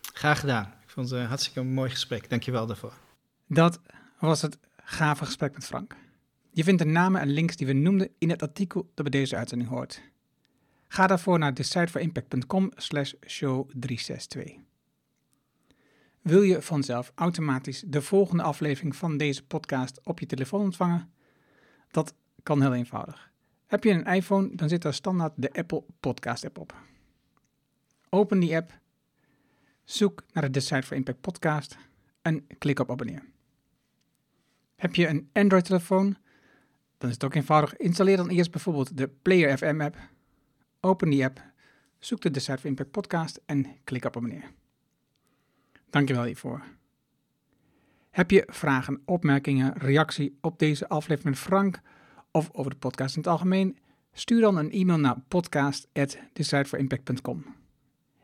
Graag 0.00 0.40
gedaan. 0.40 0.64
Ik 0.64 0.90
vond 0.90 1.10
het 1.10 1.20
een 1.20 1.26
hartstikke 1.26 1.62
mooi 1.62 1.90
gesprek. 1.90 2.30
Dankjewel 2.30 2.66
daarvoor. 2.66 2.92
Dat 3.46 3.80
was 4.18 4.42
het 4.42 4.58
gave 4.76 5.24
gesprek 5.24 5.54
met 5.54 5.64
Frank. 5.64 5.96
Je 6.50 6.64
vindt 6.64 6.82
de 6.82 6.88
namen 6.88 7.20
en 7.20 7.28
links 7.28 7.56
die 7.56 7.66
we 7.66 7.72
noemden 7.72 8.08
in 8.18 8.30
het 8.30 8.42
artikel 8.42 8.90
dat 8.94 9.10
bij 9.10 9.20
deze 9.20 9.36
uitzending 9.36 9.70
hoort. 9.70 10.02
Ga 10.94 11.06
daarvoor 11.06 11.38
naar 11.38 11.54
decideforimpact.com 11.54 12.70
slash 12.74 13.12
show 13.26 13.70
362. 13.72 14.56
Wil 16.22 16.42
je 16.42 16.62
vanzelf 16.62 17.12
automatisch 17.14 17.84
de 17.86 18.02
volgende 18.02 18.42
aflevering 18.42 18.96
van 18.96 19.16
deze 19.16 19.46
podcast 19.46 20.00
op 20.04 20.20
je 20.20 20.26
telefoon 20.26 20.60
ontvangen? 20.60 21.12
Dat 21.90 22.14
kan 22.42 22.60
heel 22.60 22.74
eenvoudig. 22.74 23.30
Heb 23.66 23.84
je 23.84 23.90
een 23.90 24.04
iPhone, 24.04 24.54
dan 24.54 24.68
zit 24.68 24.82
daar 24.82 24.94
standaard 24.94 25.32
de 25.36 25.52
Apple 25.52 25.84
Podcast 26.00 26.44
app 26.44 26.58
op. 26.58 26.74
Open 28.08 28.40
die 28.40 28.56
app, 28.56 28.78
zoek 29.84 30.24
naar 30.32 30.42
de 30.42 30.50
Decide 30.50 30.82
for 30.82 30.96
Impact 30.96 31.20
podcast 31.20 31.76
en 32.22 32.46
klik 32.58 32.80
op 32.80 32.90
abonneer. 32.90 33.24
Heb 34.76 34.94
je 34.94 35.08
een 35.08 35.28
Android-telefoon? 35.32 36.16
Dan 36.98 37.08
is 37.08 37.14
het 37.14 37.24
ook 37.24 37.34
eenvoudig. 37.34 37.76
Installeer 37.76 38.16
dan 38.16 38.28
eerst 38.28 38.50
bijvoorbeeld 38.50 38.96
de 38.96 39.08
Player 39.08 39.58
FM 39.58 39.80
app 39.80 40.12
Open 40.84 41.10
die 41.10 41.24
app, 41.24 41.42
zoek 41.98 42.20
de 42.20 42.40
for 42.40 42.66
Impact 42.66 42.90
podcast 42.90 43.40
en 43.46 43.66
klik 43.84 44.04
op 44.04 44.16
abonneer. 44.16 44.52
Dankjewel 45.90 46.24
hiervoor. 46.24 46.62
Heb 48.10 48.30
je 48.30 48.42
vragen, 48.46 49.02
opmerkingen, 49.04 49.78
reactie 49.78 50.38
op 50.40 50.58
deze 50.58 50.88
aflevering 50.88 51.34
met 51.34 51.44
Frank 51.44 51.80
of 52.30 52.50
over 52.52 52.70
de 52.70 52.76
podcast 52.76 53.16
in 53.16 53.22
het 53.22 53.30
algemeen? 53.30 53.78
Stuur 54.12 54.40
dan 54.40 54.56
een 54.56 54.70
e-mail 54.70 54.98
naar 54.98 55.20
podcast.decideforimpact.com. 55.28 57.44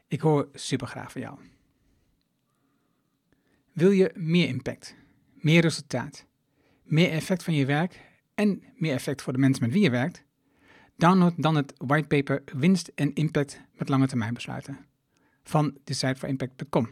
Ik 0.08 0.20
hoor 0.20 0.48
super 0.54 0.86
graag 0.86 1.12
van 1.12 1.20
jou. 1.20 1.38
Wil 3.72 3.90
je 3.90 4.10
meer 4.14 4.48
impact, 4.48 4.96
meer 5.32 5.60
resultaat, 5.60 6.26
meer 6.82 7.10
effect 7.10 7.42
van 7.42 7.54
je 7.54 7.66
werk 7.66 8.00
en 8.34 8.62
meer 8.74 8.92
effect 8.92 9.22
voor 9.22 9.32
de 9.32 9.38
mensen 9.38 9.64
met 9.64 9.72
wie 9.72 9.82
je 9.82 9.90
werkt? 9.90 10.28
Download 11.00 11.32
dan 11.36 11.54
het 11.54 11.74
whitepaper 11.76 12.42
Winst 12.56 12.92
en 12.94 13.14
Impact 13.14 13.60
met 13.72 13.88
lange 13.88 14.06
termijn 14.06 14.34
besluiten 14.34 14.78
van 15.42 15.78
decideforimpact.com. 15.84 16.88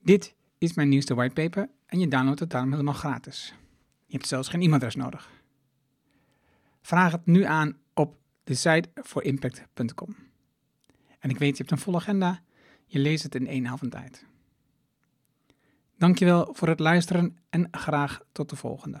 Dit 0.00 0.34
is 0.58 0.74
mijn 0.74 0.88
nieuwste 0.88 1.14
whitepaper 1.14 1.68
en 1.86 1.98
je 1.98 2.08
downloadt 2.08 2.40
het 2.40 2.50
daarom 2.50 2.70
helemaal 2.70 2.94
gratis. 2.94 3.54
Je 4.06 4.16
hebt 4.16 4.28
zelfs 4.28 4.48
geen 4.48 4.60
e-mailadres 4.60 4.94
nodig. 4.94 5.30
Vraag 6.80 7.12
het 7.12 7.26
nu 7.26 7.44
aan 7.44 7.76
op 7.94 8.16
decideforimpact.com. 8.44 10.16
En 11.18 11.30
ik 11.30 11.38
weet, 11.38 11.50
je 11.50 11.56
hebt 11.56 11.70
een 11.70 11.78
volle 11.78 11.96
agenda. 11.96 12.40
Je 12.86 12.98
leest 12.98 13.22
het 13.22 13.34
in 13.34 13.46
één 13.46 13.66
avond 13.66 13.90
tijd. 13.92 14.24
Dankjewel 15.98 16.54
voor 16.54 16.68
het 16.68 16.80
luisteren 16.80 17.36
en 17.50 17.68
graag 17.70 18.20
tot 18.32 18.50
de 18.50 18.56
volgende. 18.56 19.00